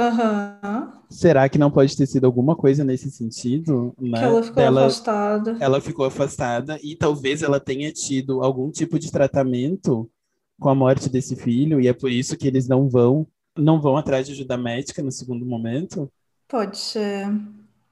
Aham. 0.00 0.92
Será 1.10 1.48
que 1.48 1.58
não 1.58 1.70
pode 1.70 1.96
ter 1.96 2.06
sido 2.06 2.24
alguma 2.24 2.54
coisa 2.56 2.84
nesse 2.84 3.10
sentido? 3.10 3.92
Né? 4.00 4.18
Que 4.18 4.24
ela 4.24 4.42
ficou 4.42 4.54
Dela- 4.62 4.80
afastada. 4.86 5.56
ela 5.60 5.80
ficou 5.80 6.04
afastada 6.06 6.78
e 6.82 6.94
talvez 6.96 7.42
ela 7.42 7.58
tenha 7.60 7.92
tido 7.92 8.42
algum 8.42 8.70
tipo 8.70 8.98
de 8.98 9.10
tratamento 9.10 10.08
com 10.58 10.68
a 10.68 10.74
morte 10.74 11.08
desse 11.08 11.36
filho 11.36 11.80
e 11.80 11.88
é 11.88 11.92
por 11.92 12.10
isso 12.10 12.36
que 12.36 12.46
eles 12.46 12.68
não 12.68 12.88
vão 12.88 13.26
não 13.58 13.80
vão 13.80 13.96
atrás 13.96 14.26
de 14.26 14.32
ajuda 14.32 14.56
médica 14.56 15.02
no 15.02 15.12
segundo 15.12 15.44
momento. 15.44 16.10
Pode 16.46 16.78
ser. 16.78 17.26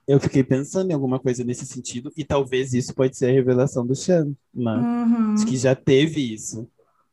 Eu 0.07 0.19
fiquei 0.19 0.43
pensando 0.43 0.89
em 0.89 0.93
alguma 0.93 1.19
coisa 1.19 1.43
nesse 1.43 1.65
sentido 1.65 2.11
e 2.15 2.23
talvez 2.23 2.73
isso 2.73 2.93
pode 2.95 3.17
ser 3.17 3.27
a 3.29 3.33
revelação 3.33 3.85
do 3.85 3.95
Chan, 3.95 4.31
né? 4.53 4.75
Uhum. 4.75 5.35
De 5.35 5.45
que 5.45 5.57
já 5.57 5.75
teve 5.75 6.33
isso, 6.33 6.67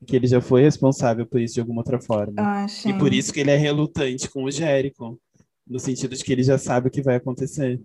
que 0.07 0.15
ele 0.15 0.27
já 0.27 0.41
foi 0.41 0.63
responsável 0.63 1.27
por 1.27 1.41
isso 1.41 1.55
de 1.55 1.61
alguma 1.61 1.81
outra 1.81 2.01
forma. 2.01 2.35
Ah. 2.39 2.67
E 2.87 2.93
por 2.95 3.13
isso 3.13 3.33
que 3.33 3.41
ele 3.41 3.51
é 3.51 3.57
relutante 3.57 4.31
com 4.31 4.45
o 4.45 4.51
Jericho, 4.51 5.19
no 5.67 5.81
sentido 5.81 6.15
de 6.15 6.23
que 6.23 6.33
ele 6.33 6.43
já 6.43 6.57
sabe 6.57 6.89
o 6.89 6.91
que 6.91 7.03
vai 7.03 7.17
acontecer. 7.17 7.81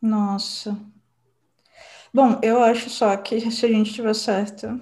Nossa. 0.00 0.76
Bom, 2.12 2.38
eu 2.42 2.62
acho 2.62 2.88
só 2.88 3.14
que 3.16 3.50
se 3.50 3.66
a 3.66 3.68
gente 3.68 3.92
tiver 3.92 4.14
certo, 4.14 4.80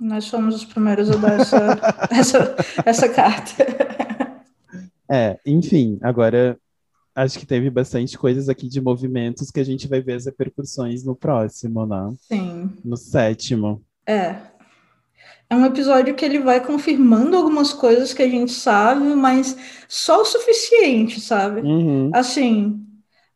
nós 0.00 0.24
somos 0.24 0.54
os 0.54 0.64
primeiros 0.64 1.10
a 1.10 1.16
dar 1.16 1.40
essa, 1.40 1.78
essa, 2.10 2.56
essa 2.84 3.08
carta. 3.08 3.66
É, 5.12 5.38
enfim, 5.44 5.98
agora 6.02 6.58
acho 7.14 7.38
que 7.38 7.44
teve 7.44 7.68
bastante 7.68 8.16
coisas 8.16 8.48
aqui 8.48 8.66
de 8.66 8.80
movimentos 8.80 9.50
que 9.50 9.60
a 9.60 9.64
gente 9.64 9.86
vai 9.86 10.00
ver 10.00 10.14
as 10.14 10.24
repercussões 10.24 11.04
no 11.04 11.14
próximo, 11.14 11.84
né? 11.84 12.14
Sim. 12.18 12.72
No 12.82 12.96
sétimo. 12.96 13.82
É. 14.06 14.36
É 15.50 15.54
um 15.54 15.66
episódio 15.66 16.14
que 16.14 16.24
ele 16.24 16.38
vai 16.38 16.64
confirmando 16.64 17.36
algumas 17.36 17.74
coisas 17.74 18.14
que 18.14 18.22
a 18.22 18.28
gente 18.28 18.52
sabe, 18.52 19.04
mas 19.14 19.54
só 19.86 20.22
o 20.22 20.24
suficiente, 20.24 21.20
sabe? 21.20 21.60
Uhum, 21.60 22.10
Assim, 22.14 22.82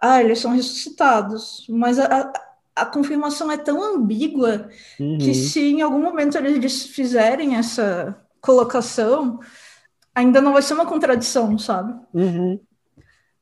ah, 0.01 0.23
eles 0.23 0.39
são 0.39 0.53
ressuscitados, 0.53 1.67
mas 1.69 1.99
a, 1.99 2.07
a, 2.07 2.33
a 2.75 2.87
confirmação 2.87 3.53
é 3.53 3.59
tão 3.59 3.83
ambígua 3.83 4.71
uhum. 4.99 5.19
que 5.19 5.35
se 5.35 5.61
em 5.61 5.83
algum 5.83 6.01
momento 6.01 6.39
eles 6.39 6.87
fizerem 6.87 7.57
essa 7.57 8.17
colocação, 8.41 9.41
ainda 10.17 10.41
não 10.43 10.55
vai 10.55 10.63
ser 10.63 10.75
uma 10.75 10.87
contradição, 10.87 11.59
sabe? 11.59 11.95
Uhum. 12.13 12.61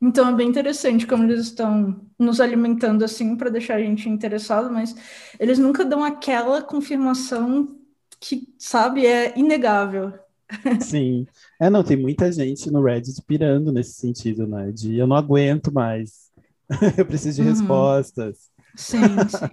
Então 0.01 0.29
é 0.29 0.35
bem 0.35 0.49
interessante 0.49 1.07
como 1.07 1.25
eles 1.25 1.47
estão 1.47 2.01
nos 2.19 2.41
alimentando 2.41 3.05
assim 3.05 3.37
para 3.37 3.49
deixar 3.51 3.77
a 3.77 3.81
gente 3.81 4.09
interessado, 4.09 4.71
mas 4.71 4.95
eles 5.41 5.59
nunca 5.59 5.85
dão 5.85 6.05
aquela 6.05 6.63
confirmação 6.63 7.79
que, 8.21 8.55
sabe, 8.59 9.07
é 9.07 9.39
inegável. 9.39 10.13
Sim. 10.79 11.27
É, 11.61 11.71
não, 11.71 11.83
tem 11.85 11.97
muita 11.97 12.31
gente 12.31 12.71
no 12.71 12.83
Reddit 12.83 13.23
pirando 13.23 13.73
nesse 13.73 13.95
sentido, 13.95 14.47
né? 14.47 14.71
De 14.73 14.97
eu 14.97 15.07
não 15.07 15.17
aguento 15.17 15.73
mais. 15.73 16.31
eu 16.99 17.07
preciso 17.07 17.37
de 17.37 17.43
Uhum. 17.43 17.49
respostas. 17.49 18.51
Sim, 18.77 19.29
sim. 19.29 19.51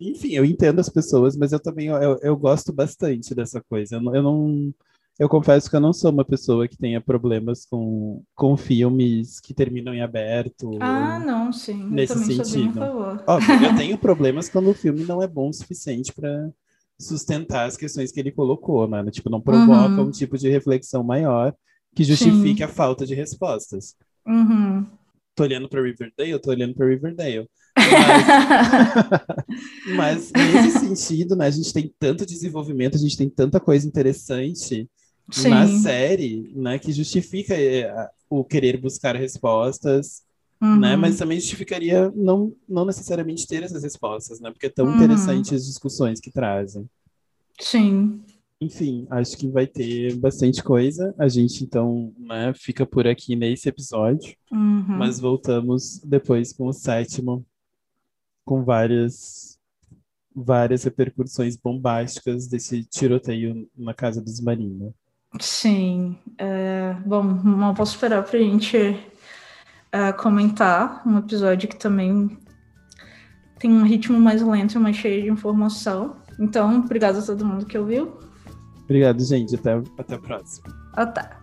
Enfim, 0.00 0.32
eu 0.32 0.44
entendo 0.44 0.80
as 0.80 0.88
pessoas, 0.88 1.36
mas 1.36 1.52
eu 1.52 1.60
também 1.60 1.88
eu, 1.88 2.18
eu 2.22 2.36
gosto 2.36 2.72
bastante 2.72 3.34
dessa 3.34 3.60
coisa. 3.62 3.96
Eu 3.96 4.14
eu 4.14 4.22
não- 4.22 4.74
eu 5.20 5.28
confesso 5.28 5.68
que 5.68 5.76
eu 5.76 5.80
não 5.80 5.92
sou 5.92 6.10
uma 6.10 6.24
pessoa 6.24 6.66
que 6.66 6.78
tenha 6.78 6.98
problemas 6.98 7.66
com, 7.66 8.22
com 8.34 8.56
filmes 8.56 9.38
que 9.38 9.52
terminam 9.52 9.92
em 9.92 10.00
aberto. 10.00 10.78
Ah, 10.80 11.18
não, 11.18 11.52
sim. 11.52 11.78
Eu 11.82 11.90
Nesse 11.90 12.14
bem 12.26 12.42
sentido. 12.42 12.80
Óbvio, 13.26 13.66
eu 13.66 13.76
tenho 13.76 13.98
problemas 13.98 14.48
quando 14.48 14.70
o 14.70 14.74
filme 14.74 15.04
não 15.04 15.22
é 15.22 15.28
bom 15.28 15.50
o 15.50 15.52
suficiente 15.52 16.10
para 16.10 16.48
sustentar 16.98 17.66
as 17.66 17.76
questões 17.76 18.10
que 18.10 18.18
ele 18.18 18.32
colocou, 18.32 18.88
né? 18.88 19.04
Tipo, 19.10 19.28
não 19.28 19.42
provoca 19.42 20.00
Uhum. 20.00 20.06
um 20.08 20.10
tipo 20.10 20.38
de 20.38 20.48
reflexão 20.48 21.04
maior 21.04 21.54
que 21.94 22.02
justifique 22.02 22.62
a 22.62 22.68
falta 22.68 23.04
de 23.04 23.14
respostas. 23.14 23.94
Uhum. 24.26 24.86
Tô 25.34 25.42
olhando 25.42 25.68
para 25.68 25.82
Riverdale, 25.82 26.38
tô 26.38 26.48
olhando 26.48 26.74
para 26.74 26.88
Riverdale. 26.88 27.46
Mas, 29.94 30.32
mas 30.32 30.32
nesse 30.32 30.78
sentido, 30.78 31.36
né, 31.36 31.46
a 31.46 31.50
gente 31.50 31.74
tem 31.74 31.92
tanto 31.98 32.24
desenvolvimento, 32.24 32.94
a 32.94 32.98
gente 32.98 33.18
tem 33.18 33.28
tanta 33.28 33.60
coisa 33.60 33.86
interessante 33.86 34.88
na 35.48 35.66
Sim. 35.66 35.78
série, 35.82 36.52
né, 36.54 36.78
que 36.78 36.92
justifica 36.92 37.54
eh, 37.54 37.92
o 38.28 38.44
querer 38.44 38.76
buscar 38.80 39.14
respostas, 39.16 40.22
Uhum. 40.62 40.78
né, 40.78 40.94
mas 40.94 41.16
também 41.16 41.40
justificaria 41.40 42.10
não, 42.14 42.54
não 42.68 42.84
necessariamente 42.84 43.46
ter 43.46 43.62
essas 43.62 43.82
respostas, 43.82 44.40
né, 44.40 44.50
porque 44.50 44.66
é 44.66 44.70
tão 44.70 44.86
Uhum. 44.86 44.96
interessante 44.96 45.54
as 45.54 45.64
discussões 45.64 46.20
que 46.20 46.30
trazem. 46.30 46.88
Sim. 47.58 48.20
Enfim, 48.60 49.06
acho 49.10 49.38
que 49.38 49.48
vai 49.48 49.66
ter 49.66 50.14
bastante 50.16 50.62
coisa. 50.62 51.14
A 51.18 51.28
gente, 51.28 51.64
então, 51.64 52.12
né, 52.18 52.52
fica 52.54 52.84
por 52.84 53.06
aqui 53.06 53.34
nesse 53.34 53.70
episódio. 53.70 54.36
Uhum. 54.52 54.84
Mas 54.98 55.18
voltamos 55.18 55.98
depois 56.04 56.52
com 56.52 56.66
o 56.66 56.72
sétimo, 56.74 57.42
com 58.44 58.62
várias 58.62 59.58
várias 60.34 60.84
repercussões 60.84 61.56
bombásticas 61.56 62.46
desse 62.46 62.84
tiroteio 62.84 63.68
na 63.76 63.92
casa 63.92 64.20
dos 64.22 64.40
Marina. 64.40 64.94
Sim. 65.38 66.18
É, 66.38 66.94
bom, 67.04 67.22
mal 67.22 67.74
posso 67.74 67.94
esperar 67.94 68.22
para 68.22 68.38
a 68.38 68.42
gente 68.42 68.98
é, 69.92 70.12
comentar 70.12 71.02
um 71.06 71.18
episódio 71.18 71.68
que 71.68 71.76
também 71.76 72.38
tem 73.58 73.70
um 73.70 73.84
ritmo 73.84 74.18
mais 74.18 74.42
lento, 74.42 74.80
mais 74.80 74.96
cheio 74.96 75.22
de 75.22 75.30
informação. 75.30 76.16
Então, 76.38 76.80
obrigada 76.80 77.18
a 77.18 77.22
todo 77.22 77.44
mundo 77.44 77.66
que 77.66 77.78
ouviu. 77.78 78.18
Obrigado, 78.84 79.22
gente. 79.22 79.54
Até, 79.54 79.80
até 79.98 80.14
a 80.14 80.18
próxima. 80.18 80.74
Até. 80.94 81.39